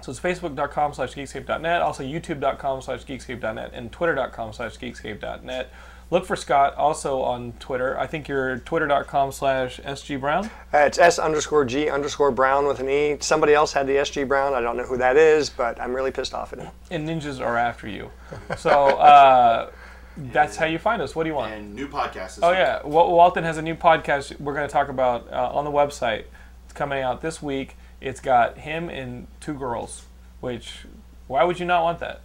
So 0.00 0.12
it's 0.12 0.20
facebook.com 0.20 0.94
slash 0.94 1.14
geekscape.net, 1.14 1.82
also 1.82 2.04
youtube.com 2.04 2.82
slash 2.82 3.04
geekscape.net, 3.04 3.70
and 3.74 3.90
twitter.com 3.90 4.52
slash 4.52 4.78
geekscape.net. 4.78 5.72
Look 6.10 6.24
for 6.24 6.36
Scott 6.36 6.74
also 6.76 7.20
on 7.20 7.52
Twitter. 7.60 7.98
I 7.98 8.06
think 8.06 8.28
you're 8.28 8.58
twitter.com 8.60 9.30
slash 9.30 9.78
sgbrown. 9.80 10.46
Uh, 10.72 10.78
it's 10.78 10.98
S 10.98 11.18
underscore 11.18 11.66
G 11.66 11.90
underscore 11.90 12.30
Brown 12.30 12.66
with 12.66 12.80
an 12.80 12.88
E. 12.88 13.18
Somebody 13.20 13.52
else 13.52 13.74
had 13.74 13.86
the 13.86 13.96
SG 13.96 14.26
Brown. 14.26 14.54
I 14.54 14.60
don't 14.62 14.78
know 14.78 14.84
who 14.84 14.96
that 14.96 15.18
is, 15.18 15.50
but 15.50 15.78
I'm 15.78 15.92
really 15.94 16.10
pissed 16.10 16.32
off 16.32 16.54
at 16.54 16.60
him. 16.60 16.70
And 16.90 17.06
ninjas 17.06 17.44
are 17.44 17.58
after 17.58 17.86
you. 17.88 18.10
So 18.56 18.70
uh, 18.70 19.70
that's 20.16 20.56
how 20.56 20.64
you 20.64 20.78
find 20.78 21.02
us. 21.02 21.14
What 21.14 21.24
do 21.24 21.28
you 21.28 21.34
want? 21.34 21.52
And 21.52 21.74
new 21.74 21.88
podcast. 21.88 22.38
Oh 22.42 22.50
week. 22.50 22.58
yeah, 22.58 22.82
Wal- 22.86 23.12
Walton 23.14 23.44
has 23.44 23.58
a 23.58 23.62
new 23.62 23.74
podcast 23.74 24.40
we're 24.40 24.54
going 24.54 24.66
to 24.66 24.72
talk 24.72 24.88
about 24.88 25.30
uh, 25.30 25.50
on 25.52 25.66
the 25.66 25.70
website. 25.70 26.24
It's 26.64 26.72
coming 26.72 27.02
out 27.02 27.20
this 27.20 27.42
week. 27.42 27.76
It's 28.00 28.20
got 28.20 28.56
him 28.58 28.88
and 28.88 29.26
two 29.40 29.54
girls, 29.54 30.06
which 30.40 30.86
why 31.26 31.44
would 31.44 31.60
you 31.60 31.66
not 31.66 31.82
want 31.82 31.98
that? 31.98 32.22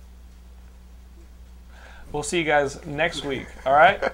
We'll 2.14 2.24
see 2.24 2.38
you 2.38 2.45
guys 2.45 2.86
next 2.86 3.26
week. 3.26 3.47
All 3.66 3.74
right. 3.74 4.01